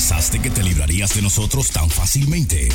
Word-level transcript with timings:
pensaste 0.00 0.40
que 0.40 0.48
te 0.48 0.62
librarías 0.62 1.14
de 1.14 1.20
nosotros 1.20 1.70
tan 1.70 1.90
fácilmente? 1.90 2.70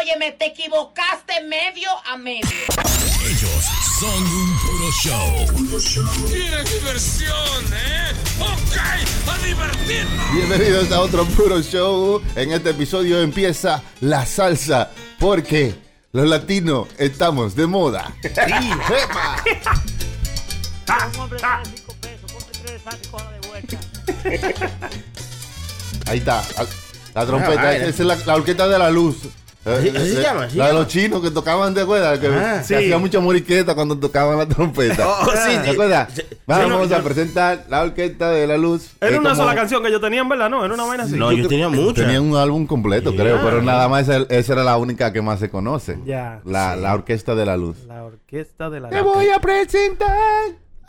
Óyeme, 0.00 0.30
te 0.30 0.46
equivocaste 0.46 1.42
medio 1.48 1.90
a 2.06 2.16
medio. 2.16 2.48
Ellos 3.26 3.64
son 3.98 4.22
un 4.22 4.58
puro 4.60 4.92
show. 5.02 5.46
¡Qué 6.30 6.62
diversión, 6.72 7.64
eh! 7.74 8.12
¡Ok! 8.38 8.76
¡A 9.26 9.38
divertirnos! 9.44 10.32
Bienvenidos 10.32 10.92
a 10.92 11.00
otro 11.00 11.24
puro 11.24 11.60
show. 11.62 12.22
En 12.36 12.52
este 12.52 12.70
episodio 12.70 13.20
empieza 13.20 13.82
la 14.00 14.24
salsa 14.24 14.92
porque 15.18 15.74
los 16.12 16.28
latinos 16.28 16.86
estamos 16.98 17.56
de 17.56 17.66
moda. 17.66 18.14
¡Epa! 18.22 19.42
Ahí 26.06 26.18
está. 26.18 26.42
La 27.14 27.26
trompeta, 27.26 27.60
Ah, 27.60 27.64
vale. 27.64 27.76
esa 27.88 27.88
es 27.88 28.00
la, 28.00 28.16
la 28.26 28.34
orquesta 28.36 28.68
de 28.68 28.78
la 28.78 28.90
luz. 28.90 29.16
Eh, 29.66 29.92
así 29.94 30.12
se 30.14 30.20
eh, 30.20 30.22
llama, 30.22 30.44
así 30.44 30.56
la 30.56 30.68
de 30.68 30.72
los 30.72 30.86
chinos 30.88 31.20
que 31.20 31.30
tocaban 31.30 31.74
de 31.74 31.82
acuerdas, 31.82 32.18
que, 32.18 32.28
Ah, 32.28 32.58
que 32.60 32.64
sí. 32.64 32.74
hacía 32.74 32.96
mucha 32.96 33.20
moriqueta 33.20 33.74
cuando 33.74 33.94
tocaban 33.98 34.38
la 34.38 34.46
trompeta. 34.48 35.06
Oh, 35.06 35.18
oh, 35.26 35.30
sí, 35.32 35.58
¿Te 35.62 35.70
acuerdas? 35.70 36.08
Sí, 36.14 36.22
Vamos 36.46 36.64
sí, 36.64 36.70
no, 36.70 36.78
a 36.96 36.98
yo- 36.98 37.04
presentar 37.04 37.66
la 37.68 37.82
orquesta 37.82 38.30
de 38.30 38.46
la 38.46 38.56
luz. 38.56 38.92
Era 39.02 39.18
una 39.20 39.30
como- 39.30 39.42
sola 39.42 39.54
canción 39.54 39.82
que 39.82 39.88
ellos 39.88 40.00
tenían, 40.00 40.26
¿verdad? 40.30 40.48
No, 40.48 40.64
era 40.64 40.72
una 40.72 40.84
vaina 40.84 41.04
así. 41.04 41.14
No, 41.16 41.30
yo 41.30 41.46
tenía 41.46 41.68
muchas. 41.68 42.06
Tenía 42.06 42.22
un 42.22 42.34
álbum 42.36 42.66
completo, 42.66 43.14
creo, 43.14 43.38
pero 43.44 43.60
nada 43.60 43.86
más 43.88 44.08
esa, 44.08 44.24
esa 44.30 44.52
era 44.54 44.64
la 44.64 44.78
única 44.78 45.12
que 45.12 45.20
más 45.20 45.38
se 45.40 45.50
conoce. 45.50 45.98
Ya. 46.06 46.40
La, 46.46 46.74
la 46.74 46.94
orquesta 46.94 47.34
de 47.34 47.44
la 47.44 47.58
luz. 47.58 47.76
La 47.86 48.04
orquesta 48.04 48.70
de 48.70 48.80
la... 48.80 48.88
Te 48.88 49.02
voy 49.02 49.28
a 49.28 49.38
presentar 49.40 50.08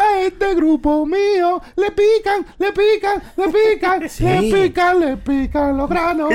a 0.02 0.22
este 0.22 0.56
grupo 0.56 1.06
mío. 1.06 1.62
Le 1.76 1.92
pican, 1.92 2.46
le 2.58 2.72
pican, 2.72 3.22
le 3.38 3.48
pican, 3.48 4.10
Sí. 4.10 4.24
le 4.24 4.42
pican, 4.70 5.00
le 5.00 5.18
pican 5.18 5.78
los 5.78 5.90
granos. 5.90 6.30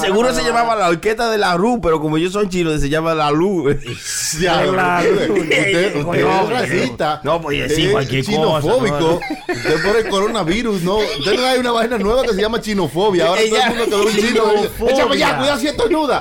Seguro 0.00 0.32
se 0.32 0.42
llamaba 0.42 0.76
la 0.76 0.88
orquesta 0.88 1.30
de 1.30 1.38
la 1.38 1.56
Ru, 1.56 1.80
pero 1.80 2.00
como 2.00 2.16
ellos 2.16 2.32
son 2.32 2.48
chinos, 2.48 2.80
se 2.80 2.88
llama 2.88 3.14
la 3.14 3.30
Lu. 3.30 3.64
Ya, 4.40 4.64
La 4.74 5.02
usted, 5.02 5.30
usted, 5.96 5.96
es 5.96 6.48
racista. 6.50 7.20
no 7.22 7.40
podía 7.40 7.64
decir 7.64 7.86
es 7.86 7.92
cualquier 7.92 8.24
Chinofóbico. 8.24 9.20
Usted 9.48 9.82
por 9.82 9.96
el 9.96 10.08
coronavirus, 10.08 10.82
no. 10.82 10.96
Usted 10.96 11.36
no 11.36 11.46
hay 11.46 11.58
una 11.60 11.70
vaina 11.72 11.98
nueva 11.98 12.22
que 12.22 12.34
se 12.34 12.40
llama 12.40 12.60
chinofobia. 12.60 13.28
Ahora 13.28 13.40
todo 13.48 13.58
el 13.62 13.68
mundo 13.68 13.84
que 13.84 13.96
ve 13.96 14.02
un 14.02 14.28
chino. 14.28 14.88
Échame 14.90 15.18
ya, 15.18 15.38
cuidado 15.38 15.58
si 15.60 15.66
estornuda. 15.68 16.20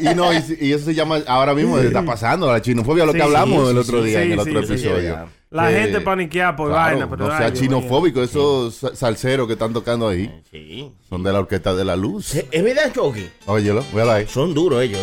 Y 0.00 0.14
no, 0.14 0.32
y, 0.32 0.56
y 0.60 0.72
eso 0.72 0.84
se 0.86 0.94
llama, 0.94 1.20
ahora 1.26 1.54
mismo 1.54 1.78
está 1.78 2.02
pasando, 2.04 2.50
la 2.52 2.60
chinofobia, 2.60 3.04
lo 3.06 3.12
que 3.12 3.18
Sí, 3.18 3.24
hablamos 3.24 3.70
sí, 3.70 3.76
el 3.76 3.82
sí, 3.84 3.88
otro 3.88 4.02
día 4.02 4.22
sí, 4.22 4.28
sí, 4.44 4.45
otro 4.50 4.60
episodio. 4.74 5.28
La 5.50 5.68
Que- 5.68 5.74
gente 5.80 6.00
paniquea 6.00 6.56
por 6.56 6.68
claro, 6.70 6.90
vaina, 6.98 7.08
pero... 7.08 7.28
no 7.28 7.36
sea 7.38 7.52
chinofóbico, 7.52 8.22
esos 8.22 8.74
sa- 8.74 8.94
salseros 8.96 9.46
que 9.46 9.52
están 9.54 9.72
tocando 9.72 10.08
ahí 10.08 10.42
Sí. 10.50 10.92
son 11.08 11.22
de 11.22 11.32
la 11.32 11.38
orquesta 11.38 11.74
de 11.74 11.84
la 11.84 11.94
luz. 11.96 12.34
Es 12.34 12.46
es 12.50 12.64
verdad, 12.64 12.92
Chucky. 12.92 13.28
Óyelo, 13.46 13.84
véalo 13.94 14.12
ahí. 14.12 14.26
Son 14.26 14.52
duros 14.52 14.82
ellos. 14.82 15.00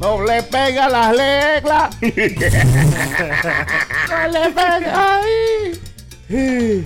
No 0.00 0.22
le 0.24 0.42
pega 0.44 0.88
las 0.88 1.14
reglas. 1.16 1.96
no 2.00 2.08
le 4.28 4.50
pega 4.50 5.18
ahí. 5.18 5.78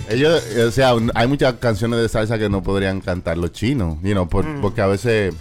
Ellos, 0.09 0.43
o 0.67 0.71
sea, 0.71 0.93
hay 1.13 1.27
muchas 1.27 1.53
canciones 1.55 2.01
de 2.01 2.09
salsa 2.09 2.37
que 2.37 2.49
no 2.49 2.61
podrían 2.63 2.99
cantar 2.99 3.37
los 3.37 3.51
chinos, 3.53 3.97
you 4.01 4.11
know, 4.11 4.27
por- 4.27 4.59
porque 4.59 4.81
a 4.81 4.87
veces, 4.87 5.33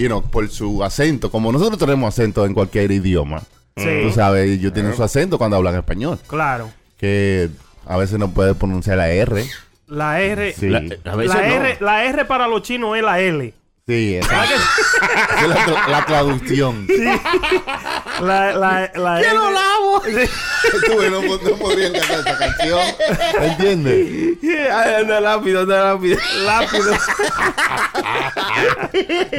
you 0.00 0.06
know, 0.08 0.22
por 0.22 0.48
su 0.50 0.82
acento, 0.82 1.30
como 1.30 1.52
nosotros 1.52 1.78
tenemos 1.78 2.12
acento 2.14 2.44
en 2.46 2.54
cualquier 2.54 2.90
idioma, 2.90 3.42
Sí. 3.76 3.86
tú 4.02 4.10
sabes, 4.12 4.48
ellos 4.50 4.72
tienen 4.72 4.94
su 4.96 5.02
acento 5.02 5.38
cuando 5.38 5.56
hablan 5.56 5.76
español, 5.76 6.18
Claro. 6.26 6.70
que 6.98 7.48
a 7.86 7.96
veces 7.96 8.18
no 8.18 8.30
puede 8.30 8.54
pronunciar 8.54 8.98
la 8.98 9.08
R. 9.10 9.44
La 9.86 10.20
R... 10.20 10.52
Sí, 10.52 10.68
La- 10.68 10.80
sí, 10.80 10.92
a 11.04 11.16
veces 11.16 11.34
La 11.34 11.40
no. 11.48 11.54
R, 11.54 11.76
la 11.80 12.04
R 12.04 12.24
para 12.26 12.46
los 12.46 12.62
chinos 12.62 12.96
es 12.96 13.02
la 13.02 13.20
L. 13.20 13.54
exacto. 13.88 14.54
Esa 14.54 15.40
es 15.42 15.48
la, 15.48 15.88
la 15.88 16.06
traducción. 16.06 16.86
La, 18.20 18.52
la, 18.52 18.90
la 18.94 19.20
¡Que 19.20 19.28
L-! 19.28 19.34
Tú, 20.02 21.10
no, 21.10 21.20
no 21.22 21.56
podrían 21.56 21.92
cantar 21.92 22.20
esa 22.20 22.38
canción. 22.38 22.80
¿Entiendes? 23.40 24.38
Ay, 24.72 24.94
anda 25.00 25.20
lápido, 25.20 25.60
anda 25.62 25.92
lápido. 25.94 26.18
Lápido. 26.44 26.92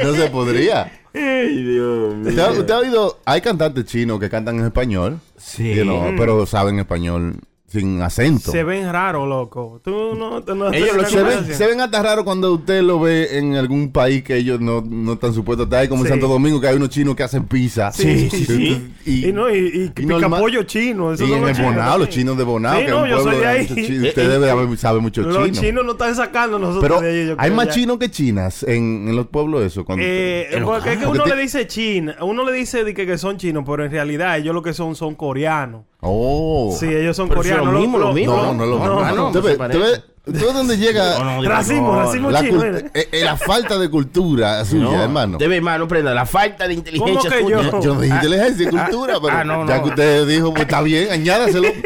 No 0.04 0.14
se 0.14 0.30
podría. 0.30 0.90
Ay, 1.14 1.62
Dios 1.62 2.14
¿Usted, 2.24 2.38
ha- 2.38 2.50
usted 2.52 2.70
ha 2.70 2.78
oído? 2.78 3.20
Hay 3.24 3.40
cantantes 3.40 3.84
chinos 3.84 4.18
que 4.18 4.30
cantan 4.30 4.58
en 4.58 4.66
español. 4.66 5.20
Sí. 5.36 5.74
you 5.74 5.82
know, 5.82 6.14
pero 6.16 6.46
saben 6.46 6.78
español 6.78 7.36
sin 7.72 8.02
acento. 8.02 8.50
Se 8.52 8.62
ven 8.64 8.92
raros, 8.92 9.26
loco. 9.28 9.80
Tú 9.82 10.14
no... 10.14 10.42
tú 10.42 10.54
no 10.54 10.70
Ellos 10.72 10.94
lo- 10.94 11.04
Se 11.08 11.22
ven, 11.22 11.44
se 11.46 11.66
ven 11.66 11.80
hasta 11.80 12.02
raro 12.02 12.24
cuando 12.24 12.52
usted 12.52 12.82
lo 12.82 13.00
ve 13.00 13.38
en 13.38 13.54
algún 13.56 13.90
país 13.90 14.22
que 14.22 14.36
ellos 14.36 14.60
no, 14.60 14.82
no 14.86 15.14
están 15.14 15.32
supuestos 15.32 15.64
a 15.64 15.66
estar 15.68 15.80
ahí, 15.80 15.88
como 15.88 16.04
en. 16.04 16.10
Santo 16.10 16.28
Domingo, 16.28 16.60
que 16.60 16.68
hay 16.68 16.76
unos 16.76 16.90
chinos 16.90 17.16
que 17.16 17.22
hacen 17.22 17.44
pizza. 17.44 17.90
Sí, 17.92 18.28
sí, 18.30 18.44
sí. 18.44 18.92
Y, 19.06 19.28
Y 19.28 19.32
no, 19.32 19.50
y, 19.50 19.92
y, 19.96 20.00
y 20.02 20.06
normal- 20.06 20.30
picapollo 20.30 20.62
chino. 20.64 21.12
Eso 21.12 21.24
y 21.26 21.32
en 21.32 21.40
los 21.40 21.50
el 21.50 21.56
chinos 21.56 21.70
Bonao, 21.74 21.86
los 21.86 21.92
también. 22.08 22.10
chinos 22.10 22.36
de 22.38 22.44
Bonao, 22.44 22.78
Sí, 22.78 22.84
que 22.84 22.90
no, 22.90 22.96
es 22.98 23.02
un 23.04 23.08
yo 23.10 23.16
soy 23.16 23.24
pueblo 23.24 23.38
de 23.40 23.44
de 23.46 23.48
ahí. 23.52 23.60
muchos 23.68 23.76
chinos. 23.86 24.08
Usted 24.08 24.28
debe 24.30 24.50
haber- 24.50 24.76
sabe 24.78 25.00
mucho 25.00 25.22
Los 25.22 25.36
chino. 25.46 25.60
chinos 25.60 25.84
no 25.86 25.92
están 25.92 26.14
sacando 26.14 26.58
nosotros 26.58 26.82
Pero 26.82 27.00
de 27.00 27.20
ahí. 27.22 27.26
yo 27.28 27.34
hay 27.38 27.50
más 27.50 27.68
chinos 27.68 27.98
que 27.98 28.10
chinas 28.10 28.62
en, 28.64 29.08
en 29.08 29.16
los 29.16 29.26
pueblos 29.28 29.62
eso. 29.64 29.84
Cuando 29.84 30.04
Eh, 30.06 30.48
Pero, 30.50 30.66
porque 30.66 30.92
es 30.92 30.98
que 30.98 31.06
uno 31.06 31.24
te- 31.24 31.34
le 31.36 31.42
dice 31.42 31.66
china, 31.66 32.16
uno 32.20 32.44
le 32.44 32.52
dice 32.52 32.84
que 32.94 33.18
son 33.18 33.36
chinos, 33.38 33.64
pero 33.66 33.84
en 33.84 33.90
realidad 33.90 34.36
ellos 34.38 34.54
lo 34.54 34.62
que 34.62 34.72
son 34.74 34.94
son 34.94 35.14
coreanos. 35.14 35.84
Oh. 36.04 36.76
Sí, 36.78 36.86
ellos 36.86 37.16
son 37.16 37.28
coreanos. 37.28 37.72
lo 37.72 37.78
mismo, 37.78 37.98
lo 37.98 38.12
mismo. 38.12 38.36
No, 38.36 38.54
no, 38.54 38.66
no, 38.66 38.78
No, 38.78 38.86
no, 38.86 39.00
no, 39.00 39.14
no, 39.14 39.26
¿Usted 39.28 39.40
no 39.40 39.68
No, 39.68 39.68
no, 39.68 39.78
no, 39.78 40.11
racismo 40.24 42.00
la, 42.30 42.40
chino. 42.40 42.64
eh, 42.64 42.90
eh, 42.94 43.22
la 43.24 43.36
falta 43.36 43.76
de 43.78 43.90
cultura 43.90 44.64
suya, 44.72 44.82
No, 44.84 45.02
hermano? 45.02 45.38
Debe, 45.38 45.56
hermano, 45.56 45.88
prenda. 45.88 46.14
La 46.14 46.26
falta 46.26 46.68
de 46.68 46.74
inteligencia 46.74 47.30
¿Cómo 47.30 47.48
que 47.48 47.54
suya. 47.56 47.70
yo? 47.70 47.80
Yo 47.82 47.94
no 47.94 48.00
dije 48.00 48.14
inteligencia 48.14 48.66
y 48.66 48.70
cultura, 48.70 49.14
pero 49.20 49.36
ah, 49.36 49.44
no, 49.44 49.66
ya 49.66 49.76
no. 49.78 49.82
que 49.82 49.88
usted 49.90 50.26
dijo, 50.28 50.50
pues 50.52 50.62
está 50.62 50.80
bien, 50.82 51.10
añádaselo. 51.10 51.68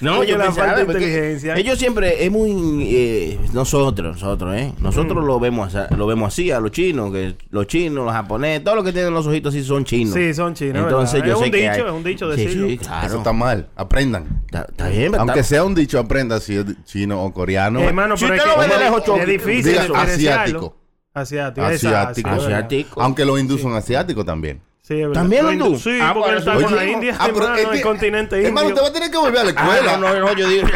No, 0.00 0.24
yo 0.24 0.36
la 0.36 0.46
pensaba, 0.46 0.68
falta 0.74 0.84
de 0.84 0.92
inteligencia. 0.92 1.54
Ellos 1.54 1.78
siempre 1.78 2.24
es 2.24 2.30
muy 2.30 2.86
eh, 2.90 3.38
nosotros, 3.52 4.16
nosotros, 4.20 4.54
¿eh? 4.56 4.72
Nosotros 4.80 5.24
lo 5.24 5.38
vemos 5.38 5.74
así, 5.74 5.94
lo 5.94 6.06
vemos 6.06 6.32
así 6.32 6.50
a 6.50 6.58
los 6.60 6.72
chinos, 6.72 7.12
que 7.12 7.36
los 7.50 7.66
chinos, 7.68 8.04
los 8.04 8.12
japoneses, 8.12 8.64
todos 8.64 8.76
los 8.76 8.84
que 8.84 8.92
tienen 8.92 9.14
los 9.14 9.26
ojitos 9.26 9.54
así 9.54 9.62
son 9.64 9.84
chinos. 9.84 10.14
Sí, 10.14 10.34
son 10.34 10.54
chinos, 10.54 10.82
Entonces 10.82 11.22
¿verdad? 11.22 11.28
yo 11.28 11.32
Es 11.34 11.38
sé 11.38 11.44
un 11.46 11.50
que 11.52 11.56
dicho, 11.58 11.72
hay- 11.72 11.80
es 11.80 11.92
un 11.92 12.04
dicho 12.04 12.34
Sí, 12.34 12.44
decirlo. 12.44 12.68
sí, 12.68 12.78
claro. 12.78 13.06
Eso 13.06 13.16
está 13.18 13.32
mal. 13.32 13.68
Aprendan. 13.76 14.42
Está, 14.46 14.66
está 14.68 14.88
bien, 14.88 15.12
¿verdad? 15.12 15.20
Aunque 15.28 15.42
sea 15.44 15.64
un 15.64 15.74
dicho, 15.74 15.98
aprenda 15.98 16.40
si 16.40 16.56
es 16.56 16.64
chino 16.84 17.21
o 17.24 17.32
coreano. 17.32 17.80
Eh, 17.80 17.86
hermano, 17.86 18.16
Si 18.16 18.24
pero 18.26 18.36
usted 18.36 18.48
lo 18.50 18.58
ve 18.58 18.68
de 18.68 18.78
lejos, 18.78 19.02
es 19.20 19.26
difícil 19.26 19.64
diga 19.72 19.82
diferenciarlo. 19.82 20.58
asiático. 20.58 20.76
Asiático. 21.14 21.66
Asiático. 21.66 22.28
Sí, 22.38 22.44
Asiático. 22.44 23.02
Aunque 23.02 23.24
los 23.24 23.38
hindúes 23.40 23.60
son 23.62 23.74
asiáticos 23.74 24.24
también. 24.24 24.60
Sí, 24.82 24.94
es 24.94 25.00
verdad. 25.08 25.14
¿También 25.14 25.44
Los 25.44 25.52
hindú? 25.54 25.78
Sí, 25.78 25.96
Ah, 26.02 26.12
porque 26.12 26.36
está 26.38 26.54
eso. 26.56 26.62
con 26.64 26.74
la 26.74 26.84
India, 26.84 27.16
Ah, 27.16 27.28
pero 27.32 27.44
hermano, 27.46 27.72
el 27.72 27.80
continente 27.82 28.44
Hermano, 28.44 28.68
indio. 28.68 28.74
usted 28.74 28.82
va 28.82 28.88
a 28.88 28.92
tener 28.92 29.10
que 29.12 29.16
volver 29.18 29.38
a 29.38 29.44
la 29.44 29.50
Ah, 29.56 29.62
escuela. 29.76 29.96
no, 29.96 30.12
no, 30.12 30.20
no, 30.20 30.32
yo 30.34 30.48
digo. 30.48 30.66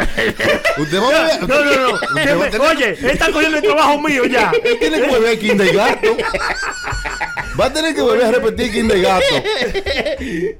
Usted 0.79 1.01
va 1.01 1.03
a 1.03 1.07
volver 1.07 1.41
No, 1.49 1.65
no, 1.65 1.89
no. 1.89 1.95
usted 1.95 2.37
me- 2.37 2.47
tener- 2.51 2.61
Oye, 2.69 2.91
él 3.01 3.11
está 3.11 3.33
cogiendo 3.33 3.57
el 3.59 3.63
trabajo 3.65 4.01
mío 4.01 4.25
ya. 4.27 4.53
Él 4.63 4.79
tiene 4.79 5.01
que 5.01 5.09
volver 5.09 5.37
a 5.37 5.39
kindergarten. 5.41 6.17
Va 7.59 7.67
a 7.67 7.73
tener 7.73 7.95
que 7.95 8.03
volver 8.03 8.25
a 8.27 8.33
repetir 8.33 8.71
kindergarten. 8.73 9.43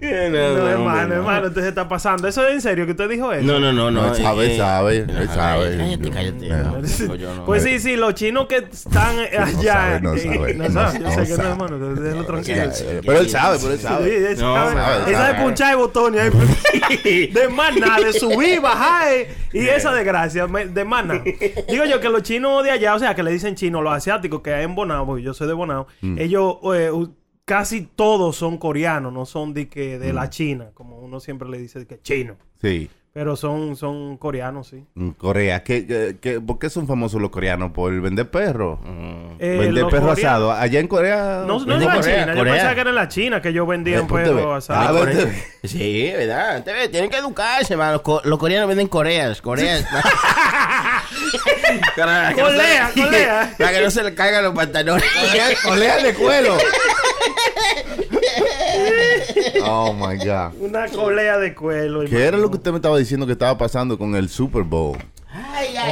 No, 0.01 0.69
hermano, 0.69 1.15
hermano, 1.15 1.49
usted 1.49 1.63
se 1.63 1.69
está 1.69 1.89
pasando. 1.89 2.27
¿Eso 2.29 2.47
es 2.47 2.55
en 2.55 2.61
serio 2.61 2.85
que 2.87 2.93
usted 2.93 3.09
dijo 3.09 3.33
eso? 3.33 3.45
No, 3.47 3.59
no, 3.59 3.73
no, 3.73 3.91
no. 3.91 4.03
No, 4.03 4.15
él 4.15 4.23
sabe, 4.23 4.55
eh, 4.55 4.57
sabe, 4.57 4.97
él 4.99 5.11
eh, 5.11 5.27
sabe. 5.35 5.77
Cállate, 5.77 6.11
cállate. 6.11 6.47
Eh. 6.47 6.51
no, 6.51 7.17
no, 7.17 7.35
no. 7.37 7.45
Pues 7.45 7.63
sí, 7.63 7.79
sí, 7.79 7.97
los 7.97 8.15
chinos 8.15 8.47
que 8.47 8.57
están 8.57 9.19
eh, 9.19 9.31
allá. 9.39 9.73
sabe, 9.73 10.01
no 10.01 10.15
eh, 10.15 10.19
sabe, 10.21 10.55
no 10.55 10.69
no 10.69 10.75
sabe, 10.93 11.01
yo 11.05 11.11
sé 11.11 11.27
que 11.37 11.43
no, 11.43 11.49
hermano, 11.51 11.79
déjelo 11.95 12.25
tranquilo. 12.25 12.63
Eh, 12.63 13.01
Pero 13.05 13.19
él 13.19 13.31
sabe, 13.31 13.59
pero 13.61 13.73
él 13.73 13.79
Sí, 13.79 13.85
sabe. 13.85 14.17
él 14.33 14.39
No, 14.39 14.55
sabe, 15.13 15.43
punchar 15.43 15.71
el 15.73 15.77
botón 15.79 16.15
y 16.15 16.19
ahí- 16.19 16.31
de 17.33 17.49
nada, 17.81 17.99
de 18.05 18.13
subir, 18.13 18.61
bajar 18.61 19.13
eh, 19.13 19.29
y 19.53 19.67
esa 19.69 19.93
desgracia, 19.93 20.47
de 20.47 20.85
nada. 20.85 21.23
Digo 21.69 21.85
yo 21.85 22.01
que 22.01 22.09
los 22.09 22.23
chinos 22.23 22.63
de 22.65 22.71
allá, 22.71 22.95
o 22.95 22.99
sea, 22.99 23.15
que 23.15 23.23
le 23.23 23.31
dicen 23.31 23.55
chinos, 23.55 23.83
los 23.83 23.93
asiáticos 23.93 24.41
que 24.43 24.53
hay 24.55 24.65
en 24.65 24.75
Bonao, 24.75 25.07
porque 25.07 25.23
yo 25.23 25.35
soy 25.35 25.47
de 25.49 25.55
Bonao, 25.55 25.87
Mm. 26.01 26.19
ellos 26.19 26.57
eh, 26.89 27.09
casi 27.45 27.83
todos 27.83 28.37
son 28.37 28.59
coreanos, 28.59 29.13
no 29.13 29.25
son 29.27 29.55
de 29.55 29.69
que 29.69 29.99
de 29.99 30.13
Mm. 30.13 30.17
la 30.17 30.31
China, 30.31 30.71
como 30.75 30.99
uno 30.99 31.21
siempre 31.21 31.49
le 31.49 31.59
dice 31.59 31.87
que 31.87 32.01
chino. 32.01 32.37
Sí. 32.61 32.91
Pero 33.17 33.35
son, 33.35 33.77
son 33.77 34.19
coreanos, 34.19 34.69
sí. 34.69 34.85
En 34.95 35.13
Corea. 35.13 35.65
¿Qué, 35.65 35.87
qué- 35.87 36.19
qué- 36.21 36.39
por 36.39 36.59
qué 36.59 36.69
son 36.69 36.87
famosos 36.87 37.19
los 37.19 37.31
coreanos? 37.31 37.73
¿Por 37.73 37.99
vender 37.99 38.31
perros? 38.31 38.79
Eh, 39.39 39.57
vender 39.59 39.85
los 39.85 39.91
perro 39.91 40.09
coreanos- 40.11 40.19
asado. 40.19 40.53
Allá 40.53 40.81
en 40.81 40.87
Corea. 40.87 41.45
No, 41.47 41.59
no 41.65 41.77
en 41.77 41.85
la 41.87 41.95
Corea, 41.95 42.21
China, 42.21 42.33
yo 42.35 42.39
Corea. 42.41 42.53
pensaba 42.53 42.75
que 42.75 42.81
era 42.83 42.91
en 42.91 42.97
la 42.97 43.09
China 43.09 43.41
que 43.41 43.49
ellos 43.49 43.67
vendían 43.67 44.03
Eh, 44.03 44.07
pues, 44.07 44.25
te 44.25 44.35
ve. 44.35 44.37
perros 44.43 44.67
Ah, 44.69 44.93
Sí, 45.65 46.13
¿verdad? 46.15 46.63
Te 46.63 46.73
ve, 46.75 46.89
Tienen 46.91 47.09
que 47.09 47.17
educarse, 47.17 47.73
hermano. 47.73 47.93
Los, 47.93 48.03
co- 48.03 48.21
los 48.23 48.39
coreanos 48.39 48.69
venden 48.69 48.87
coreas. 48.89 49.41
Coreas. 49.41 49.87
Colea, 51.95 52.35
colea. 52.95 53.55
Para 53.59 53.73
que 53.73 53.81
no 53.81 53.91
se 53.91 54.03
le 54.03 54.15
caigan 54.15 54.45
los 54.45 54.55
pantalones. 54.55 55.05
Colea 55.65 55.97
de 56.03 56.13
cuero. 56.15 56.59
Oh 59.65 59.93
my 59.93 60.17
God. 60.17 60.53
Una 60.61 60.89
colea 60.89 61.39
de 61.39 61.55
cuero. 61.55 62.05
¿Qué 62.05 62.25
era 62.25 62.37
lo 62.39 62.51
que 62.51 62.57
usted 62.57 62.71
me 62.71 62.77
estaba 62.77 62.99
diciendo 62.99 63.27
que 63.27 63.33
estaba 63.33 63.57
pasando 63.57 63.97
con 63.99 64.15
el 64.17 64.29
Super 64.29 64.63
Bowl? 64.63 64.99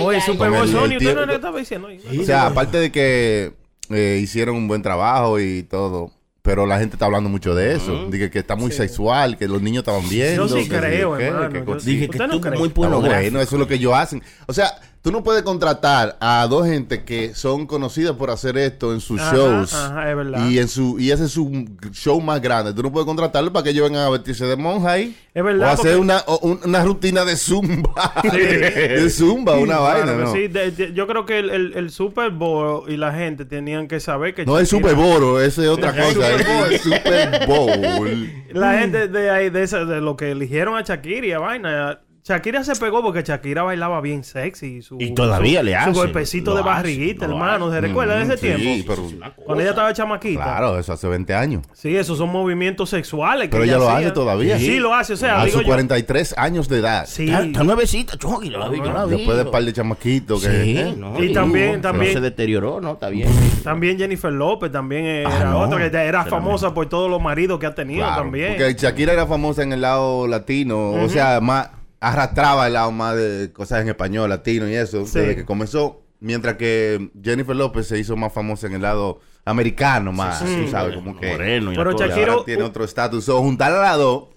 Oye, 0.03 0.21
Super 0.21 0.49
Con 0.49 0.59
Bowl 0.59 0.67
el- 0.69 0.73
Sony, 0.73 0.97
usted 0.97 1.15
no 1.15 1.27
que 1.27 1.35
estaba 1.35 1.59
diciendo. 1.59 1.89
O 2.21 2.25
sea, 2.25 2.47
aparte 2.47 2.79
de 2.79 2.91
que 2.93 3.53
eh, 3.91 4.19
hicieron 4.23 4.57
un 4.57 4.67
buen 4.69 4.83
trabajo 4.83 5.39
y 5.39 5.63
todo, 5.65 6.11
pero 6.43 6.67
la 6.67 6.79
gente 6.79 6.97
está 6.97 7.07
hablando 7.07 7.29
mucho 7.29 7.55
de 7.55 7.75
eso. 7.75 8.07
Dije 8.11 8.31
que 8.31 8.39
está 8.41 8.57
muy 8.57 8.71
sexual, 8.73 9.37
que 9.37 9.47
los 9.49 9.61
niños 9.63 9.83
estaban 9.83 10.09
viendo. 10.09 10.47
Yo 10.47 10.57
sí 10.57 10.69
que 10.69 10.77
creo, 10.79 11.17
hermano, 11.19 11.51
que. 11.65 11.85
Dije 11.85 12.09
que 12.09 12.17
¿Usted 12.19 12.27
no 12.27 12.35
tú 12.35 12.41
cree? 12.41 12.59
muy 12.59 12.69
bueno, 12.71 12.93
pornográfico. 12.97 13.39
eso 13.41 13.57
es 13.57 13.61
lo 13.61 13.67
que 13.69 13.75
ellos 13.75 13.93
hacen. 13.95 14.23
O 14.47 14.53
sea, 14.53 14.73
tú 15.05 15.13
no 15.13 15.23
puedes 15.23 15.43
contratar 15.43 16.17
a 16.19 16.47
dos 16.49 16.67
gente 16.67 17.05
que 17.05 17.35
son 17.35 17.67
conocidas 17.67 18.13
por 18.17 18.31
hacer 18.31 18.57
esto 18.57 18.95
en 18.95 19.01
sus 19.01 19.21
Ajá, 19.21 19.37
shows. 19.37 19.75
ajá, 19.75 20.11
es 20.11 20.17
verdad. 20.17 20.49
Y 20.49 20.59
en 20.59 20.67
su 20.67 20.99
y 20.99 21.11
ese 21.11 21.27
es 21.27 21.31
su 21.33 21.67
show 21.93 22.19
más 22.23 22.41
grande. 22.41 22.73
Tú 22.73 22.83
no 22.83 22.91
puedes 22.91 23.05
contratarlo 23.05 23.53
para 23.53 23.65
que 23.65 23.71
ellos 23.71 23.85
vengan 23.87 24.07
a 24.07 24.09
vestirse 24.09 24.47
de 24.47 24.57
monja 24.57 24.93
ahí. 24.93 25.15
Es 25.35 25.45
verdad, 25.45 25.69
O 25.69 25.73
hacer 25.73 25.99
una, 25.99 26.23
o 26.27 26.39
un- 26.39 26.61
una 26.65 26.83
rutina 26.83 27.25
de 27.27 27.37
zumba. 27.37 28.15
de 28.33 29.11
zumba, 29.11 29.57
una 29.59 29.79
vaina, 29.79 30.05
Claro 30.15 30.25
¿no? 30.25 30.33
sí, 30.33 30.49
de- 30.49 30.71
de- 30.71 30.93
yo 30.95 31.07
creo 31.07 31.27
que 31.27 31.39
el, 31.39 31.51
el- 31.51 31.73
el 31.77 31.91
Super 31.91 32.31
Bowl 32.31 32.91
y 32.91 32.97
la 32.97 33.13
gente 33.13 33.45
tenían 33.45 33.89
que 33.89 34.01
saber 34.01 34.35
que 34.35 34.47
No 34.47 34.59
es 34.59 34.71
Super 34.71 34.95
Bowl, 34.95 35.43
eso 35.43 35.63
es 35.63 35.69
otra 35.69 35.93
cosa. 35.97 36.31
Es 36.71 36.81
Super 36.81 37.47
Bowl. 37.47 38.31
La 38.53 38.79
gente 38.79 39.09
de 39.09 39.29
ahí, 39.29 39.51
de, 39.51 39.65
esa- 39.65 39.85
de 39.85 40.01
lo 40.01 40.17
que 40.17 40.31
eligieron 40.31 40.77
a 40.79 40.83
Shakira 40.83 41.27
y 41.27 41.33
a 41.33 41.39
vaina. 41.41 42.01
Shakira 42.27 42.65
se 42.65 42.75
pegó 42.77 43.03
porque 43.03 43.23
Shakira 43.23 43.65
bailaba 43.65 44.01
bien 44.01 44.25
sexy. 44.25 44.81
Su, 44.81 44.97
Y 44.99 45.13
todavía 45.13 45.59
su- 45.61 45.67
le 45.67 45.73
Su 45.73 45.79
hace. 45.79 45.91
golpecito 45.91 46.51
Lo 46.53 46.57
de 46.57 46.63
barriguita, 46.63 47.27
hermano. 47.27 47.71
¿Se 47.71 47.83
recuerda 47.83 48.17
de 48.17 48.23
ese 48.23 48.39
sí, 48.39 48.47
tiempo? 48.47 48.95
pero- 49.13 49.33
Cuando 49.45 49.61
ella 49.61 49.71
estaba 49.73 49.93
chamaquita. 49.93 50.43
Claro, 50.43 50.79
eso 50.79 50.95
hace 50.95 51.07
20 51.07 51.35
años. 51.35 51.67
Sí, 51.75 51.95
esos 51.95 52.17
son 52.17 52.31
movimientos 52.31 52.89
sexuales. 52.89 53.49
que 53.49 53.51
Pero 53.51 53.65
ella 53.65 53.77
lo 53.77 53.91
hacía. 53.91 54.07
hace 54.07 54.15
todavía. 54.15 54.59
Sí, 54.59 54.79
lo 54.79 54.95
hace. 54.95 55.13
O 55.13 55.17
sea, 55.19 55.43
A 55.43 55.49
sus 55.51 55.61
yo. 55.61 55.65
43 55.67 56.35
años 56.39 56.67
de 56.67 56.79
edad. 56.79 57.05
Sí. 57.07 57.29
Está, 57.31 57.63
nuevecita, 57.63 58.17
Chucky, 58.17 58.49
yo 58.49 58.59
la 58.59 58.71
vi, 58.71 58.79
yo 58.79 58.91
la 58.91 59.05
vi. 59.05 59.17
Después 59.19 59.37
de 59.37 59.45
un 59.45 59.51
par 59.51 59.63
de 59.63 59.73
chamaquitos 59.75 60.43
que... 60.43 60.49
Sí, 60.65 60.79
¿eh? 60.79 60.95
no, 60.97 61.23
Y 61.23 61.31
también- 61.35 61.75
no, 61.77 61.81
también- 61.83 62.15
No 62.15 62.21
se 62.21 62.21
deterioró, 62.23 62.81
¿no? 62.81 62.93
Está 62.93 63.11
bien. 63.11 63.29
También 63.63 63.99
Jennifer 63.99 64.33
López 64.33 64.73
también 64.73 65.05
era 65.05 65.43
Ah, 65.43 65.45
no. 65.45 65.59
otra 65.61 65.79
que 65.91 65.95
era 65.95 66.25
Pero 66.25 66.37
famosa 66.37 66.73
por 66.73 66.89
todos 66.89 67.11
los 67.11 67.21
maridos 67.21 67.59
que 67.59 67.67
ha 67.67 67.75
tenido 67.75 68.01
Claro, 68.07 68.23
también. 68.23 68.55
Porque 68.57 68.73
Shakira 68.79 69.13
era 69.13 69.27
famosa 69.27 69.63
en 69.63 69.75
el 69.75 69.83
lado 69.83 70.27
latino, 70.27 70.93
o 70.93 71.09
sea, 71.11 71.39
más 71.43 71.69
arrastraba 72.09 72.67
el 72.67 72.73
lado 72.75 72.91
más 72.93 73.17
de 73.17 73.51
cosas 73.53 73.83
en 73.83 73.89
español, 73.89 74.29
latino 74.31 74.69
y 74.69 74.75
eso, 74.75 75.07
Sí. 75.07 75.19
desde 75.21 75.37
que 75.37 75.45
comenzó. 75.45 76.01
Mientras 76.21 76.57
que 76.57 77.11
Jennifer 77.23 77.55
López 77.55 77.87
se 77.87 77.99
hizo 77.99 78.17
más 78.17 78.33
famosa 78.33 78.67
en 78.67 78.75
el 78.75 78.83
lado 78.83 79.21
americano, 79.45 80.11
más, 80.11 80.43
tú 80.43 80.69
sabes, 80.71 80.95
como 80.95 81.19
que... 81.21 81.33
Moreno 81.33 81.73
y 81.73 81.77
Pero 81.77 81.91
y 81.91 81.95
Shakira- 81.95 82.31
ahora 82.33 82.45
tiene 82.47 82.63
otro 82.63 82.83
estatus. 82.85 83.29
O 83.29 83.41
juntar 83.41 83.73
a 83.73 83.81
las 83.83 83.99
dos 83.99 84.29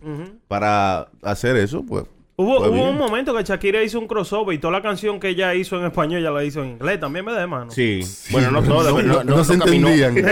para 0.50 1.08
hacer 1.22 1.56
eso, 1.56 1.86
pues... 1.86 2.04
Hubo, 2.40 2.60
un 2.70 2.98
momento 2.98 3.36
que 3.36 3.42
Shakira 3.44 3.82
hizo 3.82 4.00
un 4.00 4.06
crossover 4.08 4.54
y 4.56 4.60
toda 4.60 4.72
la 4.74 4.84
canción 4.84 5.20
que 5.20 5.30
ella 5.30 5.56
hizo 5.56 5.80
en 5.80 5.86
español 5.86 6.22
ya 6.22 6.30
la 6.30 6.44
hizo 6.44 6.62
en 6.62 6.72
inglés 6.72 7.00
también, 7.00 7.26
¿verdad, 7.26 7.42
hermano? 7.42 7.72
Sí. 7.72 8.02
Bueno, 8.32 8.52
no 8.52 8.62
todo, 8.62 9.02
No, 9.02 9.24
no, 9.24 9.38
no 9.38 9.44
se 9.44 9.54
entendían. 9.54 10.16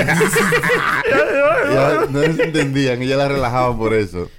Ya 1.73 2.05
no 2.09 2.21
se 2.21 2.43
entendían, 2.43 3.01
ella 3.01 3.17
la 3.17 3.27
relajaban 3.27 3.77
por 3.77 3.93
eso. 3.93 4.29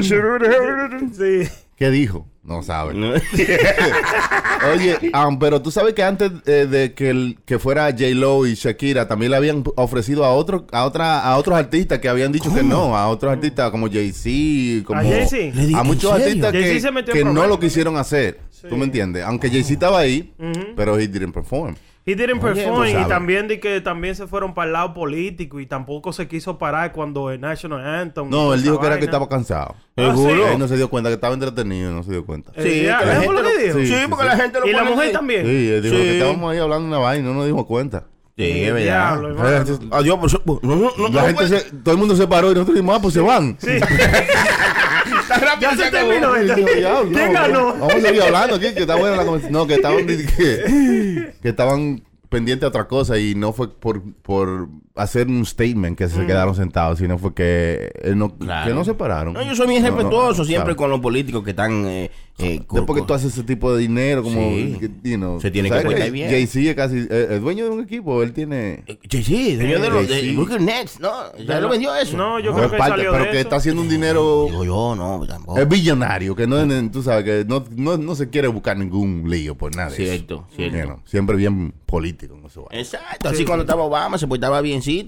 Sí. 0.00 1.48
¿Qué 1.80 1.90
dijo? 1.90 2.28
No 2.44 2.62
sabe. 2.62 2.92
Oye, 4.74 4.98
um, 5.14 5.38
pero 5.38 5.62
tú 5.62 5.70
sabes 5.70 5.94
que 5.94 6.02
antes 6.02 6.30
eh, 6.44 6.66
de 6.70 6.92
que, 6.92 7.08
el- 7.08 7.38
que 7.46 7.58
fuera 7.58 7.86
J 7.90 8.08
Lo 8.14 8.46
y 8.46 8.52
Shakira 8.54 9.08
también 9.08 9.30
le 9.30 9.38
habían 9.38 9.64
ofrecido 9.76 10.26
a 10.26 10.34
otro, 10.34 10.66
a 10.72 10.84
otra, 10.84 11.20
a 11.20 11.38
otros 11.38 11.56
artistas 11.56 11.98
que 11.98 12.10
habían 12.10 12.32
dicho 12.32 12.52
que 12.54 12.62
no, 12.62 12.94
a 12.94 13.08
otros 13.08 13.32
artistas 13.32 13.70
como 13.70 13.88
Jay 13.90 14.12
Z, 14.12 14.84
como 14.86 15.00
¿A 15.00 15.04
Jay-Z? 15.04 15.82
Muchos 15.84 16.12
artistas 16.12 16.52
que, 16.52 17.24
no 17.24 17.46
lo 17.46 17.58
quisieron 17.58 17.96
hacer. 17.96 18.40
¿Tú 18.68 18.76
me 18.76 18.84
entiendes? 18.84 19.24
Aunque 19.24 19.48
Jay 19.48 19.62
Z 19.62 19.72
estaba 19.72 20.00
ahí, 20.00 20.34
pero 20.76 20.98
he 20.98 21.08
didn't 21.08 21.32
perform. 21.32 21.74
He 22.06 22.14
didn't 22.16 22.42
Oye, 22.42 22.54
perform 22.54 22.86
y 22.88 23.08
también 23.08 23.46
de 23.46 23.60
que 23.60 23.80
también 23.82 24.14
se 24.14 24.26
fueron 24.26 24.54
para 24.54 24.66
el 24.68 24.72
lado 24.72 24.94
político 24.94 25.60
y 25.60 25.66
tampoco 25.66 26.12
se 26.14 26.26
quiso 26.28 26.56
parar 26.58 26.92
cuando 26.92 27.30
el 27.30 27.40
National 27.40 27.86
Anthem. 27.86 28.26
y 28.26 28.30
No, 28.30 28.54
él 28.54 28.62
dijo 28.62 28.80
que 28.80 28.86
era 28.86 28.94
que 28.96 29.00
vaina. 29.02 29.04
estaba 29.04 29.28
cansado. 29.28 29.76
Ah, 29.96 30.06
Seguro. 30.10 30.34
sí. 30.34 30.40
Él 30.52 30.58
no 30.58 30.66
se 30.66 30.76
dio 30.76 30.88
cuenta 30.88 31.10
que 31.10 31.14
estaba 31.14 31.34
entretenido, 31.34 31.92
no 31.92 32.02
se 32.02 32.10
dio 32.12 32.24
cuenta. 32.24 32.52
Sí, 32.56 32.84
ya, 32.84 32.98
que 33.00 33.06
la 33.06 33.12
¿eso 33.12 33.20
gente 33.22 33.42
lo 33.42 33.48
dijo? 33.50 33.78
Sí, 33.78 33.86
Sí, 33.86 33.94
sí, 33.94 34.00
porque 34.08 34.24
sí. 34.24 34.28
la 34.30 34.36
gente 34.36 34.60
lo 34.60 34.66
Y 34.66 34.72
la 34.72 34.84
mujer 34.84 35.04
así. 35.04 35.12
también. 35.12 35.44
Sí, 35.46 35.68
él 35.72 35.82
dijo 35.82 35.94
Sí. 35.96 36.02
que 36.02 36.12
estábamos 36.18 36.52
ahí 36.52 36.58
hablando 36.58 36.88
una 36.88 36.98
vaina 36.98 37.24
y 37.28 37.32
no 37.32 37.34
nos 37.34 37.46
dimos 37.46 37.66
cuenta. 37.66 38.04
Sí, 38.36 38.44
es 38.64 38.72
verdad. 38.72 38.82
Diablo, 38.82 39.28
hermano. 39.28 39.78
Adiós, 39.92 40.18
pues, 40.18 40.36
no, 40.46 40.60
no, 40.62 40.76
no, 40.96 41.08
La 41.08 41.20
no, 41.20 41.26
gente 41.26 41.34
pues, 41.34 41.50
se, 41.50 41.70
todo 41.82 41.92
el 41.92 41.98
mundo 41.98 42.16
se 42.16 42.26
paró 42.26 42.50
y 42.50 42.54
nosotros 42.54 42.74
dijimos, 42.76 42.96
ah, 42.96 43.02
pues 43.02 43.12
se 43.12 43.20
van. 43.20 43.58
rápido 45.38 45.70
Ya 45.72 45.84
se 45.84 45.90
terminó 45.90 46.34
"Diablo, 46.34 47.10
¿Quién 47.12 47.32
no, 47.32 47.40
ganó? 47.40 47.66
Vamos 47.74 47.94
a 47.94 48.00
seguir 48.00 48.22
hablando 48.22 48.56
aquí, 48.56 48.74
que 48.74 48.80
está 48.80 48.96
buena 48.96 49.16
la 49.16 49.24
conversación. 49.24 49.52
No, 49.52 49.66
que 49.66 49.74
estaban, 49.74 50.06
que, 50.06 51.32
que 51.42 51.48
estaban 51.48 52.02
pendientes 52.28 52.64
a 52.64 52.68
otra 52.68 52.88
cosa 52.88 53.18
y 53.18 53.34
no 53.34 53.52
fue 53.52 53.70
por, 53.72 54.02
por 54.22 54.68
hacer 55.02 55.26
un 55.28 55.44
statement 55.46 55.96
que 55.96 56.08
se 56.08 56.26
quedaron 56.26 56.54
sentados, 56.54 56.98
sino 56.98 57.18
fue 57.18 57.34
que, 57.34 57.90
él 58.02 58.18
no, 58.18 58.36
Claro. 58.36 58.68
que 58.68 58.74
no 58.74 58.84
se 58.84 58.94
pararon. 58.94 59.34
No, 59.34 59.42
yo 59.42 59.54
soy 59.54 59.68
bien 59.68 59.82
No, 59.82 59.90
no, 59.90 59.96
respetuoso 59.96 60.44
siempre 60.44 60.76
con 60.76 60.90
los 60.90 61.00
políticos 61.00 61.42
que 61.44 61.50
están. 61.50 61.86
Eh, 61.86 62.10
eh, 62.38 62.62
Después 62.72 63.00
que 63.00 63.06
tú 63.06 63.12
haces 63.12 63.34
ese 63.34 63.42
tipo 63.42 63.70
de 63.74 63.82
dinero, 63.82 64.22
como, 64.22 64.40
Sí. 64.40 64.76
que, 64.80 65.10
you 65.10 65.16
know, 65.18 65.38
Se 65.40 65.50
tiene 65.50 65.68
¿sabes 65.68 65.84
que 65.84 65.90
portar 65.90 66.10
bien. 66.10 66.30
Jay-Z 66.30 66.70
es 66.70 66.74
casi, 66.74 66.96
eh, 67.10 67.28
es 67.32 67.40
dueño 67.42 67.64
de 67.64 67.70
un 67.70 67.80
equipo, 67.82 68.22
él 68.22 68.32
tiene... 68.32 68.82
Eh, 68.86 68.98
Sí, 69.10 69.22
sí, 69.22 69.56
dueño 69.56 69.78
de 69.78 69.90
los. 69.90 70.08
de 70.08 70.58
Nets, 70.60 71.00
¿no? 71.00 71.10
Ya 71.46 71.60
lo 71.60 71.68
vendió 71.68 71.94
eso. 71.94 72.16
No, 72.16 72.38
yo 72.40 72.52
No 72.52 72.56
creo 72.56 72.70
que 72.70 72.76
parte, 72.78 72.92
salió 72.96 73.12
pero 73.12 73.24
de 73.24 73.30
que 73.30 73.36
eso. 73.38 73.40
está 73.46 73.56
haciendo 73.56 73.82
un 73.82 73.88
dinero... 73.90 74.46
Digo 74.48 74.64
yo, 74.64 74.94
no, 74.96 75.26
tampoco. 75.26 75.58
Es 75.58 75.68
billonario, 75.68 76.34
que 76.34 76.46
no, 76.46 76.58
es- 76.58 76.90
tú 76.90 77.02
sabes, 77.02 77.24
que 77.24 77.44
no, 77.46 77.62
no, 77.76 77.98
no 77.98 78.14
se 78.14 78.30
quiere 78.30 78.48
buscar 78.48 78.76
ningún 78.78 79.24
lío 79.28 79.54
por 79.54 79.74
nada. 79.76 79.90
de 79.90 79.96
eso. 79.96 80.02
Cierto, 80.12 80.46
cierto. 80.56 80.76
You 80.78 80.84
know, 80.84 81.00
siempre 81.04 81.36
bien 81.36 81.74
político. 81.84 82.38
Exacto, 82.70 83.28
así 83.28 83.44
cuando 83.44 83.62
estaba 83.64 83.82
Obama 83.82 84.16
se 84.18 84.26
portaba 84.26 84.60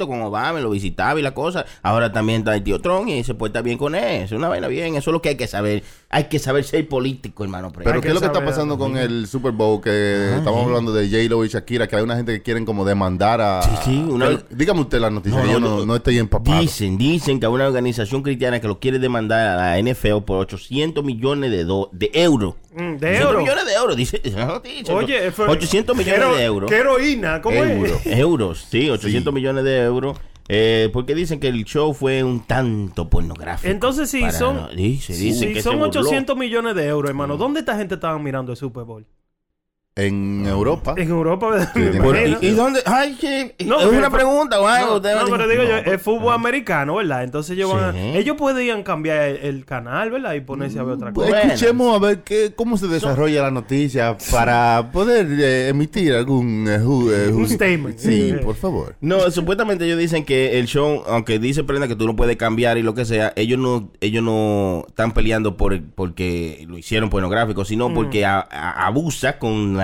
con 0.06 0.22
Obama, 0.22 0.60
lo 0.60 0.70
visitaba 0.70 1.18
y 1.18 1.22
la 1.22 1.34
cosa. 1.34 1.64
Ahora 1.82 2.12
también 2.12 2.40
está 2.40 2.54
el 2.54 2.62
tío 2.62 2.80
Trump 2.80 3.08
y 3.08 3.24
se 3.24 3.34
porta 3.34 3.62
bien 3.62 3.78
con 3.78 3.94
él. 3.94 4.22
Es 4.22 4.32
una 4.32 4.48
vaina 4.48 4.68
bien, 4.68 4.94
eso 4.94 5.10
es 5.10 5.12
lo 5.12 5.22
que 5.22 5.30
hay 5.30 5.36
que 5.36 5.46
saber. 5.46 5.82
Hay 6.14 6.24
que 6.24 6.38
saber 6.38 6.62
ser 6.64 6.86
político, 6.88 7.42
hermano. 7.42 7.72
Pero 7.72 8.02
¿qué 8.02 8.08
es 8.08 8.14
lo 8.14 8.20
que 8.20 8.26
está 8.26 8.44
pasando 8.44 8.76
con 8.76 8.98
el 8.98 9.26
Super 9.26 9.52
Bowl? 9.52 9.80
Que 9.80 10.34
estamos 10.36 10.66
hablando 10.66 10.92
de 10.92 11.08
J-Lo 11.08 11.42
y 11.42 11.48
Shakira, 11.48 11.88
que 11.88 11.96
hay 11.96 12.02
una 12.02 12.16
gente 12.16 12.34
que 12.34 12.42
quieren 12.42 12.66
como 12.66 12.84
demandar 12.84 13.40
a... 13.40 13.62
Sí, 13.62 13.70
sí, 13.86 14.06
una- 14.10 14.26
Pero 14.26 14.42
dígame 14.50 14.80
usted 14.82 15.00
la 15.00 15.08
noticia, 15.08 15.40
que 15.42 15.50
yo 15.50 15.58
no, 15.58 15.86
no 15.86 15.96
estoy 15.96 16.18
empapado. 16.18 16.60
Dicen, 16.60 16.98
dicen 16.98 17.40
que 17.40 17.46
hay 17.46 17.52
una 17.52 17.66
organización 17.66 18.22
cristiana 18.22 18.60
que 18.60 18.68
lo 18.68 18.78
quiere 18.78 18.98
demandar 18.98 19.58
a 19.58 19.78
la 19.78 19.78
NFL 19.80 20.18
por 20.26 20.40
800 20.40 21.02
millones 21.02 21.50
de, 21.50 21.64
do- 21.64 21.88
de 21.92 22.10
euros. 22.12 22.56
Mm, 22.74 22.96
de 22.96 23.06
800 23.08 23.20
euros. 23.22 23.42
millones 23.42 23.64
de 23.64 23.72
euros, 23.74 23.96
dice 23.96 24.22
noticia. 24.36 24.94
Oye, 24.94 25.30
fue- 25.32 25.48
800 25.48 25.96
millones 25.96 26.20
¿qué 26.20 26.26
hero- 26.26 26.36
de 26.36 26.44
euros. 26.44 26.70
¿Qué 26.70 26.76
heroína? 26.76 27.40
¿Cómo 27.40 27.56
Euro. 27.56 27.86
es? 28.04 28.06
Euros, 28.18 28.66
sí, 28.70 28.90
800 28.90 29.30
Sí. 29.30 29.34
millones 29.34 29.64
de 29.64 29.78
euros. 29.80 30.18
Eh, 30.48 30.90
porque 30.92 31.14
dicen 31.14 31.38
que 31.40 31.48
el 31.48 31.64
show 31.64 31.94
fue 31.94 32.22
un 32.24 32.40
tanto 32.46 33.08
pornográfico. 33.08 33.70
Entonces, 33.70 34.10
si 34.10 34.20
Para- 34.20 34.32
son, 34.32 34.76
dice, 34.76 35.14
dicen 35.14 35.48
si 35.48 35.54
que 35.54 35.62
son 35.62 35.72
se 35.74 35.78
burló. 35.78 36.00
800 36.00 36.36
millones 36.36 36.74
de 36.74 36.86
euros, 36.86 37.08
hermano, 37.08 37.36
¿dónde 37.36 37.60
esta 37.60 37.76
gente 37.76 37.94
estaba 37.94 38.18
mirando 38.18 38.52
el 38.52 38.58
Super 38.58 38.84
Bowl? 38.84 39.06
En 39.94 40.46
Europa. 40.46 40.94
En 40.96 41.10
Europa, 41.10 41.50
¿verdad? 41.50 42.38
¿y, 42.40 42.46
y 42.46 42.50
dónde? 42.52 42.80
Ay, 42.86 43.14
que, 43.20 43.54
No, 43.66 43.78
es 43.78 43.86
una 43.88 44.08
pregunta. 44.08 44.56
No, 44.56 45.26
pero 45.30 45.46
digo 45.46 45.62
yo, 45.64 45.76
es 45.76 46.00
fútbol 46.00 46.32
americano, 46.32 46.94
¿verdad? 46.94 47.24
Entonces 47.24 47.54
ellos, 47.58 47.70
van 47.74 47.84
a- 47.84 47.92
Sí. 47.92 47.98
ellos 48.14 48.36
podían 48.38 48.84
cambiar 48.84 49.22
el, 49.24 49.36
el 49.36 49.64
canal, 49.66 50.10
¿verdad? 50.10 50.32
Y 50.32 50.40
ponerse 50.40 50.78
a 50.78 50.82
ver 50.84 50.94
otra 50.94 51.12
cosa. 51.12 51.28
Bueno. 51.28 51.52
escuchemos 51.52 51.94
a 51.94 51.98
ver 52.06 52.20
qué, 52.22 52.54
cómo 52.56 52.78
se 52.78 52.86
desarrolla 52.88 53.42
la 53.42 53.50
noticia 53.50 54.16
para 54.30 54.88
poder 54.92 55.26
eh, 55.30 55.68
emitir 55.68 56.14
algún 56.14 56.66
eh, 56.68 56.78
ju- 56.78 57.12
eh, 57.12 57.30
Un 57.30 57.46
statement. 57.46 57.98
Sí, 57.98 58.30
Sí. 58.30 58.34
por 58.42 58.54
favor. 58.56 58.96
No, 59.02 59.30
supuestamente 59.30 59.84
ellos 59.84 59.98
dicen 59.98 60.24
que 60.24 60.58
el 60.58 60.68
show, 60.68 61.02
aunque 61.06 61.38
dice 61.38 61.64
Prenda 61.64 61.86
que 61.86 61.96
tú 61.96 62.06
no 62.06 62.16
puedes 62.16 62.36
cambiar 62.38 62.78
y 62.78 62.82
lo 62.82 62.94
que 62.94 63.04
sea, 63.04 63.34
ellos 63.36 63.58
no, 63.58 63.90
ellos 64.00 64.22
no 64.24 64.84
están 64.88 65.12
peleando 65.12 65.58
por 65.58 65.78
porque 65.94 66.64
lo 66.66 66.78
hicieron 66.78 67.10
pornográfico, 67.10 67.66
sino 67.66 67.90
Mm. 67.90 67.94
porque 67.94 68.24
a- 68.24 68.40
a- 68.50 68.86
abusa 68.86 69.38
con 69.38 69.76
la 69.76 69.81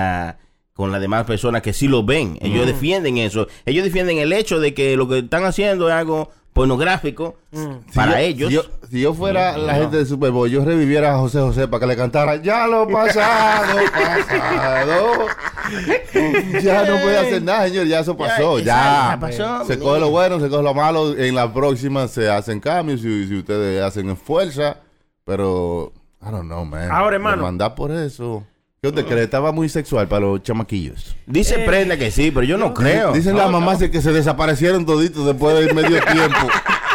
con 0.75 0.93
las 0.93 1.01
demás 1.01 1.25
personas 1.25 1.63
que 1.63 1.73
sí 1.73 1.89
lo 1.89 2.05
ven. 2.05 2.39
Ellos 2.41 2.65
Mm. 2.65 2.69
defienden 2.69 3.19
eso. 3.19 3.49
Ellos 3.67 3.83
defienden 3.85 4.19
el 4.19 4.33
hecho 4.33 4.61
de 4.61 4.75
que 4.75 4.97
lo 4.97 5.09
que 5.09 5.19
están 5.19 5.45
haciendo 5.45 5.89
es 5.89 5.95
algo 5.95 6.31
pornográfico 6.53 7.37
Mm. 7.53 7.93
para 7.95 8.13
Si 8.19 8.35
yo- 8.35 8.49
ellos. 8.49 8.49
Si 8.49 8.55
yo, 8.55 8.63
si 8.91 9.01
yo 9.01 9.15
fuera 9.15 9.57
la 9.59 9.75
gente 9.75 9.97
del 9.99 10.07
Super 10.07 10.31
Bowl, 10.31 10.49
yo 10.51 10.65
reviviera 10.65 11.15
a 11.15 11.19
José 11.19 11.41
José 11.41 11.69
para 11.69 11.81
que 11.81 11.87
le 11.87 11.97
cantara 11.97 12.37
Ya 12.37 12.67
lo 12.67 12.87
pasado, 12.89 13.79
pasado. 13.93 15.27
ya 16.63 16.85
no 16.85 17.01
puede 17.03 17.19
hacer 17.19 17.43
nada, 17.43 17.67
señor. 17.69 17.87
Ya 17.87 18.01
eso 18.01 18.17
pasó. 18.17 18.59
Ya, 18.59 18.65
Ya, 18.65 19.09
ya 19.13 19.19
pasó, 19.21 19.65
Se 19.67 19.79
coge 19.79 20.01
lo 20.01 20.11
bueno, 20.11 20.41
se 20.41 20.49
coge 20.49 20.63
lo 20.63 20.75
malo. 20.75 21.17
En 21.17 21.35
la 21.35 21.53
próxima 21.53 22.09
se 22.09 22.29
hacen 22.31 22.61
cambios 22.61 23.01
si, 23.03 23.27
si 23.27 23.37
ustedes 23.39 23.83
hacen 23.83 24.17
fuerza. 24.17 24.79
Pero, 25.25 25.93
I 26.23 26.31
don't 26.31 26.47
know, 26.47 26.65
man. 26.65 26.91
Ahora, 26.91 27.17
hermano. 27.17 27.43
Mandar 27.43 27.75
por 27.75 27.91
eso. 27.91 28.45
¿Qué 28.81 28.87
usted 28.87 29.07
cree? 29.07 29.25
Estaba 29.25 29.51
muy 29.51 29.69
sexual 29.69 30.07
para 30.07 30.21
los 30.27 30.43
chamaquillos. 30.45 31.17
Dice 31.27 31.59
Prenda 31.67 31.97
que 31.97 32.13
sí, 32.13 32.31
pero 32.31 32.47
yo 32.47 32.57
no 32.57 32.75
creo. 32.75 33.13
Dicen 33.13 33.33
No, 33.33 33.39
las 33.39 33.51
mamás 33.51 33.81
de 33.81 33.91
que 33.91 34.01
se 34.01 34.13
desaparecieron 34.13 34.87
toditos 34.87 35.27
después 35.27 35.67
de 35.67 35.75
medio 35.75 36.01
tiempo. 36.05 36.39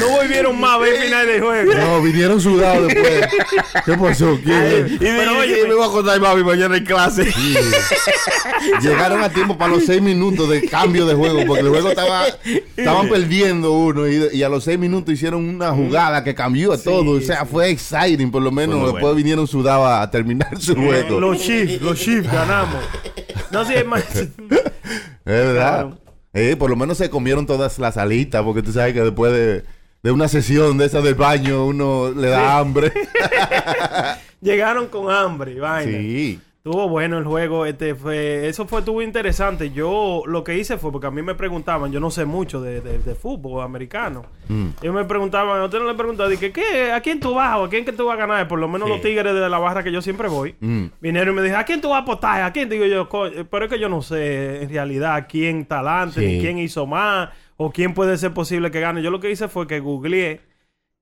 No 0.00 0.08
volvieron 0.10 0.60
más 0.60 0.70
a 0.70 0.78
ver 0.78 0.94
el 0.94 1.02
final 1.02 1.26
del 1.26 1.42
juego. 1.42 1.74
No, 1.74 2.02
vinieron 2.02 2.40
sudados 2.40 2.88
después. 2.88 3.28
¿Qué 3.84 3.92
pasó? 3.94 4.38
¿Quién? 4.42 4.94
Y 4.94 4.98
Pero 4.98 5.38
oye, 5.38 5.64
me 5.66 5.74
voy 5.74 5.88
a 5.88 5.90
contar 5.90 6.20
mami 6.20 6.44
mañana 6.44 6.76
en 6.76 6.84
clase. 6.84 7.32
Llegaron 8.80 9.22
a 9.22 9.28
tiempo 9.28 9.56
para 9.56 9.74
los 9.74 9.84
seis 9.84 10.00
minutos 10.00 10.48
de 10.48 10.68
cambio 10.68 11.06
de 11.06 11.14
juego, 11.14 11.40
porque 11.46 11.62
el 11.62 11.68
juego 11.68 11.88
estaba, 11.90 12.26
estaban 12.76 13.08
perdiendo 13.08 13.72
uno 13.72 14.08
y, 14.08 14.28
y 14.32 14.42
a 14.42 14.48
los 14.48 14.64
seis 14.64 14.78
minutos 14.78 15.14
hicieron 15.14 15.48
una 15.48 15.72
jugada 15.72 16.22
que 16.22 16.34
cambió 16.34 16.72
a 16.72 16.78
todo. 16.78 17.12
O 17.12 17.20
sea, 17.20 17.44
fue 17.44 17.70
exciting, 17.70 18.30
por 18.30 18.42
lo 18.42 18.52
menos. 18.52 18.76
muy 18.76 18.84
después 18.84 19.02
bueno. 19.02 19.16
vinieron 19.16 19.46
sudados 19.46 19.88
a 19.88 20.10
terminar 20.10 20.60
su 20.60 20.74
juego. 20.74 21.20
Los 21.20 21.38
Chiefs, 21.38 21.80
los 21.82 21.98
Chiefs 21.98 22.30
ganamos. 22.30 22.82
No 23.50 23.64
sé, 23.64 23.80
es 23.80 23.86
más. 23.86 24.04
Es 25.28 25.34
verdad. 25.34 25.80
Claro. 25.80 25.98
Eh, 26.32 26.56
por 26.56 26.70
lo 26.70 26.76
menos 26.76 26.96
se 26.96 27.10
comieron 27.10 27.44
todas 27.44 27.78
las 27.78 27.98
alitas, 27.98 28.42
porque 28.42 28.62
tú 28.62 28.72
sabes 28.72 28.94
que 28.94 29.02
después 29.02 29.30
de, 29.32 29.64
de 30.02 30.10
una 30.12 30.28
sesión 30.28 30.78
de 30.78 30.86
esa 30.86 31.00
del 31.00 31.14
baño, 31.14 31.66
uno 31.66 32.10
le 32.10 32.28
da 32.28 32.58
hambre. 32.58 32.92
Llegaron 34.40 34.86
con 34.88 35.10
hambre 35.10 35.52
y 35.52 35.58
vaina. 35.58 35.98
sí. 35.98 36.40
Estuvo 36.58 36.88
bueno 36.88 37.16
el 37.16 37.24
juego, 37.24 37.64
este 37.64 37.94
fue, 37.94 38.46
eso 38.46 38.66
fue, 38.66 38.80
estuvo 38.80 39.00
interesante. 39.00 39.70
Yo 39.70 40.22
lo 40.26 40.44
que 40.44 40.58
hice 40.58 40.76
fue 40.76 40.92
porque 40.92 41.06
a 41.06 41.10
mí 41.10 41.22
me 41.22 41.34
preguntaban, 41.34 41.90
yo 41.92 41.98
no 41.98 42.10
sé 42.10 42.26
mucho 42.26 42.60
de, 42.60 42.82
de- 42.82 42.98
de 42.98 43.14
fútbol 43.14 43.62
americano. 43.62 44.26
Ellos 44.82 44.94
me 44.94 45.04
preguntaban, 45.06 45.62
a 45.62 45.64
usted 45.64 45.78
no 45.78 45.86
le 45.86 45.94
preguntaba, 45.94 46.28
dije, 46.28 46.52
¿qué? 46.52 46.92
¿A 46.92 47.00
quién 47.00 47.20
tú 47.20 47.32
vas 47.32 47.56
o 47.56 47.64
a 47.64 47.70
quién 47.70 47.86
que 47.86 47.92
tú 47.92 48.04
vas 48.06 48.16
a 48.16 48.20
ganar? 48.26 48.48
Por 48.48 48.58
lo 48.58 48.68
menos 48.68 48.86
Sí. 48.88 48.92
los 48.92 49.00
tigres 49.00 49.32
de 49.34 49.48
la 49.48 49.58
barra 49.58 49.82
que 49.82 49.90
yo 49.92 50.02
siempre 50.02 50.28
voy. 50.28 50.56
Mm. 50.60 50.86
Vinieron 51.00 51.32
y 51.32 51.36
me 51.36 51.42
dijeron, 51.42 51.62
¿a 51.62 51.64
quién 51.64 51.80
tú 51.80 51.88
vas 51.90 52.00
a 52.00 52.02
apostar? 52.02 52.42
¿A 52.42 52.52
quién? 52.52 52.68
Digo 52.68 52.84
yo, 52.84 53.08
"Co- 53.08 53.30
pero 53.50 53.64
es 53.64 53.70
que 53.72 53.78
yo 53.80 53.88
no 53.88 54.02
sé 54.02 54.62
en 54.64 54.68
realidad 54.68 55.26
quién 55.26 55.64
talante, 55.64 56.20
Sí. 56.20 56.26
ni 56.26 56.40
quién 56.40 56.58
hizo 56.58 56.86
más, 56.86 57.30
o 57.58 57.70
quién 57.70 57.92
puede 57.92 58.16
ser 58.16 58.32
posible 58.32 58.70
que 58.70 58.80
gane. 58.80 59.02
Yo 59.02 59.10
lo 59.10 59.20
que 59.20 59.30
hice 59.30 59.48
fue 59.48 59.66
que 59.66 59.80
googleé 59.80 60.40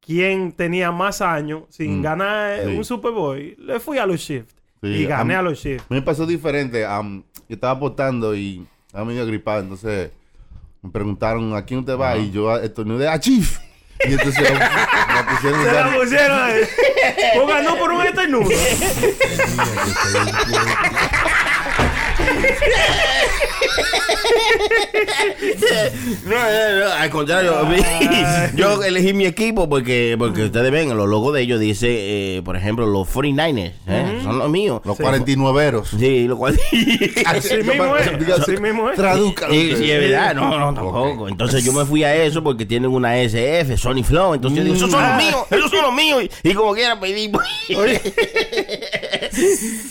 quién 0.01 0.51
tenía 0.53 0.91
más 0.91 1.21
años 1.21 1.63
sin 1.69 1.99
Mm. 2.01 2.03
ganar 2.03 2.61
Sí. 2.65 2.77
un 2.77 2.85
Super 2.85 3.13
Bowl. 3.13 3.55
Le 3.59 3.79
fui 3.79 3.99
a 3.99 4.07
los 4.07 4.21
Shift 4.21 4.51
Sí, 4.83 4.89
y 4.89 5.05
gané 5.07 5.35
a 5.35 5.39
a, 5.39 5.43
los 5.43 5.59
Shift. 5.63 5.85
Me 5.89 6.03
pasó 6.03 6.27
diferente. 6.27 6.81
yo 6.81 7.23
estaba 7.49 7.75
apostando 7.75 8.35
y 8.35 8.67
estaba 8.87 9.05
medio 9.05 9.25
gripado. 9.27 9.61
Entonces 9.61 10.11
me 10.83 10.91
preguntaron 10.91 11.55
a 11.55 11.65
quién 11.65 11.81
usted 11.81 11.97
va. 11.97 12.17
Y 12.17 12.31
yo 12.31 12.57
estornudé 12.59 13.09
a 13.09 13.21
Chief. 13.21 13.59
Y 14.07 14.13
entonces 14.13 14.43
me 14.43 15.25
pusieron 15.35 15.65
Se 15.65 15.73
la 15.73 15.97
pusieron. 15.97 16.39
Pues 17.35 17.49
ganó 17.49 17.77
por 17.79 17.91
un 17.93 18.03
estornudo. 18.03 18.51
No, 26.25 26.35
no, 26.35 26.85
no, 26.85 26.93
al 26.93 27.11
contrario, 27.11 27.55
yo 28.55 28.83
elegí 28.83 29.13
mi 29.13 29.27
equipo 29.27 29.69
porque, 29.69 30.17
porque 30.19 30.45
ustedes 30.45 30.71
ven, 30.71 30.97
los 30.97 31.09
logos 31.09 31.35
de 31.35 31.43
ellos 31.43 31.61
dice, 31.61 31.89
eh, 31.91 32.43
por 32.43 32.57
ejemplo, 32.57 32.87
los 32.87 33.09
49ers, 33.09 33.73
¿eh? 33.87 34.21
son 34.23 34.39
los 34.39 34.51
míos. 34.51 34.81
Los 34.85 34.99
49eros. 34.99 35.89
Sí, 35.99 36.27
lo 36.27 36.37
cual... 36.37 36.59
Así 37.27 37.57
mismo 37.59 37.97
es. 37.97 38.09
Así 38.41 38.57
mismo 38.57 38.91
es. 38.91 38.97
Tradúcalo 38.97 39.53
Sí, 39.53 39.91
es 39.91 40.01
verdad, 40.01 40.35
no, 40.35 40.59
no, 40.59 40.75
tampoco. 40.75 41.29
Entonces 41.29 41.65
yo 41.65 41.73
me 41.73 41.85
fui 41.85 42.05
a 42.05 42.15
eso 42.15 42.43
porque 42.43 42.67
tienen 42.67 42.91
una 42.91 43.19
SF, 43.19 43.77
Sony 43.77 44.03
Flow. 44.03 44.35
Entonces 44.35 44.59
yo 44.59 44.65
digo, 44.65 44.77
esos 44.77 44.91
son 44.91 45.03
los 45.03 45.17
míos, 45.17 45.47
esos 45.51 45.71
son 45.71 45.83
los 45.83 45.95
míos. 45.95 46.25
Y, 46.43 46.51
y 46.51 46.55
como 46.55 46.75
quiera 46.75 46.99
pedí. 46.99 47.29
pues. 47.29 47.47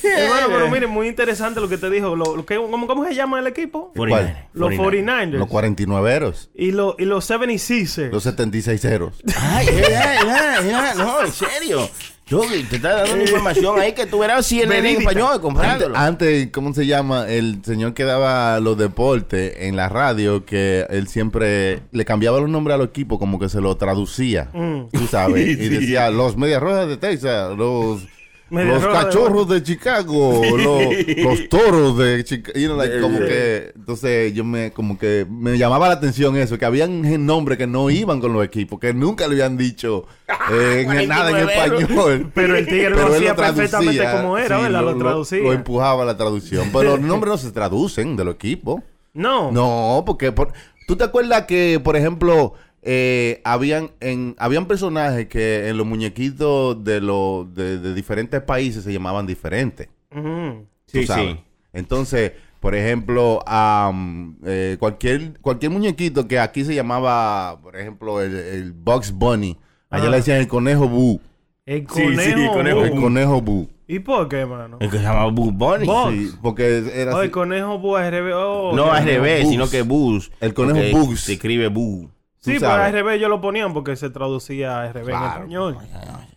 Hermano, 0.03 0.47
pero 0.49 0.69
miren, 0.69 0.89
muy 0.89 1.07
interesante 1.07 1.59
lo 1.59 1.69
que 1.69 1.77
te 1.77 1.89
dijo. 1.89 2.15
Lo, 2.15 2.35
lo 2.35 2.44
¿cómo, 2.45 2.87
¿Cómo 2.87 3.05
se 3.05 3.15
llama 3.15 3.39
el 3.39 3.47
equipo? 3.47 3.91
¿Cuál? 3.95 4.47
Los 4.53 4.71
49ers. 4.73 5.31
Los 5.31 5.47
49eros. 5.49 6.49
Y, 6.55 6.71
lo- 6.71 6.95
y 6.99 7.05
los 7.05 7.29
76ers. 7.29 8.11
Los 8.11 8.25
76eros. 8.25 9.13
Ay, 9.37 9.67
es 9.67 9.75
verdad, 9.75 10.15
es 10.15 10.25
verdad, 10.25 10.59
es 10.59 10.65
verdad. 10.65 10.95
No, 10.95 11.21
en 11.25 11.31
serio. 11.31 11.89
Yo 12.27 12.41
te 12.41 12.77
está 12.77 12.95
dando 12.95 13.13
una 13.13 13.21
información 13.21 13.79
ahí 13.79 13.93
que 13.93 14.07
tú 14.07 14.17
verás 14.17 14.47
si 14.47 14.59
en 14.59 14.71
español 14.71 15.39
comprándolo. 15.41 15.95
antes, 15.95 16.49
¿cómo 16.51 16.73
se 16.73 16.87
llama? 16.87 17.27
El 17.29 17.63
señor 17.63 17.93
que 17.93 18.03
daba 18.03 18.59
los 18.59 18.75
deportes 18.79 19.53
en 19.59 19.75
la 19.75 19.89
radio, 19.89 20.43
que 20.43 20.87
él 20.89 21.07
siempre 21.07 21.81
le 21.91 22.03
cambiaba 22.03 22.39
los 22.39 22.49
nombres 22.49 22.73
a 22.73 22.77
los 22.79 22.87
equipos, 22.87 23.19
como 23.19 23.37
que 23.37 23.47
se 23.47 23.61
lo 23.61 23.77
traducía, 23.77 24.49
Mm. 24.53 24.85
tú 24.91 25.05
sabes, 25.05 25.45
y 25.59 25.69
decía 25.69 26.09
los 26.09 26.35
Medias 26.35 26.63
Rojas 26.63 26.87
de 26.87 26.97
Texas, 26.97 27.55
los, 27.55 28.01
los 28.49 28.81
de- 28.81 28.87
Cachorros 28.89 29.49
de, 29.49 29.63
Chicago, 29.63 30.41
los, 30.57 31.17
los 31.17 31.49
Toros 31.49 31.97
de 31.97 32.23
Chicago, 32.23 32.57
you 32.59 32.67
know, 32.67 32.77
like, 32.77 32.99
como 33.01 33.17
Sí. 33.17 33.23
que, 33.25 33.71
entonces 33.75 34.33
yo 34.33 34.43
me, 34.43 34.71
como 34.71 34.97
que 34.99 35.25
me 35.29 35.57
llamaba 35.57 35.87
la 35.87 35.95
atención 35.95 36.35
eso, 36.37 36.57
que 36.57 36.65
habían 36.65 37.25
nombres 37.25 37.57
que 37.57 37.65
no 37.67 37.89
iban 37.89 38.21
con 38.21 38.33
los 38.33 38.45
equipos, 38.45 38.79
que 38.79 38.93
nunca 38.93 39.27
le 39.27 39.33
habían 39.35 39.57
dicho 39.57 40.05
eh, 40.51 40.85
en- 40.87 41.09
nada 41.09 41.29
en 41.31 41.47
49eros. 41.47 41.81
español. 41.81 42.31
Pero 42.35 42.55
el 42.55 42.65
tigre 42.67 42.89
lo 42.91 43.07
hacía 43.07 43.35
perfectamente 43.35 44.03
como 44.11 44.37
era, 44.37 44.57
sí, 44.57 44.63
¿verdad? 44.63 44.81
Lo, 44.83 44.97
traducía. 44.97 45.39
Lo 45.39 45.53
empujaba 45.53 46.03
a 46.03 46.05
la 46.05 46.17
traducción. 46.17 46.69
Pero 46.71 46.83
los 46.91 46.99
nombres 47.01 47.31
no 47.31 47.37
se 47.37 47.51
traducen 47.51 48.15
de 48.15 48.25
los 48.25 48.35
equipos. 48.35 48.81
no. 49.13 49.51
No, 49.51 50.03
porque 50.05 50.31
por- 50.31 50.53
tú 50.87 50.95
te 50.95 51.03
acuerdas 51.03 51.45
que, 51.45 51.81
por 51.83 51.95
ejemplo, 51.95 52.53
eh, 52.87 53.41
habían 53.43 53.89
en 53.99 54.35
habían 54.37 54.67
personajes 54.67 55.27
que 55.27 55.67
en 55.69 55.77
los 55.77 55.85
muñequitos 55.87 56.83
de 56.83 57.01
los 57.01 57.53
de, 57.53 57.79
de 57.79 57.93
diferentes 57.95 58.39
países 58.41 58.83
se 58.83 58.93
llamaban 58.93 59.25
diferentes. 59.25 59.89
Tú 60.11 60.65
Sí, 60.85 61.05
sabes. 61.07 61.33
sí. 61.33 61.39
Entonces, 61.73 62.31
por 62.59 62.73
ejemplo, 62.75 63.43
am, 63.47 64.37
eh, 64.45 64.77
cualquier 64.79 65.39
cualquier 65.41 65.71
muñequito 65.71 66.27
que 66.27 66.39
aquí 66.39 66.63
se 66.63 66.73
llamaba, 66.75 67.59
por 67.61 67.75
ejemplo, 67.75 68.21
el, 68.21 68.35
el 68.35 68.71
Bugs 68.73 69.11
Bunny, 69.11 69.57
allá 69.89 70.05
Ah. 70.07 70.09
le 70.11 70.17
decían 70.17 70.37
el 70.37 70.47
conejo 70.47 70.87
Boo. 70.87 71.19
El 71.65 71.85
conejo. 71.85 72.21
sí, 72.21 72.31
el 72.43 72.49
conejo 72.51 72.79
Bu. 72.79 72.85
El 72.85 73.01
conejo 73.01 73.41
Boo. 73.41 73.67
¿Y 73.87 73.99
por 73.99 74.29
qué, 74.29 74.45
mano? 74.45 74.77
El 74.79 74.89
que 74.89 74.97
se 74.97 75.03
llama 75.03 75.25
Boo 75.27 75.51
Bunny. 75.51 75.85
Bugs. 75.85 76.13
Sí, 76.15 76.31
porque 76.41 76.83
era 76.93 77.13
Oh, 77.13 77.17
así. 77.17 77.25
el 77.25 77.31
conejo 77.31 77.77
Bu 77.79 77.95
al 77.97 78.11
revés. 78.11 78.33
Oh, 78.37 78.73
No 78.75 78.91
al 78.91 79.03
revés, 79.05 79.47
sino 79.49 79.69
que 79.69 79.81
Bus. 79.81 80.31
El 80.39 80.53
conejo 80.53 80.97
Bugs. 80.99 81.21
Se 81.21 81.33
escribe 81.33 81.67
Boo. 81.67 82.09
Sí, 82.45 82.63
al 82.63 82.91
revés 82.93 83.19
yo 83.19 83.27
lo 83.29 83.41
ponían 83.41 83.73
porque 83.73 83.95
se 83.95 84.09
traducía 84.09 84.91
revés 84.93 85.09
Claro. 85.09 85.25
en 85.25 85.31
español. 85.51 85.77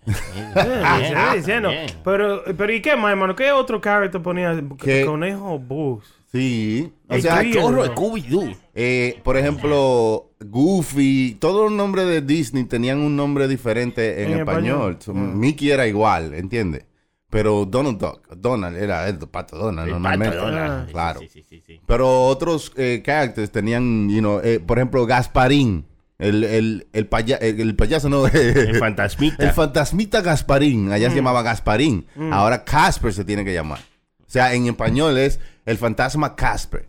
Sí, 0.06 0.12
Bien, 0.54 1.14
sí, 1.32 1.36
diciendo. 1.36 1.68
bien. 1.70 1.86
Pero, 2.04 2.42
pero 2.56 2.72
¿y 2.72 2.80
qué 2.80 2.96
más, 2.96 3.10
hermano? 3.10 3.36
¿Qué 3.36 3.52
otro 3.52 3.80
character 3.80 4.22
ponía? 4.22 4.58
¿Qué? 4.78 5.04
Conejo 5.04 5.58
Bugs. 5.58 6.06
Sí. 6.32 6.92
O 7.08 7.14
El 7.14 7.22
sea. 7.22 7.42
Chorro. 7.50 7.84
Scooby-Doo. 7.86 8.56
eh, 8.74 9.20
por 9.22 9.36
ejemplo, 9.36 10.30
Goofy, 10.40 11.36
todos 11.40 11.64
los 11.64 11.72
nombres 11.72 12.06
de 12.06 12.20
Disney 12.22 12.64
tenían 12.64 13.00
un 13.00 13.16
nombre 13.16 13.48
diferente 13.48 14.22
en, 14.24 14.32
En 14.32 14.38
español. 14.40 14.92
español. 14.92 14.96
So, 15.00 15.12
Ah. 15.12 15.14
Mickey 15.34 15.70
era 15.70 15.86
igual, 15.86 16.34
¿entiendes? 16.34 16.84
Pero 17.30 17.66
Donald 17.66 17.98
Duck, 17.98 18.26
Donald 18.36 18.76
era 18.76 19.06
el 19.06 19.18
pato 19.18 19.56
Donald 19.58 19.88
El 19.88 19.92
normalmente. 19.94 20.34
pato 20.36 20.50
Donald. 20.50 20.86
Ah. 20.88 20.90
Claro. 20.90 21.20
Sí, 21.20 21.28
sí, 21.28 21.42
sí, 21.46 21.62
sí. 21.66 21.80
Pero 21.86 22.24
otros 22.26 22.72
eh, 22.76 23.02
characters 23.04 23.50
tenían, 23.50 24.08
you 24.08 24.20
know, 24.20 24.40
eh, 24.42 24.60
por 24.60 24.78
ejemplo, 24.78 25.04
Gasparín. 25.06 25.84
El, 26.18 26.42
el, 26.42 26.88
el, 26.92 27.08
paya- 27.08 27.36
el, 27.40 27.60
el 27.60 27.76
payaso, 27.76 28.08
no. 28.08 28.26
El 28.26 28.76
fantasmita. 28.78 29.44
El 29.44 29.52
fantasmita 29.52 30.20
Gasparín. 30.20 30.90
Allá 30.90 31.10
se 31.10 31.16
llamaba 31.16 31.42
Gasparín. 31.42 32.06
Ahora 32.32 32.64
Casper 32.64 33.12
se 33.12 33.24
tiene 33.24 33.44
que 33.44 33.54
llamar. 33.54 33.78
O 34.20 34.30
sea, 34.30 34.52
en 34.54 34.66
español 34.66 35.16
es 35.16 35.38
el 35.64 35.78
fantasma 35.78 36.34
Casper. 36.34 36.86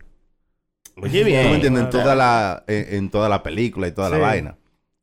Oye, 0.96 1.24
bien. 1.24 1.42
¿Tú 1.44 1.48
me 1.48 1.54
entiendes? 1.54 1.84
En 1.84 1.90
toda 1.90 2.14
la, 2.14 2.64
en, 2.66 2.94
en 2.96 3.10
toda 3.10 3.28
la 3.28 3.42
película 3.42 3.86
y 3.88 3.92
toda 3.92 4.10
la 4.10 4.16
vaina. 4.22 4.56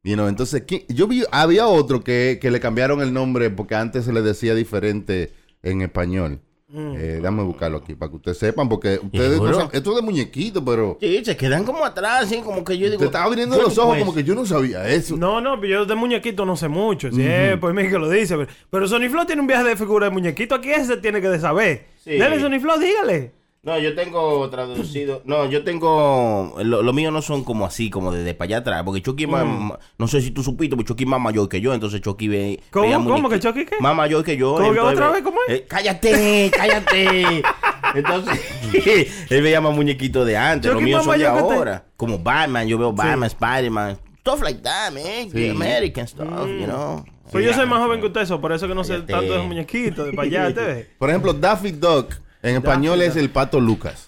You 0.04 0.14
know, 0.16 0.28
entonces, 0.28 0.64
¿quién- 0.68 0.84
yo 0.90 1.08
vi, 1.08 1.24
había 1.32 1.68
otro 1.68 2.04
que, 2.04 2.38
que 2.42 2.52
le 2.52 2.60
cambiaron 2.60 3.02
el 3.02 3.14
nombre 3.14 3.50
porque 3.50 3.76
antes 3.76 4.06
se 4.06 4.14
le 4.14 4.22
decía 4.22 4.54
diferente 4.56 5.32
en 5.64 5.82
español. 5.82 6.40
Eh, 6.74 7.20
déjame 7.22 7.44
buscarlo 7.44 7.78
aquí 7.78 7.96
para 7.96 8.10
que 8.10 8.18
ustedes 8.18 8.38
sepan, 8.40 8.68
porque 8.68 9.00
ustedes 9.02 9.40
no 9.40 9.54
saben- 9.54 9.70
esto 9.72 9.90
es 9.92 9.96
de 9.96 10.02
muñequito, 10.02 10.66
pero 10.66 10.98
Sí, 11.00 11.24
se 11.24 11.38
quedan 11.38 11.64
como 11.64 11.86
atrás, 11.86 12.24
así 12.26 12.42
como 12.42 12.62
que 12.66 12.78
yo 12.78 12.88
digo. 12.88 13.00
te 13.00 13.06
estaba 13.06 13.30
viniendo 13.30 13.56
¿cómo 13.56 13.70
los 13.70 13.78
ojos 13.78 13.92
pues? 13.92 14.00
como 14.02 14.14
que 14.14 14.24
yo 14.26 14.36
no 14.36 14.46
sabía 14.46 14.86
eso. 14.90 15.16
No, 15.16 15.40
no, 15.40 15.60
pero 15.62 15.74
yo 15.80 15.86
de 15.86 15.96
muñequito 15.96 16.46
no 16.46 16.58
sé 16.58 16.68
mucho. 16.68 17.10
Sí, 17.10 17.22
eh, 17.24 17.56
pues 17.60 17.74
mí 17.74 17.88
que 17.88 17.98
lo 17.98 18.10
dice. 18.10 18.36
Pero, 18.36 18.52
pero 18.70 18.88
Sony 18.88 19.08
Flow 19.10 19.26
tiene 19.26 19.42
un 19.42 19.48
viaje 19.48 19.64
de 19.64 19.78
figura 19.78 20.08
de 20.08 20.12
muñequito. 20.12 20.56
Aquí 20.56 20.70
ese 20.72 20.98
tiene 20.98 21.22
que 21.22 21.30
de 21.30 21.40
saber. 21.40 21.86
Sí. 22.04 22.18
Dale, 22.18 22.38
Sony 22.42 22.60
Flow, 22.60 22.78
dígale. 22.78 23.32
No, 23.68 23.78
yo 23.78 23.94
tengo 23.96 24.50
traducido. 24.50 25.22
No, 25.26 25.46
yo 25.46 25.64
tengo. 25.66 26.56
Lo, 26.64 26.82
lo 26.82 26.94
mío 26.94 27.12
no 27.12 27.22
son 27.22 27.44
como 27.44 27.66
así, 27.66 27.90
como 27.90 28.14
de, 28.14 28.24
de 28.24 28.34
para 28.34 28.46
allá 28.48 28.58
atrás. 28.60 28.84
Porque 28.86 29.02
Chucky, 29.02 29.26
es 29.26 29.30
más- 29.30 29.46
Mm. 29.46 29.72
no 29.98 30.08
sé 30.08 30.22
si 30.22 30.32
tú 30.32 30.42
supiste, 30.42 30.78
pero 30.78 30.88
Chucky 30.88 31.04
es 31.04 31.10
más 31.10 31.20
mayor 31.20 31.50
que 31.50 31.60
yo. 31.60 31.74
Entonces 31.74 32.00
Chucky 32.00 32.30
ve. 32.30 32.60
¿Cómo? 32.72 33.04
¿Cómo 33.04 33.30
que 33.30 33.40
Chucky 33.42 33.66
qué? 33.66 33.76
Más 33.82 33.94
mayor 33.94 34.24
que 34.24 34.38
yo. 34.38 34.54
¿Cómo 34.56 34.68
entonces 34.70 34.94
otra 34.94 35.08
ve- 35.10 35.14
vez? 35.16 35.24
¿Cómo 35.24 35.38
es? 35.50 35.54
Eh, 35.54 35.66
cállate, 35.68 36.52
cállate. 36.56 37.42
Entonces, 37.96 38.40
él 39.30 39.42
veía 39.42 39.62
más 39.62 39.74
muñequitos 39.76 40.26
de 40.26 40.36
antes. 40.38 40.66
Los 40.72 40.76
Chucky 40.80 40.86
míos 40.86 41.06
más 41.06 41.14
son 41.16 41.20
de 41.20 41.28
ahora. 41.28 41.86
Como 41.96 42.20
Batman, 42.20 42.68
yo 42.68 42.78
veo 42.78 42.92
Batman, 42.94 43.24
Spider-Man. 43.28 43.98
Stuff 44.22 44.42
like 44.44 44.62
that, 44.62 44.92
man. 44.92 45.04
Sí. 45.26 45.30
The 45.32 45.52
American 45.52 46.08
stuff, 46.08 46.28
you 46.48 46.66
know. 46.66 47.04
Pues 47.32 47.44
yo 47.46 47.52
Sí, 47.52 47.58
soy 47.60 47.66
más 47.68 47.80
joven 47.80 48.00
que 48.00 48.08
usted, 48.08 48.22
eso, 48.22 48.40
por 48.40 48.52
eso 48.54 48.68
que 48.68 48.76
no 48.76 48.84
sé 48.86 49.00
tanto 49.02 49.34
de 49.34 49.40
muñequitos, 49.40 50.06
de 50.06 50.14
para 50.14 50.28
allá, 50.28 50.54
¿te 50.54 50.62
ves? 50.66 50.88
Por 50.98 51.10
ejemplo, 51.10 51.34
Daffy 51.34 51.72
Duck 51.72 52.14
en 52.42 52.56
español 52.56 53.02
es 53.02 53.16
el 53.16 53.30
pato 53.30 53.60
Lucas. 53.60 54.08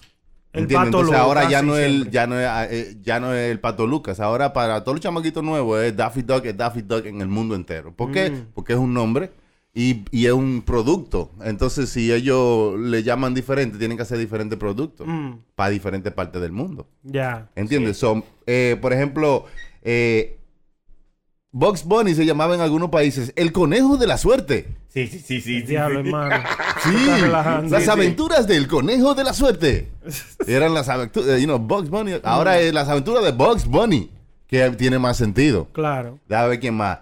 El 0.52 0.62
¿Entiendes? 0.62 0.76
Pato 0.88 0.98
Entonces 0.98 1.06
Lucas, 1.12 1.20
ahora 1.20 1.48
ya 1.48 1.62
no, 1.62 1.76
es 1.76 1.86
el, 1.86 2.10
ya, 2.10 2.26
no 2.26 2.40
es, 2.40 2.48
eh, 2.72 2.96
ya 3.02 3.20
no 3.20 3.32
es 3.32 3.52
el 3.52 3.60
Pato 3.60 3.86
Lucas. 3.86 4.18
Ahora 4.18 4.52
para 4.52 4.82
todos 4.82 4.96
los 4.96 5.02
chamaquitos 5.02 5.44
nuevos 5.44 5.80
es 5.80 5.96
Daffy 5.96 6.22
Duck, 6.22 6.44
es 6.44 6.56
Daffy 6.56 6.82
Duck 6.82 7.06
en 7.06 7.20
el 7.20 7.28
mundo 7.28 7.54
entero. 7.54 7.94
¿Por 7.94 8.10
qué? 8.10 8.30
Mm. 8.30 8.46
Porque 8.52 8.72
es 8.72 8.78
un 8.80 8.92
nombre 8.92 9.30
y, 9.72 10.02
y 10.10 10.26
es 10.26 10.32
un 10.32 10.62
producto. 10.62 11.30
Entonces 11.44 11.88
si 11.90 12.12
ellos 12.12 12.76
le 12.80 13.04
llaman 13.04 13.32
diferente, 13.32 13.78
tienen 13.78 13.96
que 13.96 14.02
hacer 14.02 14.18
diferentes 14.18 14.58
productos 14.58 15.06
Mm, 15.06 15.34
para 15.54 15.70
diferentes 15.70 16.12
partes 16.12 16.42
del 16.42 16.50
mundo. 16.50 16.88
ya. 17.04 17.48
¿Entiendes? 17.54 17.98
So, 17.98 18.24
eh, 18.46 18.76
por 18.82 18.92
ejemplo, 18.92 19.44
eh, 19.82 20.36
Bugs 21.52 21.84
Bunny 21.84 22.14
se 22.16 22.26
llamaba 22.26 22.56
en 22.56 22.60
algunos 22.60 22.90
países 22.90 23.32
el 23.36 23.52
conejo 23.52 23.96
de 23.98 24.06
la 24.08 24.18
suerte. 24.18 24.66
Sí, 24.92 25.06
sí, 25.06 25.20
sí, 25.20 25.40
sí. 25.40 25.62
Diablo, 25.62 26.00
hermano. 26.00 26.42
Sí, 26.82 27.68
las 27.68 27.88
aventuras 27.88 28.46
del 28.48 28.66
conejo 28.66 29.14
de 29.14 29.22
la 29.24 29.32
suerte. 29.34 29.88
Eran 30.46 30.72
las 30.74 30.88
aventuras, 30.88 31.38
you 31.40 31.44
know, 31.46 31.58
Bugs 31.58 31.90
Bunny. 31.90 32.14
Ahora 32.24 32.58
es 32.58 32.72
las 32.74 32.88
aventuras 32.88 33.22
de 33.22 33.32
Bugs 33.32 33.66
Bunny, 33.66 34.10
que 34.46 34.68
tiene 34.70 34.98
más 34.98 35.16
sentido. 35.18 35.68
Claro. 35.72 36.18
Déjame 36.28 36.48
ver 36.48 36.60
quién 36.60 36.74
más. 36.74 36.98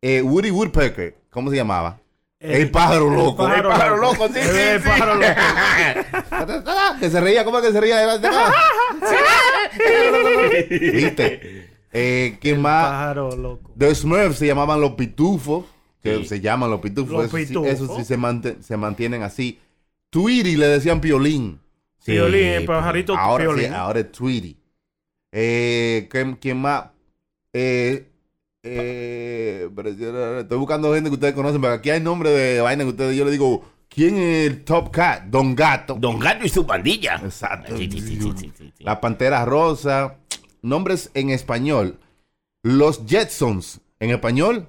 Eh, 0.00 0.22
Woody 0.22 0.50
Woodpecker, 0.50 1.16
¿cómo 1.30 1.50
se 1.50 1.56
llamaba? 1.56 1.98
El- 2.38 2.52
El, 2.62 2.70
pájaro 2.70 3.10
loco. 3.10 3.48
el 3.52 3.62
pájaro 3.62 3.96
loco. 3.96 4.28
sí, 4.28 4.38
El 4.38 4.44
sí, 4.46 4.82
sí. 4.82 4.88
pájaro 4.88 5.14
loco. 5.16 6.96
que 7.00 7.10
se 7.10 7.20
reía, 7.20 7.44
¿cómo 7.44 7.58
es 7.58 7.66
que 7.66 7.72
se 7.72 7.80
reía? 7.80 7.98
¿Viste? 10.92 11.68
Eh, 11.92 12.38
¿Quién 12.40 12.60
más? 12.60 12.84
Pájaro 12.86 13.36
loco. 13.36 13.70
The 13.76 13.94
Smurfs 13.94 14.38
se 14.38 14.46
llamaban 14.46 14.80
los 14.80 14.92
pitufos. 14.92 15.64
Que 16.20 16.24
se 16.24 16.40
llaman 16.40 16.70
los 16.70 16.80
pitufos. 16.80 17.12
Los 17.12 17.24
Eso 17.26 17.36
sí- 17.36 17.46
pitufos. 17.46 17.68
Eso 17.70 17.86
sí, 17.96 18.04
se, 18.04 18.62
se 18.62 18.76
mantienen 18.76 19.22
así. 19.22 19.58
Tweety 20.10 20.56
le 20.56 20.66
decían 20.68 21.00
piolín. 21.00 21.60
Sí, 21.98 22.12
Piolín, 22.12 22.44
el 22.44 22.64
pajarito 22.64 23.16
Ahora 23.16 23.44
sí, 23.44 23.50
piolín. 23.50 23.72
ahora 23.74 24.00
es 24.00 24.12
Tweety. 24.12 24.56
Eh, 25.32 26.06
¿quién, 26.10 26.36
quién 26.36 26.58
más? 26.58 26.84
Eh, 27.52 28.08
eh, 28.62 29.68
estoy 30.40 30.58
buscando 30.58 30.94
gente 30.94 31.10
que 31.10 31.14
ustedes 31.14 31.34
conocen, 31.34 31.60
pero 31.60 31.74
aquí 31.74 31.90
hay 31.90 32.00
nombre 32.00 32.30
de 32.30 32.60
vaina 32.60 32.84
que 32.84 32.90
ustedes, 32.90 33.16
yo 33.16 33.24
le 33.24 33.30
digo, 33.32 33.64
¿quién 33.88 34.16
es 34.16 34.46
el 34.50 34.64
Top 34.64 34.90
Cat? 34.90 35.24
Don 35.24 35.54
Gato. 35.56 35.96
Don 35.98 36.18
Gato 36.18 36.44
y 36.46 36.48
su 36.48 36.64
pandilla. 36.66 37.16
Exacto. 37.24 37.76
Sí, 37.76 37.88
sí, 37.90 38.00
sí, 38.00 38.18
sí, 38.20 38.32
sí, 38.36 38.52
sí. 38.56 38.72
La 38.78 39.00
Pantera 39.00 39.44
Rosa. 39.44 40.16
Nombres 40.62 41.10
en 41.14 41.30
español. 41.30 41.98
Los 42.62 43.04
Jetsons. 43.06 43.80
En 44.00 44.10
español. 44.10 44.68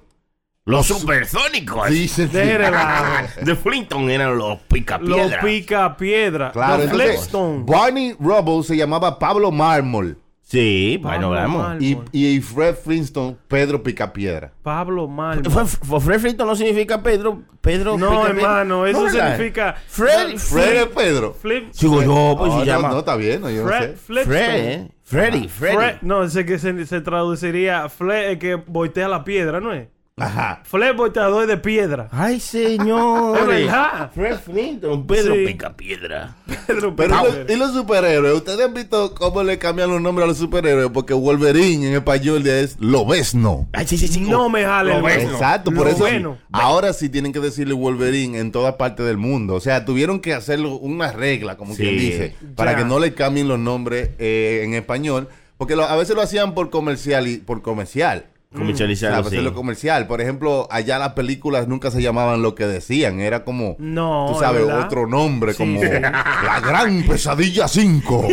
Los 0.68 0.86
supersónicos. 0.86 1.88
Dicen. 1.90 2.30
De 2.30 3.56
Flinton 3.56 4.10
eran 4.10 4.36
los 4.36 4.48
Los 4.50 4.58
picapiedras. 4.68 5.44
pica 5.44 5.96
piedra. 5.96 6.52
Claro, 6.52 6.74
Los 6.76 6.84
entonces, 6.84 7.08
Flintstones. 7.10 7.66
Barney 7.66 8.16
Rubble 8.20 8.62
se 8.62 8.76
llamaba 8.76 9.18
Pablo 9.18 9.50
Mármol. 9.50 10.18
Sí, 10.42 10.98
bueno, 11.02 11.28
Pablo 11.28 11.30
vamos. 11.40 11.62
Mármol. 11.62 11.82
Y, 12.12 12.36
y 12.36 12.40
Fred 12.40 12.74
Flintstone, 12.76 13.36
Pedro 13.48 13.82
Picapiedra. 13.82 14.50
Pablo 14.62 15.06
fue- 15.50 16.00
Fred 16.00 16.20
Flintton 16.20 16.46
no 16.46 16.56
significa 16.56 17.02
Pedro. 17.02 17.42
Pedro. 17.60 17.98
No, 17.98 18.08
Picapiedra. 18.10 18.40
hermano, 18.42 18.86
eso 18.86 19.02
No, 19.04 19.10
significa. 19.10 19.74
Fred. 19.88 20.36
Fred 20.38 20.76
es 20.82 20.86
Pedro. 20.88 21.34
Flip. 21.34 21.68
Sigo 21.72 22.02
yo, 22.02 22.34
pues 22.38 22.50
Oh, 22.52 22.60
se 22.60 22.60
no, 22.60 22.64
llama. 22.64 22.88
no, 22.88 22.98
está 23.00 23.16
bien, 23.16 23.40
no, 23.42 23.50
yo 23.50 23.62
no 23.62 23.68
Fred. 23.68 23.90
sé. 23.90 23.96
Fred, 23.96 24.24
Flintstone. 24.24 24.72
¿eh? 24.72 24.90
Freddy, 25.04 25.48
Freddy. 25.48 25.76
Fred. 25.76 25.96
No, 26.02 26.22
ese 26.24 26.44
que 26.46 26.58
se, 26.58 26.86
se 26.86 27.00
traduciría. 27.02 27.88
Fle 27.90 28.32
el 28.32 28.38
que 28.38 28.54
voltea 28.54 29.08
la 29.08 29.24
piedra, 29.24 29.60
¿no 29.60 29.72
es? 29.74 29.88
Ajá. 30.20 30.60
Fle 30.64 30.92
volteador 30.92 31.46
de 31.46 31.56
piedra. 31.56 32.08
Ay, 32.10 32.40
señor. 32.40 33.46
Verdad. 33.46 34.10
Fred 34.14 34.36
Flintton, 34.38 35.06
Pedro 35.06 35.34
Sí. 35.34 35.46
Picapiedra. 35.46 36.36
Pedro 36.66 36.88
¿y 36.88 36.92
Piedra. 36.92 37.44
y 37.48 37.56
los 37.56 37.72
superhéroes? 37.72 38.34
¿Ustedes 38.34 38.60
han 38.66 38.74
visto 38.74 39.14
cómo 39.14 39.42
le 39.42 39.58
cambian 39.58 39.90
los 39.90 40.00
nombres 40.00 40.24
a 40.24 40.28
los 40.28 40.38
superhéroes? 40.38 40.90
Porque 40.92 41.14
Wolverine 41.14 41.88
en 41.88 41.94
español 41.94 42.46
es 42.46 42.76
Lobezno. 42.80 43.68
Ay, 43.72 43.86
sí, 43.86 43.96
sí, 43.98 44.08
sí. 44.08 44.20
No 44.20 44.48
me 44.48 44.64
jale 44.64 44.92
el 44.92 44.98
Lo 45.00 45.04
ves, 45.06 45.16
bueno. 45.16 45.30
Exacto, 45.32 45.70
por 45.72 45.88
eso 45.88 45.98
bueno. 45.98 46.38
ahora 46.52 46.92
sí 46.92 47.08
tienen 47.08 47.32
que 47.32 47.40
decirle 47.40 47.74
Wolverine 47.74 48.38
en 48.38 48.52
toda 48.52 48.76
parte 48.78 49.02
del 49.02 49.16
mundo. 49.16 49.54
O 49.54 49.60
sea, 49.60 49.84
tuvieron 49.84 50.20
que 50.20 50.34
hacerlo 50.34 50.76
una 50.76 51.12
regla, 51.12 51.56
como 51.56 51.74
Sí. 51.74 51.82
quien 51.82 51.98
dice, 51.98 52.34
para 52.56 52.72
Ya. 52.72 52.78
que 52.78 52.84
no 52.84 52.98
le 52.98 53.14
cambien 53.14 53.48
los 53.48 53.58
nombres 53.58 54.10
eh, 54.18 54.62
en 54.64 54.74
español. 54.74 55.28
Porque 55.56 55.74
lo- 55.74 55.84
a 55.84 55.96
veces 55.96 56.14
lo 56.14 56.22
hacían 56.22 56.54
por 56.54 56.70
comercial 56.70 57.26
y 57.26 57.38
por 57.38 57.62
comercial. 57.62 58.26
O 58.50 58.54
sea, 58.54 58.60
Comercializado, 58.60 59.12
para 59.12 59.22
sí. 59.28 59.36
hacerlo 59.36 59.52
comercial. 59.52 60.06
Por 60.06 60.22
ejemplo, 60.22 60.66
allá 60.70 60.98
las 60.98 61.12
películas 61.12 61.68
nunca 61.68 61.90
se 61.90 62.00
llamaban 62.00 62.40
lo 62.40 62.54
que 62.54 62.66
decían. 62.66 63.20
Era 63.20 63.44
como, 63.44 63.76
No, 63.78 64.30
tú 64.32 64.40
sabes, 64.40 64.64
¿verdad? 64.64 64.86
otro 64.86 65.06
nombre, 65.06 65.52
Sí, 65.52 65.58
como 65.58 65.80
sí. 65.82 65.86
La 66.00 66.60
Gran 66.66 67.02
Pesadilla 67.02 67.68
5. 67.68 68.28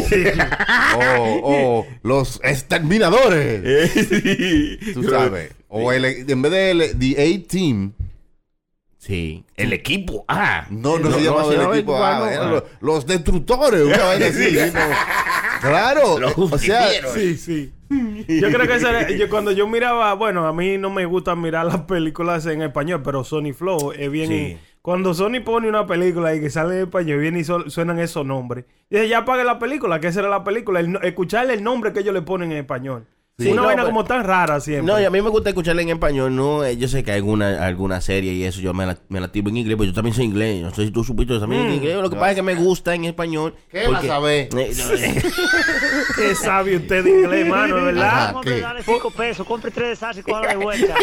o, 0.97 1.39
o 1.43 1.87
Los 2.03 2.39
Exterminadores. 2.43 3.61
Tú 4.93 5.03
sabes. 5.03 5.51
O 5.67 5.91
el, 5.91 6.05
en 6.05 6.41
vez 6.41 6.51
de 6.51 6.71
el- 6.71 6.97
The 6.97 7.43
A-Team, 7.43 7.91
Sí. 9.05 9.45
El 9.55 9.71
equipo. 9.71 10.25
Ah. 10.27 10.65
no, 10.71 10.97
no, 10.97 11.09
No, 11.09 11.11
se 11.11 11.17
no, 11.17 11.23
llamaba 11.23 11.53
el 11.53 11.73
equipo 11.77 12.03
A, 12.03 12.33
eran 12.33 12.47
Ah. 12.47 12.51
los, 12.51 12.63
los 12.81 13.05
Destructores, 13.05 13.81
una 13.81 13.97
vaina 14.05 14.25
así. 14.25 14.57
Claro. 15.61 16.19
Los 16.19 16.37
o 16.37 16.57
sea. 16.57 16.87
Sí, 17.13 17.37
sí. 17.37 17.71
Yo 18.27 18.49
creo 18.49 18.67
que 18.67 18.75
ese 18.75 18.89
era- 18.89 19.09
yo, 19.11 19.29
cuando 19.29 19.51
yo 19.51 19.67
miraba, 19.67 20.13
bueno, 20.15 20.47
a 20.47 20.53
mí 20.53 20.77
no 20.77 20.89
me 20.89 21.05
gusta 21.05 21.35
mirar 21.35 21.65
las 21.67 21.81
películas 21.81 22.45
en 22.47 22.61
español, 22.63 23.01
pero 23.03 23.23
Sony 23.23 23.53
Flow 23.53 23.91
es 23.91 24.09
bien. 24.11 24.27
Sí. 24.27 24.57
Cuando 24.81 25.13
Sony 25.13 25.41
pone 25.43 25.67
una 25.69 25.87
película 25.87 26.35
y 26.35 26.39
que 26.41 26.49
sale 26.49 26.75
en 26.75 26.81
español, 26.85 27.19
viene 27.19 27.39
y 27.39 27.43
so- 27.43 27.69
suenan 27.69 27.99
esos 27.99 28.25
nombres. 28.25 28.65
Dice, 28.89 29.07
ya 29.07 29.19
apague 29.19 29.43
la 29.43 29.57
película, 29.59 29.99
que 29.99 30.07
esa 30.07 30.19
era 30.21 30.29
la 30.29 30.43
película. 30.43 30.79
El 30.79 30.97
escucharle 31.03 31.53
el 31.53 31.63
nombre 31.63 31.93
que 31.93 31.99
ellos 32.01 32.13
le 32.13 32.21
ponen 32.21 32.51
en 32.51 32.57
español. 32.59 33.05
Sí, 33.37 33.47
una 33.51 33.63
no, 33.63 33.67
vaina 33.67 33.81
pero- 33.81 33.93
como 33.93 34.05
tan 34.05 34.23
rara 34.23 34.61
siempre. 34.61 34.85
No, 34.93 34.97
y 34.97 35.03
a 35.03 35.09
mí 35.09 35.21
me 35.21 35.29
gusta 35.29 35.49
escucharla 35.49 35.81
en 35.81 35.89
español, 35.89 36.33
no, 36.33 36.63
eh, 36.63 36.77
yo 36.77 36.87
sé 36.87 37.03
que 37.03 37.11
hay 37.11 37.17
alguna, 37.17 37.65
alguna 37.65 37.99
serie 37.99 38.31
y 38.31 38.45
eso, 38.45 38.61
yo 38.61 38.73
me 38.73 38.85
la, 38.85 38.97
me 39.09 39.19
la 39.19 39.29
tiro 39.29 39.49
en 39.49 39.57
inglés, 39.57 39.75
pues 39.75 39.89
yo 39.89 39.93
también 39.93 40.15
soy 40.15 40.23
inglés, 40.23 40.61
no 40.63 40.73
sé 40.73 40.85
si 40.85 40.91
tú 40.91 41.03
supiste 41.03 41.33
yo 41.33 41.39
también 41.41 41.63
en 41.65 41.73
inglés, 41.73 41.97
lo 41.97 42.09
que 42.09 42.15
pasa 42.15 42.29
es 42.29 42.35
que 42.37 42.41
me 42.43 42.55
gusta 42.55 42.95
en 42.95 43.03
español. 43.03 43.53
¿Qué 43.69 43.87
vas 43.89 44.07
a 44.09 44.19
ver? 44.19 44.47
Eh, 44.57 44.71
no, 44.77 44.85
Qué 46.15 46.33
sabe 46.35 46.77
usted 46.77 47.03
de 47.03 47.09
inglés, 47.09 47.45
mano, 47.47 47.75
¿verdad? 47.83 48.29
Ajá. 48.29 48.41
¿qué? 48.41 48.61
dale 48.61 48.83
5 48.83 49.11
pesos, 49.11 49.45
compre 49.45 49.69
3 49.69 49.89
de 49.89 49.95
salsa 49.97 50.19
y 50.21 50.23
coja 50.23 50.47
de 50.47 50.55
vuelta. 50.55 50.95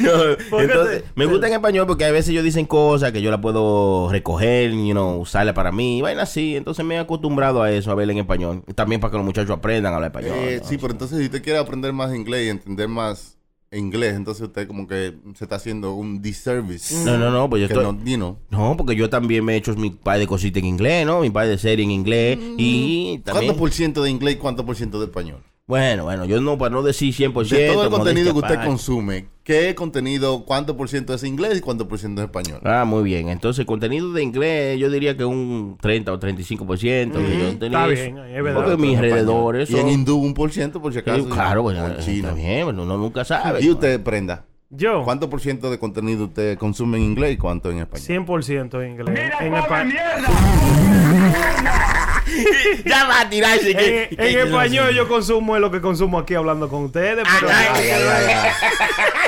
no, 0.00 0.10
¿Por 0.48 0.60
qué 0.60 0.64
entonces, 0.64 1.02
te- 1.02 1.08
me 1.14 1.26
gusta 1.26 1.46
en 1.48 1.52
español 1.54 1.86
porque 1.86 2.04
a 2.06 2.10
veces 2.10 2.30
ellos 2.30 2.44
dicen 2.44 2.64
cosas 2.64 3.12
que 3.12 3.20
yo 3.20 3.30
la 3.30 3.40
puedo 3.40 4.08
recoger, 4.10 4.70
you 4.72 4.92
know, 4.92 5.18
usarla 5.18 5.52
para 5.52 5.72
mí, 5.72 5.98
y 5.98 6.00
vaina 6.02 6.22
así, 6.22 6.56
entonces 6.56 6.84
me 6.86 6.94
he 6.94 6.98
acostumbrado 6.98 7.62
a 7.62 7.70
eso, 7.70 7.90
a 7.90 7.94
verla 7.94 8.12
en 8.14 8.20
español, 8.20 8.62
también 8.74 8.98
para 9.00 9.10
que 9.10 9.16
los 9.18 9.26
muchachos 9.26 9.50
aprendan 9.50 9.92
a 9.92 9.96
hablar 9.96 10.10
español. 10.10 10.36
Eh, 10.38 10.60
¿no? 10.62 10.68
sí, 10.68 10.78
pero 10.78 10.92
entonces 10.92 11.18
si 11.18 11.24
usted 11.26 11.42
quiere 11.42 11.58
aprender 11.66 11.92
más 11.92 12.14
inglés 12.14 12.46
y 12.46 12.50
entender 12.50 12.88
más 12.88 13.36
inglés, 13.72 14.14
entonces 14.14 14.46
usted 14.46 14.66
como 14.66 14.86
que 14.86 15.14
se 15.34 15.44
está 15.44 15.56
haciendo 15.56 15.94
un 15.94 16.22
disservice. 16.22 17.04
No, 17.04 17.18
no, 17.18 17.30
no, 17.30 17.50
pues 17.50 17.60
yo 17.60 17.66
estoy... 17.66 17.84
no, 17.84 18.04
you 18.04 18.16
know. 18.16 18.38
No, 18.50 18.76
porque 18.76 18.96
yo 18.96 19.10
también 19.10 19.44
me 19.44 19.54
he 19.54 19.56
hecho 19.56 19.74
mi 19.74 19.90
par 19.90 20.18
de 20.18 20.26
cositas 20.26 20.62
en 20.62 20.68
inglés, 20.68 21.04
¿no? 21.06 21.20
Mi 21.20 21.30
par 21.30 21.46
de 21.46 21.58
serie 21.58 21.84
en 21.84 21.90
inglés. 21.90 22.38
Y 22.56 23.18
también... 23.24 23.46
¿Cuánto 23.46 23.60
por 23.60 23.72
ciento 23.72 24.02
de 24.02 24.10
inglés 24.10 24.34
y 24.34 24.38
cuánto 24.38 24.64
por 24.64 24.76
ciento 24.76 24.98
de 24.98 25.06
español? 25.06 25.42
Bueno, 25.68 26.04
bueno, 26.04 26.24
yo 26.26 26.40
no, 26.40 26.56
para 26.58 26.70
no 26.70 26.84
decir 26.84 27.12
100%. 27.12 27.48
De 27.48 27.66
todo 27.66 27.82
el 27.82 27.90
contenido 27.90 28.32
que 28.32 28.38
usted 28.38 28.64
consume, 28.64 29.26
¿qué 29.42 29.74
contenido, 29.74 30.44
cuánto 30.44 30.76
por 30.76 30.88
ciento 30.88 31.12
es 31.12 31.24
inglés 31.24 31.58
y 31.58 31.60
cuánto 31.60 31.88
por 31.88 31.98
ciento 31.98 32.22
es 32.22 32.26
español? 32.26 32.60
Ah, 32.62 32.84
muy 32.84 33.02
bien. 33.02 33.30
Entonces, 33.30 33.66
contenido 33.66 34.12
de 34.12 34.22
inglés, 34.22 34.78
yo 34.78 34.88
diría 34.90 35.16
que 35.16 35.24
un 35.24 35.76
30 35.80 36.12
o 36.12 36.20
35%. 36.20 36.78
que 36.78 37.10
yo 37.10 37.58
tenía 37.58 37.80
Está 37.80 37.86
bien, 37.88 38.16
es 38.16 38.44
verdad. 38.44 38.64
Porque 38.64 38.76
mis 38.80 38.96
alrededores 38.96 39.68
Y 39.68 39.76
en 39.76 39.88
hindú 39.88 40.18
un 40.18 40.34
por 40.34 40.52
ciento, 40.52 40.80
por 40.80 40.92
si 40.92 41.00
acaso. 41.00 41.24
Sí, 41.24 41.28
claro, 41.28 41.62
bueno, 41.62 41.84
en 41.84 41.98
chino. 41.98 42.28
también, 42.28 42.62
bueno, 42.62 42.84
uno 42.84 42.96
nunca 42.96 43.24
sabe. 43.24 43.60
Y 43.60 43.68
usted, 43.68 44.00
Prenda, 44.04 44.44
Yo, 44.70 45.02
¿cuánto 45.02 45.28
por 45.28 45.40
ciento 45.40 45.68
de 45.68 45.80
contenido 45.80 46.26
usted 46.26 46.58
consume 46.58 46.98
en 46.98 47.02
inglés 47.02 47.34
y 47.34 47.38
cuánto 47.38 47.72
en 47.72 47.78
español? 47.78 48.24
100% 48.24 48.84
en 48.84 48.90
inglés. 48.92 49.32
En, 49.40 49.52
español 49.52 49.96
ya 52.84 53.04
va 53.06 53.20
a 53.20 53.28
tirarse. 53.30 53.74
que- 53.74 54.02
en, 54.04 54.08
que- 54.08 54.14
en 54.14 54.16
que- 54.34 54.42
español 54.42 54.94
yo 54.94 55.08
consumo 55.08 55.58
lo 55.58 55.70
que 55.70 55.80
consumo 55.80 56.18
aquí 56.18 56.34
hablando 56.34 56.68
con 56.68 56.84
ustedes. 56.84 57.24
Pero, 57.40 57.52
Ay, 57.52 57.66
Ay, 57.74 57.90
ay, 57.90 58.02
ay, 58.30 58.50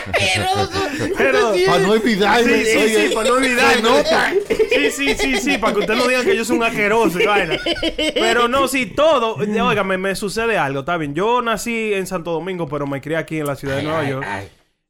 pero-. 1.17 1.53
Para 1.67 1.79
no 1.81 1.91
olvidarme. 1.93 2.43
Sí, 2.65 2.65
sí, 2.65 2.77
oye, 2.79 3.09
sí, 3.09 3.15
para 3.15 3.29
no 3.29 3.35
olvidar, 3.37 3.83
nota. 3.83 4.33
Sí, 4.49 4.91
sí, 4.91 5.15
sí, 5.19 5.37
sí, 5.39 5.59
para 5.59 5.75
que 5.75 5.81
usted 5.81 5.95
no 5.95 6.07
diga 6.09 6.25
que 6.25 6.37
yo 6.37 6.45
soy 6.45 6.57
un 6.57 6.65
asqueroso. 6.65 7.19
Pero 8.15 8.49
no, 8.49 8.69
sí, 8.69 8.87
todo. 8.87 9.37
Oiga, 9.37 9.85
me, 9.85 9.99
me 9.99 10.15
sucede 10.15 10.57
algo, 10.59 10.81
está 10.81 10.97
bien. 10.97 11.15
Yo 11.15 11.43
nací 11.43 11.93
en 11.95 12.07
Santo 12.07 12.33
Domingo, 12.33 12.69
pero 12.69 12.87
me 12.87 13.01
crié 13.01 13.17
aquí 13.19 13.39
en 13.39 13.47
la 13.47 13.57
ciudad 13.57 13.77
de 13.77 13.83
Nueva 13.83 14.09
York. 14.09 14.27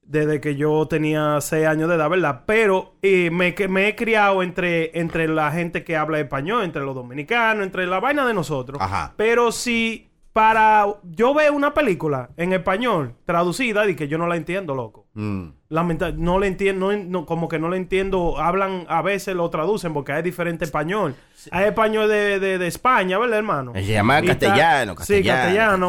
Desde 0.09 0.40
que 0.40 0.57
yo 0.57 0.87
tenía 0.88 1.38
seis 1.40 1.66
años 1.66 1.88
de 1.88 1.97
edad, 1.97 2.09
¿verdad? 2.09 2.42
Pero 2.47 2.94
eh, 3.03 3.31
me 3.31 3.88
he 3.88 3.94
criado 3.94 4.42
entre, 4.42 4.99
entre 4.99 5.29
la 5.29 5.51
gente 5.53 5.85
que 5.85 5.97
habla 5.97 6.18
español, 6.18 6.64
entre 6.64 6.83
los 6.83 6.94
dominicanos, 6.94 7.64
entre 7.64 7.87
la 7.87 8.01
vaina 8.01 8.27
de 8.27 8.33
nosotros. 8.33 8.81
Ajá. 8.81 9.12
Pero 9.16 9.53
si 9.53 10.09
para 10.33 10.87
yo 11.03 11.35
veo 11.35 11.53
una 11.53 11.75
película 11.75 12.31
en 12.37 12.53
español 12.53 13.16
traducida 13.25 13.88
y 13.88 13.97
que 13.97 14.07
yo 14.07 14.18
no 14.18 14.29
la 14.29 14.37
entiendo, 14.37 14.73
loco. 14.75 15.08
Mm. 15.18 15.52
Lamenta- 15.70 16.12
no 16.12 16.38
le 16.38 16.46
entiendo, 16.46 16.92
no, 16.92 17.04
no- 17.04 17.26
como 17.26 17.48
que 17.48 17.59
no 17.59 17.68
le 17.68 17.76
entiendo. 17.76 18.38
Hablan, 18.38 18.87
a 18.88 19.02
veces 19.02 19.35
lo 19.35 19.50
traducen 19.50 19.92
porque 19.92 20.12
hay 20.12 20.22
diferente 20.22 20.64
español. 20.64 21.14
Hay 21.50 21.66
español 21.66 22.09
de, 22.09 22.38
de, 22.40 22.57
de 22.59 22.66
España, 22.66 23.18
¿verdad, 23.18 23.38
hermano? 23.38 23.72
Se 23.74 23.85
llama 23.85 24.20
Y 24.20 24.28
está- 24.28 24.46
castellano, 24.46 24.92
Sí, 24.92 24.96
castellano. 24.98 25.42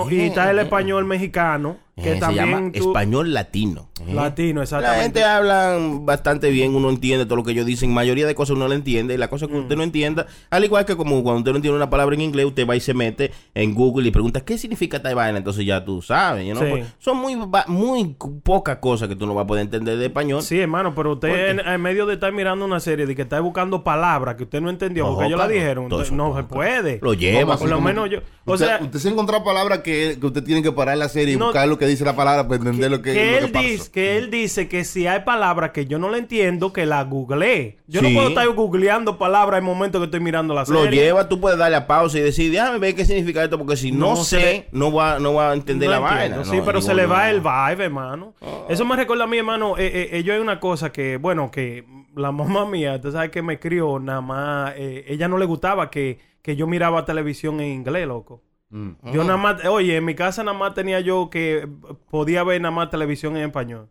castellano. 0.04 0.12
Y 0.12 0.20
está 0.28 0.52
el 0.52 0.60
Eh, 0.60 0.64
español 0.64 1.06
mexicano, 1.06 1.78
que 1.96 2.12
Eh, 2.12 2.14
se 2.16 2.20
también. 2.20 2.46
llama 2.50 2.72
tú- 2.74 2.88
español 2.90 3.34
latino. 3.34 3.90
Eh. 4.06 4.14
Latino, 4.14 4.60
La 4.60 4.64
exactamente. 4.64 5.04
gente 5.04 5.24
habla 5.24 5.78
bastante 6.02 6.50
bien, 6.50 6.76
uno 6.76 6.90
entiende 6.90 7.26
todo 7.26 7.38
lo 7.38 7.44
que 7.44 7.52
ellos 7.52 7.66
dicen, 7.66 7.94
mayoría 7.94 8.26
de 8.28 8.36
cosas 8.36 8.56
uno 8.58 8.68
le 8.68 8.76
entiende, 8.76 9.14
y 9.14 9.18
la 9.18 9.30
cosa 9.30 9.48
que 9.48 9.54
Mm. 9.54 9.60
usted 9.62 9.76
no 9.78 9.84
entienda, 9.84 10.28
al 10.50 10.64
igual 10.66 10.86
que 10.86 10.96
como 10.98 11.22
cuando 11.24 11.40
usted 11.40 11.52
no 11.52 11.58
entiende 11.58 11.78
una 11.78 11.90
palabra 11.90 12.16
en 12.16 12.22
inglés, 12.22 12.46
usted 12.46 12.68
va 12.68 12.76
y 12.76 12.80
se 12.82 12.94
mete 12.94 13.32
en 13.54 13.74
Google 13.74 14.08
y 14.08 14.12
pregunta 14.12 14.42
qué 14.42 14.58
significa 14.58 14.98
esta 14.98 15.14
vaina, 15.14 15.38
entonces 15.38 15.66
ya 15.66 15.84
tú 15.86 16.02
sabes? 16.02 16.46
Sí. 16.46 16.66
Pues, 16.70 16.86
son 17.00 17.18
muy 17.18 17.38
muy 17.68 18.16
pocas 18.44 18.78
cosas 18.78 19.08
que 19.08 19.16
tú 19.20 19.28
no 19.28 19.36
vas 19.36 19.44
a 19.44 19.48
poder 19.48 19.62
entender 19.64 19.98
de 19.98 20.06
español. 20.08 20.42
Sí, 20.42 20.60
hermano, 20.60 20.96
pero 20.96 21.14
usted 21.14 21.50
en, 21.50 21.60
en 21.60 21.82
medio 21.82 22.06
de 22.08 22.16
estar 22.16 22.32
mirando 22.32 22.66
una 22.66 22.80
serie 22.80 23.06
de 23.06 23.16
que 23.16 23.22
está 23.22 23.40
buscando 23.42 23.84
palabras 23.84 24.36
que 24.36 24.44
usted 24.44 24.62
no 24.62 24.70
entendió 24.72 25.04
No, 25.04 25.12
porque 25.12 25.28
ellos 25.28 25.38
la 25.40 25.48
dijeron, 25.48 25.84
entonces 25.84 26.12
no 26.12 26.30
no, 26.30 26.36
se 26.38 26.44
puede. 26.44 27.00
Lo 27.02 27.14
lleva, 27.14 27.58
¿Cómo 27.58 27.60
Por 27.60 27.70
lo 27.70 27.82
menos 27.82 28.10
yo. 28.10 28.20
O 28.46 28.54
usted, 28.54 28.66
sea, 28.66 28.80
usted 28.82 28.98
se 29.00 29.10
encontró 29.10 29.44
palabras 29.44 29.80
que, 29.80 30.18
que 30.20 30.26
usted 30.26 30.44
tiene 30.44 30.64
que 30.64 30.72
parar 30.72 30.98
la 30.98 31.08
serie 31.10 31.36
y 31.36 31.38
No, 31.38 31.46
buscar 31.46 31.68
lo 31.68 31.78
que 31.78 31.86
dice 31.86 32.04
la 32.04 32.16
palabra 32.16 32.48
para 32.48 32.56
entender 32.56 32.90
lo 32.90 33.02
que, 33.04 33.14
que, 33.14 33.32
lo 33.32 33.38
él 33.38 33.46
que 33.48 33.52
pasó. 33.52 33.68
dice, 33.68 33.92
que 33.92 34.18
él 34.18 34.32
dice 34.32 34.68
que 34.68 34.84
si 34.86 35.06
hay 35.06 35.20
palabras 35.20 35.70
que 35.72 35.86
yo 35.86 36.00
no 36.00 36.10
le 36.10 36.18
entiendo, 36.18 36.74
que 36.74 36.86
la 36.88 37.04
googleé. 37.04 37.78
Yo 37.88 38.02
Sí. 38.02 38.08
no 38.08 38.14
puedo 38.16 38.30
estar 38.30 38.48
googleando 38.50 39.18
palabras 39.18 39.60
en 39.60 39.66
el 39.66 39.70
momento 39.74 40.00
que 40.00 40.06
estoy 40.06 40.20
mirando 40.20 40.54
la 40.54 40.66
serie. 40.66 40.84
Lo 40.86 40.90
lleva, 40.92 41.28
tú 41.30 41.40
puedes 41.40 41.60
darle 41.60 41.76
a 41.78 41.86
pausa 41.88 42.18
y 42.18 42.22
decir, 42.22 42.52
déjame 42.52 42.80
ver 42.80 42.96
qué 42.96 43.06
significa 43.06 43.44
esto, 43.44 43.58
porque 43.58 43.76
si 43.76 43.92
no, 43.92 44.16
se 44.16 44.24
sé, 44.24 44.42
le- 44.46 44.68
no 44.72 44.92
va, 44.92 45.20
no 45.20 45.34
va 45.36 45.52
a 45.52 45.54
entender 45.54 45.90
No 45.90 46.00
la 46.00 46.10
entiendo, 46.12 46.38
vaina. 46.38 46.52
Sí, 46.52 46.58
No, 46.58 46.66
pero 46.66 46.82
se 46.82 46.94
le 46.96 47.06
va 47.06 47.30
el 47.30 47.42
vibe, 47.42 47.86
hermano. 47.86 48.34
Eso 48.68 48.86
me 48.86 48.96
recuerda 49.10 49.24
a 49.24 49.28
mí, 49.28 49.38
hermano. 49.40 49.76
Eh, 49.78 49.88
eh, 49.92 50.10
ello 50.20 50.34
hay 50.34 50.40
una 50.40 50.60
cosa 50.60 50.92
que, 50.92 51.18
bueno, 51.18 51.50
que 51.50 51.84
la 52.16 52.32
mamá 52.32 52.66
mía, 52.68 53.02
tú 53.02 53.12
sabes 53.12 53.32
que 53.32 53.42
me 53.42 53.60
crió, 53.60 54.00
nada 54.00 54.22
más. 54.22 54.74
eh, 54.78 55.06
ella 55.08 55.28
no 55.28 55.38
le 55.40 55.46
gustaba 55.46 55.90
que, 55.90 56.20
que 56.44 56.56
yo 56.56 56.68
miraba 56.68 57.06
televisión 57.06 57.60
en 57.60 57.72
inglés, 57.72 58.08
loco. 58.08 58.44
Mm. 58.70 58.92
Yo 59.12 59.24
nada 59.24 59.38
más, 59.38 59.66
oye, 59.66 59.96
en 59.98 60.06
mi 60.06 60.14
casa 60.14 60.44
nada 60.44 60.56
más 60.56 60.76
tenía 60.76 61.00
yo 61.00 61.32
que 61.32 61.68
podía 62.12 62.44
ver 62.44 62.62
nada 62.62 62.72
más 62.72 62.92
televisión 62.92 63.36
en 63.36 63.46
español. 63.46 63.90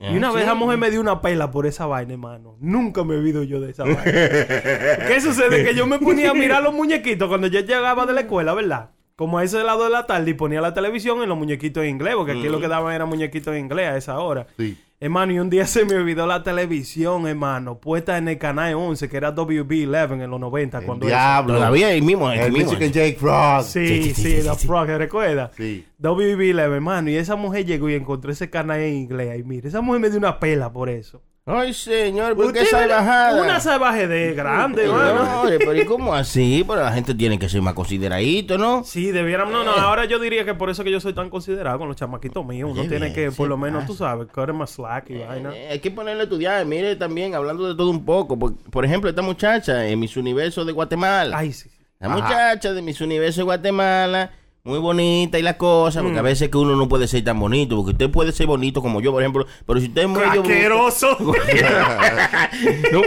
Y 0.00 0.16
una 0.16 0.28
Ah, 0.28 0.32
vez 0.32 0.42
sí. 0.42 0.48
la 0.48 0.54
mujer 0.54 0.76
me 0.78 0.90
dio 0.90 1.00
una 1.00 1.20
pela 1.22 1.50
por 1.50 1.66
esa 1.66 1.86
vaina, 1.86 2.12
hermano. 2.12 2.56
Nunca 2.60 3.02
me 3.04 3.16
he 3.16 3.20
visto 3.20 3.42
yo 3.42 3.58
de 3.60 3.70
esa 3.70 3.84
vaina. 3.84 4.02
¿Qué 5.08 5.20
sucede? 5.20 5.64
Que 5.64 5.74
yo 5.74 5.86
me 5.86 5.98
ponía 5.98 6.30
a 6.30 6.34
mirar 6.34 6.62
los 6.62 6.72
muñequitos 6.74 7.26
cuando 7.28 7.46
yo 7.48 7.60
llegaba 7.60 8.04
de 8.06 8.12
la 8.12 8.20
escuela, 8.20 8.54
¿verdad? 8.54 8.90
Como 9.18 9.38
a 9.38 9.42
ese 9.42 9.64
lado 9.64 9.82
de 9.82 9.90
la 9.90 10.06
tarde 10.06 10.30
y 10.30 10.34
ponía 10.34 10.60
la 10.60 10.72
televisión 10.72 11.20
en 11.24 11.28
los 11.28 11.36
muñequitos 11.36 11.82
en 11.82 11.90
inglés, 11.90 12.14
porque 12.14 12.30
aquí 12.30 12.48
lo 12.48 12.60
que 12.60 12.68
daban 12.68 12.94
eran 12.94 13.08
muñequitos 13.08 13.52
en 13.52 13.64
inglés 13.64 13.88
a 13.88 13.96
esa 13.96 14.20
hora. 14.20 14.46
Sí. 14.56 14.78
Hermano, 15.00 15.32
y 15.32 15.40
un 15.40 15.50
día 15.50 15.66
se 15.66 15.84
me 15.84 15.96
olvidó 15.96 16.24
la 16.24 16.44
televisión, 16.44 17.26
hermano, 17.26 17.78
puesta 17.78 18.16
en 18.16 18.28
el 18.28 18.38
canal 18.38 18.74
11, 18.74 19.08
que 19.08 19.16
era 19.16 19.34
WB11 19.34 20.22
en 20.22 20.30
los 20.30 20.38
90. 20.38 20.78
El 20.78 20.84
cuando 20.84 21.06
diablo. 21.08 21.54
Todavía 21.54 21.88
ahí 21.88 22.00
mismo, 22.00 22.28
aquí 22.28 22.38
El 22.38 22.52
mismo. 22.52 22.70
Mexican 22.70 22.92
Jake 22.92 23.16
Frog. 23.18 23.64
Sí, 23.64 24.14
sí, 24.14 24.38
The 24.40 24.54
Frog, 24.54 24.86
¿te 24.86 24.98
recuerdas? 24.98 25.50
Sí. 25.56 25.84
WB11, 26.00 26.74
hermano. 26.74 27.10
Y 27.10 27.16
esa 27.16 27.34
mujer 27.34 27.66
llegó 27.66 27.90
y 27.90 27.94
encontró 27.94 28.30
ese 28.30 28.50
canal 28.50 28.78
en 28.78 28.94
inglés. 28.94 29.40
Y 29.40 29.42
mire, 29.42 29.66
esa 29.66 29.80
mujer 29.80 30.00
me 30.00 30.10
dio 30.10 30.18
una 30.18 30.38
pela 30.38 30.72
por 30.72 30.88
eso. 30.88 31.20
Ay, 31.50 31.72
señor, 31.72 32.36
¿por 32.36 32.52
qué 32.52 32.64
bajada? 32.70 33.40
Una 33.40 33.58
salvaje 33.58 34.06
de 34.06 34.34
grande, 34.34 34.84
hermano. 34.84 35.24
No, 35.24 35.40
oye, 35.42 35.58
pero 35.58 35.74
¿y 35.74 35.86
cómo 35.86 36.14
así? 36.14 36.62
Pero 36.68 36.82
la 36.82 36.92
gente 36.92 37.14
tiene 37.14 37.38
que 37.38 37.48
ser 37.48 37.62
más 37.62 37.72
consideradito, 37.72 38.58
¿no? 38.58 38.84
Sí, 38.84 39.12
debiéramos. 39.12 39.54
No, 39.54 39.64
no, 39.64 39.70
ahora 39.70 40.04
yo 40.04 40.18
diría 40.18 40.44
que 40.44 40.52
por 40.52 40.68
eso 40.68 40.84
que 40.84 40.90
yo 40.90 41.00
soy 41.00 41.14
tan 41.14 41.30
considerado 41.30 41.78
con 41.78 41.88
los 41.88 41.96
chamaquitos 41.96 42.44
míos. 42.44 42.70
Uno 42.70 42.86
tiene 42.86 43.14
que, 43.14 43.32
por 43.32 43.48
lo 43.48 43.56
menos, 43.56 43.86
tú 43.86 43.94
sabes, 43.94 44.28
cut 44.28 44.50
más 44.50 44.72
slack 44.72 45.08
y 45.08 45.18
vaina. 45.20 45.56
Eh, 45.56 45.68
hay 45.70 45.78
que 45.78 45.90
ponerle 45.90 46.20
a 46.20 46.24
estudiar. 46.24 46.66
Mire, 46.66 46.96
también, 46.96 47.34
hablando 47.34 47.66
de 47.66 47.74
todo 47.74 47.88
un 47.88 48.04
poco. 48.04 48.38
Por, 48.38 48.54
por 48.54 48.84
ejemplo, 48.84 49.08
esta 49.08 49.22
muchacha 49.22 49.86
en 49.86 49.98
Miss 49.98 50.18
Universo 50.18 50.66
de 50.66 50.72
Guatemala. 50.72 51.34
Ay, 51.38 51.54
sí. 51.54 51.70
sí. 51.70 51.78
La 51.98 52.10
muchacha 52.10 52.74
de 52.74 52.82
Miss 52.82 53.00
Universo 53.00 53.40
de 53.40 53.44
Guatemala, 53.44 54.32
muy 54.68 54.78
bonita 54.78 55.38
y 55.38 55.42
la 55.42 55.56
cosa, 55.58 56.00
Mm. 56.00 56.04
porque 56.04 56.18
a 56.18 56.22
veces 56.22 56.48
que 56.50 56.58
uno 56.58 56.76
no 56.76 56.88
puede 56.88 57.08
ser 57.08 57.24
tan 57.24 57.40
bonito, 57.40 57.74
porque 57.76 57.92
usted 57.92 58.10
puede 58.10 58.30
ser 58.32 58.46
bonito 58.46 58.80
como 58.82 59.00
yo, 59.00 59.10
por 59.12 59.22
ejemplo, 59.22 59.46
pero 59.66 59.80
si 59.80 59.86
usted 59.86 60.02
es 60.02 60.08
medio... 60.08 60.42
¡Asqueroso! 60.42 61.16
no, 62.92 63.02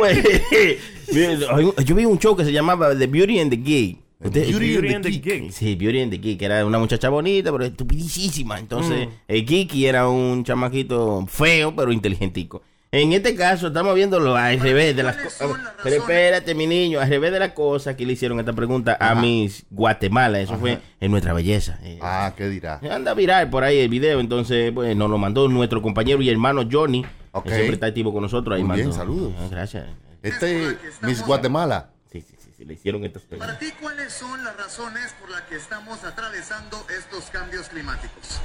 yo 1.84 1.96
vi 1.96 2.06
un 2.06 2.18
show 2.20 2.36
que 2.36 2.44
se 2.46 2.52
llamaba 2.52 2.96
The 2.98 3.08
Beauty 3.08 3.40
and 3.40 3.52
the 3.52 3.58
Geek. 3.58 3.98
Usted- 4.24 4.48
Beauty 4.50 4.70
Beauty 4.78 4.94
and 4.94 5.04
the. 5.04 5.10
Geek. 5.12 5.52
Sí, 5.52 5.76
Beauty 5.76 6.02
and 6.02 6.12
the 6.12 6.18
Geek, 6.20 6.38
que 6.40 6.46
era 6.46 6.64
una 6.66 6.78
muchacha 6.78 7.10
bonita, 7.10 7.52
pero 7.52 7.66
estupidísima. 7.66 8.60
Entonces, 8.60 9.08
Mm. 9.08 9.12
el 9.28 9.46
Geeky 9.48 9.86
era 9.88 10.08
un 10.08 10.44
chamaquito 10.44 11.26
feo, 11.28 11.76
pero 11.76 11.92
inteligentico. 11.92 12.62
En 12.94 13.14
este 13.14 13.36
caso, 13.38 13.68
estamos 13.68 13.96
viéndolo 13.96 14.36
al 14.36 14.60
revés 14.60 14.94
de 14.94 15.04
las 15.04 15.16
cosas. 15.16 15.50
Pero 15.82 15.96
espérate, 15.96 16.54
mi 16.54 16.68
niño, 16.68 17.00
al 17.00 17.08
revés 17.08 17.32
de 17.32 17.40
las 17.40 17.54
cosas 17.54 17.96
que 17.96 18.06
le 18.06 18.12
hicieron 18.14 18.38
esta 18.42 18.52
pregunta 18.52 18.98
a 19.00 19.16
Miss 19.16 19.66
Guatemala. 19.70 20.42
Eso 20.42 20.58
fue 20.58 20.78
en 21.00 21.10
nuestra 21.12 21.32
belleza. 21.32 21.80
Eh, 21.84 22.00
Ah, 22.02 22.34
¿qué 22.36 22.50
dirá? 22.50 22.82
Anda 22.92 23.14
viral 23.14 23.50
por 23.50 23.64
ahí 23.64 23.80
el 23.80 23.88
video, 23.88 24.20
entonces 24.20 24.74
pues, 24.74 24.94
nos 24.98 25.10
lo 25.10 25.18
mandó 25.18 25.48
nuestro 25.48 25.82
compañero 25.82 26.22
y 26.22 26.30
hermano 26.30 26.68
Johnny, 26.70 27.04
que 27.04 27.50
siempre 27.50 27.76
está 27.76 27.86
activo 27.86 28.12
con 28.12 28.24
nosotros. 28.24 28.58
Ahí 28.58 28.64
Muy 28.66 28.76
bien, 28.76 28.90
mandó. 28.90 29.02
saludos. 29.02 29.34
Ah, 29.40 29.48
gracias. 29.50 29.86
Este 30.22 30.78
Miss 31.04 31.26
Guatemala. 31.26 31.92
Sí, 32.12 32.20
sí, 32.20 32.36
sí, 32.44 32.50
sí, 32.58 32.66
le 32.66 32.74
hicieron 32.74 33.06
estas 33.06 33.22
preguntas. 33.24 33.56
Para 33.56 33.58
ti, 33.58 33.74
¿cuáles 33.82 34.12
son 34.12 34.44
las 34.44 34.58
razones 34.58 35.16
por 35.18 35.30
las 35.30 35.44
que 35.44 35.56
estamos 35.56 36.04
atravesando 36.04 36.86
estos 37.00 37.24
cambios 37.30 37.70
climáticos? 37.70 38.42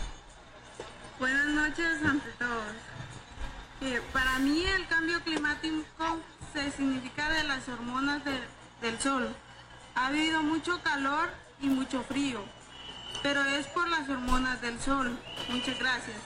Buenas 1.19 1.49
noches 1.49 1.85
ante 2.05 2.29
todos. 2.39 2.63
Eh, 3.83 4.01
para 4.13 4.39
mí 4.39 4.63
el 4.65 4.87
cambio 4.87 5.21
climático 5.23 6.19
se 6.53 6.71
significa 6.73 7.29
de 7.31 7.45
las 7.45 7.69
hormonas 7.69 8.25
de- 8.25 8.41
del 8.87 8.99
sol. 9.01 9.29
Ha 9.95 10.09
habido 10.09 10.43
mucho 10.43 10.81
calor 10.83 11.29
y 11.61 11.67
mucho 11.67 12.03
frío, 12.03 12.41
pero 13.23 13.43
es 13.45 13.67
por 13.69 13.89
las 13.89 14.09
hormonas 14.09 14.61
del 14.63 14.79
sol. 14.81 15.19
Muchas 15.51 15.79
gracias. 15.79 16.17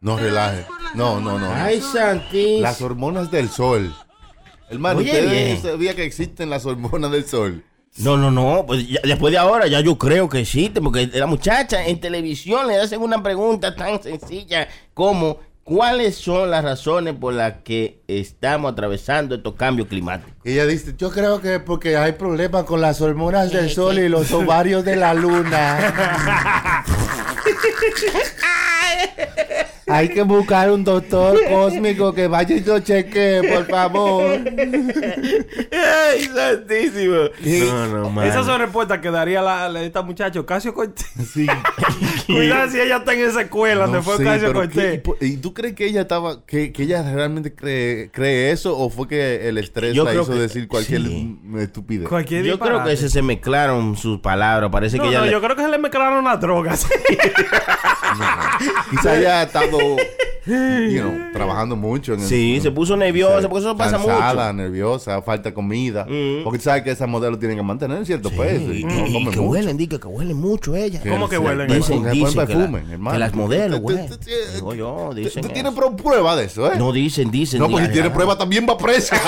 No 0.00 0.16
Pero 0.16 0.28
relaje. 0.28 0.66
No, 0.94 1.20
no, 1.20 1.38
no. 1.38 1.52
Ay, 1.54 1.80
Santis. 1.80 2.60
Las 2.60 2.80
hormonas 2.82 3.30
del 3.30 3.48
sol. 3.50 3.94
Hermano, 4.70 5.00
Oye, 5.00 5.10
¿ustedes 5.10 5.30
bien. 5.30 5.62
sabía 5.62 5.94
que 5.94 6.04
existen 6.04 6.48
las 6.50 6.64
hormonas 6.66 7.10
del 7.10 7.26
sol? 7.26 7.64
No, 7.98 8.16
no, 8.16 8.30
no, 8.30 8.64
pues 8.66 8.88
ya- 8.88 9.00
después 9.04 9.30
de 9.32 9.38
ahora 9.38 9.66
ya 9.66 9.80
yo 9.80 9.98
creo 9.98 10.26
que 10.28 10.40
existe, 10.40 10.80
porque 10.80 11.08
la 11.12 11.26
muchacha 11.26 11.84
en 11.86 12.00
televisión 12.00 12.66
le 12.66 12.80
hacen 12.80 13.02
una 13.02 13.22
pregunta 13.22 13.76
tan 13.76 14.02
sencilla 14.02 14.66
como 14.94 15.38
¿cuáles 15.64 16.16
son 16.16 16.50
las 16.50 16.64
razones 16.64 17.14
por 17.14 17.34
las 17.34 17.54
que 17.64 18.00
estamos 18.08 18.72
atravesando 18.72 19.34
estos 19.34 19.54
cambios 19.54 19.88
climáticos? 19.88 20.34
Y 20.44 20.52
ella 20.52 20.66
dice, 20.66 20.94
yo 20.96 21.10
creo 21.10 21.40
que 21.40 21.56
es 21.56 21.62
porque 21.62 21.96
hay 21.96 22.12
problemas 22.12 22.64
con 22.64 22.80
las 22.80 23.00
hormonas 23.00 23.50
del 23.52 23.70
sol 23.70 23.98
y 23.98 24.08
los 24.08 24.30
ovarios 24.32 24.84
de 24.84 24.96
la 24.96 25.14
luna. 25.14 26.84
hay 29.86 30.08
que 30.08 30.22
buscar 30.22 30.70
un 30.70 30.84
doctor 30.84 31.38
cósmico 31.48 32.12
que 32.14 32.26
vaya 32.28 32.54
y 32.56 32.60
lo 32.60 32.78
chequee, 32.80 33.42
por 33.52 33.66
favor. 33.66 34.24
¡Ay, 35.72 36.24
santísimo! 36.34 37.16
No, 37.66 37.88
no, 37.88 38.10
man. 38.10 38.26
Esas 38.26 38.46
son 38.46 38.60
respuestas 38.60 39.00
que 39.00 39.10
daría 39.10 39.42
la, 39.42 39.68
la- 39.68 39.82
esta 39.82 40.02
muchacha, 40.02 40.44
Casio 40.44 40.72
Cortés. 40.74 41.06
Sí. 41.32 41.46
Cuidado 42.26 42.70
si 42.70 42.80
ella 42.80 42.98
está 42.98 43.14
en 43.14 43.20
esa 43.20 43.42
escuela 43.42 43.82
donde 43.82 43.98
No 43.98 44.02
fue 44.04 44.16
sé, 44.18 44.24
Casio 44.24 44.52
Cortés. 44.52 45.02
¿qué- 45.02 45.26
y 45.26 45.32
¿Y 45.32 45.36
tú 45.38 45.52
crees 45.54 45.74
que 45.74 45.86
ella 45.86 46.02
estaba, 46.02 46.44
que, 46.46 46.72
que 46.72 46.84
ella 46.84 47.02
realmente 47.02 47.54
cree, 47.54 48.10
cree 48.12 48.50
eso 48.52 48.76
o 48.78 48.90
fue 48.90 49.08
que 49.08 49.48
el 49.48 49.58
estrés 49.58 49.94
Yo 49.94 50.04
la 50.04 50.10
creo 50.10 50.22
hizo 50.22 50.32
que- 50.34 50.38
decir 50.38 50.68
cualquier 50.68 51.02
sí. 51.02 51.38
estupidez? 51.58 52.08
Cualquier 52.08 52.44
Yo 52.44 52.58
creo 52.58 52.84
que 52.84 52.96
se, 52.96 53.08
se 53.08 53.22
mezclaron 53.22 53.96
sus 53.96 54.20
palabras. 54.20 54.70
Parece 54.70 54.96
No, 54.98 55.04
que 55.04 55.08
ella 55.10 55.18
no, 55.20 55.24
le- 55.26 55.32
yo 55.32 55.40
creo 55.42 55.56
que 55.56 55.62
se 55.62 55.68
le 55.68 55.78
mezclaron 55.78 56.24
las 56.24 56.40
drogas. 56.40 56.86
Quizá 58.90 59.16
ella 59.18 59.40
ha 59.42 59.46
falou. 59.72 59.96
You 60.46 61.00
know, 61.00 61.12
trabajando 61.32 61.76
mucho. 61.76 62.14
En 62.14 62.20
el- 62.20 62.26
Sí, 62.26 62.60
se 62.60 62.70
puso 62.70 62.96
nerviosa, 62.96 63.48
porque 63.48 63.64
eso 63.66 63.76
pasa 63.76 63.96
cansada, 63.98 64.52
mucho. 64.52 64.62
nerviosa, 64.62 65.22
falta 65.22 65.50
de 65.50 65.54
comida. 65.54 66.04
Mm. 66.08 66.42
Porque 66.44 66.58
sabes 66.58 66.82
que 66.82 66.90
esas 66.90 67.08
modelos 67.08 67.38
tienen 67.38 67.56
que 67.56 67.62
mantener 67.62 68.04
cierto 68.06 68.30
peso 68.30 68.72
y 68.72 68.84
no 68.84 69.06
Y 69.06 69.12
comen 69.12 69.30
que 69.30 69.40
mucho. 69.40 69.42
huelen, 69.42 69.76
diga 69.76 69.98
que 69.98 70.06
huelen 70.08 70.40
mucho 70.40 70.74
ella. 70.74 71.00
Que 71.00 71.10
¿Cómo 71.10 71.28
que 71.28 71.38
huelen? 71.38 71.68
Dicen, 71.68 72.02
que 72.02 72.10
dicen 72.10 72.34
ponen 72.34 72.46
que, 72.46 72.54
la- 72.54 72.58
perfume, 72.58 72.92
hermano. 72.92 73.12
que 73.12 73.18
las 73.20 73.34
modelos, 73.34 73.80
tú- 73.80 74.18
Digo 74.54 74.74
yo, 74.74 75.10
dicen 75.14 75.42
¿Tú 75.42 75.48
tienes 75.48 75.72
prueba 76.02 76.36
de 76.36 76.44
eso, 76.46 76.72
eh? 76.72 76.76
No, 76.78 76.92
dicen, 76.92 77.30
dicen. 77.30 77.58
No, 77.60 77.66
pues 77.68 77.84
si 77.84 77.90
digan, 77.90 77.92
tiene 77.92 78.08
ah. 78.08 78.14
prueba 78.14 78.36
también 78.38 78.66
va 78.68 78.76
preso. 78.76 79.14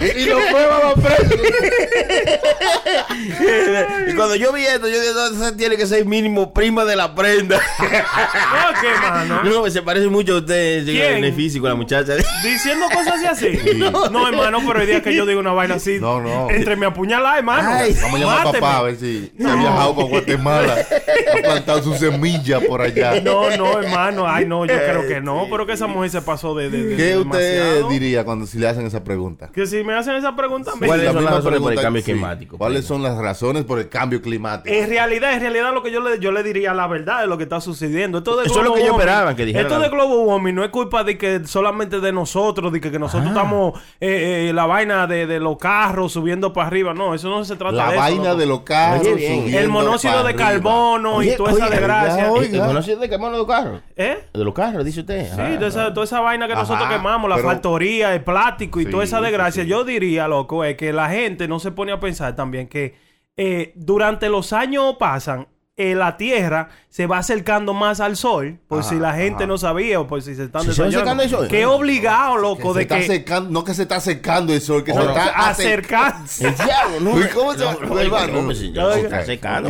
y 0.00 0.26
no 0.28 0.36
prueba 0.50 0.78
va 0.80 0.94
preso. 0.94 1.34
y 4.08 4.14
cuando 4.14 4.36
yo 4.36 4.52
vi 4.52 4.62
esto, 4.64 4.88
yo 4.88 5.00
dije, 5.00 5.12
no, 5.14 5.26
esa 5.26 5.56
tiene 5.56 5.76
que 5.76 5.86
ser 5.86 6.04
mínimo 6.06 6.52
prima 6.52 6.84
de 6.84 6.96
la 6.96 7.14
prenda. 7.14 7.60
no, 7.80 8.77
qué, 8.80 8.88
mano? 9.00 9.42
No, 9.44 9.70
se 9.70 9.82
parece 9.82 10.08
mucho 10.08 10.34
a 10.34 10.38
usted 10.38 10.84
¿Quién? 10.84 11.18
en 11.18 11.24
el 11.24 11.32
físico, 11.34 11.68
la 11.68 11.74
muchacha. 11.74 12.14
Diciendo 12.42 12.86
cosas 12.92 13.14
así 13.24 13.26
así. 13.48 13.78
No, 13.78 14.28
hermano, 14.28 14.58
pero 14.66 14.80
el 14.80 14.86
día 14.86 15.02
que 15.02 15.14
yo 15.14 15.26
digo 15.26 15.40
una 15.40 15.52
vaina 15.52 15.74
así, 15.76 15.98
No, 16.00 16.20
no. 16.20 16.50
entre 16.50 16.76
mi 16.76 16.86
apuñalada, 16.86 17.38
hermano. 17.38 17.68
Ay, 17.72 17.94
Vamos 18.02 18.16
a 18.16 18.18
llamar 18.18 18.46
a 18.46 18.52
papá 18.52 18.78
a 18.78 18.82
ver 18.82 18.96
si 18.96 19.32
se 19.38 19.46
ha 19.48 19.54
viajado 19.54 19.94
para 19.96 20.08
Guatemala. 20.08 20.76
ha 20.78 21.42
plantado 21.42 21.82
su 21.82 21.94
semilla 21.94 22.60
por 22.60 22.80
allá. 22.80 23.20
No, 23.20 23.56
no, 23.56 23.80
hermano. 23.80 24.26
Ay, 24.28 24.46
no, 24.46 24.64
yo 24.66 24.74
creo 24.74 25.06
que 25.06 25.20
no. 25.20 25.46
Pero 25.50 25.66
que 25.66 25.72
esa 25.72 25.86
mujer 25.86 26.10
se 26.10 26.22
pasó 26.22 26.54
de. 26.54 26.70
de, 26.70 26.84
de- 26.84 26.96
¿Qué 26.96 27.16
usted 27.16 27.38
demasiado. 27.64 27.88
diría 27.90 28.24
cuando 28.24 28.46
si 28.46 28.58
le 28.58 28.68
hacen 28.68 28.86
esa 28.86 29.02
pregunta? 29.04 29.50
Que 29.52 29.66
si 29.66 29.82
me 29.84 29.94
hacen 29.94 30.14
esa 30.16 30.34
pregunta, 30.36 30.72
me- 30.78 30.86
¿Cuáles 30.86 31.12
son 31.12 31.24
las 31.24 31.34
razones 31.34 31.60
por 31.60 31.72
el 31.72 31.80
cambio 31.80 32.02
sí. 32.02 32.12
climático? 32.12 32.58
¿Cuáles 32.58 32.84
son 32.84 33.02
las 33.02 33.16
razones 33.18 33.64
por 33.64 33.78
el 33.78 33.88
cambio 33.88 34.20
climático? 34.22 34.74
En 34.74 34.88
realidad, 34.88 35.32
en 35.34 35.40
realidad 35.40 35.72
lo 35.74 35.82
que 35.82 35.90
yo 35.90 36.00
le, 36.00 36.18
yo 36.18 36.32
le 36.32 36.42
diría 36.42 36.74
la 36.74 36.86
verdad 36.86 37.20
de 37.20 37.26
lo 37.26 37.36
que 37.38 37.44
está 37.44 37.60
sucediendo. 37.60 38.18
Esto 38.18 38.36
de 38.36 38.46
Eso 38.46 38.62
es 38.62 38.67
lo 38.68 38.74
global 38.74 38.80
que 38.82 38.86
yo 38.86 38.92
warming- 38.92 38.98
esperaba 39.00 39.36
que 39.36 39.44
dijeran. 39.44 39.66
Esto 39.66 39.80
de 39.82 39.88
global 39.88 40.18
warming 40.26 40.54
no 40.54 40.64
es 40.64 40.70
culpa 40.70 41.04
de 41.04 41.18
que 41.18 41.44
solamente 41.46 42.00
de 42.00 42.12
nosotros, 42.12 42.72
de 42.72 42.80
que, 42.80 42.90
que 42.90 42.98
nosotros 42.98 43.28
estamos 43.28 43.78
eh, 44.00 44.48
eh, 44.48 44.52
la 44.52 44.66
vaina 44.66 45.06
de, 45.06 45.26
de 45.26 45.40
los 45.40 45.56
carros 45.58 46.12
subiendo 46.12 46.52
para 46.52 46.66
arriba. 46.68 46.94
No, 46.94 47.14
eso 47.14 47.28
no 47.28 47.44
se 47.44 47.56
trata 47.56 47.74
La 47.76 47.84
de 47.86 47.90
eso. 47.92 48.00
vaina 48.00 48.24
loco. 48.24 48.36
de 48.36 48.46
los 48.46 48.60
carros. 48.60 49.00
Oye, 49.02 49.14
bien. 49.14 49.34
subiendo 49.40 49.58
El 49.58 49.68
monóxido 49.68 50.22
de 50.24 50.34
carbono 50.34 51.14
Oye, 51.16 51.32
y 51.34 51.36
toda 51.36 51.52
esa 51.52 51.68
desgracia. 51.70 52.30
oye. 52.30 52.56
¿El 52.56 52.62
monóxido 52.64 52.98
de 53.00 53.08
carbono 53.08 53.32
de 53.32 53.38
los 53.38 53.46
carros? 53.46 53.80
¿Eh? 53.96 54.18
De 54.32 54.44
los 54.44 54.54
carros, 54.54 54.84
dice 54.84 55.00
usted. 55.00 55.26
Sí, 55.26 55.36
Ah. 55.38 55.54
toda 55.56 55.68
esa, 55.68 55.92
toda 55.94 56.04
esa 56.04 56.20
vaina 56.20 56.46
que 56.46 56.52
Ajá, 56.52 56.62
nosotros 56.62 56.88
quemamos, 56.88 57.28
la 57.28 57.36
pero- 57.36 57.48
factoría, 57.48 58.14
el 58.14 58.22
plástico 58.24 58.80
y 58.80 58.84
Sí, 58.84 58.90
toda 58.90 59.04
esa 59.04 59.18
sí, 59.18 59.22
desgracia. 59.24 59.62
sí. 59.64 59.68
Yo 59.68 59.84
diría, 59.84 60.28
loco, 60.28 60.64
es 60.64 60.76
que 60.76 60.92
la 60.92 61.08
gente 61.10 61.48
no 61.48 61.58
se 61.58 61.72
pone 61.72 61.92
a 61.92 62.00
pensar 62.00 62.34
también 62.36 62.68
que 62.68 62.96
eh, 63.36 63.72
durante 63.76 64.28
los 64.28 64.52
años 64.52 64.96
pasan, 64.98 65.46
eh, 65.78 65.94
la 65.94 66.16
Tierra 66.18 66.68
se 66.90 67.06
va 67.06 67.18
acercando 67.18 67.72
más 67.72 68.00
al 68.00 68.16
Sol, 68.16 68.58
por 68.66 68.80
Ajá, 68.80 68.88
si 68.88 68.96
la 68.96 69.12
gente 69.14 69.44
ajá. 69.44 69.46
no 69.46 69.56
sabía 69.58 70.00
o 70.00 70.06
por 70.08 70.20
si 70.22 70.34
se 70.34 70.44
están 70.44 70.64
¿Se 70.64 70.70
está 70.72 70.84
desayunando. 70.84 71.22
acercando? 71.22 71.48
Qué 71.48 71.64
obligado, 71.66 72.34
Que 72.36 72.40
loco, 72.42 72.72
se 72.72 72.78
de 72.78 72.82
está 72.82 72.96
que 72.98 73.06
secando, 73.06 73.50
no 73.50 73.62
que 73.64 73.74
se 73.74 73.82
está 73.82 73.96
acercando 73.96 74.52
el 74.52 74.60
sol, 74.60 74.82
que 74.82 74.92
se 74.92 74.98
o- 74.98 75.08
está 75.08 75.48
acercar. 75.48 76.16
El 76.40 76.54
diablo, 76.56 77.28
¿cómo 77.34 77.52
se 77.52 77.58
No, 77.60 77.64
llama? 77.72 77.86
no, 77.86 78.00
Hermano. 78.00 78.32
no, 78.32 78.44
pues, 78.46 78.72
ya 78.72 78.92
se 78.92 79.00
está 79.02 79.24
secando. 79.24 79.68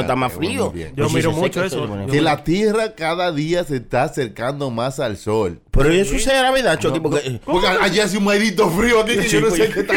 Está 0.00 0.16
más 0.16 0.32
frío. 0.32 0.72
Yo 0.74 0.90
Pues, 0.96 1.08
si 1.10 1.14
miro 1.16 1.32
se 1.32 1.36
mucho 1.40 1.64
eso. 1.64 1.86
se 2.06 2.10
Que 2.12 2.20
la 2.20 2.42
Tierra 2.42 2.94
cada 2.94 3.30
día 3.32 3.62
se 3.64 3.76
está 3.76 4.02
acercando 4.04 4.70
más 4.70 4.98
al 4.98 5.16
sol. 5.16 5.60
Pero 5.70 5.90
eso 5.90 6.18
será 6.18 6.50
verdad, 6.52 6.78
Chucky, 6.78 7.00
porque... 7.00 7.38
Porque 7.44 7.66
allí 7.68 8.00
hace 8.00 8.16
un 8.16 8.24
maldito 8.24 8.70
frío 8.70 9.00
aquí 9.02 9.14
que 9.18 9.28
yo 9.28 9.42
no 9.42 9.50
sé 9.50 9.68
qué 9.68 9.80
está 9.80 9.94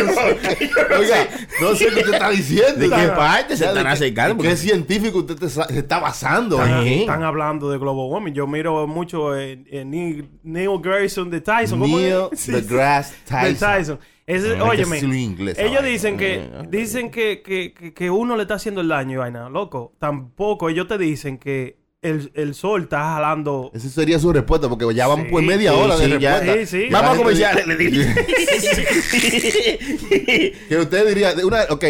Oiga, 1.00 1.28
no 1.62 1.74
sé 1.76 1.86
qué 1.88 2.00
usted 2.02 2.14
está 2.14 2.30
diciendo. 2.30 2.80
¿De 2.80 2.90
qué 2.90 3.08
parte 3.10 3.56
se 3.58 3.64
qué- 3.72 3.80
acercando? 3.80 4.44
¿Qué 4.44 4.58
científico 4.58 5.20
usted 5.20 5.39
te 5.40 5.50
se 5.50 5.62
está 5.80 6.00
basando? 6.00 6.62
Están, 6.62 6.86
están 6.88 7.24
hablando 7.24 7.70
de 7.72 7.78
global 7.78 8.06
warming. 8.12 8.34
Yo 8.34 8.46
miro 8.46 8.86
mucho 8.88 9.36
en, 9.38 9.66
en 9.70 9.90
Neil, 9.90 10.30
Neil 10.44 10.70
Grayson 10.82 11.30
de 11.30 11.42
Tyson. 11.42 11.80
¿Cómo 11.80 11.98
Neil? 11.98 12.16
Sí, 12.36 12.52
deGrasse 12.52 13.16
de 13.16 13.22
Tyson. 13.54 13.70
Tyson. 13.70 14.00
Ese- 14.28 14.58
Ah, 14.58 14.64
óyeme, 14.66 14.92
que 14.92 14.98
es 14.98 15.04
en 15.04 15.14
inglés, 15.16 15.58
ellos 15.58 15.84
dicen 15.84 16.16
que 16.16 16.48
dicen 16.70 17.10
que, 17.10 17.42
que, 17.42 17.74
que, 17.74 17.94
que 17.96 18.10
uno 18.12 18.36
le 18.36 18.44
está 18.44 18.54
haciendo 18.56 18.82
el 18.82 18.88
daño 18.90 19.14
y 19.14 19.18
vaina, 19.18 19.50
loco. 19.50 19.96
Tampoco 19.98 20.70
ellos 20.70 20.88
te 20.88 21.00
dicen 21.00 21.40
que 21.40 21.80
el, 22.02 22.32
el 22.34 22.56
sol 22.56 22.84
está 22.84 23.16
jalando. 23.16 23.72
Esa 23.74 23.90
sería 23.90 24.18
su 24.20 24.32
respuesta, 24.32 24.70
porque 24.70 24.86
ya 24.94 25.08
van 25.08 25.26
Sí, 25.26 25.32
por 25.32 25.44
media 25.44 25.72
sí, 25.72 25.78
hora 25.78 25.98
de 25.98 26.06
sí, 26.06 26.18
ya. 26.20 26.40
respuesta. 26.40 26.66
Sí, 26.66 26.84
sí. 26.84 26.90
La 26.90 27.02
Vamos 27.02 27.26
a 27.26 27.30
le 27.66 27.78
Que 30.70 30.78
usted 30.78 31.08
diría, 31.08 31.34
una, 31.44 31.64
ok, 31.70 31.84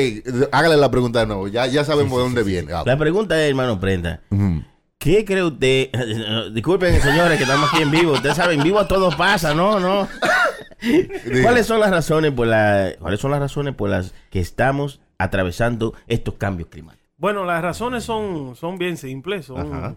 hágale 0.51 0.77
la 0.77 0.89
pregunta 0.89 1.19
de 1.19 1.27
nuevo. 1.27 1.47
Ya, 1.47 1.67
ya 1.67 1.85
sabemos 1.85 2.17
de 2.17 2.23
dónde 2.23 2.43
viene. 2.43 2.71
La 2.85 2.97
pregunta 2.97 3.39
es, 3.41 3.49
hermano 3.49 3.79
Prenda. 3.79 4.21
¿qué 4.97 5.23
cree 5.23 5.43
usted? 5.43 5.89
Disculpen, 6.53 6.99
señores, 7.01 7.37
que 7.37 7.43
estamos 7.43 7.69
aquí 7.71 7.83
en 7.83 7.91
vivo. 7.91 8.13
Ustedes 8.13 8.35
saben, 8.35 8.57
en 8.59 8.63
vivo 8.63 8.85
todo 8.87 9.15
pasa, 9.15 9.53
¿no? 9.53 9.79
¿No? 9.79 10.07
¿Cuáles 11.43 11.67
son 11.67 11.79
las 11.79 11.91
razones 11.91 12.31
por 12.31 12.47
la, 12.47 12.93
cuáles 12.99 13.19
son 13.19 13.29
las 13.31 13.39
razones 13.39 13.75
por 13.75 13.89
las 13.89 14.13
que 14.29 14.39
estamos 14.39 14.99
atravesando 15.17 15.93
estos 16.07 16.35
cambios 16.35 16.69
climáticos? 16.69 16.98
Bueno, 17.19 17.45
las 17.45 17.61
razones 17.61 18.03
son, 18.03 18.55
son 18.55 18.77
bien 18.77 18.97
simples. 18.97 19.45
Son, 19.45 19.59
Ajá. 19.73 19.95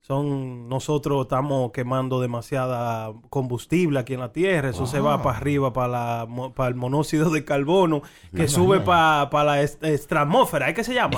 son 0.00 0.68
nosotros 0.68 1.22
estamos 1.22 1.72
quemando 1.72 2.20
demasiada 2.20 3.12
combustible 3.28 3.98
aquí 3.98 4.14
en 4.14 4.20
la 4.20 4.32
Tierra. 4.32 4.70
Eso 4.70 4.86
se 4.86 5.00
va 5.00 5.20
para 5.22 5.36
arriba 5.36 5.72
para, 5.72 5.88
la, 5.88 6.26
mo- 6.28 6.54
para 6.54 6.68
el 6.68 6.76
monóxido 6.76 7.28
de 7.30 7.44
carbono 7.44 8.02
que 8.34 8.46
sube 8.48 8.80
para, 8.80 9.28
para 9.30 9.44
la 9.44 9.62
est- 9.62 9.82
estratmósfera. 9.82 10.68
¿Es 10.68 10.74
que 10.76 10.84
se 10.84 10.94
llama? 10.94 11.10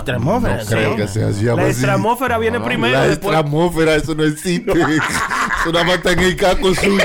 No 0.62 0.67
creo 0.67 0.91
¿sí? 0.93 0.97
que 0.97 1.07
sea 1.09 1.29
así. 1.29 1.45
La 1.45 1.53
así. 1.53 1.71
viene 2.38 2.59
No, 2.59 2.65
primero. 2.65 2.95
La 2.95 3.07
después- 3.07 3.35
eso 3.97 4.15
no 4.15 4.25
existe. 4.25 4.73
eso 4.73 5.71
nada 5.73 5.85
más 5.85 5.97
está 5.97 6.12
en 6.12 6.21
el 6.21 6.35
caco 6.37 6.75
suyo. 6.75 7.05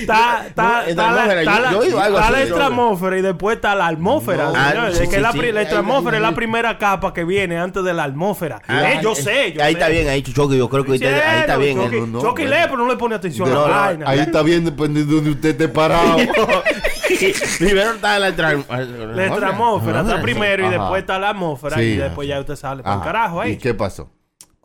Está, 0.00 0.46
está, 0.46 0.86
está 0.86 1.12
la, 1.12 1.70
yo- 1.72 1.84
yo 1.84 1.90
yo- 1.90 2.36
estratmósfera 2.36 3.18
y 3.18 3.22
después 3.22 3.56
está 3.56 3.74
la 3.74 3.86
atmósfera. 3.88 4.44
No. 4.44 4.52
Ah, 4.56 4.88
Es 4.90 4.98
sí, 4.98 5.20
la, 5.20 5.32
sí, 5.32 5.52
la 5.52 5.62
estratmósfera 5.62 6.16
es 6.16 6.22
la 6.22 6.34
primera 6.34 6.78
capa 6.78 7.12
que 7.12 7.24
viene 7.24 7.58
antes 7.58 7.82
de 7.84 7.92
la 7.94 8.04
atmósfera. 8.04 8.60
Ah, 8.68 8.92
Eh, 8.92 9.00
yo 9.02 9.12
eh, 9.12 9.16
sé, 9.16 9.52
yo 9.52 9.62
ahí 9.62 9.72
sé. 9.74 9.78
está 9.78 9.88
bien, 9.88 10.08
ahí 10.08 10.22
Chucky, 10.22 10.56
yo 10.58 10.68
creo 10.68 10.84
que 10.84 10.92
usted, 10.92 11.14
ahí 11.22 11.40
está 11.40 11.56
bien. 11.56 11.78
Chucky, 11.82 12.00
no, 12.00 12.20
Chucky 12.20 12.44
lee, 12.44 12.56
pero 12.64 12.76
no 12.78 12.88
le 12.88 12.96
pone 12.96 13.14
atención 13.14 13.48
No, 13.50 13.64
a 13.64 13.68
la 13.68 13.76
vaina. 13.76 14.08
Ahí 14.08 14.20
está 14.20 14.42
bien, 14.42 14.64
dependiendo 14.64 15.10
de 15.10 15.16
donde 15.16 15.30
usted 15.30 15.50
esté 15.50 15.68
parado. 15.68 16.16
Primero 17.58 17.92
está 17.92 18.18
la 18.18 18.30
La 18.30 19.26
estratmósfera 19.26 20.00
está 20.00 20.20
primero 20.22 20.66
y 20.66 20.70
después 20.70 21.00
está 21.00 21.18
la 21.18 21.30
atmósfera 21.30 21.82
y 21.82 21.96
después 21.96 22.28
ya 22.28 22.40
usted 22.40 22.56
sale 22.56 22.82
Ajá. 22.84 23.02
carajo 23.04 23.40
ahí. 23.40 23.52
¿Y 23.52 23.56
qué 23.56 23.74
pasó? 23.74 24.10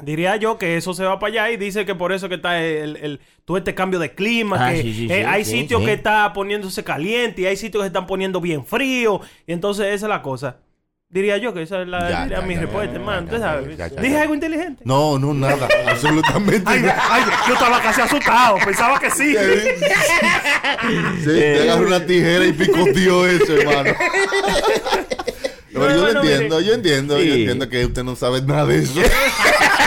Diría 0.01 0.37
yo 0.37 0.57
que 0.57 0.77
eso 0.77 0.93
se 0.93 1.03
va 1.03 1.19
para 1.19 1.31
allá 1.31 1.51
y 1.51 1.57
dice 1.57 1.85
que 1.85 1.93
por 1.93 2.13
eso 2.13 2.29
que 2.29 2.35
está 2.35 2.61
el, 2.63 2.95
el- 2.97 3.19
todo 3.43 3.57
este 3.57 3.75
cambio 3.75 3.99
de 3.99 4.13
clima, 4.15 4.67
Ah, 4.67 4.71
que 4.71 4.81
sí, 4.81 4.93
sí, 4.93 5.05
eh, 5.11 5.21
sí, 5.23 5.23
hay 5.27 5.43
sí, 5.43 5.51
sitios 5.51 5.81
sí. 5.81 5.87
que 5.87 5.93
está 5.93 6.31
poniéndose 6.31 6.83
caliente 6.85 7.41
y 7.41 7.45
hay 7.47 7.57
sitios 7.57 7.83
que 7.83 7.87
están 7.87 8.07
poniendo 8.07 8.39
bien 8.39 8.65
frío. 8.65 9.19
Y 9.45 9.51
entonces 9.51 9.87
esa 9.87 10.05
es 10.05 10.09
la 10.09 10.21
cosa. 10.21 10.57
Diría 11.11 11.37
yo 11.37 11.53
que 11.55 11.63
esa 11.63 11.81
es 11.81 11.87
la, 11.87 12.07
Ya, 12.07 12.21
diría 12.23 12.39
ya, 12.39 12.45
mi 12.45 12.53
ya, 12.53 12.61
respuesta, 12.61 12.95
hermano. 12.95 13.27
¿Dije 13.99 14.11
ya. 14.13 14.21
algo 14.21 14.35
inteligente? 14.35 14.83
No, 14.85 15.17
no, 15.19 15.33
nada. 15.33 15.67
absolutamente 15.87 16.63
Ay, 16.67 16.81
nada. 16.81 17.03
ay, 17.09 17.23
yo 17.47 17.53
estaba 17.55 17.81
casi 17.81 17.99
asustado. 18.01 18.57
Pensaba 18.63 18.99
que 18.99 19.09
sí. 19.11 19.35
Sí, 21.23 21.25
te 21.25 21.61
agarró 21.63 21.87
una 21.87 22.05
tijera 22.05 22.45
y 22.45 22.53
picoteó 22.53 23.25
eso, 23.27 23.53
hermano. 23.57 23.89
Pero 25.71 25.85
No, 25.87 25.95
yo 25.95 26.01
bueno, 26.01 26.13
lo 26.13 26.21
entiendo, 26.29 26.55
mire. 26.57 26.67
yo 26.67 26.73
entiendo, 26.73 27.19
yo 27.21 27.33
entiendo 27.33 27.69
que 27.69 27.85
usted 27.85 28.03
no 28.03 28.15
sabe 28.15 28.41
nada 28.41 28.65
de 28.65 28.79
eso. 28.79 28.93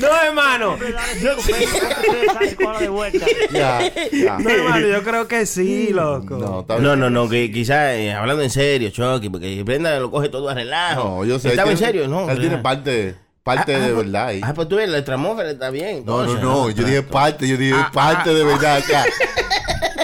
No, 0.00 0.08
hermano. 0.22 0.76
Dale 0.76 1.14
cinco 1.14 1.36
pesos, 1.46 1.80
compre 1.80 2.10
tres 2.10 2.26
salsa 2.32 2.44
y 2.44 2.54
cola 2.56 2.78
de 2.80 2.88
vuelta. 2.88 3.26
ya, 3.52 3.80
ya. 4.12 4.38
No, 4.38 4.50
hermano, 4.50 4.86
yo 4.88 5.02
creo 5.04 5.28
que 5.28 5.46
sí, 5.46 5.90
loco. 5.92 6.36
No, 6.36 6.64
bien. 6.66 6.82
No, 6.82 6.96
no, 6.96 7.10
no, 7.10 7.28
que 7.28 7.50
quizás 7.52 7.94
hablando 8.16 8.42
en 8.42 8.50
serio, 8.50 8.90
Chucky, 8.90 9.28
porque 9.30 9.62
Brenda 9.62 9.98
lo 10.00 10.10
coge 10.10 10.28
todo 10.28 10.48
a 10.48 10.54
relajo. 10.54 11.04
No, 11.04 11.24
yo 11.24 11.38
sé. 11.38 11.50
Estaba 11.50 11.70
en 11.70 11.72
él 11.74 11.78
tiene- 11.78 11.92
serio, 11.92 12.08
¿no? 12.08 12.28
Él 12.28 12.40
tiene 12.40 12.56
Ah, 12.56 12.62
parte, 12.62 13.14
parte 13.44 13.74
ah, 13.74 13.78
de 13.78 13.92
pues- 13.92 14.04
verdad 14.06 14.26
ahí. 14.26 14.40
Ah, 14.42 14.52
pues 14.52 14.68
tú 14.68 14.76
ves, 14.76 14.88
la 14.88 14.98
estratmósfera 14.98 15.50
está 15.52 15.70
bien. 15.70 16.02
No, 16.04 16.24
no, 16.24 16.34
no, 16.34 16.70
yo 16.70 16.82
dije 16.84 16.96
Exacto. 16.98 17.12
parte, 17.12 17.48
yo 17.48 17.56
dije 17.56 17.74
Ah, 17.76 17.90
parte 17.92 18.30
ah, 18.30 18.34
de 18.34 18.44
verdad 18.44 18.76
acá. 18.78 19.04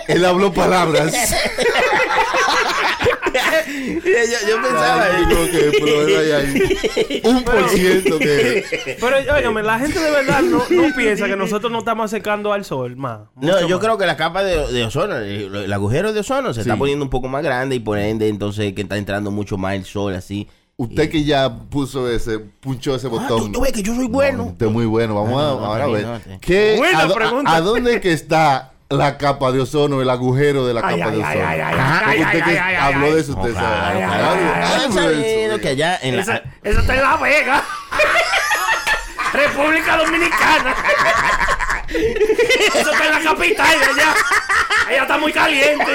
Él 0.07 0.25
habló 0.25 0.53
palabras. 0.53 1.13
yo, 4.05 4.49
yo 4.49 4.63
pensaba. 4.63 5.07
Creo 5.29 5.51
que 5.51 5.65
el 5.67 5.71
problema 5.83 6.21
hay 6.21 6.31
ahí. 6.33 7.23
Un 7.25 7.43
por 7.45 7.69
ciento 7.69 8.19
que. 8.19 8.97
Pero, 9.01 9.17
óigame, 9.37 9.63
la 9.63 9.79
gente 9.79 9.99
de 9.99 10.11
verdad 10.11 10.43
no, 10.43 10.59
no 10.71 10.95
piensa 10.97 11.27
que 11.27 11.37
nosotros 11.37 11.71
nos 11.71 11.81
estamos 11.81 12.05
acercando 12.07 12.53
al 12.53 12.65
sol 12.65 12.97
más. 12.97 13.21
No, 13.37 13.61
yo 13.67 13.77
más. 13.77 13.85
creo 13.85 13.99
que 13.99 14.07
la 14.07 14.17
capa 14.17 14.43
de, 14.43 14.73
de 14.73 14.85
ozono, 14.85 15.17
el, 15.17 15.55
el 15.55 15.73
agujero 15.73 16.13
de 16.13 16.21
ozono 16.21 16.53
se 16.55 16.61
Sí. 16.63 16.69
está 16.69 16.77
poniendo 16.77 17.05
un 17.05 17.11
poco 17.11 17.29
más 17.29 17.43
grande 17.43 17.77
y 17.77 17.81
por 17.81 17.99
ende 17.99 18.29
entonces 18.29 18.73
que 18.75 18.83
está 18.83 18.97
entrando 18.99 19.31
mucho 19.31 19.57
más 19.57 19.75
el 19.75 19.85
sol 19.85 20.15
así. 20.15 20.49
Usted 20.77 21.11
que 21.11 21.25
ya 21.25 21.55
puso 21.69 22.09
ese, 22.11 22.39
punchó 22.39 22.95
ese 22.95 23.07
Ah, 23.07 23.11
botón. 23.11 23.39
tú, 23.39 23.53
tú 23.53 23.61
ves 23.61 23.73
que 23.73 23.83
yo 23.83 23.95
soy 23.95 24.05
No, 24.07 24.13
bueno. 24.15 24.45
usted 24.45 24.67
es 24.67 24.73
muy 24.73 24.87
bueno. 24.87 25.15
Vamos 25.15 25.41
Ah, 25.43 25.51
a, 25.51 25.55
no, 25.55 25.61
no, 25.61 25.67
ahora 25.67 25.85
a 25.85 25.87
está 25.89 26.11
ver. 26.13 26.21
no. 26.29 26.41
¿Qué- 26.41 26.75
Buena 26.79 27.03
a, 27.03 27.15
pregunta. 27.15 27.51
a- 27.51 27.57
a 27.57 27.61
dónde 27.61 28.01
que 28.01 28.13
está 28.13 28.73
la 28.91 29.17
capa 29.19 29.53
de 29.53 29.61
ozono, 29.61 30.03
el 30.03 30.11
agujero 30.11 30.67
de 30.67 30.75
la 30.75 30.81
Ay, 30.85 30.99
capa 30.99 31.11
ay, 31.11 31.17
de 31.17 31.23
ozono? 31.23 31.47
ay, 31.49 31.61
ay, 31.61 31.75
Ajá, 31.79 32.03
ay, 32.05 32.05
porque 32.05 32.11
ay, 32.11 32.25
usted 32.25 32.43
ay, 32.43 32.53
que 32.53 32.59
ay, 32.59 32.75
habló 32.75 33.07
ay, 33.07 33.13
de 33.13 33.21
eso, 33.21 33.33
usted 33.33 33.55
sabe. 33.55 34.03
Ah, 34.03 34.87
eso. 35.23 35.61
que 35.61 35.69
allá 35.69 35.99
en 36.03 36.17
la... 36.17 36.23
Esa, 36.23 36.43
esa 36.65 36.81
está 36.81 36.95
en 36.95 37.03
La 37.03 37.17
Vega. 37.17 37.65
República 39.33 39.97
Dominicana. 39.97 40.75
Eso 41.89 42.91
está 42.91 43.07
en 43.07 43.13
la 43.13 43.31
capital 43.31 43.79
de 43.79 43.85
allá. 43.87 44.15
Ella 44.91 45.03
está 45.03 45.19
muy 45.19 45.33
caliente. 45.33 45.93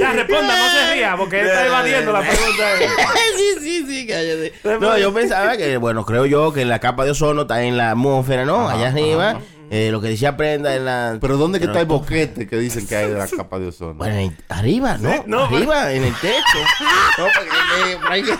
Ya 0.00 0.12
responda, 0.12 0.56
no 0.56 0.70
se 0.70 0.94
ría, 0.94 1.16
porque 1.18 1.40
él 1.40 1.46
está 1.48 1.66
evadiendo 1.66 2.12
la 2.12 2.20
pregunta. 2.20 2.64
sí, 3.36 3.54
sí, 3.60 3.84
sí, 3.86 4.06
cállate. 4.06 4.54
No, 4.80 4.96
yo 4.96 5.12
pensaba 5.12 5.56
que, 5.58 5.76
bueno, 5.76 6.06
creo 6.06 6.24
yo 6.24 6.50
que 6.52 6.64
la 6.64 6.78
capa 6.78 7.04
de 7.04 7.10
ozono 7.10 7.42
está 7.42 7.62
en 7.62 7.76
la 7.76 7.90
atmósfera, 7.90 8.46
¿no? 8.46 8.70
Allá 8.70 8.88
arriba. 8.88 9.38
Eh, 9.74 9.90
lo 9.90 10.02
que 10.02 10.08
decía 10.08 10.36
Prenda 10.36 10.76
en 10.76 10.84
la... 10.84 11.16
Pero 11.18 11.38
¿dónde 11.38 11.58
que 11.58 11.64
está 11.64 11.80
el 11.80 11.86
boquete 11.86 12.46
que 12.46 12.58
dicen 12.58 12.86
que 12.86 12.94
hay 12.94 13.08
de 13.08 13.14
la 13.16 13.26
capa 13.26 13.58
de 13.58 13.68
ozono? 13.68 13.94
Bueno, 13.94 14.16
en- 14.16 14.36
arriba, 14.50 14.98
¿no? 14.98 15.10
Sí, 15.10 15.18
no, 15.24 15.44
arriba, 15.44 15.90
en 15.94 16.04
el 16.04 16.14
techo. 16.16 16.58
No, 17.18 17.24
porque, 17.34 18.20
eh, 18.20 18.36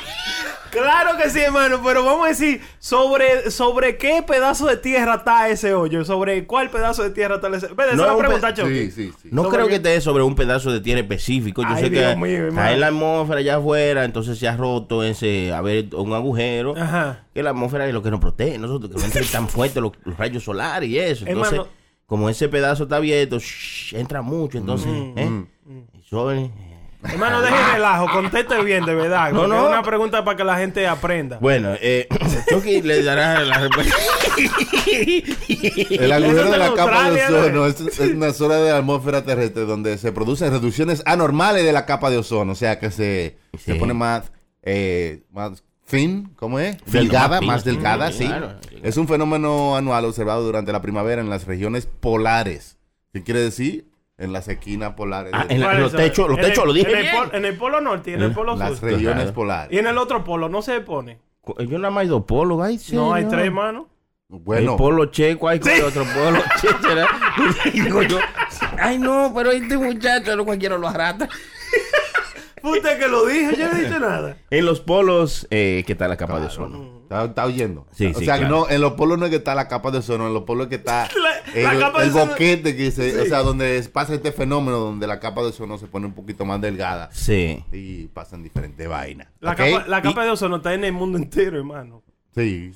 Claro 0.72 1.18
que 1.18 1.28
sí, 1.28 1.38
hermano, 1.40 1.80
pero 1.84 2.02
vamos 2.02 2.24
a 2.24 2.28
decir 2.30 2.60
sobre, 2.78 3.50
sobre 3.50 3.98
qué 3.98 4.22
pedazo 4.26 4.66
de 4.66 4.78
tierra 4.78 5.16
está 5.16 5.48
ese 5.50 5.74
hoyo, 5.74 6.02
sobre 6.04 6.46
cuál 6.46 6.70
pedazo 6.70 7.02
de 7.02 7.10
tierra 7.10 7.34
está 7.36 7.48
ese. 7.48 7.66
Esa 7.66 7.94
No, 7.94 8.10
es 8.10 8.16
pregunta. 8.16 8.56
Sí, 8.56 8.90
sí, 8.90 9.12
sí. 9.22 9.28
No 9.30 9.42
Sobre 9.44 9.54
creo 9.56 9.66
qué- 9.66 9.70
que 9.70 9.76
esté 9.76 10.00
sobre 10.00 10.22
un 10.24 10.34
pedazo 10.34 10.72
de 10.72 10.80
tierra 10.80 11.00
específico. 11.02 11.60
Yo 11.62 11.68
Ay, 11.68 11.84
sé 11.84 11.90
Dios 11.90 12.14
que 12.14 12.16
mío, 12.16 12.48
en 12.48 12.80
la 12.80 12.86
atmósfera 12.86 13.40
allá 13.40 13.56
afuera, 13.56 14.04
entonces 14.04 14.38
se 14.38 14.48
ha 14.48 14.56
roto 14.56 15.02
ese, 15.04 15.52
a 15.52 15.60
ver, 15.60 15.94
un 15.94 16.14
agujero. 16.14 16.74
Ajá. 16.76 17.26
Que 17.34 17.42
la 17.42 17.50
atmósfera 17.50 17.86
es 17.86 17.92
lo 17.92 18.02
que 18.02 18.10
nos 18.10 18.20
protege, 18.20 18.56
nosotros, 18.58 18.90
que 18.92 18.98
no 18.98 19.04
entren 19.04 19.26
tan 19.30 19.48
fuertes 19.48 19.82
los, 19.82 19.92
los 20.04 20.16
rayos 20.16 20.42
solares 20.42 20.88
y 20.88 20.98
eso. 20.98 21.26
Entonces, 21.26 21.52
Hermano. 21.52 21.70
como 22.06 22.30
ese 22.30 22.48
pedazo 22.48 22.84
está 22.84 22.96
abierto, 22.96 23.38
shh, 23.38 23.94
entra 23.94 24.22
mucho, 24.22 24.56
entonces, 24.56 24.88
¿eh? 25.16 25.44
Eso, 26.04 26.32
eh, 26.32 26.50
Hermano, 27.04 27.42
deje 27.42 27.54
el 27.56 27.72
relajo, 27.72 28.06
conteste 28.12 28.62
bien, 28.62 28.84
de 28.84 28.94
verdad. 28.94 29.32
No, 29.32 29.46
no. 29.48 29.62
Es 29.64 29.68
una 29.68 29.82
pregunta 29.82 30.24
para 30.24 30.36
que 30.36 30.44
la 30.44 30.56
gente 30.58 30.86
aprenda. 30.86 31.38
Bueno, 31.40 31.74
eh, 31.80 32.06
Chucky 32.48 32.80
le 32.82 33.02
dará 33.02 33.40
la 33.40 33.58
respuesta. 33.58 33.94
El 34.86 36.12
agujero 36.12 36.50
de 36.50 36.58
la 36.58 36.74
capa 36.74 37.10
de 37.10 37.22
ozono 37.24 37.66
es, 37.66 37.80
es 37.80 37.98
una 38.14 38.32
zona 38.32 38.56
de 38.56 38.70
la 38.70 38.78
atmósfera 38.78 39.24
terrestre 39.24 39.62
donde 39.64 39.98
se 39.98 40.12
producen 40.12 40.50
reducciones 40.50 41.02
anormales 41.06 41.64
de 41.64 41.72
la 41.72 41.86
capa 41.86 42.10
de 42.10 42.18
ozono. 42.18 42.52
O 42.52 42.56
sea 42.56 42.78
que 42.78 42.90
se, 42.90 43.36
se 43.58 43.74
pone 43.74 43.94
más, 43.94 44.30
eh, 44.62 45.22
más 45.32 45.64
thin, 45.86 46.32
¿cómo 46.36 46.58
es? 46.58 46.76
Fino, 46.86 47.00
delgada, 47.02 47.40
más 47.40 47.64
delgada, 47.64 48.12
Sí, 48.12 48.18
sí. 48.18 48.26
claro. 48.26 48.54
Es 48.82 48.96
un 48.96 49.08
fenómeno 49.08 49.76
anual 49.76 50.04
observado 50.04 50.42
durante 50.44 50.72
la 50.72 50.80
primavera 50.82 51.20
en 51.20 51.30
las 51.30 51.46
regiones 51.46 51.86
polares. 51.86 52.78
¿Qué 53.12 53.22
quiere 53.22 53.40
decir? 53.40 53.90
En 54.18 54.32
las 54.32 54.46
esquinas 54.48 54.94
polares. 54.94 55.32
Ah, 55.34 55.46
en 55.48 55.60
la- 55.60 55.66
¿Cuál 55.66 55.80
los 55.80 55.92
techos, 55.92 56.28
los 56.28 56.40
techos, 56.40 56.64
lo 56.66 56.72
dije 56.72 56.90
en 56.90 56.96
el, 56.98 57.02
bien. 57.02 57.16
pol- 57.16 57.30
en 57.32 57.44
el 57.44 57.56
polo 57.56 57.80
norte 57.80 58.10
y 58.10 58.14
en 58.14 58.22
el 58.22 58.32
polo 58.32 58.54
las 58.56 58.78
sur. 58.78 58.90
regiones 58.90 59.14
Claro. 59.14 59.30
Y 59.30 59.32
polares. 59.32 59.78
en 59.78 59.86
el 59.86 59.98
otro 59.98 60.22
polo 60.22 60.48
no 60.48 60.62
se 60.62 60.80
pone. 60.80 61.18
Yo 61.58 61.78
nada 61.78 61.90
más 61.90 62.02
hay 62.02 62.08
dos 62.08 62.24
polos, 62.24 62.60
ay, 62.62 62.78
No, 62.92 63.14
hay 63.14 63.24
tres, 63.24 63.46
hermano. 63.46 63.88
Bueno, 64.28 64.72
El 64.72 64.78
polo 64.78 65.06
checo, 65.06 65.48
hay 65.48 65.58
con 65.60 65.72
otro 65.84 66.04
polo 66.04 66.38
checo. 66.60 67.72
digo 67.72 68.02
yo, 68.02 68.18
ay 68.78 68.98
no, 68.98 69.32
pero 69.34 69.50
este 69.50 69.76
muchacho 69.76 70.36
no 70.36 70.44
cualquiera 70.44 70.78
lo 70.78 70.88
arrastra. 70.88 71.28
Puta 72.62 72.96
que 72.96 73.08
lo 73.08 73.26
dije, 73.26 73.56
yo 73.56 73.68
no 73.72 73.76
he 73.76 73.82
dicho 73.84 73.98
nada. 73.98 74.36
En 74.50 74.64
los 74.64 74.80
polos, 74.80 75.48
eh, 75.50 75.82
¿qué 75.86 75.94
tal 75.96 76.10
la 76.10 76.16
capa 76.16 76.38
de 76.38 76.46
ozono? 76.46 77.01
¿Está, 77.12 77.24
está 77.26 77.44
oyendo? 77.46 77.86
Sí, 77.92 78.06
o 78.06 78.18
sí, 78.18 78.24
sea, 78.24 78.38
claro. 78.38 78.56
no, 78.60 78.70
en 78.70 78.80
los 78.80 78.92
polos 78.94 79.18
no 79.18 79.26
es 79.26 79.30
que 79.30 79.36
está 79.36 79.54
la 79.54 79.68
capa 79.68 79.90
de 79.90 79.98
ozono, 79.98 80.26
en 80.26 80.34
los 80.34 80.42
polos 80.44 80.64
es 80.66 80.68
que 80.70 80.74
está 80.76 81.08
La- 81.22 81.52
el, 81.54 81.62
la 81.64 81.78
capa 81.86 82.00
de 82.00 82.06
el 82.06 82.12
ozono- 82.12 82.28
boquete 82.30 82.76
que 82.76 82.90
se, 82.90 83.20
o 83.20 83.24
sea, 83.26 83.42
donde 83.42 83.82
pasa 83.92 84.14
este 84.14 84.32
fenómeno 84.32 84.78
donde 84.78 85.06
la 85.06 85.20
capa 85.20 85.42
de 85.42 85.48
ozono 85.48 85.78
se 85.78 85.86
pone 85.86 86.06
un 86.06 86.12
poquito 86.14 86.44
más 86.44 86.60
delgada 86.60 87.08
Sí. 87.12 87.64
y 87.72 88.06
pasan 88.08 88.42
diferentes 88.42 88.88
vainas. 88.88 89.28
La, 89.40 89.54
capa, 89.54 89.84
la 89.86 89.98
Y- 89.98 90.02
capa 90.02 90.24
de 90.24 90.30
ozono 90.30 90.56
está 90.56 90.74
en 90.74 90.84
el 90.84 90.92
mundo 90.92 91.18
entero, 91.18 91.58
hermano. 91.58 92.02
Sí, 92.34 92.72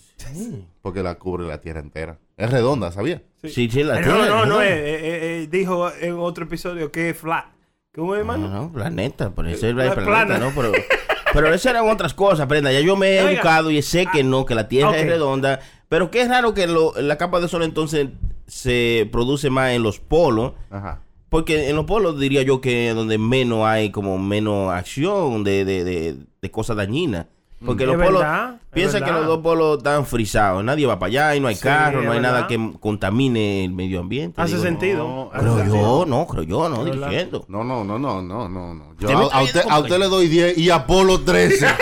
porque 0.82 1.02
la 1.02 1.14
cubre 1.14 1.46
la 1.46 1.60
Tierra 1.60 1.80
entera. 1.80 2.18
Es 2.36 2.50
redonda, 2.50 2.92
¿sabía? 2.92 3.22
Sí, 3.42 3.70
sí, 3.70 3.82
la 3.82 3.98
Eh, 4.00 4.02
tiene, 4.02 4.18
no, 4.18 4.26
no, 4.28 4.46
no, 4.46 4.60
eh, 4.62 4.66
eh, 4.68 4.98
eh, 5.42 5.48
dijo 5.50 5.90
en 5.98 6.14
otro 6.18 6.44
episodio 6.44 6.92
que 6.92 7.10
es 7.10 7.16
flat. 7.16 7.46
¿Cómo 7.94 8.14
es, 8.14 8.26
No, 8.26 8.34
hermano? 8.34 8.48
no, 8.50 8.70
planeta, 8.72 9.30
por 9.30 9.48
eso 9.48 9.66
es 9.66 9.74
La 9.74 9.84
el 9.86 9.92
planeta, 9.94 10.26
plana. 10.26 10.38
¿no? 10.38 10.52
Pero, 10.54 10.72
pero 11.32 11.52
esas 11.52 11.66
eran 11.72 11.88
otras 11.88 12.14
cosas, 12.14 12.46
prenda. 12.46 12.72
Ya 12.72 12.80
yo 12.80 12.96
me 12.96 13.16
he 13.16 13.20
Oiga. 13.22 13.30
educado 13.32 13.70
y 13.70 13.80
sé 13.82 14.06
que 14.12 14.22
no, 14.24 14.44
que 14.46 14.54
la 14.54 14.68
Tierra 14.68 14.96
es 14.96 15.06
redonda. 15.06 15.60
Pero 15.88 16.10
que 16.10 16.20
es 16.22 16.28
raro 16.28 16.52
que 16.54 16.66
lo- 16.66 16.92
la 17.00 17.16
capa 17.18 17.38
de 17.38 17.44
ozono 17.46 17.64
entonces 17.64 18.08
se 18.46 19.08
produce 19.12 19.50
más 19.50 19.70
en 19.72 19.82
los 19.82 19.98
polos. 20.00 20.52
Ajá. 20.70 21.00
Porque 21.28 21.68
en 21.68 21.76
los 21.76 21.84
polos 21.86 22.18
diría 22.18 22.42
yo 22.42 22.60
que 22.60 22.92
donde 22.94 23.18
menos 23.18 23.66
hay 23.66 23.90
como 23.90 24.18
menos 24.18 24.72
acción 24.72 25.42
de, 25.44 25.64
de, 25.64 25.84
de, 25.84 26.16
de 26.40 26.50
cosas 26.50 26.76
dañinas. 26.76 27.26
Porque 27.66 27.84
los 27.86 27.96
polos, 27.96 28.20
verdad, 28.22 28.54
es 28.54 28.60
piensa 28.72 29.04
que 29.04 29.10
los 29.12 29.26
dos 29.26 29.40
polos 29.42 29.78
están 29.78 30.06
frisados. 30.06 30.62
Nadie 30.64 30.86
va 30.86 30.98
para 30.98 31.08
allá 31.08 31.36
y 31.36 31.40
no 31.40 31.48
hay 31.48 31.56
Sí, 31.56 31.62
carro, 31.62 32.02
no 32.02 32.12
hay 32.12 32.20
nada 32.20 32.46
que 32.46 32.72
contamine 32.80 33.64
el 33.64 33.72
medio 33.72 34.00
ambiente. 34.00 34.40
Hace 34.40 34.52
Digo, 34.52 34.64
sentido. 34.64 34.98
no, 35.08 35.30
Hace 35.32 35.40
Creo 35.42 35.56
sentido. 35.58 35.76
yo, 35.76 36.06
no, 36.06 36.26
creo 36.26 36.42
yo, 36.44 36.68
no, 36.68 36.84
dirigiendo. 36.84 37.44
No, 37.48 37.64
no, 37.64 37.84
no, 37.84 37.98
no, 37.98 38.22
no, 38.22 38.48
no, 38.48 38.74
no. 38.74 38.94
Yo 38.98 39.08
a, 39.08 39.24
está 39.24 39.36
a 39.38 39.42
usted, 39.42 39.60
viendo 39.60 39.74
a 39.74 39.78
usted 39.80 39.98
le 39.98 40.06
doy 40.08 40.28
10 40.28 40.58
y 40.58 40.70
a 40.70 40.76
Apolo 40.76 41.20
13. 41.20 41.66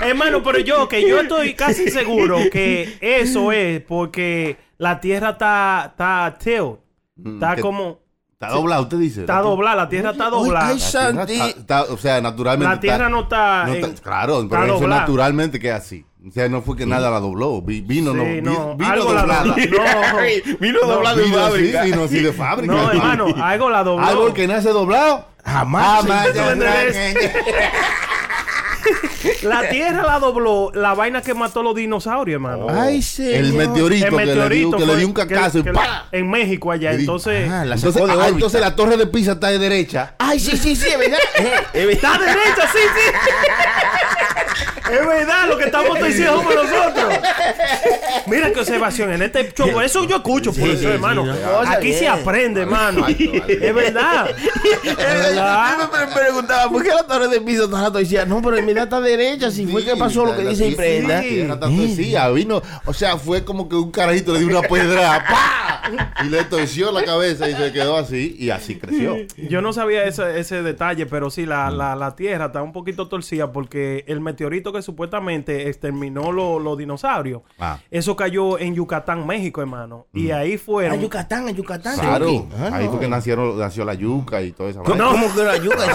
Hermano, 0.00 0.42
pero 0.42 0.58
yo, 0.60 0.88
que 0.88 1.08
yo 1.08 1.20
estoy 1.20 1.54
casi 1.54 1.90
seguro 1.90 2.38
que 2.52 2.96
eso 3.00 3.50
es 3.50 3.80
porque 3.82 4.56
la 4.78 5.00
tierra 5.00 5.30
está, 5.30 5.88
está 5.90 6.36
tilt. 6.38 6.78
Está 7.24 7.56
que- 7.56 7.62
como, 7.62 8.00
está 8.38 8.50
doblado, 8.50 8.82
usted 8.82 8.98
dice. 8.98 9.20
está 9.22 9.40
doblada, 9.40 9.76
la 9.76 9.88
tierra 9.88 10.10
está 10.10 10.28
doblada. 10.28 10.68
ay, 10.68 10.78
La 10.78 10.90
tierra 10.90 11.14
Santi. 11.16 11.32
está- 11.34 11.46
está- 11.48 11.82
o 11.92 11.96
sea, 11.96 12.20
naturalmente. 12.20 12.74
La 12.74 12.80
tierra 12.80 13.08
no 13.08 13.20
está 13.20 13.64
no 13.66 13.74
en- 13.74 13.84
está- 13.84 14.02
claro, 14.02 14.42
está 14.42 14.48
pero 14.60 14.64
eso 14.64 14.74
doblada. 14.80 15.00
naturalmente 15.00 15.58
que 15.58 15.68
es 15.68 15.74
así. 15.74 16.04
O 16.28 16.30
sea, 16.32 16.48
no 16.48 16.60
fue 16.60 16.76
que 16.76 16.86
nada 16.86 17.08
la 17.08 17.20
dobló. 17.20 17.62
Vi- 17.62 17.82
Vino, 17.82 18.10
Sí, 18.12 18.16
no, 18.18 18.24
vi- 18.24 18.40
no, 18.42 18.76
vino 18.76 18.96
doblada. 19.04 19.44
No. 19.44 19.54
Vino 19.54 20.78
No, 20.82 20.86
doblado 20.88 21.20
así, 21.22 21.32
fábrica. 21.32 21.82
vino 21.84 22.02
así 22.04 22.18
de 22.20 22.32
fábrica. 22.34 22.72
No, 22.74 22.90
hermano, 22.90 23.26
algo 23.42 23.70
la 23.70 23.82
dobló. 23.84 24.04
Algo 24.06 24.34
que 24.34 24.46
nace 24.48 24.68
doblado. 24.70 25.24
Jamás. 25.44 26.02
Jamás. 26.04 26.26
La 29.42 29.68
tierra 29.68 30.02
la 30.04 30.18
dobló 30.18 30.70
la 30.74 30.94
vaina 30.94 31.20
que 31.22 31.34
mató 31.34 31.60
a 31.60 31.62
los 31.62 31.74
dinosaurios, 31.74 32.34
hermano. 32.36 32.66
Ay, 32.70 33.02
señor. 33.02 33.34
El 33.34 33.52
meteorito, 33.54 34.06
El 34.06 34.10
que, 34.16 34.16
le 34.16 34.24
dio, 34.24 34.34
meteorito 34.34 34.70
que 34.76 34.78
le 34.80 34.86
fue- 34.86 34.96
dio 34.98 35.06
un 35.08 35.12
cacazo 35.12 35.52
que- 35.52 35.58
y 35.58 35.62
que- 35.64 35.72
¡pa! 35.72 36.06
En 36.12 36.30
México 36.30 36.70
allá, 36.72 36.92
entonces... 36.92 37.50
Ah, 37.50 37.64
la 37.64 37.74
Entonces, 37.76 38.02
de 38.06 38.12
ah, 38.12 38.28
entonces 38.28 38.60
la 38.60 38.74
torre 38.76 38.96
de 38.96 39.06
Pisa 39.06 39.32
está 39.32 39.48
de 39.48 39.58
derecha. 39.58 40.14
Ay, 40.18 40.38
sí, 40.40 40.56
sí, 40.56 40.74
sí, 40.76 40.86
es 40.88 40.98
verdad. 40.98 41.18
Es 41.72 41.88
Está 41.96 42.18
verdad. 42.18 42.34
derecha, 42.34 42.68
sí, 42.72 42.78
sí. 42.78 43.12
es 44.90 45.06
verdad 45.06 45.48
lo 45.48 45.58
que 45.58 45.64
estamos 45.64 45.98
diciendo 46.02 46.42
nosotros. 46.42 47.14
Mira 48.26 48.52
qué 48.52 48.60
observación 48.60 49.12
en 49.12 49.22
este 49.22 49.52
show. 49.52 49.70
Por 49.72 49.84
eso 49.84 50.04
yo 50.04 50.16
escucho, 50.16 50.52
por 50.52 50.62
Sí, 50.64 50.70
eso, 50.70 50.80
sí, 50.80 50.86
hermano. 50.86 51.24
sí, 51.24 51.40
no, 51.44 51.52
cosa 51.58 51.72
Aquí 51.72 51.92
se 51.92 52.08
aprende, 52.08 52.62
hermano. 52.62 53.06
Es 53.08 53.74
verdad. 53.74 54.30
Es 54.84 54.96
verdad. 54.96 55.76
Yo 55.78 55.88
me 55.88 56.06
pre- 56.06 56.14
preguntaba, 56.22 56.70
¿por 56.70 56.82
qué 56.82 56.90
la 56.90 57.04
torre 57.06 57.28
de 57.28 57.40
piso 57.40 57.68
alto? 57.76 58.00
Y 58.00 58.04
decía, 58.04 58.24
no, 58.24 58.42
pero 58.42 58.56
en 58.56 58.66
verdad 58.66 58.84
está 58.84 59.00
derecha. 59.00 59.50
Si 59.50 59.66
fue 59.66 59.84
que 59.84 59.96
pasó 59.96 60.24
lo 60.24 60.36
que 60.36 60.44
dice 60.44 60.66
y 60.66 60.70
sí, 60.70 60.76
prenda. 60.76 61.22
sí, 61.22 62.14
era 62.14 62.28
vino, 62.30 62.62
o 62.84 62.92
sea, 62.92 63.16
fue 63.16 63.44
como 63.44 63.68
que 63.68 63.76
un 63.76 63.90
carajito 63.90 64.32
le 64.32 64.40
dio 64.40 64.48
una 64.48 64.66
piedra 64.66 65.24
¡pa! 65.28 66.22
y 66.24 66.28
le 66.28 66.44
torció 66.44 66.90
la 66.92 67.04
cabeza 67.04 67.48
y 67.48 67.54
se 67.54 67.72
quedó 67.72 67.96
así 67.96 68.36
y 68.38 68.50
así 68.50 68.76
creció. 68.76 69.16
Yo 69.36 69.60
no 69.60 69.72
sabía 69.72 70.04
ese, 70.04 70.38
ese 70.40 70.62
detalle, 70.62 71.06
pero 71.06 71.30
sí, 71.30 71.46
la, 71.46 71.70
la, 71.70 71.94
la 71.94 72.16
Tierra 72.16 72.46
está 72.46 72.62
un 72.62 72.72
poquito 72.72 73.08
torcida 73.08 73.52
porque 73.52 74.04
el 74.08 74.20
meteorito 74.26 74.72
que 74.72 74.82
supuestamente 74.82 75.68
exterminó 75.68 76.30
lo- 76.32 76.58
los 76.58 76.76
dinosaurios, 76.76 77.40
Ah. 77.58 77.78
eso 77.90 78.14
cayó 78.14 78.58
en 78.58 78.74
Yucatán, 78.74 79.26
México, 79.26 79.60
hermano. 79.62 80.06
Y 80.12 80.30
ahí 80.32 80.54
A 80.54 80.58
fueron... 80.58 81.00
Yucatán, 81.00 81.48
a 81.48 81.50
Yucatán. 81.52 81.98
Claro, 81.98 82.26
Chucky. 82.26 82.48
Ah, 82.58 82.70
ahí 82.74 82.84
no. 82.84 82.90
fue 82.90 83.00
que 83.00 83.08
nacieron, 83.08 83.58
nació 83.58 83.84
la 83.84 83.94
yuca 83.94 84.42
y 84.42 84.52
toda 84.52 84.68
esa 84.70 84.80
¿Cómo, 84.82 84.90
vaina. 85.02 85.10
cómo 85.22 85.34
que 85.34 85.42
la 85.44 85.56
yuca? 85.56 85.94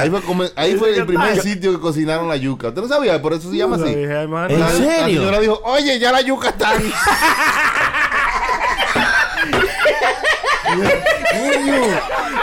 Ahí 0.00 0.10
fue, 0.10 0.20
como- 0.22 0.44
ahí 0.54 0.76
fue 0.76 0.96
el 0.96 1.06
primer 1.06 1.40
sitio 1.40 1.72
que 1.72 1.80
cocinaron 1.80 2.28
la 2.28 2.36
yuca. 2.36 2.68
¿Usted 2.68 2.82
no 2.82 2.88
sabía? 2.88 3.20
Por 3.20 3.32
eso 3.32 3.50
se 3.50 3.56
llama 3.56 3.76
No 3.76 3.84
así. 3.84 3.94
¿En 3.94 4.08
La- 4.60 4.68
serio? 4.68 4.90
La 5.00 5.06
señora 5.06 5.40
dijo, 5.40 5.60
oye, 5.64 5.98
ya 5.98 6.12
la 6.12 6.20
yuca 6.20 6.50
está. 6.50 6.72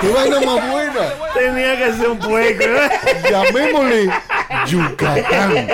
Qué 0.02 0.08
vaina 0.10 0.40
más 0.42 0.72
buena. 0.72 1.14
Tenía 1.34 1.78
que 1.78 1.94
ser 1.94 2.08
un 2.10 2.20
puerco. 2.20 2.64
¿eh? 2.64 2.90
Llamémosle 3.30 4.10
Yucatán. 4.68 5.68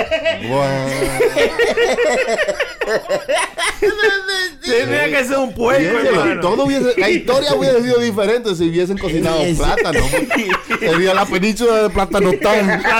Tenía 4.61 5.05
que 5.09 5.25
ser 5.25 5.37
un 5.37 5.53
puerco, 5.53 5.99
hermano. 5.99 6.41
todo 6.41 6.65
hubiese- 6.65 6.93
la 6.97 7.09
historia 7.09 7.53
hubiese 7.53 7.81
sido 7.83 7.99
diferente 7.99 8.55
si 8.55 8.69
hubiesen 8.69 8.97
cocinado 8.97 9.43
plátano. 9.57 9.99
Sería 10.79 11.13
la 11.13 11.25
península 11.25 11.83
de 11.83 11.89
plátano 11.89 12.31
tan. 12.41 12.83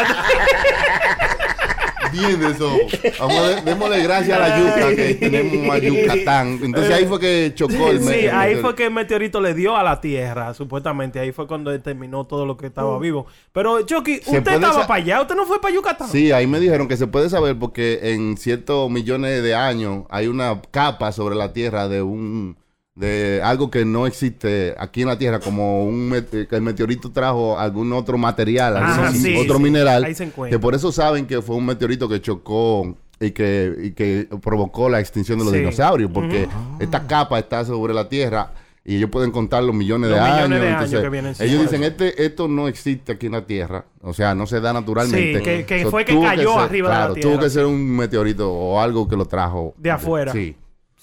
Bien 2.16 2.44
eso. 2.44 2.72
Vamos 3.20 3.66
démosle 3.66 4.04
gracias 4.04 4.38
a 4.38 4.48
la 4.48 4.60
yuca 4.60 4.96
que 4.96 5.14
tenemos 5.16 5.76
a 5.76 5.78
Yucatán. 5.80 6.60
Entonces 6.64 6.94
ahí 6.94 7.06
fue 7.06 7.20
que 7.20 7.52
chocó 7.56 7.90
el 7.90 8.00
Sí, 8.00 8.06
me- 8.06 8.20
el 8.26 8.30
ahí 8.30 8.36
meteorito. 8.56 8.62
fue 8.62 8.76
que 8.76 8.86
el 8.86 8.92
meteorito 8.92 9.42
le 9.42 9.54
dio 9.54 9.76
a 9.76 9.84
la 9.84 10.00
Tierra, 10.02 10.54
supuestamente. 10.54 11.20
Ahí 11.20 11.32
fue 11.32 11.48
cuando 11.48 11.78
terminó 11.82 12.26
todo 12.26 12.46
lo 12.46 12.58
que 12.58 12.68
estaba 12.68 12.98
vivo. 13.00 13.26
Pero, 13.52 13.82
Chucky, 13.82 14.22
usted 14.26 14.48
estaba 14.48 14.88
para 14.88 15.02
allá. 15.02 15.22
¿Usted 15.22 15.36
no 15.36 15.46
fue 15.46 15.60
para 15.62 15.74
Yucatán? 15.74 16.08
Sí, 16.10 16.32
ahí 16.32 16.48
me 16.48 16.60
dijeron 16.60 16.88
que 16.88 16.98
se 16.98 17.08
puede 17.08 17.30
saber 17.30 17.58
porque 17.60 18.00
en 18.14 18.38
ciertos 18.38 18.90
millones 18.90 19.44
de 19.44 19.56
años 19.56 20.04
hay 20.10 20.28
una 20.28 20.62
capa 20.72 21.12
sobre 21.12 21.36
la 21.36 21.54
Tierra 21.54 21.88
de 21.88 22.02
un 22.02 22.58
de 22.96 23.42
algo 23.44 23.70
que 23.70 23.84
no 23.84 24.08
existe 24.08 24.74
aquí 24.78 25.02
en 25.02 25.10
la 25.10 25.18
Tierra, 25.18 25.40
como 25.42 25.84
un 25.86 26.10
met- 26.10 26.48
que 26.48 26.56
el 26.56 26.62
meteorito 26.62 27.12
trajo 27.12 27.60
algún 27.60 27.92
otro 27.92 28.18
material, 28.18 28.78
Ajá, 28.78 29.08
algún 29.08 29.22
sí, 29.22 29.36
otro 29.38 29.58
sí. 29.58 29.64
mineral, 29.64 30.06
Ahí 30.06 30.16
se 30.16 30.32
que 30.50 30.60
por 30.60 30.76
eso 30.76 30.92
saben 30.94 31.26
que 31.28 31.42
fue 31.42 31.58
un 31.58 31.66
meteorito 31.66 32.08
que 32.08 32.22
chocó 32.22 32.96
y 33.20 33.32
que, 33.32 33.74
y 33.84 33.92
que 33.92 34.30
provocó 34.42 34.88
la 34.90 35.02
extinción 35.02 35.40
de 35.40 35.44
los 35.44 35.54
Sí. 35.54 35.60
dinosaurios, 35.60 36.10
porque 36.14 36.48
esta 36.80 37.06
capa 37.06 37.38
está 37.38 37.66
sobre 37.66 37.94
la 37.94 38.08
Tierra 38.08 38.52
y 38.86 38.96
ellos 38.96 39.10
pueden 39.10 39.32
contar 39.32 39.62
los 39.64 39.76
millones 39.76 40.12
de 40.12 40.18
años. 40.20 40.50
de 40.62 40.70
entonces, 40.70 41.12
vienen 41.12 41.36
ellos 41.38 41.62
dicen, 41.64 41.84
este, 41.84 42.24
esto 42.24 42.48
no 42.48 42.70
existe 42.70 43.12
aquí 43.12 43.26
en 43.26 43.34
la 43.34 43.46
Tierra, 43.46 43.84
o 44.04 44.14
sea, 44.14 44.34
no 44.36 44.48
se 44.48 44.62
da 44.62 44.72
naturalmente. 44.72 45.40
Sí, 45.40 45.44
que- 45.44 45.66
que 45.66 45.84
So, 45.84 45.92
fue 45.92 46.06
que 46.06 46.18
cayó 46.18 46.54
ser- 46.54 46.62
arriba 46.62 46.90
de 46.90 47.08
la 47.10 47.14
Tierra, 47.14 47.30
Tuvo 47.30 47.40
que 47.44 47.50
ser 47.50 47.66
un 47.66 47.96
meteorito 47.98 48.54
o 48.54 48.80
algo 48.80 49.06
que 49.06 49.18
lo 49.18 49.26
trajo. 49.26 49.74
De 49.78 49.92
afuera. 49.92 50.32
Sí. 50.32 50.56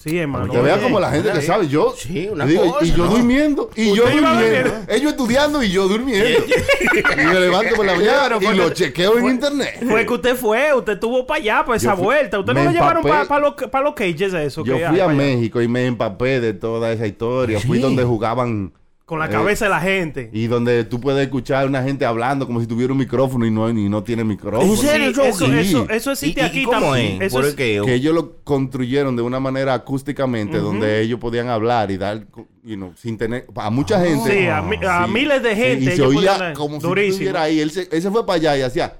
Sí, 0.03 0.17
hermano. 0.17 0.51
Que 0.51 0.59
vea 0.59 0.79
como 0.81 0.99
la 0.99 1.11
gente 1.11 1.31
que 1.31 1.41
sabe, 1.41 1.69
yo 1.69 1.93
Sí, 1.97 2.27
una 2.29 2.45
digo, 2.45 2.73
cosa, 2.73 2.85
y 2.85 2.91
yo 2.91 3.05
¿no? 3.05 3.11
durmiendo, 3.11 3.69
y 3.73 3.95
yo 3.95 4.03
durmiendo, 4.03 4.73
ellos 4.89 5.11
estudiando 5.11 5.63
y 5.63 5.69
yo 5.71 5.87
durmiendo. 5.87 6.39
y 6.45 7.25
me 7.25 7.39
levanto 7.39 7.75
por 7.75 7.85
la 7.85 7.95
mañana 7.95 8.13
Claro, 8.27 8.39
y 8.53 8.55
lo 8.57 8.67
que- 8.67 8.73
chequeo 8.73 9.17
en 9.19 9.25
internet. 9.27 9.81
Fue 9.87 10.05
que 10.05 10.13
usted 10.13 10.35
fue, 10.35 10.73
usted 10.73 10.99
tuvo 10.99 11.25
para 11.25 11.39
allá, 11.39 11.63
para 11.65 11.77
esa 11.77 11.93
vuelta. 11.93 12.37
Usted 12.39 12.51
no 12.53 12.59
me 12.59 12.65
lo 12.65 12.71
llevaron 12.71 13.01
para 13.03 13.39
los, 13.39 13.53
pa 13.53 13.81
los 13.81 13.93
cages 13.93 14.33
eso. 14.33 14.65
Yo 14.65 14.77
que 14.77 14.87
fui 14.87 14.99
a. 14.99 15.07
México 15.07 15.61
y 15.61 15.67
me 15.69 15.85
empapé 15.85 16.41
de 16.41 16.53
toda 16.53 16.91
esa 16.91 17.07
historia. 17.07 17.59
Fui 17.61 17.79
donde 17.79 18.03
jugaban 18.03 18.73
Con 19.05 19.19
la 19.19 19.25
Eh, 19.25 19.29
cabeza 19.31 19.65
de 19.65 19.69
la 19.71 19.81
gente. 19.81 20.29
y 20.31 20.47
donde 20.47 20.85
tú 20.85 21.01
puedes 21.01 21.21
escuchar 21.25 21.65
a 21.65 21.67
una 21.67 21.83
gente 21.83 22.05
hablando 22.05 22.47
como 22.47 22.61
si 22.61 22.67
tuviera 22.67 22.93
un 22.93 22.99
micrófono 22.99 23.45
y 23.45 23.51
no, 23.51 23.69
y 23.69 23.89
no 23.89 24.01
tiene 24.01 24.23
micrófono. 24.23 24.71
¿En 24.71 24.77
serio? 24.77 25.13
Sí, 25.13 25.21
eso, 25.25 25.45
Sí. 25.45 25.53
eso, 25.57 25.89
eso 25.89 26.11
existe 26.13 26.39
¿Y- 26.39 26.43
y 26.43 26.47
aquí 26.47 26.63
cómo 26.63 26.79
también. 26.79 27.21
es? 27.21 27.27
Eso 27.27 27.35
¿Por 27.37 27.45
es- 27.47 27.53
qué? 27.55 27.81
Que 27.85 27.93
ellos 27.95 28.15
lo 28.15 28.37
construyeron 28.45 29.15
de 29.17 29.21
una 29.21 29.41
manera 29.41 29.73
acústicamente 29.73 30.57
donde 30.57 31.01
ellos 31.01 31.19
podían 31.19 31.49
hablar 31.49 31.91
y 31.91 31.97
dar, 31.97 32.25
you 32.63 32.75
know, 32.77 32.93
sin 32.95 33.17
tener, 33.17 33.45
a 33.55 33.69
mucha 33.69 33.99
gente. 33.99 34.31
Sí, 34.31 34.47
a 34.47 34.61
mi- 34.61 34.77
a 34.87 35.05
miles 35.05 35.43
de 35.43 35.53
gente, 35.55 35.93
Y 35.93 35.95
se 35.97 36.01
oía 36.01 36.53
como 36.53 36.79
si 36.79 36.87
durísimo. 36.87 37.11
estuviera 37.13 37.41
ahí. 37.43 37.59
Él 37.59 37.71
se, 37.71 37.89
él 37.91 38.01
se 38.01 38.09
fue 38.09 38.25
para 38.25 38.37
allá 38.37 38.57
y 38.57 38.61
hacía. 38.61 38.99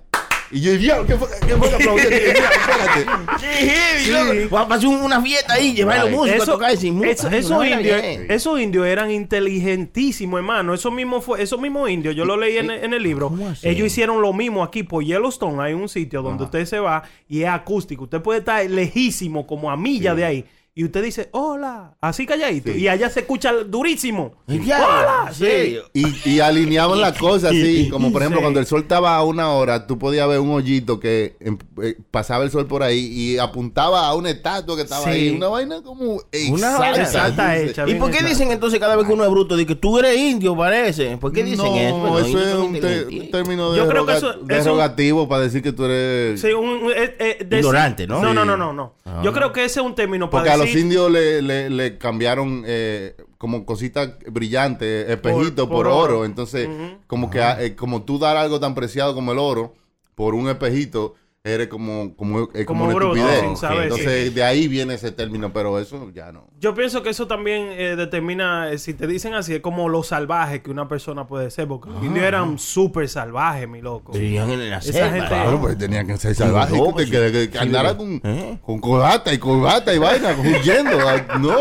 Y 0.54 0.62
yo, 0.62 0.78
diablo, 0.78 1.08
¿qué 1.08 1.16
fue, 1.18 1.28
qué 1.48 1.56
fue 1.56 1.70
que 1.70 2.32
espérate. 2.32 3.06
Sí, 3.40 3.70
heavy, 3.70 4.44
loco. 4.44 4.58
A 4.60 4.78
una 4.88 5.20
fiesta 5.22 5.54
ahí, 5.54 5.74
llevar 5.74 6.02
los 6.02 6.12
músicos 6.12 6.42
a 6.42 6.44
Eso- 6.44 6.52
tocar 6.54 6.78
sin 6.78 7.04
eso- 7.04 7.28
esos, 7.30 7.66
indios, 7.66 8.02
bien. 8.02 8.26
esos 8.30 8.60
indios 8.62 8.86
eran 8.86 9.10
inteligentísimos, 9.10 10.38
hermano. 10.38 10.74
Esos 10.74 10.94
mismos, 10.94 11.24
fue, 11.26 11.42
esos 11.42 11.60
mismos 11.60 11.90
indios, 11.90 12.16
yo 12.16 12.24
lo 12.26 12.38
leí 12.38 12.58
en, 12.58 12.70
en 12.70 12.94
el 12.94 13.02
libro. 13.02 13.34
Ellos 13.64 13.88
hicieron 13.88 14.22
lo 14.22 14.32
mismo 14.32 14.64
aquí 14.64 14.84
por 14.84 15.04
Yellowstone. 15.04 15.62
Hay 15.64 15.74
un 15.74 15.90
sitio 15.90 16.22
donde 16.22 16.44
usted 16.44 16.66
se 16.66 16.80
va 16.80 17.04
y 17.28 17.42
es 17.42 17.50
acústico. 17.50 18.04
Usted 18.04 18.22
puede 18.22 18.40
estar 18.40 18.64
lejísimo, 18.70 19.48
como 19.48 19.72
a 19.72 19.78
millas 19.78 20.16
de 20.16 20.26
ahí. 20.26 20.46
Y 20.76 20.84
usted 20.86 21.04
dice, 21.04 21.30
hola, 21.34 21.94
así 22.02 22.26
calladito. 22.26 22.72
Sí. 22.74 22.80
Y 22.80 22.88
allá 22.88 23.08
se 23.12 23.20
escucha 23.20 23.54
durísimo. 23.54 24.34
¡Hola! 24.48 25.26
¿en 25.28 25.34
serio? 25.36 25.84
Y, 25.94 26.06
y 26.28 26.40
alineaban 26.40 27.00
las 27.00 27.16
cosas 27.16 27.52
así, 27.52 27.90
como 27.92 28.12
por 28.12 28.24
ejemplo 28.24 28.40
Sí. 28.40 28.44
cuando 28.44 28.60
el 28.60 28.66
sol 28.66 28.82
estaba 28.82 29.16
a 29.16 29.24
una 29.24 29.50
hora, 29.52 29.86
tú 29.86 30.00
podías 30.00 30.28
ver 30.28 30.40
un 30.40 30.50
hoyito 30.50 31.00
que 31.00 31.36
em, 31.42 31.60
eh, 31.84 31.96
pasaba 32.10 32.44
el 32.44 32.50
sol 32.50 32.66
por 32.66 32.82
ahí 32.82 33.06
y 33.06 33.38
apuntaba 33.38 34.08
a 34.08 34.16
una 34.16 34.32
estatua 34.32 34.76
que 34.76 34.82
estaba 34.82 35.04
Sí. 35.04 35.10
ahí, 35.12 35.30
una 35.30 35.48
vaina 35.50 35.84
como 35.84 36.20
Una 36.50 36.80
vaina 36.80 37.04
exacta 37.04 37.52
dice. 37.54 37.70
hecha. 37.70 37.88
¿Y 37.88 37.94
por 37.94 38.10
qué 38.10 38.24
dicen 38.24 38.52
entonces 38.52 38.80
cada 38.80 38.96
vez 38.96 39.06
que 39.06 39.14
uno 39.14 39.26
es 39.26 39.30
bruto, 39.30 39.56
de 39.56 39.68
que 39.68 39.76
tú 39.76 40.00
eres 40.00 40.18
indio, 40.18 40.58
parece? 40.58 41.18
¿Por 41.18 41.32
qué 41.32 41.44
dicen 41.44 41.68
no, 41.68 41.76
eso? 41.76 41.98
Bueno, 42.00 42.18
eso 42.20 42.40
es 42.40 42.56
un, 42.56 42.72
te- 42.72 42.78
inteligentes. 42.80 43.20
un 43.26 43.32
término 43.32 43.76
Yo 43.76 43.88
creo 43.88 44.08
que 44.08 44.14
eso- 44.18 44.34
derogativo 44.42 45.28
para 45.30 45.44
decir 45.44 45.62
que 45.62 45.72
tú 45.72 45.86
eres... 45.86 46.42
Sí, 46.42 46.52
un- 46.52 46.90
eh, 46.96 47.16
eh, 47.20 47.38
decir- 47.46 47.60
Ignorante, 47.60 48.08
¿no? 48.08 48.20
No, 48.24 48.34
no, 48.34 48.42
Sí. 48.42 48.48
no, 48.58 48.74
no. 48.74 48.94
Yo 49.22 49.32
creo 49.34 49.54
que 49.54 49.64
ese 49.66 49.80
es 49.80 49.86
un 49.86 49.94
término 49.94 50.30
para 50.32 50.63
los 50.66 50.76
indios 50.76 51.12
le, 51.12 51.42
le, 51.42 51.70
le 51.70 51.98
cambiaron 51.98 52.64
eh, 52.66 53.16
como 53.38 53.66
cositas 53.66 54.12
brillantes, 54.32 55.10
espejitos 55.10 55.68
Por- 55.68 55.86
por, 55.86 55.86
por 55.86 55.88
oro. 55.88 55.96
oro. 56.20 56.26
Entonces, 56.26 56.68
como 57.08 57.30
que 57.30 57.40
eh, 57.60 57.76
como 57.76 58.04
tú 58.04 58.20
dar 58.20 58.38
algo 58.38 58.60
tan 58.60 58.74
preciado 58.76 59.14
como 59.14 59.32
el 59.32 59.40
oro 59.40 59.74
por 60.16 60.36
un 60.36 60.48
espejito, 60.50 61.16
eres 61.46 61.68
como, 61.68 62.16
como, 62.16 62.50
eh, 62.54 62.64
como, 62.64 62.86
Como 62.86 62.96
bruto, 62.96 63.16
sin 63.42 63.58
saber, 63.58 63.84
Entonces, 63.84 64.34
de 64.34 64.44
ahí 64.46 64.70
viene 64.70 64.94
ese 64.94 65.12
término, 65.12 65.52
pero 65.52 65.78
eso 65.78 66.10
ya 66.16 66.32
no. 66.32 66.48
Yo 66.58 66.74
pienso 66.74 67.04
que 67.04 67.10
eso 67.10 67.28
también 67.28 67.68
eh, 67.74 67.98
determina, 67.98 68.72
eh, 68.72 68.78
si 68.78 68.94
te 68.94 69.08
dicen 69.08 69.34
así, 69.34 69.54
es 69.56 69.60
como 69.60 69.90
lo 69.90 70.04
salvaje 70.04 70.62
que 70.62 70.72
una 70.72 70.88
persona 70.88 71.28
puede 71.28 71.52
ser, 71.52 71.68
porque 71.68 71.90
los 71.90 72.02
indios 72.02 72.26
eran 72.26 72.58
súper 72.58 73.10
salvajes, 73.10 73.68
mi 73.68 73.82
loco. 73.82 74.14
Vivían 74.14 74.52
en 74.52 74.70
la 74.70 74.82
selva. 74.82 75.10
gente- 75.10 75.28
Claro, 75.28 75.60
pues 75.60 75.78
tenía 75.78 76.06
que 76.06 76.16
ser 76.16 76.34
salvaje, 76.34 76.78
loco, 76.78 76.96
que, 76.96 77.06
sí. 77.08 77.12
que, 77.12 77.32
que- 77.34 77.50
que 77.50 77.58
Sí, 77.58 77.64
andara 77.64 77.90
sí. 77.92 77.96
con, 77.98 78.22
¿Eh? 78.24 78.60
con 78.62 78.80
corbata 78.80 79.34
y 79.34 79.38
corbata 79.38 79.94
y 79.94 79.98
vaina, 79.98 80.34
huyendo. 80.40 80.98
ah, 81.10 81.40
no. 81.42 81.58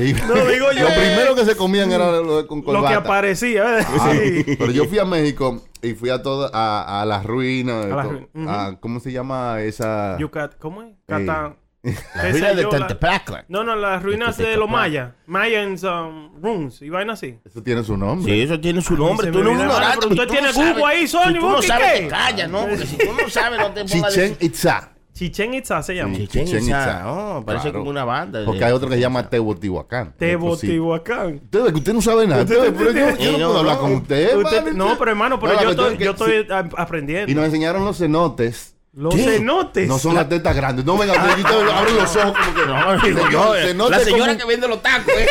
Y- 0.00 0.12
No, 0.12 0.34
digo 0.46 0.66
yo. 0.78 0.84
Lo 0.88 0.94
primero 0.94 1.34
que 1.34 1.44
se 1.44 1.56
comían 1.56 1.90
era 1.90 2.12
lo 2.20 2.36
de 2.42 2.46
con 2.46 2.58
Lo 2.60 2.64
corbata. 2.66 2.88
que 2.88 2.94
aparecía, 2.94 3.64
¿verdad? 3.64 3.86
Ah, 3.98 4.12
Sí. 4.12 4.44
Pero 4.56 4.70
yo 4.70 4.84
fui 4.84 5.00
a 5.00 5.04
México 5.04 5.60
y 5.82 5.94
fui 5.94 6.10
a 6.10 6.22
todas 6.22 6.50
a, 6.54 7.02
a 7.02 7.04
las 7.04 7.24
ruinas. 7.24 7.86
A 7.86 7.88
las 7.88 8.04
to- 8.06 8.10
ruinas, 8.12 8.28
ujú. 8.34 8.48
a- 8.50 8.80
¿Cómo 8.80 9.00
se 9.00 9.12
llama 9.12 9.60
esa? 9.62 10.16
Yucat- 10.18 10.56
¿Cómo 10.58 10.82
es? 10.82 10.94
Catán. 11.06 11.56
La 11.82 12.22
Qué 12.22 12.32
vida 12.34 12.48
sé 12.50 12.54
de 12.54 12.62
la- 12.62 12.68
Tantepacla. 12.68 13.44
No, 13.48 13.64
no, 13.64 13.74
las 13.74 14.00
ruinas 14.04 14.36
de 14.36 14.56
los 14.56 14.70
mayas. 14.70 15.14
Mayans 15.26 15.82
um, 15.82 16.40
runes 16.40 16.80
y 16.80 16.88
vaina 16.90 17.14
así. 17.14 17.40
Eso 17.44 17.60
tiene 17.60 17.82
su 17.82 17.96
nombre. 17.96 18.32
Sí, 18.32 18.40
eso 18.40 18.60
tiene 18.60 18.80
su 18.80 18.96
nombre. 18.96 19.26
se 19.26 19.32
Tú 19.32 19.42
no 19.42 19.50
eres 19.50 19.62
ignorante. 19.62 20.06
usted 20.06 20.16
tú 20.26 20.30
tiene 20.32 20.46
no 20.46 20.52
sabes. 20.52 20.68
Google 20.76 20.84
ahí, 20.86 21.08
Sony, 21.08 21.22
Si 21.32 21.34
tú 21.40 21.48
no 21.50 21.62
sabes, 21.62 22.00
te 22.02 22.06
callas, 22.08 22.48
¿no? 22.50 22.60
Porque 22.68 22.86
si 22.86 22.96
tú 22.98 23.12
no 23.20 23.28
sabes, 23.28 23.58
no 23.58 23.72
te 23.72 23.84
pongas 23.84 24.12
Chichen 24.14 24.36
Itza. 24.40 24.92
Chichen 25.22 25.54
Itza 25.54 25.82
se 25.82 25.94
llama. 25.94 26.14
Sí. 26.16 26.26
Chichen 26.26 26.44
Chichen 26.46 26.62
Itza. 26.64 26.82
Itza. 26.82 27.12
Oh, 27.12 27.44
parece 27.44 27.64
Claro. 27.64 27.78
como 27.80 27.90
una 27.90 28.04
banda. 28.04 28.40
de- 28.40 28.44
Porque 28.46 28.64
hay 28.64 28.72
otro 28.72 28.88
que 28.88 28.94
se 28.96 29.00
llama 29.00 29.28
Teotihuacán. 29.28 30.14
Teotihuacán. 30.18 31.40
Usted, 31.44 31.66
que 31.66 31.74
usted 31.78 31.92
no 31.92 32.02
sabe 32.02 32.26
nada. 32.26 32.42
Usted- 32.42 32.74
pero 32.76 32.90
yo, 32.92 33.16
yo 33.18 33.32
no 33.32 33.38
No, 33.38 33.46
puedo 33.46 33.58
hablar 33.60 33.74
no. 33.76 33.80
con 33.82 33.92
usted. 33.94 34.36
No, 34.74 34.98
pero 34.98 35.10
hermano, 35.10 35.38
pero 35.40 35.54
No, 35.54 35.62
yo 35.62 35.70
estoy, 35.70 35.96
yo 35.98 36.10
es 36.12 36.16
que 36.16 36.40
estoy 36.40 36.68
aprendiendo. 36.76 37.30
Y 37.30 37.34
nos 37.34 37.44
enseñaron 37.44 37.84
los 37.84 37.98
cenotes. 37.98 38.70
Los 38.94 39.14
¿Qué? 39.14 39.22
cenotes. 39.24 39.88
No 39.88 39.98
son 39.98 40.14
las 40.14 40.28
tetas 40.28 40.54
grandes. 40.54 40.84
No, 40.84 40.98
venga, 40.98 41.14
usted 41.14 41.50
abre 41.70 41.92
los 41.94 42.14
ojos 42.16 42.32
como 42.44 43.00
que. 43.00 43.32
No, 43.32 43.54
eh, 43.54 43.62
Cenote 43.68 43.90
la 43.90 43.98
señora 44.00 44.36
que 44.36 44.44
vende 44.44 44.68
los 44.68 44.82
tacos, 44.82 45.14
¿eh? 45.16 45.26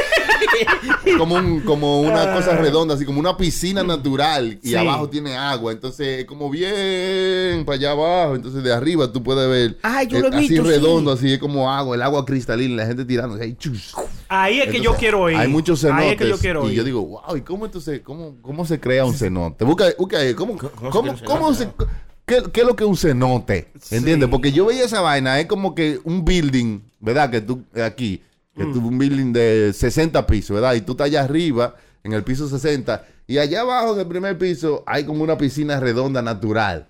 como 1.18 1.36
un 1.36 1.62
como 1.62 2.02
una 2.02 2.34
cosa 2.34 2.56
redonda, 2.56 2.96
así 2.96 3.06
como 3.06 3.20
una 3.20 3.38
piscina 3.38 3.84
natural 3.84 4.60
y 4.62 4.70
Sí. 4.70 4.76
abajo 4.76 5.10
tiene 5.10 5.36
agua, 5.38 5.72
entonces 5.72 6.20
es 6.20 6.26
como 6.26 6.50
bien 6.50 7.66
para 7.66 7.76
allá 7.78 7.92
abajo, 7.92 8.36
entonces 8.36 8.64
de 8.64 8.74
arriba 8.74 9.12
tú 9.12 9.22
puedes 9.24 9.50
ver 9.50 9.78
Ah, 9.84 10.04
yo 10.04 10.20
lo 10.20 10.28
he 10.28 10.36
así 10.38 10.50
visto, 10.50 10.64
redondo, 10.64 11.12
así 11.12 11.34
es 11.34 11.40
como 11.40 11.72
agua, 11.72 11.96
el 11.96 12.02
agua 12.02 12.26
cristalina, 12.26 12.76
la 12.76 12.88
gente 12.88 13.06
tirando, 13.06 13.36
ahí, 13.42 13.56
chus. 13.56 13.94
Ahí 14.30 14.62
es 14.62 14.70
que 14.72 14.80
yo 14.80 14.96
quiero 14.96 15.30
ir. 15.30 15.36
Hay 15.36 15.48
muchos 15.50 15.82
cenotes 15.82 16.06
Ahí 16.06 16.12
es 16.12 16.18
que 16.18 16.30
yo 16.30 16.38
quiero 16.38 16.70
y 16.70 16.76
yo 16.76 16.84
digo, 16.84 17.06
wow, 17.06 17.36
¿y 17.36 17.42
cómo 17.42 17.66
entonces 17.66 18.02
cómo 18.04 18.36
cómo 18.42 18.66
se 18.66 18.80
crea 18.80 19.04
un 19.06 19.14
cenote? 19.14 19.66
Busca, 19.66 19.86
busca 19.98 20.20
ahí, 20.20 20.34
¿cómo 20.34 20.58
¿Cómo 20.58 21.16
cómo, 21.26 21.54
se? 21.54 21.68
¿Qué, 22.26 22.44
qué 22.54 22.62
es 22.62 22.68
lo 22.68 22.76
que 22.76 22.84
es 22.86 22.90
un 22.90 22.96
cenote? 22.96 23.68
¿Entiendes? 23.90 24.28
Sí. 24.28 24.32
Porque 24.32 24.52
yo 24.54 24.66
veía 24.66 24.86
esa 24.86 25.02
vaina, 25.02 25.40
es 25.40 25.48
como 25.48 25.76
que 25.76 26.00
un 26.06 26.24
building, 26.24 26.80
¿verdad? 27.00 27.30
Que 27.30 27.42
tú, 27.42 27.64
aquí, 27.84 28.22
que 28.56 28.66
Mm. 28.66 28.74
tú, 28.74 28.88
un 28.88 28.98
building 28.98 29.32
de 29.34 29.72
60 29.74 30.26
pisos, 30.28 30.54
¿verdad? 30.56 30.74
Y 30.76 30.82
tú 30.82 30.92
estás 30.94 31.06
allá 31.08 31.24
arriba, 31.24 31.76
en 32.04 32.14
el 32.14 32.24
piso 32.24 32.48
60, 32.50 33.06
y 33.28 33.38
allá 33.38 33.62
abajo, 33.62 33.94
en 33.94 34.00
el 34.02 34.08
primer 34.08 34.38
piso, 34.38 34.84
hay 34.88 35.04
como 35.06 35.24
una 35.24 35.38
piscina 35.38 35.80
redonda 35.80 36.22
natural. 36.22 36.88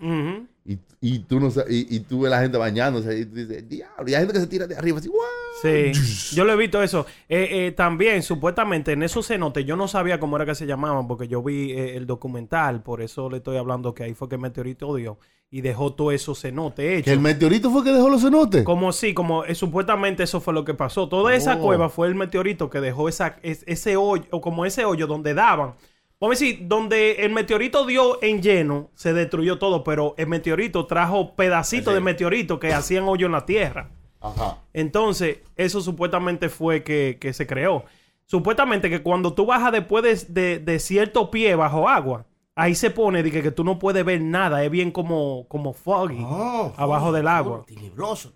Y, 0.64 0.78
y 1.02 1.20
tú 1.20 1.40
no 1.40 1.48
y, 1.68 1.96
y 1.96 2.00
tú 2.02 2.22
ves 2.22 2.30
la 2.30 2.40
gente 2.42 2.56
bañándose, 2.58 3.18
y 3.20 3.26
tú 3.26 3.34
dices, 3.36 3.68
diablo, 3.68 4.08
y 4.08 4.14
hay 4.14 4.20
gente 4.20 4.34
que 4.34 4.40
se 4.42 4.46
tira 4.48 4.68
de 4.68 4.76
arriba, 4.76 5.00
así, 5.00 5.08
¡guau! 5.10 5.22
Sí, 5.64 6.36
yo 6.36 6.46
lo 6.46 6.54
he 6.54 6.56
visto 6.56 6.82
eso. 6.84 7.06
Eh, 7.28 7.48
eh, 7.68 7.72
también, 7.72 8.22
supuestamente, 8.22 8.92
en 8.92 9.02
esos 9.02 9.26
cenotes, 9.28 9.66
yo 9.66 9.76
no 9.76 9.88
sabía 9.88 10.20
cómo 10.20 10.36
era 10.36 10.46
que 10.46 10.54
se 10.56 10.68
llamaban, 10.68 11.08
porque 11.08 11.28
yo 11.28 11.42
vi 11.42 11.72
eh, 11.72 11.96
el 11.98 12.06
documental, 12.06 12.84
por 12.84 13.02
eso 13.02 13.30
le 13.30 13.38
estoy 13.38 13.58
hablando 13.58 13.94
que 13.96 14.04
ahí 14.04 14.14
fue 14.14 14.30
que 14.30 14.36
el 14.36 14.42
meteorito 14.42 14.94
dio 14.96 15.18
y 15.50 15.62
dejó 15.62 15.94
todo 15.94 16.12
esos 16.14 16.40
cenotes 16.40 16.86
Que 16.86 16.98
hechos. 17.00 17.12
el 17.14 17.20
meteorito 17.20 17.70
fue 17.72 17.84
que 17.84 17.92
dejó 17.92 18.10
los 18.10 18.22
cenotes. 18.22 18.64
Como 18.64 18.94
sí, 18.94 19.14
como 19.14 19.44
eh, 19.44 19.54
supuestamente 19.56 20.24
eso 20.24 20.40
fue 20.40 20.54
lo 20.54 20.64
que 20.64 20.74
pasó. 20.76 21.10
Toda 21.10 21.36
esa 21.36 21.56
Oh. 21.58 21.60
cueva 21.60 21.90
fue 21.90 22.08
el 22.08 22.16
meteorito 22.16 22.70
que 22.70 22.80
dejó 22.80 23.10
esa, 23.10 23.38
es- 23.44 23.64
ese 23.68 23.98
hoyo, 23.98 24.24
o 24.32 24.40
como 24.42 24.66
ese 24.66 24.86
hoyo 24.86 25.08
donde 25.08 25.34
daban. 25.34 25.74
Vamos 26.22 26.38
a 26.38 26.40
decir, 26.40 26.60
donde 26.68 27.26
el 27.26 27.32
meteorito 27.34 27.86
dio 27.86 28.22
en 28.24 28.42
lleno, 28.42 28.92
se 28.96 29.12
destruyó 29.12 29.58
todo, 29.58 29.84
pero 29.84 30.14
el 30.18 30.28
meteorito 30.28 30.86
trajo 30.86 31.36
pedacitos 31.36 31.94
de 31.96 32.00
meteorito 32.00 32.60
que 32.60 32.72
hacían 32.74 33.04
hoyo 33.06 33.26
en 33.26 33.32
la 33.34 33.46
tierra. 33.46 33.90
Ajá. 34.22 34.60
Entonces, 34.72 35.40
eso 35.56 35.82
supuestamente 35.82 36.48
fue 36.50 36.84
que, 36.84 37.18
que 37.20 37.34
se 37.34 37.48
creó. 37.48 37.86
Supuestamente 38.28 38.90
que 38.90 39.02
cuando 39.02 39.34
tú 39.34 39.46
bajas 39.48 39.72
después 39.72 40.04
de, 40.04 40.34
de- 40.42 40.60
de 40.60 40.80
cierto 40.80 41.32
pie 41.32 41.56
bajo 41.56 41.90
agua, 41.90 42.28
ahí 42.56 42.76
se 42.76 42.92
pone 42.92 43.24
de 43.24 43.32
que, 43.32 43.42
que 43.42 43.52
tú 43.52 43.64
no 43.64 43.80
puedes 43.80 44.06
ver 44.06 44.22
nada. 44.22 44.64
Es 44.64 44.70
bien 44.72 44.92
como, 44.92 45.48
como 45.50 45.74
foggy 45.74 46.22
Oh, 46.24 46.72
abajo 46.78 47.12
del 47.12 47.28
agua. 47.28 47.64
Tenebroso, 47.68 48.32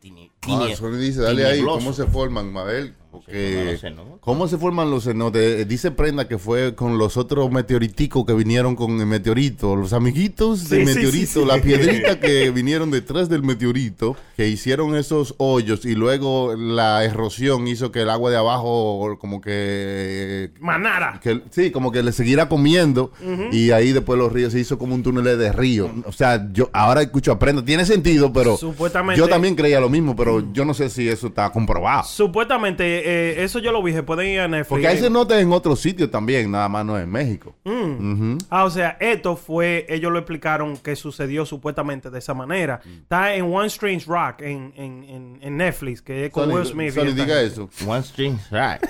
tini- 0.45 0.75
Ah, 0.81 0.97
dice, 0.97 1.21
dale 1.21 1.45
ahí. 1.45 1.61
¿cómo 1.61 1.93
se 1.93 2.05
forman, 2.05 2.51
Mabel? 2.53 2.93
Porque. 3.11 3.79
¿Cómo 4.19 4.47
se 4.49 4.57
forman 4.57 4.91
los 4.91 5.05
cenotes? 5.05 5.61
Eh, 5.61 5.65
Dice 5.65 5.89
Prenda 5.91 6.27
que 6.27 6.37
fue 6.37 6.75
con 6.75 6.97
los 6.97 7.15
otros 7.15 7.49
meteoriticos 7.49 8.25
que 8.25 8.33
vinieron 8.33 8.75
con 8.75 8.99
el 8.99 9.05
meteorito, 9.05 9.77
los 9.77 9.93
amiguitos 9.93 10.67
del 10.67 10.81
Sí, 10.85 10.93
meteorito, 10.95 11.27
sí, 11.27 11.39
sí. 11.39 11.45
la 11.45 11.61
piedrita 11.61 12.19
que 12.19 12.51
vinieron 12.51 12.91
detrás 12.91 13.29
del 13.29 13.41
meteorito, 13.41 14.17
que 14.35 14.49
hicieron 14.49 14.97
esos 14.97 15.33
hoyos 15.37 15.85
y 15.85 15.95
luego 15.95 16.55
la 16.57 17.05
erosión 17.05 17.65
hizo 17.69 17.89
que 17.91 18.01
el 18.01 18.09
agua 18.09 18.31
de 18.31 18.37
abajo 18.37 19.17
como 19.17 19.39
que... 19.39 20.51
Manara. 20.59 21.19
que 21.23 21.41
sí, 21.51 21.71
como 21.71 21.91
que 21.93 22.03
le 22.03 22.11
siguiera 22.11 22.49
comiendo 22.49 23.11
y 23.51 23.71
ahí 23.71 23.93
después 23.93 24.19
los 24.19 24.31
ríos 24.31 24.51
se 24.53 24.59
hizo 24.59 24.77
como 24.77 24.93
un 24.95 25.03
túnel 25.03 25.23
de 25.37 25.51
río. 25.53 25.89
O 26.05 26.11
sea, 26.11 26.49
yo 26.51 26.69
ahora 26.73 27.01
escucho 27.01 27.31
a 27.31 27.39
Prenda, 27.39 27.63
tiene 27.63 27.85
sentido, 27.85 28.33
pero 28.33 28.57
Supuestamente- 28.57 29.17
yo 29.19 29.27
también 29.29 29.55
creía 29.55 29.79
lo 29.79 29.89
mismo, 29.89 30.15
pero 30.17 30.34
yo 30.53 30.65
no 30.65 30.73
sé 30.73 30.89
si 30.89 31.07
eso 31.07 31.27
está 31.27 31.51
comprobado. 31.51 32.03
Supuestamente, 32.03 32.83
eh, 32.83 33.43
eso 33.43 33.59
yo 33.59 33.71
lo 33.71 33.81
vi, 33.81 33.93
se 33.93 34.03
pueden 34.03 34.27
ir 34.27 34.39
a 34.39 34.47
Netflix. 34.47 34.69
Porque 34.69 34.87
hay 34.87 34.97
cenotes 34.97 35.41
en 35.41 35.51
otros 35.51 35.79
sitios 35.79 36.09
también, 36.11 36.49
nada 36.51 36.69
más 36.69 36.85
no 36.85 36.97
en 36.99 37.09
México. 37.09 37.55
Ujú. 37.65 38.37
Ah, 38.49 38.63
o 38.65 38.69
sea, 38.69 38.97
esto 38.99 39.35
fue, 39.35 39.85
ellos 39.89 40.11
lo 40.11 40.19
explicaron 40.19 40.77
que 40.77 40.95
sucedió 40.95 41.45
supuestamente 41.45 42.09
de 42.09 42.19
esa 42.19 42.33
manera. 42.33 42.81
Mm. 42.83 42.89
Está 43.03 43.35
en 43.35 43.53
One 43.53 43.67
Strange 43.67 44.05
Rock 44.07 44.41
en, 44.41 44.73
en, 44.75 45.03
en, 45.03 45.39
en 45.41 45.57
Netflix, 45.57 46.01
que 46.01 46.25
es 46.25 46.31
con 46.31 46.49
Sony, 46.49 46.55
Will 46.55 46.65
Smith. 46.91 46.93
diga 47.15 47.41
eso. 47.41 47.69
One 47.85 48.03
string 48.03 48.37
track. 48.49 48.87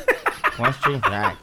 One 0.57 0.73
string 0.73 1.01
track. 1.01 1.37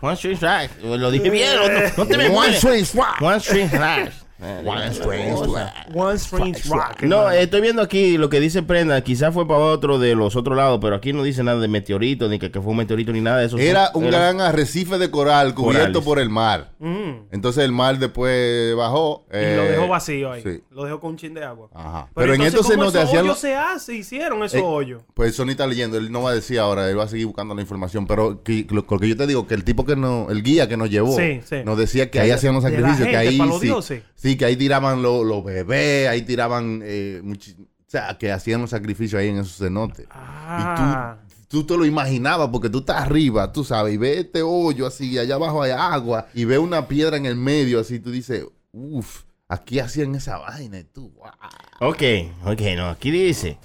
One 0.00 0.16
string 0.16 0.38
track. 0.38 0.70
Lo 0.82 1.10
dije 1.10 1.30
bien. 1.30 1.50
No, 1.56 2.04
no 2.04 2.06
te 2.06 2.16
me 2.16 2.28
One 2.28 2.52
string 2.54 2.84
track. 2.84 3.20
One 3.20 3.40
string 3.40 3.68
track. 3.68 4.12
One 4.40 4.90
track. 4.90 5.88
One 5.94 6.14
Strange 6.16 6.68
Rock. 6.68 7.02
No, 7.02 7.30
estoy 7.30 7.60
viendo 7.60 7.82
aquí 7.82 8.16
lo 8.18 8.28
que 8.28 8.38
dice 8.40 8.62
Prenda. 8.62 9.00
Quizás 9.02 9.34
fue 9.34 9.46
para 9.48 9.60
otro 9.60 9.98
de 9.98 10.14
los 10.14 10.36
otros 10.36 10.56
lados, 10.56 10.78
pero 10.80 10.94
aquí 10.96 11.12
no 11.12 11.22
dice 11.22 11.42
nada 11.42 11.60
de 11.60 11.68
meteorito, 11.68 12.28
ni 12.28 12.38
que, 12.38 12.50
que 12.50 12.60
fue 12.60 12.70
un 12.70 12.76
meteorito, 12.76 13.12
ni 13.12 13.20
nada 13.20 13.38
de 13.38 13.46
eso. 13.46 13.58
Era 13.58 13.92
Son- 13.92 14.04
un 14.04 14.10
gran 14.10 14.40
arrecife 14.40 14.98
de 14.98 15.10
coral 15.10 15.54
cubierto 15.54 15.84
Corales. 15.86 16.04
por 16.04 16.18
el 16.20 16.28
mar. 16.30 16.70
Mm. 16.78 17.10
Entonces 17.32 17.64
el 17.64 17.72
mar 17.72 17.98
después 17.98 18.76
bajó. 18.76 19.26
Y 19.30 19.34
lo 19.34 19.40
eh, 19.40 19.70
dejó 19.72 19.88
vacío 19.88 20.32
ahí. 20.32 20.42
Sí. 20.42 20.62
Lo 20.70 20.84
dejó 20.84 21.00
con 21.00 21.10
un 21.10 21.16
chin 21.16 21.34
de 21.34 21.44
agua. 21.44 21.68
Ajá. 21.74 22.08
Pero, 22.14 22.32
Pero, 22.32 22.34
en 22.34 22.40
entonces, 22.42 22.54
estos 22.60 22.66
¿cómo 22.66 22.90
cenotes 22.90 22.96
esos 23.00 23.08
hacían... 23.08 23.24
hoyos 23.24 23.38
se 23.38 23.54
hace? 23.56 23.94
Hicieron 23.96 24.42
esos 24.44 24.60
Eh, 24.60 24.64
hoyos. 24.64 25.02
Pues 25.14 25.34
Sony 25.34 25.48
está 25.50 25.66
leyendo, 25.66 25.96
él 25.98 26.12
no 26.12 26.22
va 26.22 26.30
a 26.30 26.34
decir 26.34 26.58
ahora, 26.60 26.88
él 26.88 26.98
va 26.98 27.04
a 27.04 27.08
seguir 27.08 27.26
buscando 27.26 27.54
la 27.54 27.60
información, 27.62 28.06
pero 28.06 28.42
que, 28.42 28.66
lo, 28.70 28.84
lo 28.88 28.98
que 28.98 29.08
yo 29.08 29.16
te 29.16 29.26
digo, 29.26 29.46
que 29.46 29.54
el 29.54 29.64
tipo 29.64 29.84
que 29.84 29.96
no, 29.96 30.28
el 30.30 30.42
guía 30.42 30.68
que 30.68 30.76
nos 30.76 30.90
llevó, 30.90 31.16
Sí, 31.16 31.40
sí. 31.44 31.56
nos 31.64 31.76
decía 31.76 32.10
que 32.10 32.20
ahí 32.20 32.30
hacían 32.30 32.54
los 32.54 32.62
De 32.62 32.70
la 32.70 32.76
sacrificios, 32.76 33.08
que 33.08 33.16
ahí 33.16 33.38
sí, 33.58 33.66
dioses. 33.66 34.02
Sí, 34.28 34.36
que 34.36 34.44
ahí 34.44 34.56
tiraban 34.56 35.00
lo- 35.02 35.24
los 35.24 35.42
bebés, 35.44 36.08
ahí 36.08 36.22
tiraban, 36.22 36.80
eh, 36.84 37.22
o 37.24 37.90
sea, 37.90 38.18
que 38.18 38.30
hacían 38.30 38.60
los 38.60 38.70
sacrificios 38.70 39.18
ahí 39.20 39.28
en 39.28 39.38
esos 39.38 39.56
cenotes. 39.56 40.06
Ah. 40.10 41.16
Y 41.20 41.26
tú, 41.48 41.62
tú 41.62 41.66
te 41.66 41.76
lo 41.78 41.86
imaginabas 41.86 42.48
porque 42.50 42.68
tú 42.68 42.80
estás 42.80 43.00
arriba, 43.02 43.50
tú 43.52 43.64
sabes, 43.64 43.94
y 43.94 43.96
ves 43.96 44.18
este 44.18 44.42
hoyo 44.42 44.86
así, 44.86 45.18
allá 45.18 45.36
abajo 45.36 45.62
hay 45.62 45.70
agua, 45.70 46.26
y 46.34 46.44
ves 46.44 46.58
una 46.58 46.86
piedra 46.88 47.16
en 47.16 47.24
el 47.26 47.36
medio 47.36 47.80
así, 47.80 48.00
tú 48.00 48.10
dices, 48.10 48.44
uff, 48.72 49.22
aquí 49.48 49.78
hacían 49.78 50.14
esa 50.14 50.36
vaina, 50.38 50.78
y 50.80 50.84
tú, 50.84 51.10
wow. 51.16 51.90
Ok, 51.90 52.02
ok, 52.44 52.60
no. 52.76 52.90
Aquí 52.90 53.10
dice. 53.10 53.56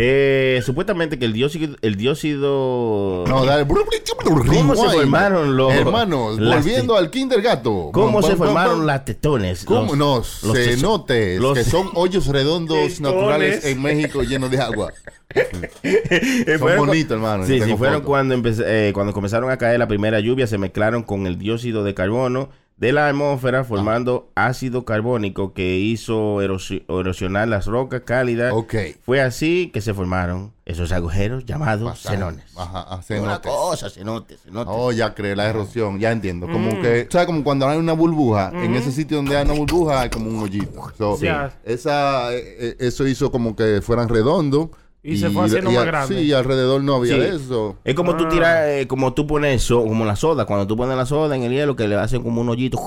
Eh, 0.00 0.62
supuestamente 0.64 1.18
que 1.18 1.24
el 1.24 1.32
dióxido. 1.32 1.76
El 1.82 1.96
dióxido 1.96 3.24
No, 3.26 3.44
dale. 3.44 3.66
¿Cómo 3.66 4.76
se 4.76 4.88
formaron 4.96 5.56
los- 5.56 5.72
Hermanos, 5.74 6.38
volviendo 6.38 6.96
al 6.96 7.10
kinder 7.10 7.42
gato. 7.42 7.90
¿Cómo 7.92 8.22
se 8.22 8.36
formaron 8.36 8.86
las 8.86 9.04
tetones? 9.04 9.64
¿Cómo 9.64 9.96
Los- 9.96 10.42
no? 10.42 10.48
los 10.48 10.56
Cenotes, 10.58 11.40
los- 11.40 11.58
que 11.58 11.64
son 11.64 11.90
hoyos 11.94 12.26
redondos 12.28 12.76
Tetones. 12.78 13.00
naturales 13.00 13.64
en 13.64 13.82
México 13.82 14.22
llenos 14.22 14.50
de 14.52 14.60
agua. 14.60 14.92
Son 16.58 16.76
bonitos, 16.78 17.12
hermano. 17.16 17.44
Sí, 17.46 17.60
sí, 17.60 17.74
fueron 17.76 18.02
cuando, 18.02 18.34
empecé- 18.34 18.64
eh, 18.66 18.92
cuando 18.94 19.12
comenzaron 19.12 19.50
a 19.50 19.58
caer 19.58 19.78
la 19.78 19.86
primera 19.88 20.20
lluvia, 20.20 20.46
se 20.46 20.58
mezclaron 20.58 21.02
con 21.02 21.26
el 21.26 21.38
dióxido 21.38 21.84
de 21.84 21.92
carbono 21.94 22.48
de 22.78 22.92
la 22.92 23.08
atmósfera, 23.08 23.64
formando 23.64 24.30
ácido 24.36 24.84
carbónico 24.84 25.52
que 25.52 25.78
hizo 25.78 26.40
erosi- 26.42 26.84
erosionar 26.88 27.48
las 27.48 27.66
rocas 27.66 28.02
cálidas. 28.04 28.52
Ok. 28.54 28.74
Fue 29.04 29.20
así 29.20 29.70
que 29.74 29.80
se 29.80 29.92
formaron 29.94 30.52
esos 30.64 30.92
agujeros 30.92 31.44
llamados 31.44 32.00
cenones. 32.00 32.44
Ajá, 32.56 32.86
ah, 32.88 32.94
Una 32.94 33.02
cenotes. 33.02 33.50
cosa, 33.52 33.90
cenotes, 33.90 34.40
cenotes. 34.42 34.72
Oh, 34.76 34.92
ya 34.92 35.12
creo, 35.12 35.34
la 35.34 35.48
erosión, 35.48 35.98
ya 35.98 36.12
entiendo. 36.12 36.46
Como 36.46 36.70
Mm. 36.72 36.82
que, 36.82 37.08
¿sabes? 37.10 37.26
Como 37.26 37.42
cuando 37.42 37.66
hay 37.68 37.78
una 37.78 37.94
burbuja, 37.94 38.52
en 38.54 38.74
ese 38.76 38.92
sitio 38.92 39.16
donde 39.16 39.36
hay 39.36 39.44
una 39.44 39.54
burbuja 39.54 40.02
hay 40.02 40.10
como 40.10 40.28
un 40.30 40.38
hoyito. 40.40 40.92
So, 40.96 41.16
Sí. 41.16 41.26
esa, 41.64 42.32
eh, 42.32 42.56
eh, 42.60 42.76
eso 42.78 43.08
hizo 43.08 43.32
como 43.32 43.56
que 43.56 43.80
fueran 43.82 44.08
redondos. 44.08 44.68
Y 45.10 45.16
se 45.18 45.30
fue 45.30 45.46
haciendo 45.46 45.70
más 45.70 45.82
a- 45.82 45.86
grande. 45.86 46.14
Sí, 46.16 46.22
y 46.22 46.32
alrededor 46.32 46.82
no 46.82 46.96
había 46.96 47.14
Sí. 47.14 47.20
de 47.20 47.36
eso. 47.36 47.76
Es 47.84 47.94
como 47.94 48.16
tú 48.16 48.24
Ah. 48.26 48.28
tiras, 48.28 48.58
eh, 48.68 48.86
como 48.88 49.14
tú 49.14 49.26
pones 49.26 49.62
so- 49.62 49.82
como 49.84 50.04
la 50.04 50.16
soda, 50.16 50.44
cuando 50.44 50.66
tú 50.66 50.76
pones 50.76 50.96
la 50.96 51.06
soda 51.06 51.34
en 51.36 51.42
el 51.44 51.52
hielo 51.52 51.74
que 51.76 51.88
le 51.88 51.96
hacen 51.96 52.22
como 52.22 52.40
un 52.40 52.48
hoyito. 52.48 52.78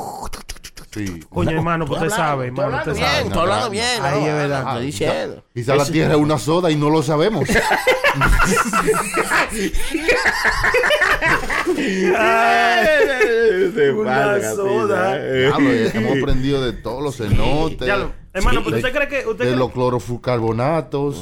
Sí. 0.93 1.21
Coño, 1.29 1.51
hermano, 1.51 1.85
pues 1.85 2.01
usted 2.01 2.13
sabe, 2.13 2.47
Estoy 2.47 2.65
hermano, 2.65 2.77
hablando 2.79 2.91
usted 2.91 3.01
bien, 3.13 3.27
estoy 3.27 3.41
hablando 3.41 3.69
bien. 3.69 3.85
Ahí 4.03 4.25
es 4.25 4.33
verdad. 4.33 4.59
Estoy 4.67 4.85
diciendo. 4.87 5.43
Quizá 5.53 5.75
la 5.77 5.83
Eso- 5.83 5.91
tierra 5.93 6.13
es 6.15 6.19
una 6.19 6.37
soda 6.37 6.69
y 6.69 6.75
no 6.75 6.89
lo 6.89 7.01
sabemos. 7.01 7.47
Una 13.95 14.41
soda. 14.55 15.17
Diablo, 15.17 15.69
eh, 15.71 15.91
hemos 15.93 16.17
aprendido 16.17 16.63
de 16.63 16.73
todos 16.73 17.03
los 17.03 17.17
cenotes. 17.17 17.87
Hermano, 18.33 18.61
pero 18.63 18.77
de, 18.77 18.81
usted 18.81 18.95
cree 18.95 19.07
que 19.09 19.27
usted 19.27 19.45
de 19.45 19.51
cree- 19.51 19.57
los 19.59 19.71
clorofurcarbonatos. 19.71 21.21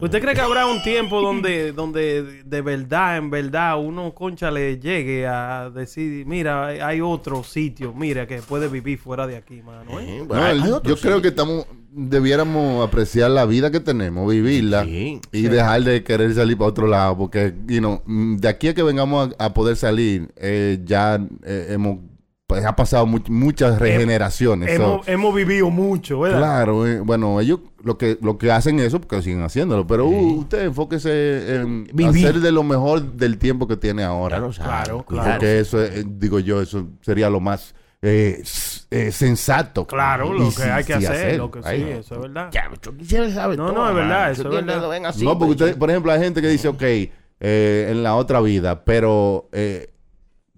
¿Usted 0.00 0.20
cree 0.20 0.34
que 0.34 0.40
habrá 0.40 0.66
un 0.66 0.82
tiempo 0.82 1.20
donde, 1.22 1.72
donde 1.72 2.42
de 2.44 2.60
verdad, 2.60 3.16
en 3.16 3.30
verdad, 3.30 3.78
uno, 3.80 4.12
concha, 4.14 4.50
le 4.50 4.78
llegue 4.78 5.26
a 5.26 5.70
decir, 5.70 6.26
mira, 6.26 6.66
hay- 6.66 7.00
otro 7.00 7.42
sitio, 7.42 7.94
mira, 7.94 8.26
que 8.26 8.42
puede 8.42 8.68
vivir 8.68 8.98
fuera 8.98 9.26
de 9.26 9.36
aquí, 9.36 9.62
mano? 9.62 9.98
¿eh? 10.00 10.18
Eh, 10.18 10.26
No, 10.28 10.46
el- 10.46 10.62
yo 10.84 10.96
creo 10.96 11.22
que 11.22 11.28
estamos 11.28 11.66
debiéramos 11.92 12.86
apreciar 12.86 13.30
la 13.32 13.44
vida 13.46 13.70
que 13.72 13.80
tenemos, 13.80 14.30
vivirla 14.30 14.84
Sí, 14.84 15.20
y 15.32 15.42
dejar 15.42 15.82
de 15.82 16.04
querer 16.04 16.32
salir 16.34 16.56
para 16.56 16.68
otro 16.68 16.86
lado, 16.86 17.16
porque 17.18 17.52
you 17.66 17.78
know, 17.78 18.00
de 18.06 18.46
aquí 18.48 18.68
a 18.68 18.74
que 18.74 18.82
vengamos 18.84 19.30
a, 19.38 19.46
a 19.46 19.54
poder 19.54 19.74
salir, 19.76 20.28
eh, 20.36 20.78
ya 20.84 21.20
eh, 21.44 21.66
hemos 21.70 21.98
pues, 22.50 22.64
ha 22.64 22.74
pasado 22.74 23.06
mu- 23.06 23.20
muchas 23.28 23.78
regeneraciones. 23.78 24.76
so- 24.76 24.82
Hemos, 24.82 25.08
hemos 25.08 25.34
vivido 25.34 25.70
mucho, 25.70 26.18
¿verdad? 26.20 26.38
Claro, 26.38 26.86
eh, 26.86 26.98
bueno, 27.00 27.40
ellos 27.40 27.60
lo 27.82 27.96
que 27.96 28.18
lo 28.20 28.36
que 28.38 28.50
hacen 28.50 28.80
eso 28.80 29.00
porque 29.00 29.22
siguen 29.22 29.42
haciéndolo, 29.42 29.86
pero 29.86 30.06
uh, 30.06 30.40
usted 30.40 30.64
enfóquese 30.64 31.54
en 31.56 31.84
Vivir. 31.92 32.26
hacer 32.26 32.40
de 32.40 32.50
lo 32.52 32.62
mejor 32.64 33.12
del 33.12 33.38
tiempo 33.38 33.68
que 33.68 33.76
tiene 33.76 34.02
ahora. 34.02 34.38
Claro, 34.38 34.52
Claro, 34.52 35.02
cuidado. 35.04 35.30
Porque 35.30 35.60
eso, 35.60 35.80
es, 35.82 35.90
eh, 35.98 36.04
digo 36.06 36.40
yo, 36.40 36.60
eso 36.60 36.86
sería 37.02 37.30
lo 37.30 37.38
más 37.40 37.74
eh, 38.02 38.42
eh, 38.90 39.12
sensato. 39.12 39.86
Claro, 39.86 40.34
Y 40.34 40.38
lo 40.40 40.50
que 40.54 40.62
hay 40.64 40.84
que 40.84 40.98
sí 40.98 41.06
hacer, 41.06 41.36
lo 41.38 41.50
que 41.50 41.60
sí, 41.62 41.68
Ay, 41.68 41.82
eso 42.00 42.14
es 42.16 42.20
verdad. 42.20 42.48
Ya, 42.50 42.68
yo 42.82 42.96
quisiera 42.96 43.30
saber 43.30 43.58
No, 43.58 43.66
todo, 43.72 43.76
no, 43.84 43.88
es 43.90 43.94
verdad, 43.94 44.30
eso 44.32 44.42
es 44.42 44.48
verdad. 44.50 44.74
que 44.74 44.80
lo 44.80 44.88
ven 44.88 45.06
así, 45.06 45.24
no, 45.24 45.38
porque 45.38 45.54
pues, 45.54 45.68
usted, 45.68 45.78
por 45.78 45.90
ejemplo, 45.90 46.10
hay 46.10 46.18
gente 46.20 46.42
que 46.42 46.48
dice, 46.48 46.66
ok, 46.68 46.82
eh, 46.82 47.88
en 47.90 48.02
la 48.02 48.16
otra 48.16 48.40
vida, 48.40 48.84
pero 48.84 49.48
eh, 49.52 49.90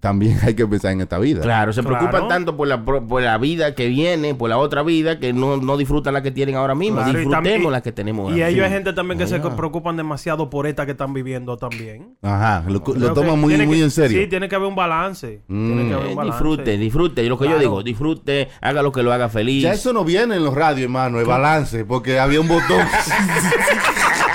también 0.03 0.37
hay 0.43 0.53
que 0.53 0.67
pensar 0.67 0.91
en 0.91 0.99
esta 0.99 1.17
vida. 1.17 1.39
Claro, 1.39 1.71
se 1.71 1.79
Claro. 1.81 1.97
preocupan 1.97 2.27
tanto 2.27 2.57
por 2.57 2.67
la, 2.67 2.83
pro- 2.83 3.07
por 3.07 3.21
la 3.21 3.37
vida 3.37 3.73
que 3.73 3.87
viene, 3.87 4.35
por 4.35 4.49
la 4.49 4.57
otra 4.57 4.83
vida, 4.83 5.17
que 5.17 5.31
no, 5.31 5.55
no 5.55 5.77
disfrutan 5.77 6.13
la 6.13 6.21
que 6.21 6.29
tienen 6.29 6.55
ahora 6.55 6.75
mismo. 6.75 6.97
Claro, 6.97 7.11
y 7.21 7.23
Disfrutemos 7.23 7.71
la 7.71 7.81
que 7.81 7.93
tenemos 7.93 8.29
Y 8.31 8.33
ahora. 8.41 8.49
ellos 8.49 8.65
hay 8.65 8.71
gente 8.71 8.91
también 8.91 9.17
que 9.17 9.27
se 9.27 9.37
Ah. 9.37 9.55
preocupan 9.55 9.95
demasiado 9.95 10.49
por 10.49 10.67
esta 10.67 10.85
que 10.85 10.91
están 10.91 11.13
viviendo 11.13 11.55
también. 11.55 12.17
Ajá, 12.21 12.65
lo, 12.67 12.83
lo 12.85 13.13
toman 13.13 13.39
muy, 13.39 13.55
muy 13.65 13.77
que- 13.77 13.83
en 13.83 13.91
serio. 13.91 14.19
Sí, 14.21 14.27
tiene 14.27 14.49
que 14.49 14.55
haber 14.55 14.67
un 14.67 14.75
balance. 14.75 15.41
Tiene 15.47 15.87
que 15.87 15.93
haber 15.93 16.05
Eh, 16.07 16.09
un 16.09 16.15
balance. 16.17 16.37
disfrute, 16.43 16.77
disfrute. 16.77 17.23
Y 17.23 17.29
lo 17.29 17.37
que 17.37 17.45
Claro. 17.45 17.57
yo 17.59 17.61
digo, 17.61 17.81
disfrute, 17.83 18.49
haga 18.59 18.81
lo 18.81 18.91
que 18.91 19.03
lo 19.03 19.13
haga 19.13 19.29
feliz. 19.29 19.63
Ya 19.63 19.71
eso 19.71 19.93
no 19.93 20.03
viene 20.03 20.35
en 20.35 20.43
los 20.43 20.53
radios, 20.53 20.83
hermano, 20.83 21.21
el 21.21 21.25
balance, 21.25 21.85
porque 21.85 22.19
había 22.19 22.41
un 22.41 22.49
botón. 22.49 22.81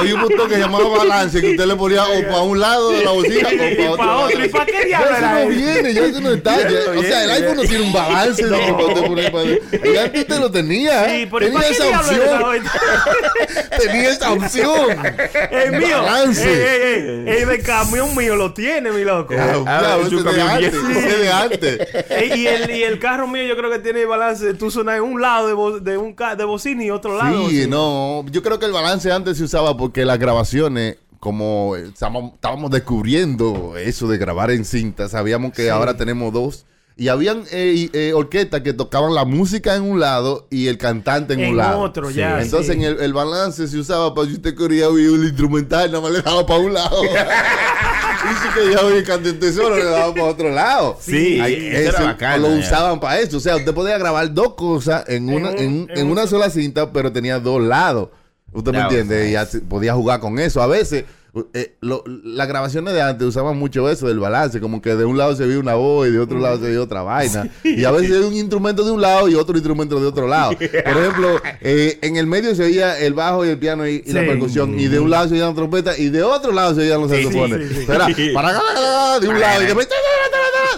había 0.00 0.14
un 0.14 0.22
botón 0.22 0.48
que 0.48 0.58
llamaba 0.58 0.88
balance, 0.98 1.40
que 1.40 1.50
usted 1.50 1.66
le 1.66 1.76
ponía 1.76 2.04
o 2.04 2.22
para 2.22 2.40
un 2.42 2.58
lado 2.60 2.90
de 2.90 3.04
la 3.04 3.10
bocina 3.12 3.48
o 3.48 3.52
Y 3.52 3.74
para 3.96 4.16
otro. 4.16 4.24
otro, 4.26 4.44
¿y 4.44 4.48
pa' 4.48 4.66
qué 4.66 4.72
Ya 4.72 4.84
diablo 4.86 5.08
eso 5.10 5.18
era 5.18 5.40
no 5.44 5.48
viene, 5.48 5.94
ya 5.94 6.04
eso 6.04 6.20
no 6.20 6.30
está. 6.32 6.56
ya- 6.68 6.90
o 6.98 7.02
sea, 7.02 7.24
el 7.24 7.30
iPhone 7.30 7.56
no 7.56 7.62
tiene 7.62 7.84
un 7.84 7.92
balance. 7.92 8.44
de 8.46 8.58
que 8.58 8.72
usted 8.84 9.06
pone 9.06 9.30
para- 9.30 9.90
Y 9.92 9.96
antes 9.96 10.26
te 10.26 10.38
lo 10.38 10.50
tenía, 10.50 11.04
Sí, 11.06 11.10
¿eh? 11.22 11.28
pero 11.30 11.46
¿y 11.46 11.50
tenía 11.50 11.68
esa 11.68 12.00
opción. 12.00 12.62
tenía 13.78 14.10
esa 14.10 14.32
opción. 14.32 14.90
El 15.50 15.72
mío. 15.72 16.02
Balance. 16.02 16.42
Ey, 16.42 17.02
ey, 17.04 17.24
ey, 17.36 17.42
el 17.42 17.48
de 17.48 17.60
camión 17.62 18.14
mío 18.16 18.36
lo 18.36 18.52
tiene, 18.52 18.90
mi 18.90 19.04
loco. 19.04 19.34
Ah, 19.38 19.62
Ah, 19.66 19.78
claro, 19.80 20.02
un 20.02 20.16
de 20.16 20.22
camión 20.24 20.60
de 21.20 21.30
antes. 21.32 21.78
Y, 22.36 22.46
el, 22.46 22.70
y 22.70 22.82
el 22.84 22.98
carro 22.98 23.26
mío 23.26 23.44
yo 23.44 23.56
creo 23.56 23.70
que 23.70 23.78
tiene 23.78 24.04
balance. 24.04 24.54
Tú 24.54 24.70
sonas 24.70 24.96
en 24.96 25.02
un 25.02 25.20
lado 25.20 25.46
de, 25.48 25.52
bo- 25.54 25.80
de 25.80 25.96
un 25.98 26.12
ca- 26.14 26.36
de 26.36 26.44
bocina 26.44 26.84
y 26.84 26.90
otro 26.90 27.16
lado. 27.16 27.48
Sí, 27.48 27.66
no, 27.68 28.24
yo 28.30 28.42
creo 28.42 28.58
que 28.58 28.66
el 28.66 28.72
balance 28.72 29.10
antes 29.10 29.38
se 29.38 29.44
usaba 29.44 29.76
porque 29.76 29.89
las 29.96 30.18
grabaciones, 30.18 30.96
como 31.18 31.76
estábamos, 31.76 32.34
estábamos 32.34 32.70
descubriendo 32.70 33.76
eso 33.76 34.08
de 34.08 34.16
grabar 34.18 34.50
en 34.50 34.64
cinta, 34.64 35.08
sabíamos 35.08 35.52
que 35.52 35.70
ahora 35.70 35.96
tenemos 35.96 36.32
dos 36.32 36.64
Y 36.96 37.08
habían 37.08 37.44
eh, 37.50 37.88
eh, 37.92 38.12
orquestas 38.14 38.60
que 38.62 38.72
tocaban 38.74 39.14
la 39.14 39.24
música 39.24 39.74
en 39.74 39.82
un 39.82 40.00
lado 40.00 40.46
y 40.50 40.66
el 40.68 40.76
cantante 40.76 41.32
en, 41.34 41.40
En 41.40 41.50
un 41.50 41.56
lado. 41.56 41.80
otro, 41.80 42.10
ya, 42.10 42.42
Entonces 42.42 42.74
sí. 42.74 42.78
en 42.78 42.82
el, 42.84 43.00
el 43.00 43.12
balance 43.14 43.68
se 43.68 43.78
usaba 43.78 44.14
para 44.14 44.28
si 44.28 44.34
usted 44.34 44.54
quería 44.54 44.88
oír 44.88 45.08
el 45.14 45.24
instrumental, 45.24 45.90
nada 45.90 46.02
más 46.02 46.12
le 46.12 46.20
daba 46.22 46.44
para 46.44 46.60
un 46.60 46.74
lado. 46.74 47.02
y 47.04 47.08
si 47.08 48.54
quería 48.60 48.80
oír 48.84 48.96
el 48.98 49.04
cantante 49.04 49.52
solo, 49.52 49.76
le 49.76 49.84
daba 49.84 50.12
para 50.12 50.24
otro 50.26 50.50
lado. 50.50 50.96
Sí, 51.00 51.40
Ahí, 51.40 51.54
eso 51.68 51.78
era 51.78 51.90
eso 51.90 52.04
bacano, 52.04 52.48
Lo 52.48 52.54
ya. 52.54 52.60
usaban 52.66 53.00
para 53.00 53.18
eso. 53.20 53.36
O 53.38 53.40
sea, 53.40 53.56
usted 53.56 53.72
podía 53.74 53.96
grabar 53.98 54.32
dos 54.34 54.54
cosas 54.54 55.04
en, 55.08 55.28
una, 55.30 55.50
un- 55.50 55.58
en, 55.58 55.86
en 55.90 55.98
en 55.98 56.06
un- 56.06 56.12
una 56.12 56.26
sola 56.26 56.50
cinta, 56.50 56.92
pero 56.92 57.10
tenía 57.12 57.38
dos 57.38 57.62
lados. 57.62 58.08
¿Usted 58.52 58.72
me 58.72 58.78
entiende? 58.84 59.30
sea, 59.30 59.48
Y 59.54 59.58
podía 59.62 59.94
jugar 59.94 60.20
con 60.20 60.38
eso. 60.38 60.60
A 60.62 60.66
veces, 60.66 61.04
eh, 61.54 61.76
lo- 61.80 62.02
las 62.24 62.48
grabaciones 62.48 62.92
de 62.92 63.00
antes 63.02 63.24
usaban 63.28 63.56
mucho 63.56 63.88
eso 63.88 64.08
del 64.08 64.18
balance, 64.18 64.58
como 64.60 64.82
que 64.82 64.96
de 64.96 65.04
un 65.04 65.16
lado 65.16 65.36
se 65.36 65.46
veía 65.46 65.60
una 65.60 65.74
voz 65.74 66.08
y 66.08 66.10
de 66.10 66.18
otro 66.18 66.40
lado 66.40 66.56
se 66.58 66.64
veía 66.64 66.82
otra 66.82 67.02
vaina. 67.02 67.48
Y 67.62 67.84
a 67.84 67.92
veces 67.92 68.10
hay 68.16 68.22
un 68.24 68.34
instrumento 68.34 68.84
de 68.84 68.90
un 68.90 69.00
lado 69.00 69.28
y 69.28 69.36
otro 69.36 69.54
instrumento 69.56 70.00
de 70.00 70.06
otro 70.08 70.26
lado. 70.26 70.50
Por 70.58 70.68
ejemplo, 70.68 71.40
eh, 71.60 71.98
en 72.02 72.16
el 72.16 72.26
medio 72.26 72.52
se 72.56 72.64
oía 72.64 72.98
el 72.98 73.14
bajo 73.14 73.46
y 73.46 73.50
el 73.50 73.58
piano 73.58 73.86
y, 73.86 74.02
y 74.04 74.12
la 74.12 74.22
percusión. 74.26 74.78
Y 74.80 74.88
de 74.88 74.98
un 74.98 75.10
lado 75.10 75.28
se 75.28 75.34
oían 75.34 75.46
las 75.46 75.54
trompetas 75.54 75.98
y 76.00 76.08
de 76.08 76.24
otro 76.24 76.50
lado 76.50 76.74
se 76.74 76.80
oían 76.80 77.00
los 77.00 77.10
saxofones. 77.12 77.68
sí, 78.16 78.30
para 78.34 78.52
de 79.20 79.28
un 79.28 79.38
lado 79.40 79.62
y 79.62 79.66
después 79.66 79.86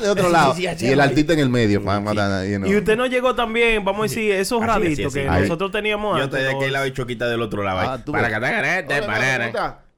de 0.02 0.10
otro 0.10 0.28
lado. 0.28 0.54
sí, 0.54 0.66
sí, 0.76 0.86
Y 0.86 0.90
el 0.90 1.00
artista 1.00 1.32
en 1.32 1.38
el 1.40 1.48
medio. 1.48 1.80
you 1.80 2.58
know. 2.58 2.70
Y 2.70 2.76
usted 2.76 2.96
no 2.96 3.06
llegó 3.06 3.34
también, 3.34 3.84
vamos 3.84 4.00
a 4.00 4.02
decir, 4.04 4.32
esos 4.32 4.64
raditos 4.64 5.06
así. 5.14 5.20
que 5.20 5.26
nosotros 5.26 5.70
teníamos 5.70 6.18
Yo 6.18 6.24
antes. 6.24 6.40
estoy 6.40 6.52
de 6.52 6.58
aquel 6.58 6.72
lado 6.72 6.86
y 6.86 6.92
Choquita 6.92 7.28
del 7.28 7.42
otro 7.42 7.62
lado. 7.62 7.78
Ah, 7.80 7.94
ahí. 7.94 8.00
tú 8.04 8.12
Para 8.12 8.28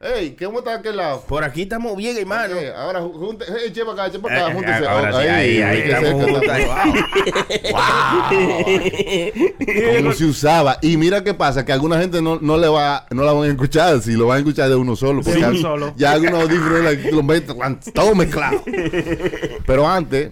parara. 0.05 0.13
¿cómo 0.13 0.13
está? 0.13 0.19
Ey, 0.21 0.37
¿cómo 0.39 0.59
está 0.59 0.75
aquel 0.75 0.97
lado? 0.97 1.23
Por 1.27 1.45
aquí 1.45 1.63
estamos 1.63 1.97
bien, 1.97 2.17
hermano. 2.17 2.57
Eh, 2.57 2.73
ahora, 2.75 3.01
junte, 3.01 3.45
hey, 3.49 3.73
che 3.73 3.85
para 3.85 4.05
acá, 4.05 4.13
che 4.13 4.19
para 4.19 4.37
acá, 4.37 4.51
Eh, 4.51 4.55
júntese. 4.55 4.87
ahora 4.87 5.11
Oh, 5.17 5.21
sí, 5.21 5.27
ahí, 5.29 5.63
ahí 5.63 5.83
que 5.83 5.89
estamos 5.93 6.25
juntos. 6.25 6.43
Wow. 7.73 7.81
¿Cómo 9.99 10.13
se 10.13 10.25
usaba? 10.25 10.79
Y 10.83 10.97
mira 10.97 11.23
qué 11.25 11.35
pasa, 11.35 11.65
que 11.65 11.73
alguna 11.73 11.99
gente 12.01 12.21
no, 12.23 12.39
no 12.41 12.57
le 12.57 12.69
va, 12.69 13.07
no 13.11 13.23
la 13.25 13.33
van 13.33 13.45
a 13.45 13.49
escuchar, 13.53 14.01
si 14.01 14.13
lo 14.13 14.27
van 14.27 14.37
a 14.37 14.39
escuchar 14.41 14.69
de 14.69 14.75
uno 14.77 14.97
solo. 14.97 15.23
porque 15.23 15.39
uno 15.39 15.53
ya- 15.53 15.61
solo. 15.61 15.95
Ya 15.97 16.13
algunos 16.13 16.43
audífonos 16.43 16.81
los 17.13 17.25
todo 17.93 18.15
mezclado. 18.15 18.63
Pero 19.67 19.89
antes 19.89 20.31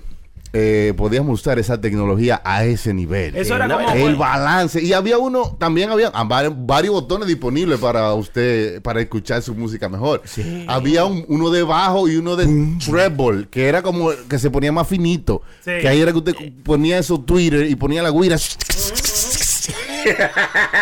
eh, 0.55 0.93
podíamos 0.97 1.41
usar 1.41 1.59
esa 1.59 1.81
tecnología 1.81 2.41
a 2.45 2.65
ese 2.65 2.93
nivel. 2.93 3.35
Eso 3.37 3.57
era 3.57 3.67
como... 3.69 3.89
El 3.91 4.17
balance. 4.17 4.83
Y 4.83 4.93
había 4.93 5.19
uno, 5.19 5.57
también 5.59 5.91
había 5.91 6.11
ah, 6.13 6.25
varios, 6.25 6.93
botones 6.93 7.27
disponibles 7.27 7.79
para 7.79 8.13
usted, 8.15 8.83
para 8.83 9.01
escuchar 9.01 9.41
su 9.43 9.55
música 9.55 9.89
mejor. 9.89 10.23
Había 10.69 11.05
un- 11.05 11.25
uno 11.29 11.51
de 11.51 11.63
bajo 11.63 12.09
y 12.09 12.17
uno 12.17 12.37
de 12.37 12.47
treble, 12.85 13.49
que 13.51 13.67
era 13.67 13.83
como 13.83 14.11
que 14.29 14.39
se 14.39 14.51
ponía 14.51 14.73
más 14.73 14.87
finito. 14.87 15.43
Sí. 15.65 15.71
Que 15.81 15.89
ahí 15.89 16.01
era 16.01 16.13
que 16.13 16.19
usted 16.19 16.35
ponía 16.63 16.99
eso 16.99 17.19
Twitter 17.21 17.67
y 17.67 17.75
ponía 17.75 18.03
la 18.03 18.11
guira. 18.11 18.37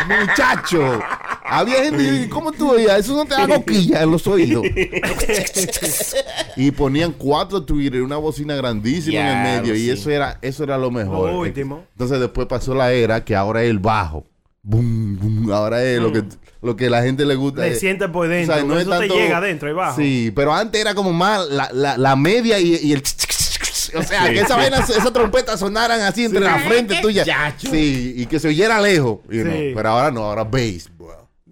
Muchacho. 0.08 1.00
Había 1.50 1.82
gente, 1.84 2.28
¿cómo 2.28 2.52
tú 2.52 2.72
veías? 2.72 3.00
Eso 3.00 3.14
no 3.14 3.24
te 3.24 3.34
da 3.34 3.46
coquilla 3.48 4.02
en 4.02 4.10
los 4.10 4.26
oídos. 4.26 4.64
y 6.56 6.70
ponían 6.70 7.12
cuatro 7.12 7.62
Twitter, 7.62 8.02
una 8.02 8.16
bocina 8.16 8.54
grandísima 8.54 9.18
en 9.20 9.26
el 9.26 9.62
medio. 9.62 9.74
Y 9.74 9.80
sí. 9.80 9.90
eso 9.90 10.10
era, 10.10 10.38
eso 10.42 10.62
era 10.64 10.78
lo 10.78 10.90
mejor. 10.90 11.30
Lo 11.30 11.38
último. 11.40 11.84
Entonces 11.92 12.20
después 12.20 12.46
pasó 12.46 12.74
la 12.74 12.92
era 12.92 13.24
que 13.24 13.34
ahora 13.34 13.62
es 13.62 13.70
el 13.70 13.78
bajo. 13.78 14.26
Boom, 14.62 15.18
boom. 15.18 15.52
Ahora 15.52 15.82
es 15.82 15.98
lo 16.00 16.12
que 16.12 16.22
lo 16.62 16.76
que 16.76 16.90
la 16.90 17.02
gente 17.02 17.24
le 17.24 17.34
gusta. 17.34 17.62
Le 17.62 17.74
siente 17.76 18.08
por 18.08 18.26
o 18.26 18.28
dentro. 18.28 18.54
sea, 18.54 18.64
no 18.64 18.74
es 18.76 18.82
eso 18.82 18.90
te 18.90 18.98
tanto- 18.98 19.14
llega 19.14 19.38
adentro 19.38 19.70
y 19.70 19.72
bajo. 19.72 19.96
Sí, 20.00 20.32
pero 20.36 20.52
antes 20.52 20.80
era 20.80 20.94
como 20.94 21.12
más 21.12 21.48
la, 21.48 21.70
la, 21.72 21.96
la 21.96 22.14
media 22.16 22.58
y, 22.60 22.76
y 22.82 22.92
el... 22.92 23.02
O 23.92 24.02
sea, 24.04 24.30
que 24.30 24.38
esa 24.40 24.54
vaina, 24.56 24.78
esa 24.78 25.12
trompeta 25.12 25.56
sonaran 25.56 26.00
así 26.02 26.24
entre 26.24 26.40
la 26.40 26.58
frente 26.60 27.00
tuya. 27.00 27.24
Sí, 27.56 28.14
y 28.18 28.26
que 28.26 28.38
se 28.38 28.48
oyera 28.48 28.80
lejos. 28.80 29.18
you 29.30 29.42
know. 29.42 29.52
Sí. 29.52 29.72
Pero 29.74 29.88
ahora 29.88 30.10
no, 30.12 30.24
ahora 30.24 30.44
bass, 30.44 30.88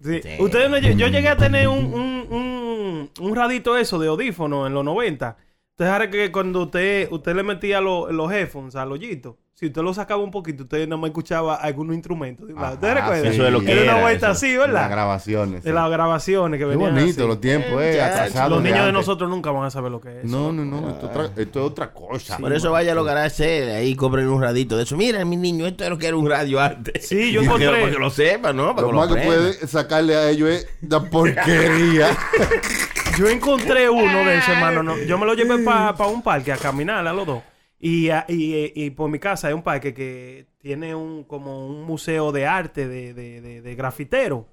Sí. 0.03 0.21
Ustedes 0.39 0.71
no 0.71 0.79
yo 0.79 1.09
llegué 1.09 1.29
a 1.29 1.37
tener 1.37 1.69
un, 1.69 1.93
un, 1.93 2.27
un, 2.31 3.11
un 3.21 3.37
radito 3.37 3.77
eso 3.77 3.99
de 3.99 4.09
audífono 4.09 4.67
en 4.67 4.75
los 4.75 4.85
90. 4.85 5.37
Ustedes 5.73 5.91
saben 5.91 6.11
que 6.11 6.33
cuando 6.33 6.63
usted, 6.65 7.09
usted 7.11 7.35
le 7.35 7.43
metía 7.43 7.81
lo- 7.81 8.11
los 8.13 8.31
headphones 8.33 8.75
al 8.77 8.93
hoyito, 8.93 9.39
si 9.59 9.67
usted 9.67 9.83
lo 9.83 9.93
sacaba 9.93 10.23
un 10.23 10.31
poquito, 10.31 10.63
usted 10.63 10.87
no 10.87 10.99
me 10.99 11.09
escuchaba 11.09 11.57
algunos 11.57 11.95
instrumentos. 11.97 12.47
de 12.47 12.55
un 12.55 12.61
lado. 12.61 12.75
¿Ustedes 12.75 12.93
Ajá, 12.97 13.01
recuerdan? 13.07 13.33
eso 13.33 13.47
es 13.47 13.53
lo 13.53 13.61
que 13.61 13.73
Era 13.73 13.83
una 13.95 14.03
vuelta 14.03 14.27
eso. 14.27 14.33
así, 14.33 14.53
Las 14.55 14.67
¿verdad? 14.69 14.91
grabaciones. 14.91 15.65
De 15.65 15.73
las 15.73 15.91
grabaciones 15.91 16.59
que 16.59 16.65
Qué 16.65 16.71
venían 16.71 16.95
bonito 16.95 17.21
así. 17.23 17.29
los 17.29 17.41
tiempos, 17.41 17.83
eh. 17.83 18.01
Atrasados 18.01 18.51
Los 18.53 18.63
niños 18.63 18.87
de 18.87 18.93
nosotros 18.93 19.29
nunca 19.29 19.51
van 19.51 19.65
a 19.65 19.71
saber 19.71 19.91
lo 19.91 20.01
que 20.01 20.21
es. 20.21 20.25
No, 20.25 20.53
no, 20.53 20.65
no. 20.65 20.89
Esto, 20.91 21.07
es 21.07 21.11
otra- 21.17 21.43
esto 21.43 21.59
es 21.61 21.67
otra 21.67 21.93
cosa. 21.93 22.39
Por 22.39 22.53
eso 22.53 22.71
vaya 22.71 22.93
a 22.93 22.95
los 22.95 23.05
garajes 23.05 23.75
ahí 23.75 23.97
compren 23.97 24.29
un 24.29 24.41
radito 24.41 24.77
de 24.77 24.85
eso. 24.85 24.97
Mira, 24.97 25.25
mi 25.25 25.37
niño, 25.37 25.67
esto 25.67 25.83
es 25.83 25.91
lo 25.91 25.99
que 25.99 26.07
era 26.07 26.17
un 26.17 26.31
radio 26.31 26.61
antes. 26.61 27.09
Sí, 27.09 27.33
yo 27.33 27.41
encontré- 27.43 27.81
Para 27.81 27.91
que 27.91 27.99
lo 27.99 28.11
sepan, 28.11 28.57
¿no? 28.57 28.77
Para 28.77 28.87
Lo 28.87 28.93
más 28.93 29.09
que 29.09 29.21
puede 29.23 29.55
sacarle 29.67 30.15
a 30.15 30.31
ellos 30.31 30.51
es 30.51 30.69
la 30.89 31.01
porquería. 31.01 32.09
Yo 33.19 33.27
encontré 33.27 33.91
uno 33.91 34.19
de 34.21 34.39
esos, 34.39 34.51
hermano. 34.51 34.81
no, 34.85 34.97
yo 34.99 35.19
me 35.19 35.27
lo 35.27 35.35
llevé 35.35 35.59
para 35.65 36.07
un 36.07 36.23
parque 36.23 36.53
a 36.53 36.57
caminar 36.57 37.05
a 37.05 37.13
los 37.13 37.27
dos. 37.27 37.43
Y, 37.81 38.11
a- 38.11 38.25
y, 38.29 38.55
eh, 38.55 38.73
y 38.75 38.91
por 38.91 39.09
mi 39.11 39.19
casa 39.21 39.49
hay 39.49 39.55
un 39.55 39.63
parque 39.63 39.95
que 39.95 40.47
tiene 40.59 40.95
un 40.95 41.23
como 41.25 41.67
un 41.69 41.85
museo 41.85 42.33
de 42.33 42.45
arte 42.47 42.89
de, 42.89 43.15
de, 43.15 43.41
de, 43.41 43.63
de 43.63 43.75
grafitero. 43.77 44.47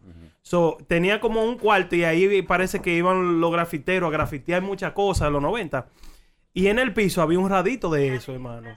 So, 0.44 0.78
tenía 0.88 1.20
como 1.20 1.44
un 1.44 1.58
cuarto 1.58 1.96
y 1.96 2.04
ahí 2.04 2.42
parece 2.44 2.80
que 2.80 2.96
iban 2.96 3.42
los 3.42 3.52
grafiteros 3.52 4.10
a 4.10 4.12
grafitear 4.12 4.62
muchas 4.62 4.92
cosas 4.94 5.28
en 5.28 5.34
los 5.34 5.42
90. 5.42 5.88
Y 6.54 6.68
en 6.68 6.78
el 6.78 6.94
piso 6.94 7.22
había 7.24 7.40
un 7.40 7.50
radito 7.50 7.90
de 7.90 8.16
eso, 8.16 8.32
hermano. 8.32 8.70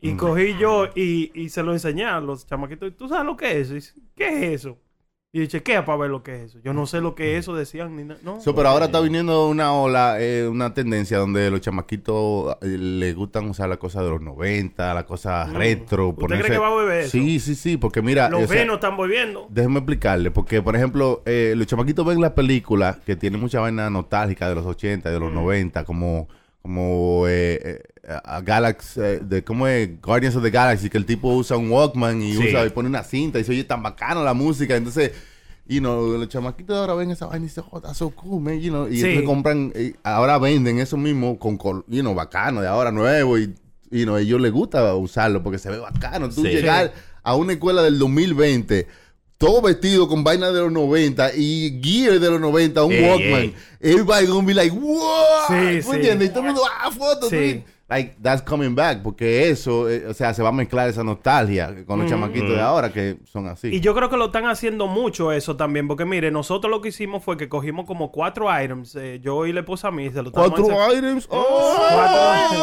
Y 0.00 0.14
cogí 0.16 0.56
yo 0.58 0.88
y, 0.96 1.30
y 1.34 1.50
se 1.50 1.62
lo 1.62 1.72
enseñé 1.72 2.06
a 2.06 2.18
los 2.18 2.46
chamaquitos. 2.46 2.96
¿Tú 2.96 3.08
sabes 3.08 3.26
lo 3.26 3.36
que 3.36 3.60
es 3.60 3.70
eso? 3.70 4.00
¿Qué 4.16 4.26
es 4.54 4.60
eso? 4.62 4.78
Y 5.34 5.40
yo 5.40 5.46
chequea 5.46 5.86
para 5.86 5.96
ver 5.96 6.10
lo 6.10 6.22
que 6.22 6.34
es 6.34 6.50
eso. 6.50 6.58
Yo 6.62 6.74
no 6.74 6.86
sé 6.86 7.00
lo 7.00 7.14
que 7.14 7.32
es 7.32 7.40
eso, 7.40 7.54
decían 7.54 7.96
ni 7.96 8.04
nada. 8.04 8.20
No. 8.22 8.38
So, 8.42 8.54
pero 8.54 8.68
ahora 8.68 8.84
está 8.84 9.00
viniendo 9.00 9.48
una 9.48 9.72
ola, 9.72 10.20
eh, 10.20 10.46
una 10.46 10.74
tendencia 10.74 11.16
donde 11.16 11.50
los 11.50 11.62
chamaquitos 11.62 12.58
eh, 12.60 12.66
les 12.66 13.16
gustan 13.16 13.48
usar 13.48 13.70
las 13.70 13.78
cosas 13.78 14.04
de 14.04 14.10
los 14.10 14.20
90, 14.20 14.92
las 14.92 15.04
cosas 15.04 15.50
retro. 15.54 16.10
¿Usted 16.10 16.38
cree 16.38 16.50
que 16.50 16.58
va 16.58 16.68
a 16.68 16.74
beber 16.74 17.00
eso? 17.04 17.12
Sí, 17.12 17.40
sí, 17.40 17.54
sí, 17.54 17.78
porque 17.78 18.02
mira... 18.02 18.28
Los 18.28 18.46
venos 18.46 18.74
están 18.74 18.94
volviendo. 18.94 19.46
Déjeme 19.48 19.78
explicarle, 19.78 20.30
porque 20.30 20.60
por 20.60 20.76
ejemplo, 20.76 21.22
eh, 21.24 21.54
los 21.56 21.66
chamaquitos 21.66 22.04
ven 22.04 22.20
las 22.20 22.32
películas 22.32 22.98
que 22.98 23.16
tienen 23.16 23.40
mucha 23.40 23.58
vaina 23.58 23.88
nostálgica 23.88 24.50
de 24.50 24.54
los 24.54 24.66
80, 24.66 25.10
de 25.10 25.18
los 25.18 25.32
90, 25.32 25.84
como 25.84 26.28
como 26.62 27.24
eh, 27.28 27.82
eh, 28.04 28.16
a 28.24 28.40
Galaxy, 28.40 29.00
eh, 29.00 29.20
de 29.22 29.42
cómo 29.44 29.66
es 29.66 30.00
Guardians 30.00 30.36
of 30.36 30.42
the 30.44 30.50
Galaxy, 30.50 30.88
que 30.88 30.96
el 30.98 31.04
tipo 31.06 31.28
usa 31.34 31.56
un 31.56 31.70
Walkman 31.70 32.22
y 32.22 32.32
Sí. 32.34 32.48
usa 32.48 32.64
y 32.64 32.70
pone 32.70 32.88
una 32.88 33.02
cinta 33.02 33.38
y 33.40 33.44
se 33.44 33.50
oye 33.52 33.64
tan 33.64 33.82
bacano 33.82 34.22
la 34.24 34.32
música, 34.34 34.76
entonces 34.76 35.12
y 35.66 35.80
no 35.80 36.00
los 36.02 36.28
chamaquitos 36.28 36.76
ahora 36.76 36.94
ven 36.94 37.10
esa 37.10 37.26
vaina 37.26 37.44
y 37.44 37.48
dicen, 37.48 37.64
oh, 37.70 37.80
that's 37.80 37.98
so 37.98 38.10
cool, 38.10 38.40
man, 38.42 38.60
you 38.60 38.70
know, 38.70 38.88
y 38.88 38.96
Sí. 38.96 39.00
entonces 39.00 39.24
compran, 39.24 39.72
ahora 40.02 40.38
venden 40.38 40.78
eso 40.78 40.96
mismo 40.96 41.38
con, 41.38 41.56
you 41.88 42.00
know, 42.02 42.14
bacano, 42.14 42.60
de 42.60 42.66
ahora 42.68 42.90
nuevo 42.92 43.38
y, 43.38 43.54
you 43.90 44.04
know, 44.04 44.16
a 44.16 44.20
ellos 44.20 44.40
les 44.40 44.52
gusta 44.52 44.94
usarlo 44.94 45.42
porque 45.42 45.58
se 45.58 45.70
ve 45.70 45.78
bacano. 45.78 46.28
Tú 46.28 46.42
Sí. 46.42 46.48
llegar 46.48 46.92
a 47.22 47.36
una 47.36 47.52
escuela 47.54 47.82
del 47.82 47.98
2020, 47.98 48.86
todo 49.42 49.60
vestido 49.60 50.06
con 50.06 50.22
vaina 50.22 50.52
de 50.52 50.60
los 50.60 50.70
90 50.70 51.32
y 51.36 51.80
gear 51.82 52.20
de 52.20 52.30
los 52.30 52.40
90, 52.40 52.84
un 52.84 52.92
Ey, 52.92 53.04
Walkman, 53.04 53.40
ey. 53.42 53.54
everybody 53.80 54.26
gonna 54.26 54.46
be 54.46 54.54
like, 54.54 54.70
wow, 54.72 55.10
Sí, 55.48 55.54
¿me 55.54 55.82
sí. 55.82 55.90
entiendes? 55.90 56.28
Y 56.28 56.30
todo 56.30 56.40
el 56.40 56.46
mundo, 56.46 56.62
ah, 56.80 56.90
fotos, 56.92 57.28
Sí. 57.28 57.64
Like, 57.88 58.16
that's 58.22 58.40
coming 58.40 58.74
back, 58.74 59.02
porque 59.02 59.50
eso, 59.50 59.90
eh, 59.90 60.06
o 60.06 60.14
sea, 60.14 60.32
se 60.32 60.42
va 60.42 60.48
a 60.48 60.52
mezclar 60.52 60.88
esa 60.88 61.04
nostalgia 61.04 61.84
con 61.84 61.98
los 62.00 62.08
chamaquitos 62.08 62.48
de 62.50 62.60
ahora 62.60 62.90
que 62.90 63.18
son 63.30 63.46
así. 63.48 63.68
Y 63.68 63.80
yo 63.80 63.94
creo 63.94 64.08
que 64.08 64.16
lo 64.16 64.26
están 64.26 64.46
haciendo 64.46 64.86
mucho 64.86 65.30
eso 65.30 65.56
también. 65.56 65.86
Porque 65.88 66.06
mire, 66.06 66.30
nosotros 66.30 66.70
lo 66.70 66.80
que 66.80 66.88
hicimos 66.88 67.22
fue 67.22 67.36
que 67.36 67.50
cogimos 67.50 67.84
como 67.84 68.10
cuatro 68.10 68.46
items. 68.62 68.96
eh, 68.96 69.20
yo 69.22 69.44
y 69.44 69.52
la 69.52 69.60
esposa 69.60 69.88
a 69.88 69.90
mí. 69.90 70.08
Se 70.10 70.22
lo 70.22 70.32
Cuatro 70.32 70.64
items. 70.96 71.26
Cuatro- 71.26 72.62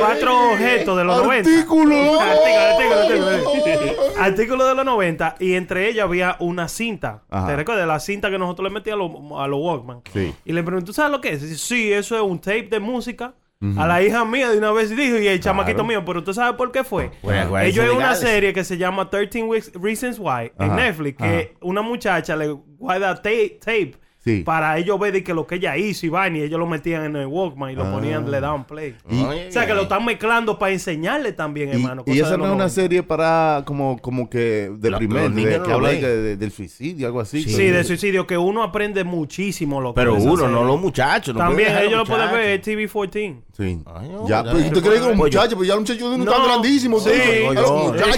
cuatro 0.00 0.52
objetos 0.52 0.96
de 0.96 1.04
los 1.04 1.22
90. 1.22 1.50
Artículos. 1.50 1.98
Artículo, 2.20 3.00
artículo, 3.00 3.28
artículo. 3.28 4.02
Artículo 4.18 4.66
de 4.66 4.74
los 4.74 4.84
90. 4.84 5.36
Y 5.40 5.54
entre 5.54 5.88
ellos 5.88 6.04
había 6.04 6.36
una 6.40 6.68
cinta. 6.68 7.22
Ajá. 7.28 7.46
¿Te 7.48 7.56
recuerdas? 7.56 7.86
La 7.86 8.00
cinta 8.00 8.30
que 8.30 8.38
nosotros 8.38 8.68
le 8.68 8.74
metíamos 8.74 9.10
a 9.10 9.20
los 9.28 9.40
a 9.42 9.46
los 9.46 9.60
Walkman. 9.60 10.02
Sí. 10.12 10.34
Y 10.44 10.52
le 10.52 10.62
pregunté, 10.62 10.86
¿tú 10.86 10.92
sabes 10.92 11.12
lo 11.12 11.20
que 11.20 11.32
es? 11.32 11.42
Dice, 11.42 11.56
sí, 11.58 11.92
eso 11.92 12.16
es 12.16 12.22
un 12.22 12.38
tape 12.38 12.68
de 12.70 12.80
música. 12.80 13.34
A 13.76 13.86
la 13.88 14.00
hija 14.02 14.24
mía 14.24 14.50
de 14.50 14.58
una 14.58 14.70
vez 14.70 14.94
dijo, 14.94 15.16
y 15.18 15.26
el 15.26 15.40
chamaquito 15.40 15.82
mío, 15.84 16.04
pero 16.04 16.20
¿usted 16.20 16.32
sabe 16.32 16.56
por 16.56 16.70
qué 16.70 16.84
fue? 16.84 17.10
Bueno, 17.22 17.50
bueno, 17.50 17.66
Ellos 17.66 17.86
una 17.92 18.14
serie 18.14 18.52
que 18.52 18.62
se 18.62 18.78
llama 18.78 19.10
13 19.10 19.42
Weeks- 19.42 19.72
Reasons 19.74 20.18
Why 20.20 20.52
en 20.60 20.70
Ajá, 20.70 20.76
Netflix, 20.76 21.18
que 21.18 21.56
una 21.62 21.82
muchacha 21.82 22.36
le 22.36 22.48
guarda 22.52 23.16
tape, 23.16 23.58
tape 23.60 23.94
Sí. 24.28 24.42
para 24.42 24.76
ellos 24.78 24.98
ver 25.00 25.12
de 25.12 25.24
que 25.24 25.32
lo 25.32 25.46
que 25.46 25.54
ella 25.56 25.76
hizo 25.76 26.04
y 26.06 26.08
vaina, 26.10 26.38
y 26.38 26.42
ellos 26.42 26.58
lo 26.58 26.66
metían 26.66 27.04
en 27.04 27.16
el 27.16 27.26
Walkman 27.26 27.70
y 27.70 27.74
lo 27.74 27.84
Ah. 27.84 27.92
ponían, 27.92 28.30
le 28.30 28.40
daban 28.40 28.66
play. 28.66 28.94
Y- 29.10 29.22
o 29.22 29.52
sea, 29.52 29.66
que 29.66 29.74
lo 29.74 29.82
están 29.82 30.04
mezclando 30.04 30.58
para 30.58 30.72
enseñarle 30.72 31.32
también, 31.32 31.68
Y, 31.70 31.72
hermano. 31.72 32.02
y 32.06 32.18
esa 32.18 32.32
de 32.32 32.38
no 32.38 32.44
es 32.44 32.50
una 32.50 32.64
90. 32.64 32.68
serie 32.68 33.02
para 33.02 33.62
como, 33.64 33.98
como 34.00 34.28
que 34.28 34.70
deprimente, 34.78 35.30
niños 35.30 35.50
de, 35.52 35.58
no 35.60 35.64
que 35.64 35.72
habla 35.72 35.88
de 35.90 36.16
de- 36.18 36.36
del 36.36 36.50
suicidio, 36.52 37.06
algo 37.06 37.20
así. 37.20 37.42
Sí, 37.42 37.64
de 37.68 37.84
suicidio, 37.84 38.26
que 38.26 38.36
uno 38.36 38.62
aprende 38.62 39.02
muchísimo 39.04 39.80
lo 39.80 39.94
que 39.94 40.00
Pero 40.00 40.14
de 40.14 40.22
uno, 40.22 40.36
serie. 40.36 40.52
no 40.54 40.64
los 40.64 40.80
muchachos. 40.80 41.34
no 41.34 41.40
También 41.40 41.76
ellos 41.78 41.92
lo 41.98 42.04
pueden 42.04 42.30
ver 42.32 42.50
en 42.50 42.60
TV14. 42.62 43.42
Sí. 43.56 43.80
Ay, 43.86 44.08
no, 44.08 44.28
ya, 44.28 44.44
ya, 44.44 44.52
pero 44.52 44.58
ya. 44.64 44.72
¿tú 44.72 44.80
crees 44.80 44.94
que 44.94 44.98
los 45.00 45.08
Pollo. 45.08 45.16
muchachos? 45.16 45.54
Pues 45.56 45.68
ya 45.68 45.74
los 45.74 45.80
muchachos 45.82 46.08
de 46.10 46.14
uno 46.16 46.24
No, 46.24 46.30
están 46.30 46.46
grandísimos. 46.46 47.02
sí. 47.04 47.10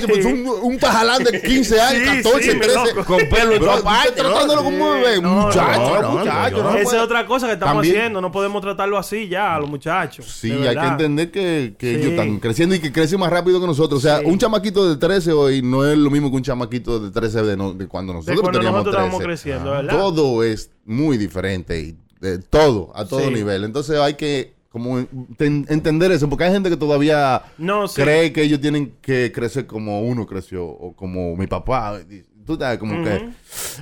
pues 0.07 0.25
un, 0.27 0.49
un 0.63 0.79
tajalán 0.79 1.25
de 1.25 1.41
15 1.43 1.81
años, 1.81 2.03
Sí, 2.03 2.23
14, 2.23 2.43
sí, 2.51 2.55
mi 2.55 2.61
13. 2.61 2.75
loco. 2.95 3.05
Con 3.05 3.19
pelo 3.29 4.63
como 4.63 4.69
un 4.91 5.01
bebé. 5.03 5.21
Muchacho, 5.21 6.00
no, 6.03 6.09
no, 6.09 6.15
no, 6.15 6.19
muchacho. 6.21 6.57
no, 6.63 6.63
no 6.73 6.77
Esa 6.77 6.97
es 6.97 7.03
otra 7.03 7.27
cosa 7.27 7.47
que 7.47 7.53
estamos 7.55 7.75
También- 7.77 7.97
haciendo. 7.97 8.21
No 8.21 8.31
podemos 8.33 8.61
tratarlo 8.63 8.99
así 8.99 9.29
ya 9.29 9.55
a 9.55 9.61
los 9.61 9.69
muchachos. 9.71 10.27
Sí, 10.27 10.51
de 10.51 10.69
hay 10.69 10.77
que 10.77 10.87
entender 10.87 11.31
que, 11.31 11.75
que 11.79 11.95
Sí. 11.95 12.01
ellos 12.01 12.11
están 12.13 12.39
creciendo 12.41 12.75
y 12.75 12.79
que 12.81 12.93
crecen 12.93 13.21
más 13.21 13.31
rápido 13.31 13.61
que 13.61 13.67
nosotros. 13.67 13.99
O 13.99 14.03
sea, 14.03 14.19
Sí. 14.21 14.25
un 14.27 14.39
chamaquito 14.39 14.89
de 14.89 14.97
13 14.97 15.33
hoy 15.33 15.63
no 15.63 15.85
es 15.87 15.97
lo 15.99 16.11
mismo 16.11 16.31
que 16.31 16.37
un 16.37 16.43
chamaquito 16.43 16.99
de 17.01 17.11
13 17.11 17.43
de, 17.43 17.57
no- 17.57 17.73
de 17.73 17.87
cuando 17.87 18.13
De 18.13 18.19
nosotros 18.19 18.41
cuando 18.41 18.59
teníamos 18.59 18.79
nosotros 18.85 18.95
estábamos 19.05 19.19
13. 19.25 19.43
creciendo, 19.51 19.71
¿verdad? 19.71 19.93
Todo 19.99 20.43
es 20.45 20.71
muy 20.85 21.17
diferente. 21.19 21.81
Y, 21.81 21.97
eh, 22.23 22.39
todo, 22.51 22.93
a 22.95 23.05
todo 23.07 23.29
Sí. 23.29 23.35
nivel. 23.35 23.65
Entonces 23.65 23.99
hay 23.99 24.15
que 24.15 24.59
como 24.71 25.05
ten- 25.37 25.67
entender 25.69 26.13
eso, 26.13 26.29
porque 26.29 26.45
hay 26.45 26.53
gente 26.53 26.71
que 26.71 26.77
todavía 26.77 27.43
No, 27.59 27.89
sí. 27.89 28.01
cree 28.01 28.33
que 28.33 28.43
ellos 28.43 28.61
tienen 28.61 28.93
que 29.03 29.33
crecer 29.35 29.67
como 29.67 30.01
uno 30.03 30.27
creció 30.27 30.65
o 30.65 30.95
como 30.95 31.35
mi 31.35 31.49
papá. 31.49 31.99
Tú 32.47 32.57
sabes, 32.57 32.79
como 32.79 33.03
que 33.05 33.31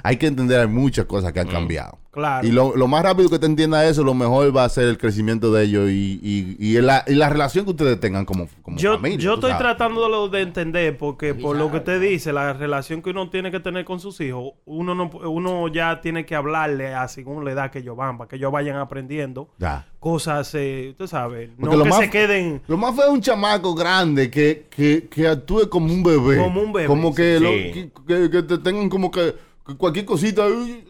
hay 0.02 0.16
que 0.16 0.26
entender, 0.26 0.60
hay 0.60 0.66
muchas 0.66 1.04
cosas 1.04 1.32
que 1.32 1.40
han 1.40 1.48
cambiado. 1.48 1.98
Claro. 2.18 2.46
Y 2.46 2.50
lo, 2.50 2.74
lo 2.76 2.88
más 2.88 3.02
rápido 3.04 3.28
que 3.30 3.38
te 3.38 3.46
entienda 3.46 3.86
eso, 3.86 4.02
lo 4.02 4.12
mejor 4.12 4.54
va 4.56 4.64
a 4.64 4.68
ser 4.68 4.88
el 4.88 4.98
crecimiento 4.98 5.52
de 5.52 5.64
ellos 5.64 5.88
y, 5.88 6.18
y, 6.22 6.56
y 6.58 6.80
la, 6.80 7.04
y 7.06 7.14
la 7.14 7.28
relación 7.28 7.64
que 7.64 7.70
ustedes 7.70 8.00
tengan 8.00 8.24
como, 8.24 8.48
como 8.62 8.76
Yo, 8.76 8.94
familia. 8.96 9.18
yo 9.18 9.30
tú 9.34 9.46
estoy 9.46 9.50
sabes. 9.52 9.64
tratando 9.76 10.28
de 10.28 10.40
entender 10.40 10.98
porque 10.98 11.34
por 11.34 11.56
lo 11.56 11.70
que 11.70 11.76
usted 11.76 12.00
dice, 12.00 12.32
la 12.32 12.52
relación 12.54 13.02
que 13.02 13.10
uno 13.10 13.30
tiene 13.30 13.50
que 13.52 13.60
tener 13.60 13.84
con 13.84 14.00
sus 14.00 14.20
hijos, 14.20 14.54
uno 14.64 14.94
no 14.96 15.10
uno 15.28 15.68
ya 15.68 16.00
tiene 16.00 16.26
que 16.26 16.34
hablarle 16.34 16.94
a 16.94 17.06
según 17.08 17.44
la 17.44 17.52
edad 17.52 17.70
que 17.70 17.78
ellos 17.78 17.96
van, 17.96 18.18
para 18.18 18.28
que 18.28 18.34
ellos 18.36 18.50
vayan 18.50 18.76
aprendiendo 18.76 19.48
Ya. 19.58 19.86
cosas, 20.00 20.52
eh, 20.54 20.88
usted 20.90 21.06
sabe, 21.06 21.52
Porque 21.56 21.70
no 21.70 21.76
lo 21.78 21.84
que 21.84 21.90
más- 21.90 21.98
se 22.00 22.10
queden 22.10 22.62
Lo 22.66 22.76
más 22.76 22.96
feo 22.96 23.04
es 23.06 23.10
un 23.12 23.20
chamaco 23.20 23.74
grande 23.74 24.30
que, 24.30 24.66
que, 24.68 25.06
que 25.08 25.28
actúe 25.28 25.68
como 25.68 25.92
un 25.92 26.02
bebé. 26.02 26.38
Como 26.42 26.62
un 26.62 26.72
bebé, 26.72 26.86
Como 26.88 27.14
que, 27.14 27.38
sí. 27.38 27.44
lo- 27.44 27.50
que, 27.50 27.90
que- 28.06 28.30
que 28.30 28.42
te 28.42 28.58
tengan 28.58 28.88
como 28.88 29.10
que, 29.10 29.34
que 29.66 29.76
cualquier 29.76 30.04
cosita. 30.04 30.46
uy. 30.46 30.84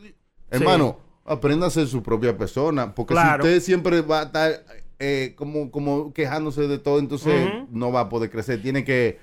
Aprenda 1.29 1.67
a 1.67 1.71
ser 1.71 1.87
su 1.87 2.03
propia 2.03 2.37
persona. 2.37 2.95
Porque 2.95 3.15
Claro. 3.15 3.43
si 3.45 3.49
usted 3.51 3.63
siempre 3.63 4.01
va 4.03 4.21
a 4.21 4.25
estar 4.25 4.65
eh, 4.99 5.35
como, 5.37 5.71
como 5.71 6.13
quejándose 6.13 6.67
de 6.67 6.79
todo, 6.79 6.99
entonces 6.99 7.49
no 7.71 7.93
va 7.93 8.01
a 8.01 8.09
poder 8.09 8.31
crecer. 8.31 8.61
Tiene 8.63 8.83
que, 8.85 9.19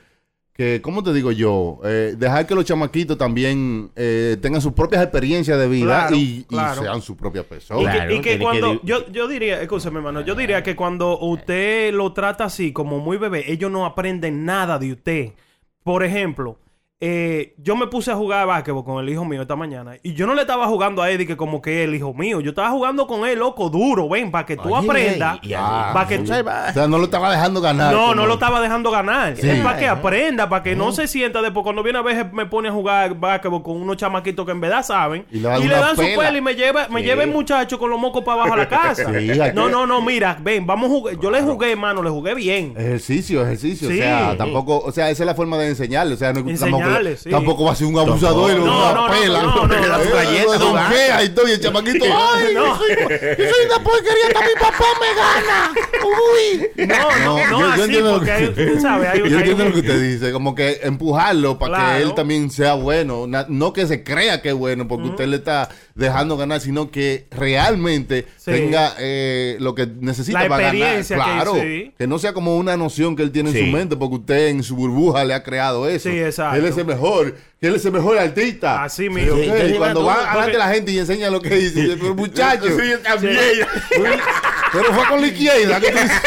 que 0.54 0.82
¿cómo 0.82 1.04
te 1.04 1.12
digo 1.12 1.32
yo? 1.34 1.80
Eh, 1.84 2.16
dejar 2.18 2.48
que 2.48 2.56
los 2.56 2.64
chamaquitos 2.64 3.18
también 3.18 3.92
eh, 3.98 4.38
tengan 4.42 4.62
sus 4.62 4.72
propias 4.72 5.02
experiencias 5.04 5.60
de 5.60 5.68
vida 5.68 6.08
Claro, 6.08 6.16
y, 6.16 6.46
sean 6.82 7.02
su 7.02 7.18
propia 7.18 7.42
Y 7.42 7.44
persona. 7.44 7.92
que- 7.92 7.98
Claro, 7.98 8.14
y 8.16 8.22
que, 8.22 8.40
cuando 8.40 8.82
yo, 8.84 9.06
yo 9.12 9.28
diría, 9.28 9.62
escúchame 9.62 9.98
hermano, 9.98 10.22
yo 10.22 10.34
diría 10.36 10.64
que 10.64 10.76
cuando 10.78 11.20
usted 11.20 11.94
lo 11.94 12.14
trata 12.14 12.46
así, 12.46 12.72
como 12.72 13.00
muy 13.00 13.18
bebé, 13.18 13.52
ellos 13.52 13.70
no 13.70 13.86
aprenden 13.86 14.46
nada 14.46 14.80
de 14.80 14.94
usted. 14.94 15.32
Por 15.84 16.04
ejemplo, 16.06 16.58
eh, 17.02 17.54
yo 17.58 17.76
me 17.76 17.88
puse 17.88 18.10
a 18.10 18.16
jugar 18.16 18.48
básquetbol 18.48 18.86
con 18.86 19.04
el 19.04 19.10
hijo 19.10 19.26
mío 19.26 19.42
esta 19.42 19.58
mañana 19.58 19.98
y 20.02 20.14
yo 20.14 20.26
no 20.26 20.34
le 20.34 20.42
estaba 20.42 20.66
jugando 20.68 21.02
a 21.02 21.12
Eddie 21.12 21.28
que 21.28 21.36
como 21.36 21.62
que 21.62 21.82
es 21.84 21.90
el 21.90 21.94
hijo 21.96 22.14
mío, 22.14 22.40
yo 22.40 22.52
estaba 22.52 22.70
jugando 22.70 23.06
con 23.06 23.26
él, 23.28 23.38
loco, 23.40 23.70
duro, 23.70 24.08
ven, 24.08 24.32
para 24.32 24.46
que 24.46 24.56
tú 24.56 24.74
Oye, 24.74 24.88
aprendas, 24.88 25.40
y- 25.42 25.50
y- 25.52 25.54
para 25.56 26.08
que 26.08 26.20
tú... 26.20 26.24
O 26.32 26.74
sea, 26.74 26.88
no 26.88 26.98
lo 26.98 27.04
estaba 27.04 27.30
dejando 27.32 27.60
ganar. 27.60 27.94
No, 27.94 28.00
como- 28.00 28.16
no 28.16 28.26
lo 28.28 28.36
estaba 28.36 28.62
dejando 28.62 28.92
ganar. 28.92 29.36
Sí. 29.36 29.48
Es 29.50 29.60
para 29.60 29.78
que 29.78 29.88
aprenda, 29.90 30.48
para 30.48 30.64
que 30.64 30.74
no 30.78 30.94
se 30.94 31.08
sienta 31.08 31.42
después 31.42 31.64
cuando 31.64 31.84
viene 31.84 32.00
a 32.00 32.02
veces 32.02 32.32
me 32.32 32.46
pone 32.46 32.70
a 32.70 32.72
jugar 32.72 33.14
básquetbol 33.20 33.62
con 33.62 33.76
unos 33.82 33.98
chamaquitos 33.98 34.46
que 34.46 34.54
en 34.54 34.62
verdad 34.62 34.82
saben. 34.84 35.26
Y 35.32 35.40
le 35.40 35.50
dan 35.50 35.96
su 35.98 36.02
pela 36.02 36.38
y 36.38 36.42
me 36.42 36.56
lleva, 36.56 36.88
me 36.88 37.04
lleva 37.04 37.24
el 37.24 37.30
muchacho 37.32 37.78
con 37.78 37.90
los 37.90 38.00
mocos 38.00 38.24
para 38.24 38.42
abajo 38.44 38.54
a 38.54 38.58
la 38.58 38.70
casa. 38.70 39.04
Sí, 39.20 39.32
no, 39.54 39.68
no, 39.70 39.86
no, 39.86 40.02
mira, 40.02 40.38
ven, 40.42 40.66
vamos 40.66 40.90
a 40.90 40.94
jugar. 40.94 41.20
Yo 41.20 41.30
le 41.30 41.42
jugué, 41.42 41.72
hermano, 41.74 42.02
le 42.02 42.10
jugué 42.10 42.34
bien. 42.36 42.74
Ejercicio, 42.78 43.44
ejercicio. 43.44 43.90
Sí. 43.90 43.96
O 43.96 44.02
sea, 44.02 44.38
tampoco, 44.38 44.80
o 44.80 44.92
sea, 44.92 45.10
esa 45.10 45.24
es 45.24 45.28
la 45.28 45.36
forma 45.36 45.58
de 45.58 45.68
enseñarle. 45.70 46.14
O 46.14 46.18
sea, 46.18 46.32
no, 46.32 46.40
Enseñarle, 46.48 46.85
tampoco, 46.94 47.18
sí. 47.18 47.30
tampoco 47.30 47.64
va 47.66 47.72
a 47.72 47.76
ser 47.76 47.88
un 47.88 47.98
abusador 48.00 48.52
y 48.52 48.56
No, 48.56 48.64
una 48.64 48.94
no, 48.94 49.08
no, 49.08 49.14
pela. 49.14 49.42
no, 49.42 49.56
no, 49.56 49.68
no, 49.68 49.74
Eh, 49.76 49.82
no, 49.88 50.54
lo 50.54 50.60
tu 50.60 50.66
donkea 50.66 51.24
y 51.24 51.30
todo, 51.30 51.48
y 51.48 51.52
el 51.52 51.60
chamaquito, 51.60 52.06
¡ay! 52.06 52.54
No. 52.54 52.66
Yo, 52.66 52.76
soy, 52.78 52.90
yo 52.90 53.46
soy 53.54 53.66
una 53.66 53.84
porquería, 53.84 54.28
hasta 54.28 54.40
mi 54.42 54.54
papá 54.60 54.86
me 55.02 55.16
gana. 55.16 55.74
Uy. 56.06 56.88
No, 56.88 56.96
no, 57.26 57.38
no, 57.38 57.50
yo- 57.52 57.60
yo 57.60 57.72
así, 57.72 57.82
entiendo 57.82 58.12
lo 58.12 58.18
porque 58.18 58.32
que- 58.54 58.62
hay, 58.62 58.74
tú 58.76 58.80
sabes, 58.82 59.10
hay, 59.10 59.20
Yo 59.30 59.38
entiendo 59.38 59.66
lo 59.66 59.74
que 59.74 59.80
usted 59.80 60.02
dice, 60.02 60.32
como 60.32 60.56
que 60.56 60.80
empujarlo 60.84 61.58
para 61.60 61.76
Claro. 61.78 61.98
que 61.98 62.04
él 62.04 62.14
también 62.14 62.50
sea 62.52 62.74
bueno, 62.76 63.28
Na- 63.28 63.46
no 63.50 63.74
que 63.74 63.88
se 63.88 64.04
crea 64.04 64.42
que 64.42 64.50
es 64.50 64.56
bueno 64.56 64.88
porque 64.88 65.08
usted 65.10 65.28
le 65.28 65.38
está 65.38 65.70
dejando 65.96 66.38
ganar, 66.38 66.60
sino 66.62 66.92
que 66.92 67.28
realmente 67.32 68.28
Sí. 68.38 68.52
tenga 68.52 68.94
eh, 69.00 69.58
lo 69.60 69.74
que 69.76 69.88
necesita 69.88 70.44
La 70.44 70.50
para 70.50 70.64
ganar. 70.64 70.76
experiencia 70.76 71.16
que- 71.18 71.24
Claro, 71.24 71.54
sí. 71.56 71.94
que 71.98 72.08
no 72.08 72.20
sea 72.20 72.34
como 72.34 72.58
una 72.58 72.78
noción 72.78 73.16
que 73.16 73.24
él 73.24 73.32
tiene 73.32 73.50
en 73.52 73.66
su 73.66 73.72
mente 73.72 73.96
porque 73.96 74.16
usted 74.16 74.48
en 74.50 74.64
su 74.64 74.76
burbuja 74.76 75.24
le 75.26 75.34
ha 75.34 75.44
creado 75.44 75.88
eso. 75.88 76.10
Sí, 76.10 76.18
exacto. 76.20 76.58
Él 76.58 76.66
es 76.66 76.75
el 76.78 76.86
mejor, 76.86 77.36
que 77.60 77.68
él 77.68 77.76
es 77.76 77.86
el 77.86 77.92
mejor 77.92 78.18
artista. 78.18 78.84
Así 78.84 79.04
Sí, 79.04 79.10
mismo. 79.10 79.36
Sí, 79.38 79.74
cuando 79.78 80.02
tú- 80.02 80.06
va 80.06 80.16
porque- 80.16 80.30
adelante 80.30 80.58
la 80.58 80.68
gente 80.70 80.92
y 80.92 81.00
enseña 81.00 81.30
lo 81.30 81.42
que 81.42 81.50
dice, 81.56 81.82
dice, 81.82 81.98
pero 82.00 82.16
muchacho, 82.16 82.66
Sí, 82.68 82.94
también. 83.04 83.40
pero 84.72 84.94
fue 84.94 85.08
con 85.10 85.22
la 85.22 85.28
izquierda. 85.28 85.80
que 85.80 85.92
tú 85.92 85.98
dices, 85.98 86.22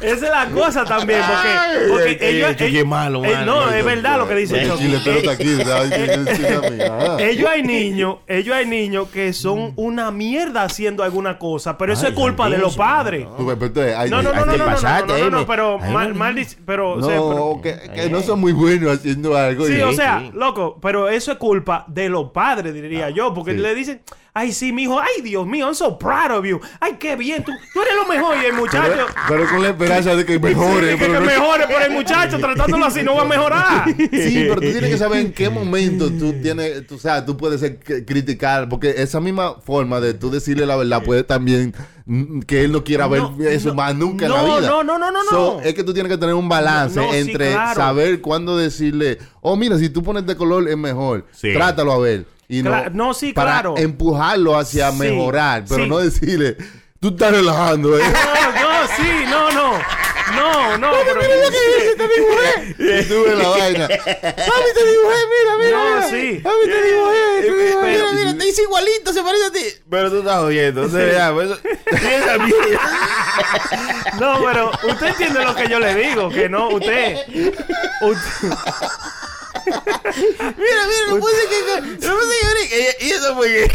Esa 0.00 0.26
es 0.26 0.30
la 0.30 0.46
cosa 0.50 0.84
también, 0.84 1.20
porque, 1.26 1.88
porque 1.88 2.18
Ay, 2.26 2.36
ellos, 2.36 2.60
ellos- 2.60 2.86
malo, 2.86 3.24
eh, 3.24 3.44
no, 3.46 3.70
es 3.70 3.84
verdad 3.84 4.18
lo 4.18 4.28
que 4.28 4.34
dice 4.34 4.60
El 4.62 4.68
Chucky. 4.70 4.94
aquí, 5.28 5.48
ah. 6.90 7.16
Ellos 7.20 7.48
hay 7.50 7.62
niños, 7.62 8.16
ellos 8.26 8.54
hay 8.54 8.66
niños 8.66 9.08
que 9.08 9.32
son 9.32 9.72
una 9.76 10.10
mierda 10.10 10.62
haciendo 10.64 11.02
alguna 11.02 11.38
cosa, 11.38 11.78
pero 11.78 11.92
eso 11.92 12.06
Ay, 12.06 12.12
es 12.12 12.18
culpa 12.18 12.48
de 12.50 12.58
los 12.58 12.76
padres. 12.76 13.26
No, 13.26 13.38
no, 13.38 13.52
no, 13.52 13.62
no, 14.10 14.22
no, 14.22 14.44
no, 14.46 14.56
no, 14.58 14.64
pasaste, 14.66 15.12
no, 15.12 15.18
no, 15.18 15.30
no, 15.30 15.40
eh, 15.40 15.44
pero 15.46 15.78
mal, 15.78 16.14
mal 16.14 16.36
pero, 16.66 16.92
o 16.92 16.96
No, 17.00 17.06
sea, 17.06 17.16
pero- 17.16 17.60
que, 17.62 17.90
que 18.02 18.10
no 18.10 18.20
son 18.20 18.40
muy 18.40 18.52
buenos 18.52 18.98
haciendo 18.98 19.36
algo. 19.36 19.66
sí, 19.66 19.74
y- 19.78 19.80
o 19.82 19.92
sea, 19.92 20.20
sí. 20.20 20.30
loco, 20.34 20.78
pero 20.80 21.08
eso 21.08 21.32
es 21.32 21.38
culpa 21.38 21.84
de 21.88 22.08
los 22.08 22.30
padres, 22.30 22.74
diría 22.74 23.10
yo, 23.10 23.32
porque 23.32 23.52
sí. 23.52 23.58
le 23.58 23.74
dicen, 23.74 24.02
ay, 24.38 24.52
sí, 24.52 24.70
mijo, 24.72 25.00
ay, 25.00 25.22
Dios 25.22 25.46
mío, 25.46 25.64
I'm 25.66 25.74
so 25.74 25.98
proud 25.98 26.30
of 26.32 26.44
you, 26.44 26.60
ay, 26.78 26.96
qué 27.00 27.16
bien, 27.16 27.42
tú, 27.42 27.52
tú 27.72 27.80
eres 27.80 27.94
lo 27.96 28.04
mejor, 28.06 28.36
y 28.42 28.44
el 28.44 28.52
muchacho, 28.52 28.92
pero, 28.92 29.06
pero 29.28 29.48
con 29.50 29.62
la 29.62 29.68
esperanza 29.70 30.14
de 30.14 30.24
que 30.26 30.38
mejore. 30.38 30.92
sí, 30.92 30.98
que, 30.98 31.04
pero 31.06 31.12
que 31.14 31.20
no- 31.20 31.26
mejore, 31.26 31.64
pero 31.66 31.84
el 31.86 31.90
muchacho 31.92 32.38
tratándolo 32.38 32.84
así 32.84 33.02
no 33.02 33.14
va 33.16 33.22
a 33.22 33.24
mejorar. 33.24 33.84
Sí, 33.88 34.44
pero 34.48 34.56
tú 34.56 34.60
tienes 34.70 34.90
que 34.90 34.98
saber 34.98 35.20
en 35.20 35.32
qué 35.32 35.48
momento 35.48 36.10
tú 36.10 36.34
tienes, 36.42 36.86
tú, 36.86 36.96
o 36.96 36.98
sea, 36.98 37.24
tú 37.24 37.36
puedes 37.36 37.60
ser 37.60 37.78
criticar, 38.04 38.68
porque 38.68 38.94
esa 38.98 39.20
misma 39.20 39.54
forma 39.60 40.00
de 40.00 40.12
tú 40.14 40.30
decirle 40.30 40.66
la 40.66 40.76
verdad 40.76 41.02
puede 41.02 41.24
también 41.24 41.74
mm, 42.04 42.40
que 42.40 42.62
él 42.64 42.72
no 42.72 42.84
quiera 42.84 43.06
ver 43.08 43.22
No, 43.22 43.36
eso 43.42 43.68
no, 43.70 43.74
más 43.74 43.94
nunca 43.94 44.28
no, 44.28 44.36
en 44.38 44.46
la 44.48 44.56
vida. 44.58 44.68
no, 44.68 44.84
no, 44.84 44.98
no, 44.98 45.10
no, 45.10 45.18
So, 45.30 45.54
no. 45.54 45.60
es 45.62 45.74
que 45.74 45.82
tú 45.82 45.92
tienes 45.94 46.12
que 46.12 46.18
tener 46.18 46.34
un 46.34 46.48
balance 46.48 47.00
sí, 47.00 47.16
entre 47.16 47.52
claro. 47.52 47.80
saber 47.80 48.20
cuándo 48.20 48.56
decirle, 48.56 49.18
oh, 49.40 49.56
mira, 49.56 49.78
si 49.78 49.88
tú 49.88 50.02
pones 50.02 50.26
de 50.26 50.36
color 50.36 50.68
es 50.68 50.76
mejor, 50.76 51.24
Sí. 51.32 51.52
trátalo 51.54 51.92
a 51.92 51.98
ver. 51.98 52.26
Y 52.48 52.62
no, 52.62 52.70
Cla- 52.70 52.90
no, 52.92 53.12
sí, 53.14 53.32
para 53.32 53.52
claro. 53.52 53.74
empujarlo 53.76 54.56
hacia 54.58 54.90
Sí, 54.92 54.98
mejorar, 54.98 55.64
pero 55.68 55.84
sí. 55.84 55.88
no 55.90 55.98
decirle, 55.98 56.56
tú 57.00 57.08
estás 57.08 57.32
relajando, 57.32 57.98
¿eh? 57.98 58.02
No, 58.04 58.52
no, 58.52 58.86
sí, 58.96 59.24
no, 59.28 59.50
no, 59.50 59.72
no, 60.36 60.78
no, 60.78 60.90
pero, 61.06 61.20
Y 62.78 63.04
tú 63.04 63.24
ves 63.24 63.38
la 63.38 63.48
vaina. 63.48 63.88
Mami, 63.88 64.70
te 64.74 64.84
dibujé, 64.86 65.20
mira, 65.32 65.56
mira. 65.58 65.70
No, 65.76 65.84
mira. 65.96 66.08
sí. 66.08 66.40
Mami, 66.44 66.64
te 66.66 66.82
dibujé. 66.84 67.40
te 67.40 67.42
dibujé. 67.42 67.76
Pero- 67.82 67.86
Mira, 67.86 68.12
mira, 68.12 68.38
te 68.38 68.48
hice 68.48 68.62
igualito, 68.62 69.12
se 69.12 69.22
parece 69.22 69.44
a 69.46 69.50
ti. 69.52 69.60
Pero 69.90 70.10
tú 70.10 70.18
estás 70.18 70.38
oyendo. 70.38 70.82
O 70.82 70.88
sea, 70.88 71.30
eso- 71.30 71.58
mierda. 71.92 72.36
no, 74.20 74.38
pero 74.44 74.70
usted 74.88 75.06
entiende 75.08 75.44
lo 75.44 75.54
que 75.54 75.68
yo 75.68 75.78
le 75.78 75.94
digo, 75.94 76.28
que 76.30 76.48
no, 76.48 76.68
usted, 76.70 77.16
usted- 78.02 78.48
Mira, 79.66 80.54
mira, 80.56 81.06
lo 81.08 81.18
puse 81.18 81.36
que. 81.48 82.06
Lo 82.06 82.14
puse 82.14 82.68
que. 82.68 82.96
Y 83.00 83.06
y 83.06 83.10
eso 83.10 83.34
fue 83.34 83.48
que. 83.48 83.70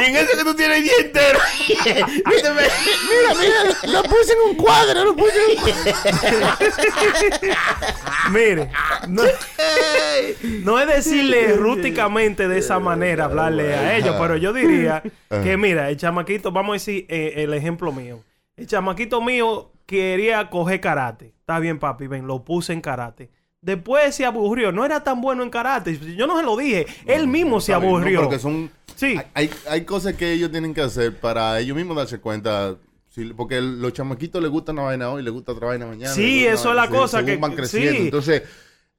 Y 0.00 0.04
en 0.04 0.16
eso 0.16 0.36
que 0.36 0.44
tú 0.44 0.54
tienes 0.54 0.78
el 0.78 0.84
día 0.84 0.92
entero. 1.00 1.38
Mira, 1.68 2.54
Mira, 2.54 3.34
mira, 3.38 3.92
lo 3.92 4.02
puse 4.04 4.32
en 4.32 4.50
un 4.50 4.56
cuadro, 4.56 5.04
lo 5.04 5.16
puse 5.16 5.34
en 5.36 5.50
un 5.50 5.62
cuadro. 5.62 6.58
mire, 8.32 8.70
no, 9.08 9.22
no 10.64 10.80
es 10.80 10.86
decirle 10.86 11.52
rústicamente 11.56 12.48
de 12.48 12.58
esa 12.58 12.78
manera, 12.78 13.24
hablarle 13.24 13.74
a 13.74 13.96
ellos, 13.96 14.16
pero 14.18 14.36
yo 14.36 14.52
diría 14.52 15.02
que, 15.28 15.56
mira, 15.56 15.90
el 15.90 15.96
chamaquito, 15.96 16.52
vamos 16.52 16.70
a 16.70 16.74
decir 16.74 17.06
eh, 17.08 17.34
el 17.36 17.54
ejemplo 17.54 17.92
mío. 17.92 18.22
El 18.56 18.66
chamaquito 18.66 19.20
mío 19.22 19.72
quería 19.86 20.50
coger 20.50 20.80
karate. 20.80 21.34
Está 21.40 21.58
bien, 21.58 21.78
papi, 21.78 22.06
ven, 22.06 22.26
lo 22.26 22.44
puse 22.44 22.72
en 22.72 22.80
karate. 22.80 23.30
Después 23.62 24.14
se 24.14 24.24
aburrió. 24.24 24.72
No 24.72 24.84
era 24.84 25.02
tan 25.04 25.20
bueno 25.20 25.42
en 25.42 25.50
karate. 25.50 25.98
Yo 26.16 26.26
no 26.26 26.36
se 26.38 26.42
lo 26.44 26.56
dije. 26.56 26.86
Él 27.06 27.26
mismo 27.26 27.60
se 27.60 27.72
no, 27.72 27.78
aburrió. 27.78 28.22
porque 28.22 28.38
son, 28.38 28.70
Sí. 28.96 29.18
hay, 29.34 29.50
hay, 29.68 29.84
cosas 29.84 30.14
que 30.14 30.32
ellos 30.32 30.50
tienen 30.50 30.72
que 30.74 30.80
hacer 30.80 31.14
para 31.18 31.58
ellos 31.60 31.76
mismos 31.76 31.96
darse 31.96 32.18
cuenta. 32.20 32.76
porque 33.36 33.58
el- 33.58 33.82
los 33.82 33.92
chamaquitos 33.92 34.40
les 34.40 34.50
gusta 34.50 34.72
una 34.72 34.82
vaina 34.82 35.10
hoy, 35.10 35.22
les 35.22 35.32
gusta 35.32 35.52
otra 35.52 35.66
vaina 35.66 35.84
mañana. 35.84 36.14
Sí, 36.14 36.46
eso 36.46 36.70
es 36.70 36.76
la 36.76 36.88
cosa 36.88 37.22
que- 37.24 37.36
van 37.36 37.54
creciendo. 37.54 37.92
sí. 37.92 37.98
Entonces, 38.04 38.42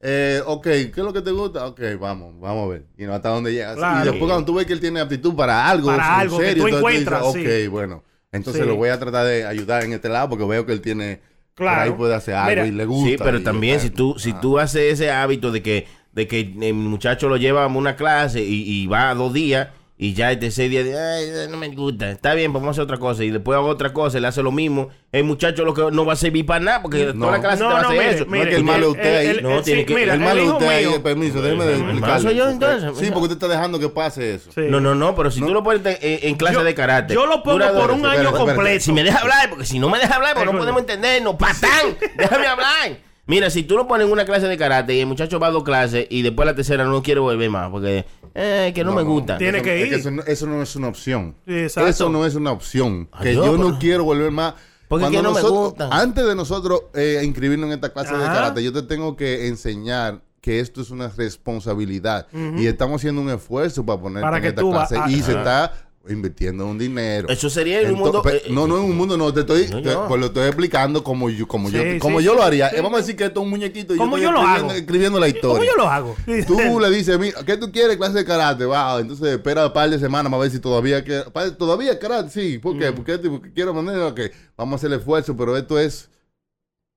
eh, 0.00 0.40
ok, 0.46 0.62
¿qué 0.64 0.92
es 0.94 0.98
lo 0.98 1.12
que 1.12 1.22
te 1.22 1.30
gusta? 1.32 1.66
Ok, 1.66 1.80
vamos, 1.98 2.38
vamos 2.38 2.66
a 2.66 2.72
ver. 2.72 2.84
Y 2.98 3.04
no 3.04 3.14
hasta 3.14 3.30
dónde 3.30 3.52
llegas. 3.52 3.76
Claro. 3.76 4.00
Y 4.02 4.10
después 4.10 4.28
cuando 4.30 4.44
tú 4.44 4.54
ves 4.54 4.66
que 4.66 4.74
él 4.74 4.80
tiene 4.80 5.00
aptitud 5.00 5.34
para 5.34 5.68
algo, 5.68 5.88
Para 5.88 6.18
algo 6.20 6.38
que 6.38 6.44
serio, 6.44 6.62
tú 6.62 6.68
entonces 6.68 6.78
encuentras, 6.98 7.34
dices, 7.34 7.52
sí. 7.62 7.66
ok, 7.66 7.72
bueno. 7.72 8.04
Entonces 8.30 8.62
Sí. 8.62 8.68
lo 8.68 8.76
voy 8.76 8.90
a 8.90 8.98
tratar 9.00 9.26
de 9.26 9.44
ayudar 9.46 9.82
en 9.84 9.92
este 9.94 10.08
lado 10.08 10.28
porque 10.28 10.44
veo 10.44 10.64
que 10.66 10.72
él 10.72 10.80
tiene... 10.82 11.20
Claro. 11.62 11.76
Por 11.80 11.92
ahí 11.92 11.98
puede 11.98 12.14
hacer 12.14 12.34
algo 12.34 12.50
Mira, 12.50 12.66
y 12.66 12.70
le 12.72 12.84
gusta. 12.84 13.10
Sí, 13.10 13.16
pero 13.22 13.42
también 13.42 13.80
si 13.80 13.90
tú, 13.90 14.14
si 14.18 14.30
Ah. 14.32 14.40
tú 14.40 14.58
haces 14.58 14.92
ese 14.94 15.10
hábito 15.10 15.50
de 15.50 15.62
que, 15.62 15.86
de 16.12 16.26
que 16.26 16.40
el 16.60 16.74
muchacho 16.74 17.28
lo 17.28 17.36
lleva 17.36 17.64
a 17.64 17.66
una 17.68 17.96
clase 17.96 18.42
y, 18.42 18.62
y 18.82 18.86
va 18.86 19.14
dos 19.14 19.32
días 19.32 19.68
y 20.04 20.14
ya 20.14 20.32
el 20.32 20.38
tercer 20.40 20.68
día 20.68 20.82
de, 20.82 20.98
ay, 20.98 21.48
no 21.48 21.56
me 21.56 21.68
gusta, 21.68 22.10
está 22.10 22.34
bien, 22.34 22.52
vamos 22.52 22.66
a 22.66 22.70
hacer 22.72 22.82
otra 22.82 22.98
cosa 22.98 23.22
y 23.22 23.30
después 23.30 23.56
hago 23.56 23.68
otra 23.68 23.92
cosa, 23.92 24.18
le 24.18 24.26
hace 24.26 24.42
lo 24.42 24.50
mismo, 24.50 24.88
el 25.12 25.22
muchacho 25.22 25.64
lo 25.64 25.74
que 25.74 25.82
no 25.92 26.04
va 26.04 26.14
a 26.14 26.16
servir 26.16 26.44
para 26.44 26.58
nada 26.58 26.82
porque 26.82 27.12
No. 27.14 27.26
toda 27.26 27.32
la 27.38 27.40
clase 27.40 27.62
No, 27.62 27.68
te 27.68 27.74
va 27.74 27.78
a 27.78 27.82
no, 27.82 27.88
hacer 27.90 28.00
mire, 28.00 28.14
eso. 28.16 28.24
No 28.24 28.34
es 28.36 28.40
que 28.40 28.44
mire, 28.46 28.56
el 28.56 28.64
malo 28.64 28.86
es 28.86 28.92
usted 28.92 29.16
ahí. 29.16 29.26
el- 29.28 29.36
el- 29.36 29.42
No, 29.44 29.58
el- 29.58 29.62
tiene 29.62 29.80
sí, 29.82 29.86
que- 29.86 29.94
mira, 29.94 30.14
el 30.14 30.20
malo 30.20 30.42
hijo 30.42 30.52
usted 30.54 30.66
ahí, 30.68 30.86
mío- 30.86 31.02
permiso, 31.04 31.40
déjeme 31.40 31.64
El 31.66 31.80
explicarle. 31.82 32.20
soy 32.22 32.34
yo, 32.34 32.48
entonces. 32.50 32.90
Sí, 32.98 33.04
porque 33.12 33.22
usted 33.22 33.34
está 33.36 33.46
dejando 33.48 33.78
que 33.78 33.88
pase 33.90 34.34
eso. 34.34 34.50
Sí. 34.52 34.62
No, 34.68 34.80
no, 34.80 34.96
no, 34.96 35.14
pero 35.14 35.30
si 35.30 35.38
tú 35.38 35.54
lo 35.54 35.62
pones 35.62 35.82
en, 35.86 36.18
en 36.28 36.34
clase 36.34 36.54
Yo- 36.56 36.64
de 36.64 36.74
karate. 36.74 37.14
yo 37.14 37.26
lo 37.26 37.42
pongo 37.44 37.58
por 37.72 37.92
un 37.92 38.04
año 38.04 38.22
espérate. 38.22 38.38
completo. 38.38 38.84
Si 38.84 38.92
me 38.92 39.04
deja 39.04 39.20
hablar, 39.20 39.50
porque 39.50 39.66
si 39.66 39.78
no 39.78 39.88
me 39.88 40.00
deja 40.00 40.16
hablar, 40.16 40.34
pues 40.34 40.46
no 40.46 40.58
podemos 40.58 40.80
entendernos. 40.80 41.36
¡Patán! 41.36 41.96
¡Déjame 42.18 42.46
hablar! 42.48 43.11
Mira, 43.26 43.50
si 43.50 43.62
tú 43.62 43.76
lo 43.76 43.86
pones 43.86 44.06
en 44.06 44.12
una 44.12 44.24
clase 44.24 44.48
de 44.48 44.56
karate 44.58 44.94
y 44.96 45.00
el 45.00 45.06
muchacho 45.06 45.38
va 45.38 45.46
a 45.46 45.50
dos 45.50 45.62
clases 45.62 46.06
y 46.10 46.22
después 46.22 46.44
la 46.44 46.54
tercera 46.56 46.84
no 46.84 47.02
quiere 47.02 47.20
volver 47.20 47.48
más 47.50 47.70
porque 47.70 48.04
eh, 48.34 48.72
que 48.74 48.82
no, 48.84 48.92
me 48.92 49.02
gusta. 49.02 49.38
Tiene 49.38 49.58
Eso- 49.58 49.64
que 49.64 49.82
es 49.82 49.88
ir. 49.88 49.94
eso, 49.94 50.10
no, 50.10 50.22
eso 50.22 50.46
no 50.46 50.60
es 50.62 50.74
una 50.76 50.88
opción. 50.88 51.36
Exacto. 51.46 51.88
Eso 51.88 52.08
no 52.08 52.26
es 52.26 52.34
una 52.34 52.50
opción. 52.50 53.06
Que 53.22 53.28
Adiós, 53.30 53.46
yo 53.46 53.56
no 53.56 53.66
pero- 53.66 53.78
quiero 53.78 54.04
volver 54.04 54.30
más. 54.32 54.54
Porque 54.88 55.04
Cuando 55.04 55.18
que 55.18 55.22
no 55.22 55.30
me 55.30 55.40
nosotros- 55.40 55.64
gusta. 55.70 55.88
Antes 55.92 56.26
de 56.26 56.34
nosotros 56.34 56.82
eh, 56.94 57.22
inscribirnos 57.24 57.68
en 57.68 57.74
esta 57.74 57.92
clase 57.92 58.12
de 58.14 58.24
karate, 58.24 58.62
yo 58.62 58.72
te 58.72 58.82
tengo 58.82 59.16
que 59.16 59.46
enseñar 59.46 60.20
que 60.40 60.58
esto 60.60 60.80
es 60.82 60.90
una 60.90 61.08
responsabilidad. 61.08 62.26
Y 62.56 62.66
estamos 62.66 63.00
haciendo 63.00 63.20
un 63.22 63.30
esfuerzo 63.30 63.86
para 63.86 64.00
poner 64.00 64.22
Para 64.22 64.38
en 64.38 64.42
que 64.42 64.48
esta 64.48 64.60
tú 64.60 64.70
clase. 64.72 64.96
ah, 64.98 65.08
y 65.08 65.22
se 65.22 65.32
está 65.32 65.72
invirtiendo 66.08 66.66
un 66.66 66.78
dinero. 66.78 67.28
Eso 67.28 67.48
sería 67.48 67.80
en 67.80 67.92
un 67.94 68.00
mundo. 68.00 68.22
eh, 68.28 68.42
no, 68.50 68.66
no 68.66 68.78
en 68.78 68.84
un 68.84 68.96
mundo, 68.96 69.16
no, 69.16 69.32
te 69.32 69.40
estoy, 69.40 69.68
No, 69.68 69.80
te- 69.82 69.90
yo. 69.90 70.06
pues 70.08 70.20
lo 70.20 70.26
estoy 70.26 70.46
explicando 70.46 71.04
como 71.04 71.30
yo, 71.30 71.46
como 71.46 71.70
Sí, 71.70 71.76
yo, 71.76 71.82
como 72.00 72.18
sí, 72.18 72.24
yo 72.24 72.34
lo 72.34 72.42
haría. 72.42 72.70
sí. 72.70 72.76
Eh, 72.76 72.80
Vamos 72.80 72.98
a 72.98 73.00
decir 73.02 73.16
que 73.16 73.24
esto 73.24 73.40
es 73.40 73.44
un 73.44 73.50
muñequito 73.50 73.94
y 73.94 73.98
¿Cómo 73.98 74.16
estoy 74.16 74.22
yo 74.24 74.32
lo 74.32 74.40
hago? 74.46 74.72
escribiendo 74.72 75.20
la 75.20 75.28
historia. 75.28 75.48
¿Cómo 75.54 75.64
yo 75.64 75.76
lo 75.76 75.88
hago? 75.88 76.16
Tú 76.46 76.58
le 76.80 76.90
dices, 76.90 77.18
mira, 77.18 77.44
¿qué 77.44 77.56
tú 77.56 77.70
quieres? 77.70 77.96
Clase 77.96 78.14
de 78.18 78.24
karate. 78.24 78.64
Wow, 78.64 78.98
entonces 78.98 79.26
espera 79.28 79.66
un 79.66 79.72
par 79.72 79.88
de 79.90 79.98
semanas 79.98 80.30
para 80.30 80.42
ver 80.42 80.50
si 80.50 80.58
todavía 80.58 81.04
queda. 81.04 81.24
Todavía 81.56 81.98
karate, 81.98 82.30
sí. 82.30 82.58
¿Por 82.58 82.74
Mm. 82.74 82.78
qué? 82.78 82.92
Porque, 82.92 83.18
porque 83.18 83.52
quiero 83.52 83.72
manera, 83.74 84.08
ok, 84.08 84.20
vamos 84.56 84.72
a 84.72 84.76
hacer 84.76 84.92
el 84.92 84.98
esfuerzo, 84.98 85.36
pero 85.36 85.56
esto 85.56 85.78
es 85.78 86.10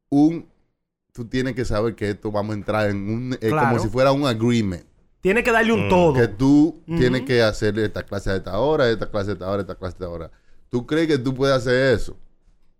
un. 0.10 0.48
Tú 1.14 1.26
tienes 1.26 1.56
que 1.56 1.64
saber 1.64 1.96
que 1.96 2.10
esto 2.10 2.32
vamos 2.32 2.54
a 2.56 2.58
entrar 2.58 2.90
en 2.90 2.98
un. 3.10 3.34
eh, 3.40 3.50
Claro. 3.50 3.70
como 3.70 3.80
si 3.84 3.88
fuera 3.90 4.12
un 4.12 4.26
agreement. 4.28 4.84
Tiene 5.26 5.44
que 5.44 5.52
darle 5.52 5.74
un 5.74 5.90
todo. 5.90 6.14
Que 6.14 6.28
tú 6.28 6.84
tienes 6.86 7.24
que 7.24 7.42
hacer 7.42 7.80
esta 7.80 8.04
clase 8.04 8.30
de 8.30 8.38
esta 8.38 8.60
hora, 8.60 8.88
esta 8.92 9.10
clase 9.10 9.30
de 9.30 9.34
esta 9.34 9.50
hora, 9.50 9.62
esta 9.64 9.74
clase 9.74 9.98
de 9.98 10.06
esta 10.06 10.14
hora. 10.14 10.32
¿Tú 10.70 10.86
crees 10.86 11.08
que 11.08 11.18
tú 11.18 11.34
puedes 11.34 11.56
hacer 11.56 11.96
eso? 11.96 12.16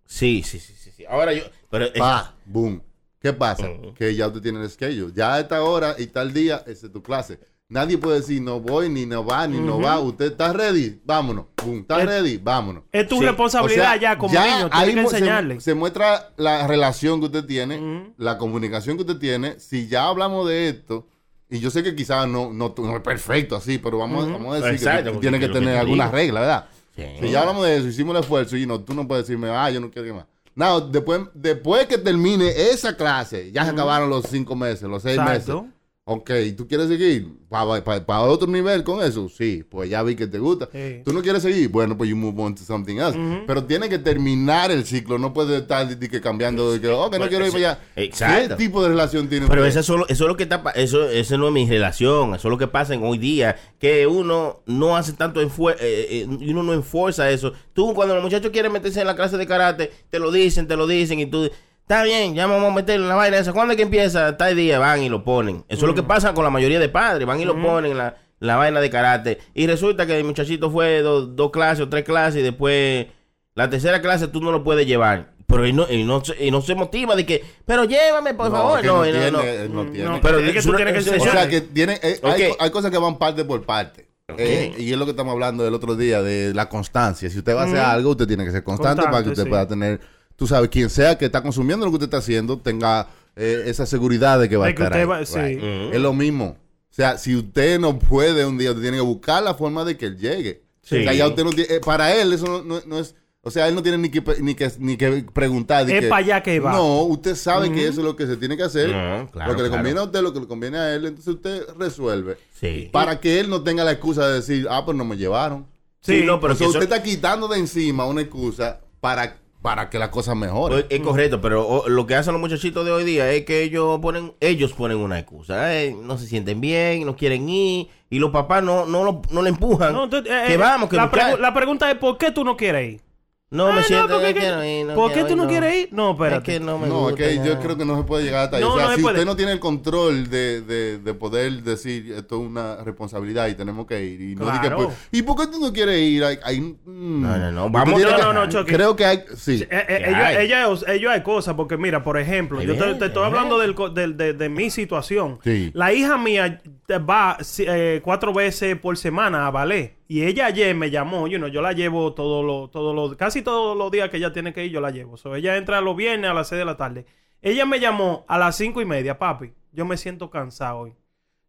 Sí, 0.04 0.44
sí, 0.44 0.60
sí, 0.60 0.72
sí, 0.78 0.92
sí. 0.96 1.04
Ahora 1.06 1.32
yo. 1.32 1.42
Pero, 1.68 1.86
eh, 1.86 1.92
Pa, 1.98 2.36
boom. 2.44 2.80
¿Qué 3.20 3.32
pasa? 3.32 3.66
Que 3.96 4.14
ya 4.14 4.28
usted 4.28 4.40
tiene 4.42 4.62
el 4.62 4.70
schedule. 4.70 5.12
Ya 5.12 5.34
a 5.34 5.40
esta 5.40 5.60
hora 5.64 5.96
y 5.98 6.06
tal 6.06 6.32
día, 6.32 6.62
esa 6.68 6.86
es 6.86 6.92
tu 6.92 7.02
clase. 7.02 7.40
Nadie 7.68 7.98
puede 7.98 8.20
decir 8.20 8.40
no 8.40 8.60
voy, 8.60 8.88
ni 8.88 9.06
no 9.06 9.24
va, 9.26 9.44
ni 9.48 9.58
no 9.58 9.80
va. 9.80 9.98
Usted 9.98 10.26
está 10.26 10.52
ready, 10.52 11.00
vámonos. 11.04 11.46
Boom. 11.60 11.78
¿Está 11.80 11.98
Es- 12.02 12.06
ready? 12.06 12.36
Vámonos. 12.36 12.84
Es 12.92 13.08
tu 13.08 13.18
Sí. 13.18 13.24
responsabilidad 13.26 13.86
O 13.86 13.88
sea, 13.90 13.96
ya 14.00 14.16
como 14.18 14.32
ya 14.32 14.44
niño. 14.56 14.70
Tienes 14.70 14.94
que 14.94 15.00
mu- 15.02 15.10
se- 15.10 15.16
enseñarle. 15.16 15.60
Se, 15.60 15.74
muestra 15.74 16.30
la 16.36 16.64
relación 16.68 17.18
que 17.18 17.26
usted 17.26 17.44
tiene, 17.44 18.12
la 18.18 18.38
comunicación 18.38 18.96
que 18.96 19.02
usted 19.02 19.18
tiene. 19.18 19.58
Si 19.58 19.88
ya 19.88 20.06
hablamos 20.06 20.48
de 20.48 20.68
esto, 20.68 21.08
y 21.50 21.58
yo 21.60 21.70
sé 21.70 21.82
que 21.82 21.94
quizás 21.94 22.26
no, 22.28 22.52
no, 22.52 22.74
no 22.76 22.96
es 22.96 23.02
perfecto 23.02 23.56
así, 23.56 23.78
pero 23.78 23.98
vamos, 23.98 24.30
vamos 24.30 24.52
a 24.54 24.56
decir 24.56 24.72
Exacto, 24.74 25.12
que 25.12 25.18
tienes 25.18 25.40
que 25.40 25.48
tener 25.48 25.74
te 25.74 25.78
algunas 25.78 26.08
digo. 26.08 26.16
reglas, 26.16 26.40
¿verdad? 26.42 26.66
Sí. 26.96 27.26
Si 27.26 27.30
ya 27.30 27.40
hablamos 27.40 27.64
de 27.64 27.76
eso, 27.76 27.88
hicimos 27.88 28.16
el 28.16 28.22
esfuerzo 28.22 28.56
y 28.56 28.66
no, 28.66 28.80
tú 28.80 28.94
no 28.94 29.06
puedes 29.06 29.26
decirme, 29.26 29.48
ah, 29.50 29.70
yo 29.70 29.80
no 29.80 29.90
quiero 29.90 30.06
que 30.08 30.14
más. 30.14 30.24
No, 30.54 30.80
después, 30.80 31.20
después 31.34 31.86
que 31.86 31.98
termine 31.98 32.48
esa 32.48 32.96
clase, 32.96 33.52
ya 33.52 33.64
se 33.64 33.70
acabaron 33.70 34.08
los 34.08 34.24
cinco 34.26 34.56
meses, 34.56 34.84
los 34.84 35.02
seis 35.02 35.18
Exacto. 35.18 35.62
meses. 35.64 35.75
Ok, 36.08 36.30
¿tú 36.56 36.68
quieres 36.68 36.86
seguir 36.86 37.26
para 37.48 38.20
otro 38.22 38.46
nivel 38.46 38.84
con 38.84 39.02
eso? 39.02 39.28
Sí, 39.28 39.64
pues 39.68 39.90
ya 39.90 40.04
vi 40.04 40.14
que 40.14 40.28
te 40.28 40.38
gusta. 40.38 40.68
Sí. 40.72 41.02
¿Tú 41.04 41.12
no 41.12 41.20
quieres 41.20 41.42
seguir? 41.42 41.68
Bueno, 41.68 41.98
pues 41.98 42.08
you 42.08 42.14
move 42.14 42.40
on 42.40 42.54
to 42.54 42.62
something 42.62 42.98
else. 42.98 43.18
Pero 43.44 43.64
tiene 43.64 43.88
que 43.88 43.98
terminar 43.98 44.70
el 44.70 44.84
ciclo, 44.86 45.18
no 45.18 45.32
puede 45.32 45.56
estar 45.56 45.88
de, 45.88 45.96
de 45.96 46.08
que 46.08 46.20
cambiando 46.20 46.70
de 46.72 46.80
que, 46.80 46.86
oh, 46.90 47.10
que 47.10 47.16
no 47.18 47.24
Pues, 47.24 47.30
quiero 47.30 47.46
ir 47.46 47.52
para 47.52 47.70
allá. 47.72 47.80
exacto. 47.96 48.56
¿Qué 48.56 48.64
tipo 48.66 48.84
de 48.84 48.90
relación 48.90 49.28
tiene 49.28 49.48
Pero 49.48 49.66
eso 49.66 49.80
eso 49.80 50.06
es 50.08 50.20
lo 50.20 50.36
que 50.36 50.44
está 50.44 50.62
eso, 50.76 51.08
eso 51.08 51.38
no 51.38 51.48
es 51.48 51.52
mi 51.52 51.68
relación, 51.68 52.36
eso 52.36 52.46
es 52.46 52.52
lo 52.52 52.58
que 52.58 52.68
pasa 52.68 52.94
en 52.94 53.02
hoy 53.02 53.18
día, 53.18 53.56
que 53.80 54.06
uno 54.06 54.60
no 54.66 54.96
hace 54.96 55.12
tanto 55.12 55.42
enfue- 55.42 55.74
eh, 55.80 56.22
eh, 56.22 56.26
uno 56.28 56.62
no 56.62 56.72
enforza 56.72 57.28
eso. 57.32 57.52
Tú 57.72 57.94
cuando 57.94 58.14
los 58.14 58.22
muchachos 58.22 58.52
quieren 58.52 58.70
meterse 58.70 59.00
en 59.00 59.08
la 59.08 59.16
clase 59.16 59.38
de 59.38 59.46
karate, 59.48 59.90
te 60.08 60.20
lo 60.20 60.30
dicen, 60.30 60.68
te 60.68 60.76
lo 60.76 60.86
dicen 60.86 61.18
y 61.18 61.26
tú 61.26 61.50
Está 61.88 62.02
bien, 62.02 62.34
ya 62.34 62.48
vamos 62.48 62.72
a 62.72 62.74
meterle 62.74 63.04
en 63.04 63.08
la 63.08 63.14
vaina 63.14 63.38
esa. 63.38 63.52
¿Cuándo 63.52 63.72
es 63.72 63.76
que 63.76 63.84
empieza? 63.84 64.36
Tal 64.36 64.56
día 64.56 64.80
van 64.80 65.02
y 65.02 65.08
lo 65.08 65.22
ponen. 65.22 65.64
Eso 65.68 65.82
es 65.84 65.88
lo 65.88 65.94
que 65.94 66.02
pasa 66.02 66.34
con 66.34 66.42
la 66.42 66.50
mayoría 66.50 66.80
de 66.80 66.88
padres. 66.88 67.24
Van 67.28 67.40
y 67.40 67.44
lo 67.44 67.60
ponen 67.62 67.92
en 67.92 67.98
la, 67.98 68.16
la 68.40 68.56
vaina 68.56 68.80
de 68.80 68.90
karate. 68.90 69.38
Y 69.54 69.68
resulta 69.68 70.04
que 70.04 70.18
el 70.18 70.24
muchachito 70.24 70.68
fue 70.70 71.00
do- 71.02 71.26
dos 71.26 71.52
clases 71.52 71.84
o 71.86 71.88
tres 71.88 72.04
clases 72.04 72.40
y 72.40 72.42
después 72.42 73.06
la 73.54 73.70
tercera 73.70 74.02
clase 74.02 74.26
tú 74.26 74.40
no 74.40 74.50
lo 74.50 74.64
puedes 74.64 74.84
llevar. 74.84 75.30
Pero 75.46 75.64
él 75.64 75.76
no, 75.76 75.86
él 75.86 76.04
no, 76.08 76.24
se- 76.24 76.44
él 76.44 76.50
no 76.50 76.60
se 76.60 76.74
motiva 76.74 77.14
de 77.14 77.24
que, 77.24 77.44
pero 77.64 77.84
llévame, 77.84 78.34
por 78.34 78.50
favor. 78.50 78.84
No, 78.84 78.96
no 78.96 79.04
él 79.04 79.12
tiene, 79.12 79.30
no. 79.30 79.38
no 79.84 79.90
tiene. 79.92 80.08
No, 80.10 80.20
Pero 80.20 80.40
es 80.40 80.52
que 80.54 80.62
tú 80.62 80.68
una- 80.70 80.78
tienes 80.78 81.04
que 81.08 81.16
O 81.18 81.20
sea, 81.20 81.48
que 81.48 81.60
tiene, 81.60 82.00
eh, 82.02 82.20
hay, 82.58 82.70
cosas 82.72 82.90
que 82.90 82.98
van 82.98 83.16
parte 83.16 83.44
por 83.44 83.64
parte. 83.64 84.08
Eh, 84.36 84.74
y 84.76 84.90
es 84.90 84.98
lo 84.98 85.04
que 85.04 85.12
estamos 85.12 85.32
hablando 85.32 85.62
del 85.62 85.72
otro 85.72 85.94
día, 85.94 86.20
de 86.20 86.52
la 86.52 86.68
constancia. 86.68 87.30
Si 87.30 87.38
usted 87.38 87.54
va 87.54 87.62
a 87.62 87.66
hacer 87.66 87.78
algo, 87.78 88.10
usted 88.10 88.26
tiene 88.26 88.44
que 88.44 88.50
ser 88.50 88.64
constante, 88.64 89.02
Constante, 89.02 89.12
para 89.12 89.22
que 89.22 89.30
usted 89.30 89.44
sí. 89.44 89.48
pueda 89.48 89.68
tener, 89.68 90.00
tú 90.36 90.46
sabes, 90.46 90.68
quien 90.70 90.90
sea 90.90 91.18
que 91.18 91.24
está 91.26 91.42
consumiendo 91.42 91.84
lo 91.84 91.90
que 91.90 91.96
usted 91.96 92.06
está 92.06 92.18
haciendo, 92.18 92.58
tenga 92.58 93.08
eh, 93.36 93.64
esa 93.66 93.84
seguridad 93.86 94.38
de 94.40 94.48
que 94.48 94.56
va 94.56 94.64
De 94.66 94.70
a 94.70 94.74
estar 94.74 94.92
ahí. 94.94 95.04
va- 95.04 95.26
sí. 95.26 95.38
Right. 95.38 95.58
Ujú. 95.58 95.92
Es 95.94 96.00
lo 96.00 96.12
mismo. 96.14 96.56
O 96.90 96.94
sea, 96.96 97.18
si 97.18 97.36
usted 97.36 97.78
no 97.78 97.98
puede 97.98 98.46
un 98.46 98.56
día, 98.56 98.70
usted 98.70 98.82
tiene 98.82 98.96
que 98.96 99.02
buscar 99.02 99.42
la 99.42 99.54
forma 99.54 99.84
de 99.84 99.96
que 99.98 100.06
él 100.06 100.16
llegue. 100.16 100.62
Sí. 100.82 100.98
O 101.00 101.02
sea, 101.02 101.12
ya 101.12 101.26
usted 101.28 101.44
no 101.44 101.50
tiene, 101.50 101.74
eh, 101.74 101.80
para 101.84 102.14
él 102.14 102.32
eso 102.32 102.46
no, 102.46 102.62
no- 102.62 102.82
no 102.86 102.98
es... 102.98 103.14
O 103.42 103.50
sea, 103.52 103.68
él 103.68 103.76
no 103.76 103.82
tiene 103.82 103.98
ni 103.98 104.08
que, 104.10 104.22
ni 104.40 104.56
que, 104.56 104.72
ni 104.80 104.96
que 104.96 105.24
preguntar. 105.32 105.86
de 105.86 105.94
Es 105.96 106.00
que- 106.04 106.08
pa' 106.08 106.16
allá 106.16 106.42
que 106.42 106.58
va. 106.58 106.72
No, 106.72 107.02
usted 107.02 107.36
sabe 107.36 107.70
que 107.70 107.82
eso 107.86 108.00
es 108.00 108.04
lo 108.04 108.16
que 108.16 108.26
se 108.26 108.36
tiene 108.36 108.56
que 108.56 108.64
hacer. 108.64 108.88
No, 108.88 109.30
claro, 109.30 109.52
lo 109.52 109.56
que 109.56 109.62
le 109.62 109.68
claro. 109.68 109.70
conviene 109.82 110.00
a 110.00 110.02
usted, 110.02 110.20
lo 110.20 110.32
que 110.32 110.40
le 110.40 110.46
conviene 110.48 110.78
a 110.78 110.94
él, 110.94 111.06
entonces 111.06 111.32
usted 111.34 111.62
resuelve. 111.78 112.38
Sí. 112.58 112.88
Para 112.90 113.20
que 113.20 113.38
él 113.38 113.48
no 113.48 113.62
tenga 113.62 113.84
la 113.84 113.92
excusa 113.92 114.26
de 114.26 114.34
decir, 114.34 114.66
ah, 114.68 114.84
pues 114.84 114.96
no 114.96 115.04
me 115.04 115.16
llevaron. 115.16 115.64
Sí, 116.00 116.22
no, 116.24 116.40
pero 116.40 116.54
o 116.54 116.56
sea, 116.56 116.64
que 116.66 116.70
eso- 116.70 116.78
usted 116.80 116.92
está 116.92 117.02
quitando 117.04 117.46
de 117.46 117.58
encima 117.60 118.04
una 118.06 118.22
excusa 118.22 118.80
para, 119.00 119.36
para 119.66 119.90
que 119.90 119.98
la 119.98 120.12
cosa 120.12 120.36
mejore. 120.36 120.74
Pues, 120.74 120.86
Es 120.90 121.00
correcto, 121.00 121.40
pero 121.40 121.66
o, 121.66 121.88
lo 121.88 122.06
que 122.06 122.14
hacen 122.14 122.32
los 122.32 122.40
muchachitos 122.40 122.84
de 122.84 122.92
hoy 122.92 123.02
día 123.02 123.32
es 123.32 123.44
que 123.44 123.64
ellos 123.64 123.98
ponen, 124.00 124.32
ellos 124.38 124.72
ponen 124.72 124.98
una 124.98 125.18
excusa. 125.18 125.74
eh, 125.74 125.92
no 126.00 126.16
se 126.18 126.28
sienten 126.28 126.60
bien, 126.60 127.04
no 127.04 127.16
quieren 127.16 127.48
ir, 127.48 127.88
y 128.08 128.20
los 128.20 128.30
papás 128.30 128.62
no, 128.62 128.86
no, 128.86 129.02
lo- 129.02 129.22
no 129.32 129.42
le 129.42 129.48
empujan. 129.48 129.92
No, 129.92 130.04
entonces, 130.04 130.30
eh, 130.32 130.44
que 130.46 130.54
eh, 130.54 130.56
vamos, 130.56 130.88
que 130.88 130.94
la, 130.94 131.10
pregu- 131.10 131.38
la 131.40 131.52
pregunta 131.52 131.90
es: 131.90 131.98
¿por 131.98 132.16
qué 132.16 132.30
tú 132.30 132.44
no 132.44 132.56
quieres 132.56 132.92
ir? 132.94 133.00
No 133.48 133.72
me 133.72 133.78
Ah, 133.80 133.84
siento, 133.84 134.08
porque 134.14 134.34
que- 134.34 134.40
quiero 134.40 134.64
ir, 134.64 134.86
no 134.86 134.94
¿Por 134.96 135.12
qué 135.12 135.22
tú 135.24 135.36
no 135.36 135.46
quieres 135.46 135.74
ir? 135.84 135.88
No, 135.92 136.10
espérate. 136.12 136.52
Es 136.52 136.58
que 136.58 136.64
no 136.64 136.78
me 136.78 136.88
no, 136.88 136.94
es 137.08 137.14
gusta 137.14 137.16
que 137.28 137.36
yo 137.46 137.60
creo 137.60 137.76
que 137.78 137.84
no 137.84 137.96
se 137.96 138.02
puede 138.02 138.24
llegar 138.24 138.44
hasta 138.44 138.56
ahí. 138.56 138.62
No, 138.64 138.74
o 138.74 138.78
sea, 138.78 138.88
se 138.88 138.96
si 138.96 139.02
puede. 139.02 139.14
usted 139.14 139.24
no 139.26 139.36
tiene 139.36 139.52
el 139.52 139.60
control 139.60 140.28
de, 140.28 140.62
de, 140.62 140.98
de 140.98 141.14
poder 141.14 141.62
decir 141.62 142.12
esto 142.12 142.40
es 142.42 142.48
una 142.48 142.76
responsabilidad 142.82 143.46
y 143.46 143.54
tenemos 143.54 143.86
que 143.86 144.04
ir. 144.04 144.20
Y, 144.20 144.34
no 144.34 144.46
diga, 144.50 144.74
pues, 144.74 144.88
¿y 145.12 145.22
por 145.22 145.36
qué 145.36 145.46
tú 145.46 145.60
no 145.60 145.72
quieres 145.72 146.00
ir? 146.00 146.24
Hay- 146.24 146.38
hay, 146.42 146.60
mm, 146.60 146.76
No, 147.22 147.36
no, 147.38 147.52
no, 147.52 147.70
vamos- 147.70 148.00
No, 148.02 148.16
que- 148.16 148.22
no, 148.22 148.32
no, 148.32 148.48
Chucky. 148.48 148.72
Creo 148.72 148.96
que 148.96 149.04
hay, 149.06 149.22
sí. 149.36 149.62
Eh, 149.62 149.68
eh, 149.70 149.84
¿Qué 149.86 150.08
ellos, 150.08 150.20
hay? 150.20 150.36
ellos, 150.46 150.84
ellos 150.88 151.12
hay 151.12 151.22
cosas, 151.22 151.54
porque 151.54 151.76
mira, 151.76 152.02
por 152.02 152.18
ejemplo, 152.18 152.60
yo 152.62 152.74
te, 152.76 153.06
estoy 153.06 153.24
hablando 153.24 153.58
del 153.60 153.74
co- 153.76 153.90
del- 153.90 154.16
de, 154.16 154.32
de 154.32 154.48
mi 154.48 154.70
situación. 154.70 155.38
Sí. 155.44 155.70
La 155.72 155.92
hija 155.92 156.18
mía 156.18 156.60
te 156.86 156.98
va 156.98 157.38
eh, 157.58 158.00
cuatro 158.02 158.34
veces 158.34 158.76
por 158.76 158.96
semana 158.96 159.46
a 159.46 159.50
ballet. 159.52 159.95
Y 160.08 160.22
ella 160.22 160.46
ayer 160.46 160.74
me 160.74 160.90
llamó, 160.90 161.26
you 161.26 161.38
know, 161.38 161.48
yo 161.48 161.62
la 161.62 161.72
llevo 161.72 162.14
todos 162.14 162.44
los, 162.44 162.70
todos 162.70 162.94
los, 162.94 163.16
casi 163.16 163.42
todos 163.42 163.76
los 163.76 163.90
días 163.90 164.08
que 164.08 164.18
ella 164.18 164.32
tiene 164.32 164.52
que 164.52 164.64
ir, 164.64 164.70
yo 164.70 164.80
la 164.80 164.90
llevo. 164.90 165.16
So, 165.16 165.34
ella 165.34 165.56
entra 165.56 165.80
los 165.80 165.96
viernes 165.96 166.30
a 166.30 166.34
las 166.34 166.48
6 166.48 166.60
de 166.60 166.64
la 166.64 166.76
tarde. 166.76 167.06
Ella 167.42 167.66
me 167.66 167.80
llamó 167.80 168.24
a 168.28 168.38
las 168.38 168.56
cinco 168.56 168.80
y 168.80 168.84
media, 168.84 169.18
papi. 169.18 169.52
Yo 169.72 169.84
me 169.84 169.96
siento 169.96 170.30
cansado 170.30 170.78
hoy. 170.80 170.94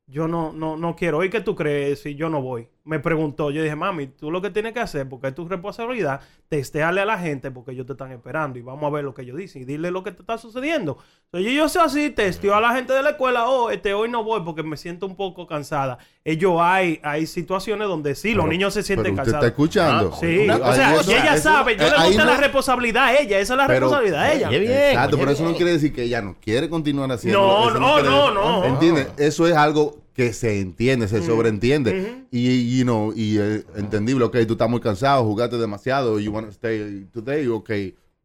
Yo 0.07 0.27
no, 0.27 0.53
no, 0.53 0.77
no 0.77 0.95
quiero. 0.95 1.23
¿Y 1.23 1.29
qué 1.29 1.41
tú 1.41 1.55
crees 1.55 2.01
si 2.01 2.15
yo 2.15 2.29
no 2.29 2.41
voy? 2.41 2.69
Me 2.87 2.99
preguntó, 2.99 3.51
yo 3.51 3.61
dije, 3.61 3.75
mami, 3.75 4.07
tú 4.07 4.31
lo 4.31 4.41
que 4.41 4.49
tienes 4.49 4.73
que 4.73 4.79
hacer, 4.79 5.07
porque 5.07 5.27
es 5.27 5.35
tu 5.35 5.47
responsabilidad, 5.47 6.21
testearle 6.49 7.01
a 7.01 7.05
la 7.05 7.17
gente 7.19 7.51
porque 7.51 7.71
ellos 7.71 7.85
te 7.85 7.91
están 7.91 8.11
esperando 8.13 8.57
y 8.57 8.61
vamos 8.61 8.83
a 8.85 8.89
ver 8.95 9.03
lo 9.03 9.13
que 9.13 9.23
ellos 9.23 9.37
dicen 9.37 9.61
y 9.61 9.65
dile 9.65 9.91
lo 9.91 10.03
que 10.03 10.11
te 10.11 10.21
está 10.21 10.37
sucediendo. 10.37 10.97
Entonces, 11.25 11.51
yo, 11.53 11.67
sé 11.67 11.79
así, 11.79 12.09
testeo 12.09 12.55
a 12.55 12.61
la 12.61 12.73
gente 12.73 12.93
de 12.93 13.03
la 13.03 13.09
escuela, 13.11 13.47
oh, 13.49 13.69
este, 13.69 13.93
hoy 13.93 14.09
no 14.09 14.23
voy 14.23 14.41
porque 14.45 14.63
me 14.63 14.77
siento 14.77 15.05
un 15.05 15.15
poco 15.17 15.45
cansada. 15.45 15.97
Ellos 16.23 16.53
hay, 16.61 17.01
hay 17.03 17.27
situaciones 17.27 17.87
donde 17.89 18.15
sí, 18.15 18.33
los 18.33 18.43
Pero- 18.45 18.51
niños 18.53 18.73
se 18.73 18.83
sienten 18.83 19.15
pero 19.15 19.23
usted 19.23 19.33
cansados. 19.33 19.45
está 19.45 19.47
escuchando. 19.47 20.15
Sí, 20.19 20.39
Una 20.45 20.55
o 20.55 20.73
sea, 20.73 20.95
y 21.05 21.11
ella 21.11 21.33
eso- 21.35 21.43
sabe, 21.43 21.75
yo 21.75 21.83
eh, 21.85 21.89
le 21.89 21.95
ahí 21.97 22.07
gusta 22.07 22.25
no- 22.25 22.31
la 22.31 22.37
responsabilidad 22.37 23.03
a 23.03 23.19
ella, 23.19 23.39
esa 23.39 23.53
es 23.53 23.57
la 23.57 23.67
Pero- 23.67 23.79
responsabilidad 23.81 24.29
de 24.29 24.35
ella. 24.37 24.49
Oye, 24.49 24.59
bien, 24.59 24.71
Exacto, 24.71 25.17
pero 25.17 25.31
eso 25.31 25.43
no 25.43 25.53
quiere 25.55 25.71
decir 25.73 25.93
que 25.93 26.03
ella 26.03 26.21
no 26.21 26.35
quiere 26.41 26.69
continuar 26.69 27.11
haciendo. 27.11 27.39
No, 27.41 27.69
eso 27.69 27.79
no, 27.79 28.01
no, 28.01 28.27
decir- 28.27 28.33
no. 28.33 28.63
¿Entiendes? 28.63 29.07
Eso 29.17 29.45
es 29.47 29.55
algo 29.55 29.97
que 30.17 30.33
se 30.33 30.59
entiende, 30.59 31.07
se 31.07 31.21
sobreentiende. 31.21 32.25
Y, 32.31 32.75
you 32.79 32.83
know, 32.83 33.13
y 33.15 33.37
eh, 33.37 33.63
entendible, 33.75 34.25
ok, 34.25 34.35
tú 34.47 34.53
estás 34.53 34.67
muy 34.67 34.79
cansado, 34.81 35.23
jugaste 35.23 35.57
demasiado, 35.57 36.19
you 36.19 36.31
want 36.31 36.47
to 36.47 36.51
stay 36.51 37.05
today, 37.13 37.47
ok, 37.47 37.69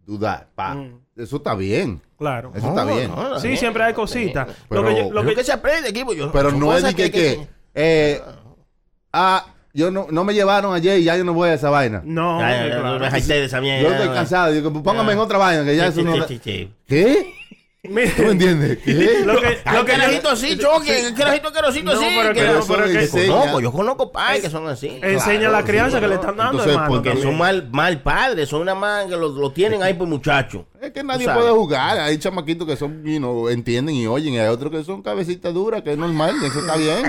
do 0.07 0.19
that, 0.19 0.45
pa. 0.55 0.75
Eso 1.15 1.37
está 1.37 1.55
bien. 1.55 2.01
Claro. 2.17 2.51
Eso 2.55 2.69
está 2.71 2.87
No, 2.87 2.97
bien. 2.97 3.11
no, 3.11 3.39
Sí, 3.39 3.49
bien, 3.49 3.59
siempre 3.59 3.83
hay 3.83 3.93
cositas. 3.93 4.49
Pero- 4.71 4.83
Lo 4.83 4.89
que 4.89 4.97
yo- 4.97 5.13
lo 5.13 5.23
que 5.23 5.35
que 5.35 5.45
se 5.45 5.53
aprende 5.53 5.91
aquí, 5.91 6.03
pues, 6.03 6.17
yo- 6.17 6.33
Pero 6.33 6.51
no 6.51 6.75
es 6.75 6.83
de 6.83 6.95
que, 6.95 7.11
que, 7.11 7.47
eh, 7.75 8.23
ah, 9.13 9.45
yo 9.75 9.91
no, 9.91 10.07
no 10.11 10.25
me 10.25 10.33
llevaron 10.33 10.75
ayer 10.75 10.99
y 10.99 11.05
ya 11.05 11.15
yo 11.19 11.25
no 11.25 11.35
voy 11.35 11.51
a 11.51 11.55
esa 11.55 11.69
vaina. 11.69 12.01
No, 12.07 12.41
Ya, 12.41 12.69
ya, 12.69 12.79
no 12.81 12.99
de 12.99 13.45
esa 13.45 13.61
mierda. 13.61 13.83
Yo 13.83 13.95
estoy 13.95 14.09
cansado, 14.15 14.51
digo, 14.51 14.73
pues 14.73 14.83
póngame 14.83 15.13
en 15.13 15.19
otra 15.19 15.37
vaina, 15.37 15.63
que 15.63 15.77
ya 15.77 15.89
eso 15.89 16.01
no... 16.01 16.15
¿Qué? 16.87 17.35
¿Tú 17.85 17.91
me 17.91 18.05
entiendes? 18.31 18.79
¿Qué? 18.85 19.23
Lo 19.27 19.41
que, 19.41 19.59
lo 19.73 19.85
que 19.85 19.93
yo- 19.93 19.99
carajito 19.99 20.29
así, 20.29 20.57
choque, 20.61 21.13
carajito 21.19 21.49
asquerosito 21.49 21.93
No, 21.93 22.01
así. 22.01 22.07
pero 22.17 22.33
que 22.33 22.43
no- 22.47 22.53
no, 22.61 22.65
pero 22.65 22.85
que 22.85 23.09
que- 23.09 23.27
conozco, 23.27 23.61
yo 23.61 23.73
conozco 23.73 24.13
padres 24.13 24.41
que 24.43 24.51
son 24.51 24.69
así. 24.69 25.01
enseña 25.03 25.39
Claro, 25.41 25.53
la 25.53 25.65
crianza 25.65 25.97
sí, 25.97 26.01
que 26.03 26.07
le 26.09 26.15
están 26.15 26.37
dando, 26.37 26.53
Entonces, 26.63 26.75
hermano. 26.75 26.89
porque 26.95 27.09
también. 27.09 27.29
son 27.29 27.39
mal, 27.39 27.69
mal 27.73 28.01
padres, 28.01 28.49
son 28.49 28.61
una 28.61 28.77
man 28.77 29.09
que 29.09 29.17
lo, 29.17 29.31
lo 29.31 29.51
tienen 29.51 29.83
ahí 29.83 29.95
por 29.95 30.07
muchacho. 30.07 30.65
Es 30.81 30.91
que 30.93 31.03
nadie 31.05 31.29
puede 31.33 31.51
jugar. 31.51 31.99
Hay 32.01 32.19
chamaquitos 32.19 32.67
que 32.67 32.77
son, 32.77 33.05
you 33.05 33.19
know, 33.19 33.49
entienden 33.49 33.95
y 33.95 34.07
oyen. 34.09 34.35
Y 34.35 34.39
hay 34.41 34.49
otros 34.49 34.73
que 34.73 34.83
son 34.83 35.01
cabecitas 35.01 35.55
duras, 35.55 35.83
que 35.83 35.93
es 35.93 35.99
normal. 35.99 36.35
Eso 36.45 36.59
está 36.59 36.77
bien. 36.77 37.03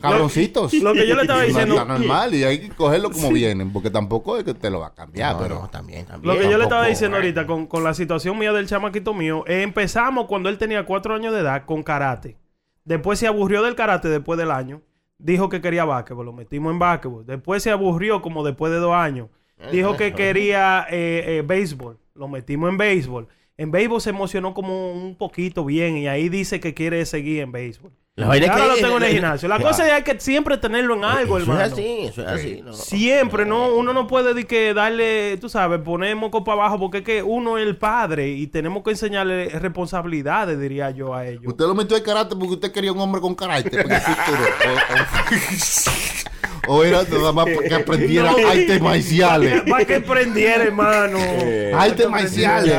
Cabroncitos. 0.00 0.72
lo 0.74 0.92
que 0.92 1.06
yo 1.08 1.14
le 1.14 1.22
estaba 1.22 1.40
No 1.42 1.46
diciendo- 1.46 1.74
Está 1.76 1.84
normal 1.86 2.34
y 2.34 2.44
hay 2.44 2.58
que 2.60 2.68
cogerlo 2.70 3.10
como 3.10 3.30
vienen. 3.30 3.72
Porque 3.72 3.88
tampoco 3.88 4.36
es 4.36 4.44
que 4.44 4.52
te 4.52 4.68
lo 4.68 4.80
va 4.80 4.88
a 4.88 4.94
cambiar. 4.94 5.32
No, 5.34 5.38
pero 5.42 5.54
no, 5.60 5.68
también, 5.70 6.04
también. 6.04 6.34
Lo 6.34 6.38
que 6.40 6.50
yo 6.50 6.58
le 6.58 6.64
estaba 6.64 6.86
diciendo 6.86 7.16
eh. 7.16 7.20
ahorita 7.20 7.46
con, 7.46 7.66
con 7.66 7.82
la 7.82 7.94
situación 7.94 8.38
mía 8.38 8.52
del 8.52 8.66
chamaquito 8.66 9.14
mío, 9.14 9.42
eh, 9.46 9.62
empezamos 9.82 10.26
cuando 10.26 10.48
él 10.48 10.58
tenía 10.58 10.84
cuatro 10.84 11.12
años 11.12 11.34
de 11.34 11.40
edad 11.40 11.64
con 11.64 11.82
karate. 11.82 12.36
Después 12.84 13.18
se 13.18 13.26
aburrió 13.26 13.64
del 13.64 13.74
karate 13.74 14.08
después 14.08 14.38
del 14.38 14.52
año. 14.52 14.80
Dijo 15.18 15.48
que 15.48 15.60
quería 15.60 15.84
básquetbol, 15.84 16.26
lo 16.26 16.32
metimos 16.32 16.72
en 16.72 16.78
básquetbol. 16.78 17.26
Después 17.26 17.64
se 17.64 17.72
aburrió 17.72 18.22
como 18.22 18.44
después 18.44 18.72
de 18.72 18.78
dos 18.78 18.94
años. 18.94 19.28
Dijo 19.72 19.96
que 19.96 20.12
quería 20.14 20.86
eh, 20.88 21.38
eh, 21.38 21.42
béisbol, 21.44 21.98
lo 22.14 22.28
metimos 22.28 22.70
en 22.70 22.78
béisbol. 22.78 23.26
En 23.56 23.72
béisbol 23.72 24.00
se 24.00 24.10
emocionó 24.10 24.54
como 24.54 24.92
un 24.92 25.16
poquito 25.16 25.64
bien 25.64 25.96
y 25.96 26.06
ahí 26.06 26.28
dice 26.28 26.60
que 26.60 26.74
quiere 26.74 27.04
seguir 27.04 27.40
en 27.40 27.50
béisbol. 27.50 27.90
La 28.14 28.26
vaina 28.28 28.44
es 28.46 28.52
que- 28.52 28.58
lo 28.68 28.74
tengo 28.74 28.96
en 28.98 29.02
el 29.04 29.12
gimnasio. 29.12 29.48
La 29.48 29.58
cosa 29.58 29.96
es 29.96 30.04
que 30.04 30.20
siempre 30.20 30.58
tenerlo 30.58 30.94
en 30.96 31.04
algo, 31.04 31.38
Eso 31.38 31.44
es 31.44 31.48
hermano. 31.58 31.72
así, 31.74 31.98
eso 32.02 32.20
es 32.20 32.28
así. 32.28 32.60
no. 32.62 32.72
Siempre, 32.74 33.46
¿no? 33.46 33.68
Uno 33.74 33.94
no 33.94 34.06
puede 34.06 34.34
de 34.34 34.44
que 34.46 34.74
darle, 34.74 35.38
tú 35.38 35.48
sabes, 35.48 35.80
poner 35.80 36.14
moco 36.14 36.44
para 36.44 36.60
abajo 36.60 36.78
porque 36.78 36.98
es 36.98 37.04
que 37.04 37.22
uno 37.22 37.56
es 37.56 37.66
el 37.66 37.78
padre 37.78 38.28
y 38.28 38.48
tenemos 38.48 38.82
que 38.82 38.90
enseñarle 38.90 39.48
responsabilidades, 39.58 40.60
diría 40.60 40.90
yo 40.90 41.14
a 41.14 41.26
ellos. 41.26 41.44
Usted 41.46 41.64
lo 41.64 41.74
metió 41.74 41.96
en 41.96 42.02
karate 42.02 42.36
porque 42.36 42.52
usted 42.54 42.70
quería 42.70 42.92
un 42.92 43.00
hombre 43.00 43.22
con 43.22 43.34
carácter. 43.34 43.86
el 43.88 44.00
futuro. 44.00 44.40
O, 46.68 46.84
era 46.84 47.02
nada 47.02 47.32
más 47.32 47.44
para 47.46 47.68
que 47.68 47.74
aprendiera 47.74 48.30
No. 48.40 48.48
artes 48.48 48.80
marciales. 48.80 49.62
Para 49.68 49.84
que 49.84 50.00
prendiera, 50.00 50.62
hermano. 50.64 51.18
Artes 51.76 52.08
marciales. 52.08 52.74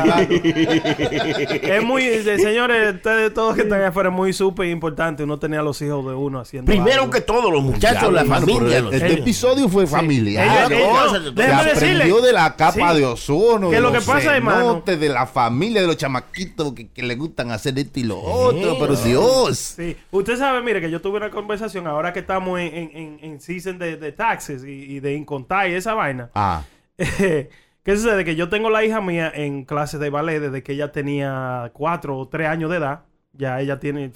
Es 1.62 1.82
muy, 1.82 2.02
eh, 2.04 2.38
señores, 2.38 2.94
ustedes 2.94 3.34
todos 3.34 3.54
que 3.54 3.62
están 3.62 3.78
allá 3.80 3.88
afuera, 3.88 4.08
es 4.08 4.14
muy 4.14 4.32
súper 4.32 4.68
importante 4.68 5.22
uno 5.24 5.38
tener 5.38 5.60
a 5.60 5.62
los 5.62 5.80
hijos 5.82 6.04
de 6.06 6.14
uno 6.14 6.40
haciendo 6.40 6.70
Primero 6.70 7.02
algo. 7.02 7.12
que 7.12 7.20
todo, 7.20 7.50
los 7.50 7.62
muchachos, 7.62 8.12
la 8.12 8.24
familia. 8.24 8.80
los 8.80 8.94
Este 8.94 9.12
episodio 9.14 9.68
fue 9.68 9.86
familiar. 9.86 10.44
Ellos- 10.46 10.54
Claro, 10.54 10.74
ellos- 10.76 11.02
cosas, 11.02 11.22
no, 11.34 11.70
aprendió 11.70 12.20
de 12.20 12.32
la 12.32 12.56
capa 12.56 12.92
Sí. 12.94 12.98
de 13.00 13.06
ozono, 13.06 13.68
Que 13.70 13.76
de 13.76 13.82
lo 13.82 13.90
los 13.90 14.02
que 14.04 14.10
pasa, 14.10 14.36
hermano- 14.36 14.82
de 14.84 15.08
la 15.08 15.26
familia, 15.26 15.80
de 15.80 15.86
los 15.86 15.96
chamaquitos 15.96 16.72
que, 16.72 16.88
que 16.88 17.02
le 17.02 17.16
gustan 17.16 17.50
hacer 17.50 17.78
esto 17.78 18.00
y 18.00 18.04
lo 18.04 18.18
otro. 18.20 18.76
Pero 18.78 18.96
Dios. 18.96 19.58
Sí, 19.76 19.96
usted 20.10 20.38
sabe, 20.38 20.62
mire, 20.62 20.80
que 20.80 20.90
yo 20.90 21.00
tuve 21.00 21.16
una 21.18 21.30
conversación 21.30 21.86
ahora 21.86 22.12
que 22.12 22.20
estamos 22.20 22.58
en, 22.60 22.66
en, 22.74 22.90
en, 22.96 23.18
en 23.22 23.40
season 23.40 23.73
de, 23.78 23.96
de 23.96 24.12
taxes 24.12 24.64
y, 24.64 24.70
y 24.96 25.00
de 25.00 25.14
incontar 25.14 25.68
y 25.68 25.74
esa 25.74 25.94
vaina. 25.94 26.30
Ah, 26.34 26.62
¿Qué 26.96 27.96
sucede? 27.96 28.24
Que 28.24 28.34
yo 28.36 28.48
tengo 28.48 28.70
la 28.70 28.84
hija 28.84 29.00
mía 29.00 29.30
en 29.34 29.64
clases 29.64 30.00
de 30.00 30.08
ballet 30.10 30.40
desde 30.40 30.62
que 30.62 30.72
ella 30.72 30.90
tenía 30.92 31.70
4 31.74 32.16
o 32.18 32.28
3 32.28 32.48
años 32.48 32.70
de 32.70 32.78
edad. 32.78 33.04
Ya 33.32 33.60
ella 33.60 33.78
tiene, 33.80 34.12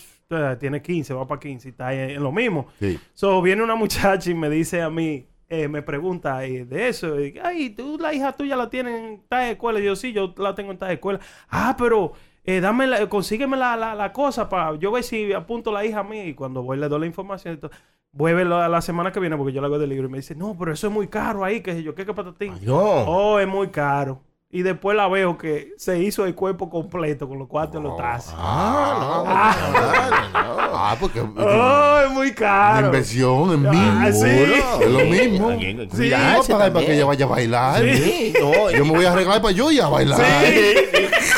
tiene 0.60 0.80
15, 0.80 1.12
va 1.12 1.26
para 1.26 1.40
15 1.40 1.68
y 1.68 1.70
está 1.72 1.92
en, 1.92 2.10
en 2.10 2.22
lo 2.22 2.32
mismo. 2.32 2.68
sí. 2.78 2.98
So, 3.14 3.42
viene 3.42 3.62
una 3.62 3.74
muchacha 3.74 4.30
y 4.30 4.34
me 4.34 4.48
dice 4.48 4.80
a 4.80 4.88
mí, 4.90 5.26
eh, 5.48 5.66
me 5.68 5.82
pregunta 5.82 6.44
eh, 6.44 6.64
de 6.64 6.88
eso. 6.88 7.20
Y, 7.20 7.38
Ay, 7.42 7.70
tú 7.70 7.98
la 8.00 8.14
hija 8.14 8.32
tuya 8.32 8.54
la 8.56 8.70
tienes 8.70 8.94
en 9.00 9.22
tal 9.28 9.50
escuela. 9.50 9.80
Y 9.80 9.84
yo, 9.84 9.96
sí, 9.96 10.12
yo 10.12 10.32
la 10.38 10.54
tengo 10.54 10.70
en 10.72 10.78
tal 10.78 10.92
escuela. 10.92 11.18
Ah, 11.50 11.74
pero 11.76 12.12
eh, 12.44 12.60
dame 12.60 12.86
la- 12.86 13.06
consígueme 13.08 13.56
la, 13.56 13.76
la, 13.76 13.94
la 13.94 14.12
cosa 14.12 14.48
para 14.48 14.76
yo 14.78 14.92
ver 14.92 15.02
si 15.02 15.32
apunto 15.32 15.72
la 15.72 15.84
hija 15.84 16.02
mía. 16.04 16.24
Y 16.24 16.34
cuando 16.34 16.62
voy 16.62 16.78
le 16.78 16.88
doy 16.88 17.00
la 17.00 17.06
información. 17.06 17.54
y 17.54 17.56
todo, 17.58 17.70
Vuelve 18.12 18.44
la, 18.44 18.68
la 18.68 18.80
semana 18.80 19.12
que 19.12 19.20
viene 19.20 19.36
porque 19.36 19.52
yo 19.52 19.60
le 19.60 19.66
hago 19.66 19.78
del 19.78 19.90
libro 19.90 20.08
y 20.08 20.10
me 20.10 20.18
dice, 20.18 20.34
no, 20.34 20.56
pero 20.58 20.72
eso 20.72 20.86
es 20.88 20.92
muy 20.92 21.08
caro 21.08 21.44
ahí, 21.44 21.62
que 21.62 21.72
sé 21.72 21.82
yo, 21.82 21.94
¿qué 21.94 22.04
que 22.06 22.14
patatín? 22.14 22.52
Adiós. 22.54 23.04
Oh, 23.06 23.38
es 23.38 23.46
muy 23.48 23.68
caro. 23.70 24.22
Y 24.50 24.62
después 24.62 24.96
la 24.96 25.06
veo 25.08 25.36
que 25.36 25.74
se 25.76 25.98
hizo 25.98 26.24
el 26.24 26.34
cuerpo 26.34 26.70
completo 26.70 27.28
con 27.28 27.38
los 27.38 27.48
cuartos 27.48 27.82
y 27.82 27.84
los 27.84 27.98
tazos. 27.98 28.34
Ah, 28.38 29.54
no, 29.62 29.72
no, 29.72 30.56
no. 30.56 30.68
Ah, 30.74 30.96
porque 30.98 31.20
Oh, 31.36 32.00
es 32.06 32.10
muy 32.12 32.28
la 32.30 32.34
caro. 32.34 32.86
inversión 32.86 33.50
es 33.50 33.68
Ah, 33.68 34.06
mismo. 34.06 34.24
sí. 34.24 34.54
Es 34.80 34.90
lo 34.90 34.98
mismo. 35.00 35.50
Sí, 35.94 36.10
vamos 36.10 36.48
a 36.48 36.52
pagar 36.54 36.72
para 36.72 36.86
que 36.86 36.94
ella 36.94 37.04
vaya 37.04 37.26
a 37.26 37.28
bailar. 37.28 37.82
Sí, 37.82 38.32
no, 38.40 38.70
Yo 38.70 38.86
me 38.86 38.92
voy 38.92 39.04
a 39.04 39.12
arreglar 39.12 39.42
para 39.42 39.52
yo 39.52 39.70
ir 39.70 39.82
a 39.82 39.88
bailar. 39.88 40.18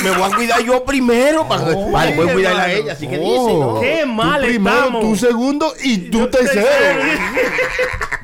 me 0.04 0.10
voy 0.12 0.30
a 0.32 0.36
cuidar 0.36 0.60
yo 0.62 0.84
primero 0.84 1.48
para, 1.48 1.64
Oh, 1.76 1.90
para 1.90 2.06
después 2.06 2.32
cuidarla 2.32 2.62
a 2.62 2.72
ella. 2.72 2.92
Así 2.92 3.08
que 3.08 3.18
Oh. 3.20 3.22
dice, 3.24 3.58
¿no? 3.58 3.80
Qué 3.80 4.06
mal 4.06 4.40
tú 4.40 4.46
primero, 4.46 4.76
estamos. 4.76 5.00
tú 5.02 5.16
segundo 5.16 5.72
y 5.82 5.98
tú 6.10 6.28
tercero. 6.30 7.00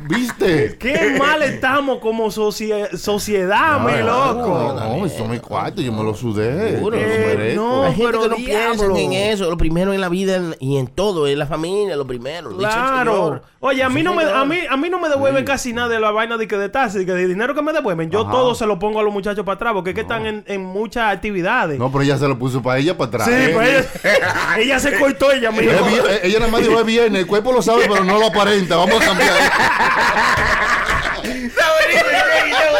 ¿Viste? 0.08 0.76
Qué 0.78 1.16
mal 1.18 1.42
estamos 1.42 1.98
como 1.98 2.30
socie- 2.30 2.96
sociedad, 2.96 3.80
mi 3.80 4.00
loco. 4.02 4.75
No, 4.80 5.06
eso 5.06 5.24
es 5.24 5.28
mi 5.30 5.38
cuarto, 5.38 5.80
yo 5.82 5.92
me 5.92 6.02
lo 6.02 6.14
sudé. 6.14 6.72
Seguro, 6.72 6.96
Eh, 6.98 7.52
no, 7.56 7.84
Hay 7.84 7.94
gente 7.94 8.06
pero 8.06 8.22
que 8.22 8.28
no 8.28 8.36
diablo. 8.36 8.94
piensa 8.94 9.00
en 9.00 9.12
eso. 9.12 9.50
Lo 9.50 9.56
primero 9.56 9.92
en 9.92 10.00
la 10.00 10.08
vida 10.08 10.40
y 10.60 10.76
en 10.78 10.86
todo, 10.86 11.26
en 11.26 11.38
la 11.38 11.46
familia, 11.46 11.96
lo 11.96 12.06
primero. 12.06 12.56
Claro. 12.56 13.42
Oye, 13.60 13.82
a 13.82 13.88
mí 13.88 14.02
no 14.02 14.14
me, 14.14 14.22
a 14.24 14.44
mí, 14.44 14.58
a 14.68 14.76
mí 14.76 14.88
no 14.90 14.98
me 15.00 15.08
devuelven 15.08 15.44
casi 15.44 15.72
nada 15.72 15.88
de 15.88 15.98
la 15.98 16.10
vaina 16.12 16.36
de 16.36 16.46
que 16.46 16.56
de 16.56 16.68
taxi, 16.68 17.04
que 17.04 17.12
de 17.12 17.26
dinero 17.26 17.54
que 17.54 17.62
me 17.62 17.72
devuelven. 17.72 18.10
Yo 18.10 18.20
Ajá. 18.22 18.30
todo 18.30 18.54
se 18.54 18.66
lo 18.66 18.78
pongo 18.78 19.00
a 19.00 19.02
los 19.02 19.12
muchachos 19.12 19.44
para 19.44 19.56
atrás, 19.56 19.72
porque 19.74 19.90
es 19.90 19.94
que 19.94 20.02
están 20.02 20.26
en, 20.26 20.44
en 20.46 20.64
muchas 20.64 21.12
actividades. 21.12 21.78
No, 21.78 21.90
pero 21.90 22.02
ella 22.04 22.16
se 22.18 22.28
lo 22.28 22.38
puso 22.38 22.62
para 22.62 22.78
ella 22.78 22.96
para 22.96 23.08
atrás. 23.08 23.26
sí, 23.28 23.34
Eh, 23.34 23.50
pues 23.54 23.88
ella, 24.04 24.56
ella 24.58 24.78
se 24.78 24.98
cortó 24.98 25.32
ella 25.32 25.50
misma. 25.50 25.80
vi- 25.88 25.94
eh, 25.96 26.20
ella 26.24 26.38
nada 26.40 26.50
más 26.52 26.60
dijo 26.62 26.78
es 26.78 26.86
viernes, 26.86 27.20
el 27.22 27.26
cuerpo 27.26 27.52
lo 27.52 27.62
sabe, 27.62 27.84
pero 27.88 28.04
no 28.04 28.18
lo 28.18 28.26
aparenta. 28.26 28.76
Vamos 28.76 29.00
a 29.02 29.04
cambiar. 29.04 29.32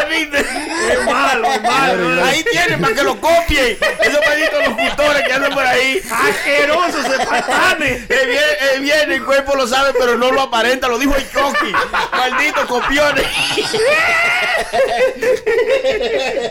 Bonito. 0.06 0.36
Es 0.36 1.04
malo, 1.04 1.48
es 1.52 1.62
malo. 1.62 2.24
Ahí 2.24 2.44
tienen 2.50 2.80
para 2.80 2.94
que 2.94 3.02
lo 3.02 3.20
copien. 3.20 3.76
Esos 4.00 4.20
malditos 4.26 4.64
locutores 4.66 5.22
que 5.26 5.32
andan 5.32 5.52
por 5.52 5.66
ahí. 5.66 6.00
Asqueroso, 6.10 7.02
se 7.02 7.26
patanes. 7.26 8.10
El 8.10 8.28
bien, 8.28 8.42
el 8.74 8.80
bien, 8.82 9.12
el 9.12 9.24
cuerpo 9.24 9.56
lo 9.56 9.66
sabe, 9.66 9.92
pero 9.98 10.16
no 10.16 10.30
lo 10.30 10.42
aparenta. 10.42 10.88
Lo 10.88 10.98
dijo 10.98 11.14
el 11.16 11.24
Chucky. 11.30 11.72
Malditos 12.12 12.66
copiones. 12.66 13.26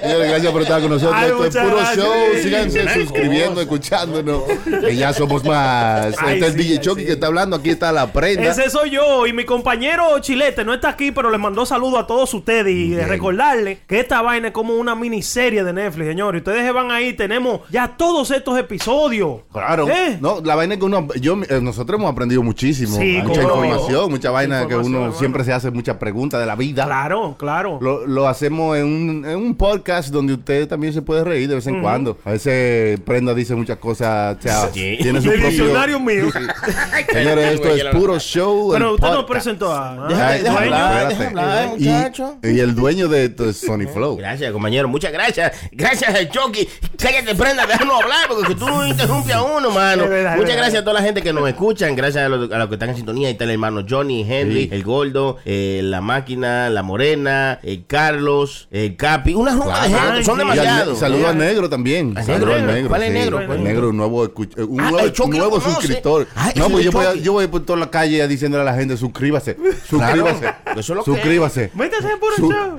Señores, 0.02 0.30
gracias 0.30 0.52
por 0.52 0.62
estar 0.62 0.82
con 0.82 0.90
nosotros. 0.90 1.16
Ay, 1.16 1.30
Esto 1.32 1.46
es 1.46 1.56
puro 1.58 1.78
gracias. 1.78 1.98
show. 1.98 2.14
Síganse 2.42 2.94
suscribiendo, 2.94 3.62
escuchándonos. 3.62 4.44
Que 4.82 4.96
ya 4.96 5.14
somos 5.14 5.44
más. 5.44 6.16
Ay, 6.20 6.36
este 6.36 6.48
es 6.48 6.56
DJ 6.56 6.82
Chucky 6.82 7.02
sí. 7.02 7.08
que 7.08 7.14
está 7.14 7.28
hablando. 7.28 7.56
Aquí 7.56 7.70
está 7.70 7.92
la 7.92 8.12
prenda. 8.12 8.50
Ese 8.50 8.70
soy 8.70 8.92
yo 8.92 9.26
y 9.28 9.34
mi 9.34 9.46
compañero 9.46 10.20
Chilete 10.20 10.64
no 10.64 10.74
está 10.74 10.90
aquí, 10.90 11.12
pero 11.12 11.30
le 11.30 11.38
mandó 11.38 11.66
saludo 11.66 12.00
a 12.00 12.08
todos 12.08 12.34
ustedes 12.34 12.74
y 12.74 12.96
Ya. 12.96 13.08
Recordarle 13.46 13.80
que 13.88 14.00
esta 14.00 14.22
vaina 14.22 14.48
es 14.48 14.54
como 14.54 14.74
una 14.76 14.96
miniserie 14.96 15.64
de 15.64 15.72
Netflix, 15.74 16.08
señores. 16.08 16.40
Ustedes 16.42 16.64
se 16.64 16.72
van 16.72 16.92
ahí, 16.92 17.14
tenemos 17.14 17.62
ya 17.70 17.96
todos 17.96 18.32
estos 18.32 18.58
episodios. 18.58 19.42
Claro. 19.52 19.88
¿Eh? 19.90 20.18
No, 20.20 20.42
la 20.44 20.56
vaina 20.56 20.74
es 20.76 20.80
que 20.80 20.86
uno, 20.86 21.08
yo, 21.20 21.38
eh, 21.50 21.60
nosotros 21.62 22.00
hemos 22.00 22.12
aprendido 22.12 22.42
muchísimo. 22.44 22.98
Sí, 22.98 23.20
mucha 23.24 23.42
no. 23.44 23.48
información, 23.66 24.10
mucha 24.12 24.32
vaina 24.32 24.68
que 24.68 24.76
uno 24.76 24.98
hermano. 24.98 25.14
siempre 25.14 25.44
se 25.44 25.54
hace 25.54 25.72
muchas 25.72 25.98
preguntas 25.98 26.40
de 26.40 26.46
la 26.46 26.56
vida. 26.56 26.86
Claro, 26.86 27.36
claro. 27.38 27.78
Lo, 27.82 28.06
lo 28.08 28.28
hacemos 28.28 28.78
en 28.78 28.86
un, 28.86 29.26
en 29.26 29.38
un 29.38 29.56
podcast 29.56 30.10
donde 30.10 30.34
usted 30.34 30.68
también 30.68 30.94
se 30.94 31.02
puede 31.02 31.24
reír 31.24 31.48
de 31.50 31.56
vez 31.56 31.68
en 31.68 31.82
cuando. 31.82 32.18
A 32.26 32.32
veces 32.32 33.00
Prenda 33.02 33.34
dice 33.34 33.56
muchas 33.56 33.78
cosas. 33.78 34.38
O 34.38 34.42
sea, 34.42 34.70
Sí. 34.74 34.98
tiene 35.02 35.22
su 35.22 35.30
El 35.32 35.40
propio. 35.42 35.50
diccionario 35.64 36.00
mío. 36.00 36.26
Señores, 37.12 37.54
esto 37.56 37.70
es 37.76 37.86
puro 37.86 38.20
show. 38.20 38.72
Pero 38.74 38.90
el 38.90 38.94
usted 38.96 39.08
nos 39.08 39.16
podcast. 39.18 39.30
presentó 39.32 39.72
a... 39.74 40.08
Deja- 40.08 40.28
Ay, 40.30 40.42
deja 40.42 40.58
hablar, 40.58 41.08
deja 41.10 41.28
hablar, 41.28 41.66
Y- 41.78 41.84
muchacho. 41.88 42.38
Y, 42.44 42.60
el 42.60 42.76
dueño 42.76 43.08
de 43.08 43.30
esto 43.36 43.50
es 43.50 43.58
Sony 43.58 43.86
Flow. 43.94 44.16
Gracias, 44.16 44.50
compañero. 44.54 44.88
Muchas 44.88 45.12
gracias. 45.12 45.52
Gracias, 45.74 46.16
el 46.18 46.30
Chucky. 46.30 46.68
Cállate, 46.98 47.36
prenda, 47.36 47.66
déjanos 47.68 48.02
hablar, 48.02 48.28
porque 48.30 48.48
que 48.48 48.56
tú 48.56 48.66
no 48.66 48.88
interrumpes 48.88 49.36
a 49.36 49.44
uno, 49.44 49.72
mano. 49.72 50.08
Verdad, 50.08 50.32
Muchas 50.38 50.48
verdad. 50.52 50.56
gracias 50.64 50.82
a 50.82 50.86
toda 50.86 50.94
la 50.94 51.02
gente 51.02 51.22
que 51.22 51.34
nos 51.34 51.46
escuchan. 51.50 51.96
Gracias 51.98 52.26
a 52.26 52.30
los, 52.30 52.50
a 52.50 52.58
los 52.60 52.68
que 52.70 52.76
están 52.76 52.90
en 52.92 52.96
sintonía. 52.96 53.28
Ahí 53.28 53.34
está 53.34 53.44
el 53.44 53.52
hermano 53.52 53.86
Johnny, 53.88 54.22
Henry, 54.28 54.64
Sí. 54.64 54.70
el 54.72 54.84
Gordo, 54.84 55.38
eh, 55.44 55.82
la 55.84 56.00
máquina, 56.00 56.70
la 56.70 56.82
morena, 56.82 57.60
el 57.62 57.86
Carlos, 57.86 58.70
el 58.72 58.96
Capi. 58.96 59.34
Una 59.34 59.54
de 59.54 59.62
Claro. 59.62 59.84
gente. 59.84 60.24
Son 60.24 60.40
al- 60.40 60.48
demasiados. 60.48 60.98
Saludo 61.00 61.28
al 61.28 61.38
negro 61.38 61.70
también. 61.70 62.18
¿Al 62.18 62.24
Saludo 62.26 62.46
negro? 62.48 62.54
al 62.56 62.66
negro. 62.74 62.90
¿Cuál 62.90 63.04
es 63.04 63.08
sí. 63.10 63.14
negro? 63.14 63.40
El 63.42 63.64
negro, 63.66 63.90
un 63.90 63.98
nuevo, 63.98 64.26
escuch- 64.26 64.66
un 64.66 64.80
Ah, 64.80 64.92
nuevo, 64.92 65.58
el 65.58 65.62
suscriptor. 65.62 66.28
Ah, 66.38 66.52
no, 66.56 66.66
es 66.68 66.72
pues 66.72 66.86
el 66.86 66.92
yo 66.92 66.98
voy, 66.98 67.06
a, 67.06 67.14
yo 67.16 67.34
voy 67.34 67.48
por 67.48 67.66
toda 67.66 67.80
la 67.80 67.92
calle 67.92 68.26
diciéndole 68.30 68.62
a 68.62 68.66
la 68.66 68.76
gente, 68.76 68.96
suscríbase, 68.96 69.58
suscríbase, 69.90 70.54
Eso 70.72 70.80
es 70.80 70.90
lo 70.90 71.04
que 71.04 71.12
suscríbase. 71.12 71.72
Métase 71.74 72.12
en 72.12 72.20
puro 72.20 72.36
Su- 72.38 72.52
show. 72.52 72.78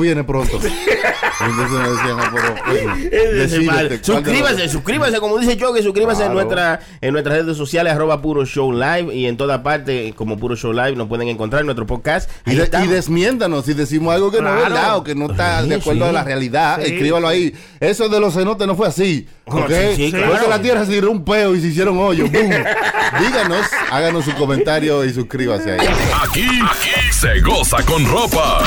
Viene 0.00 0.24
pronto. 0.24 0.58
Entonces 0.58 1.78
me 1.78 1.88
decían, 1.90 2.16
ah, 2.18 2.32
pero, 2.66 2.94
Ese 3.44 3.60
mal. 3.60 3.76
decídete, 3.76 3.76
¿cuál 3.76 3.88
de 3.88 3.96
los- 3.96 4.06
Suscríbase, 4.06 4.68
suscríbase, 4.68 5.18
como 5.20 5.38
dice 5.38 5.56
yo, 5.56 5.72
que 5.74 5.82
suscríbase 5.82 6.24
en, 6.24 6.32
nuestra, 6.32 6.80
en 7.00 7.12
nuestras 7.12 7.38
redes 7.38 7.56
sociales, 7.56 7.92
arroba 7.92 8.22
puro 8.22 8.44
show 8.46 8.72
live, 8.72 9.14
y 9.14 9.26
en 9.26 9.36
toda 9.36 9.62
parte, 9.62 10.14
como 10.16 10.38
puro 10.38 10.56
show 10.56 10.72
live, 10.72 10.92
nos 10.96 11.08
pueden 11.08 11.28
encontrar 11.28 11.60
en 11.60 11.66
nuestro 11.66 11.86
podcast. 11.86 12.30
Y, 12.46 12.54
de- 12.54 12.70
y 12.84 12.86
desmiéntanos 12.86 13.64
si 13.66 13.74
decimos 13.74 14.14
algo 14.14 14.30
que 14.30 14.40
no 14.40 14.48
es 14.56 14.62
verdad 14.62 14.96
o 14.96 15.04
que 15.04 15.14
no 15.14 15.30
está 15.30 15.62
Sí, 15.62 15.68
de 15.68 15.74
acuerdo 15.76 16.04
sí. 16.04 16.08
a 16.08 16.12
la 16.12 16.24
realidad. 16.24 16.80
Sí. 16.82 16.92
Escríbalo 16.92 17.28
ahí. 17.28 17.54
Eso 17.80 18.08
de 18.08 18.20
los 18.20 18.34
cenotes 18.34 18.66
no 18.66 18.74
fue 18.74 18.88
así. 18.88 19.26
No, 19.46 19.56
¿ok? 19.58 19.70
sí, 19.94 19.96
sí, 19.96 20.10
Fue 20.10 20.20
claro. 20.20 20.40
que 20.44 20.48
la 20.48 20.60
tierra 20.62 20.84
se 20.86 20.92
tiró 20.92 21.10
un 21.10 21.24
peo 21.24 21.54
y 21.54 21.60
se 21.60 21.68
hicieron 21.68 21.98
hoyos. 21.98 22.30
Díganos, 22.32 23.66
háganos 23.90 24.24
su 24.24 24.32
comentario 24.34 25.04
y 25.04 25.12
suscríbase 25.12 25.72
ahí. 25.72 25.86
Aquí, 26.24 26.42
aquí 26.42 27.12
se 27.12 27.40
goza 27.40 27.76
con 27.84 28.04
ropa. 28.06 28.64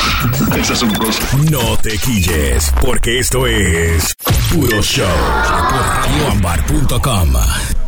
No 1.50 1.76
te 1.78 1.98
quilles, 1.98 2.72
porque 2.80 3.18
esto 3.18 3.46
es 3.46 4.14
Puro 4.52 4.82
Show 4.82 5.06
por 5.70 5.80
radioambar.com. 5.80 7.79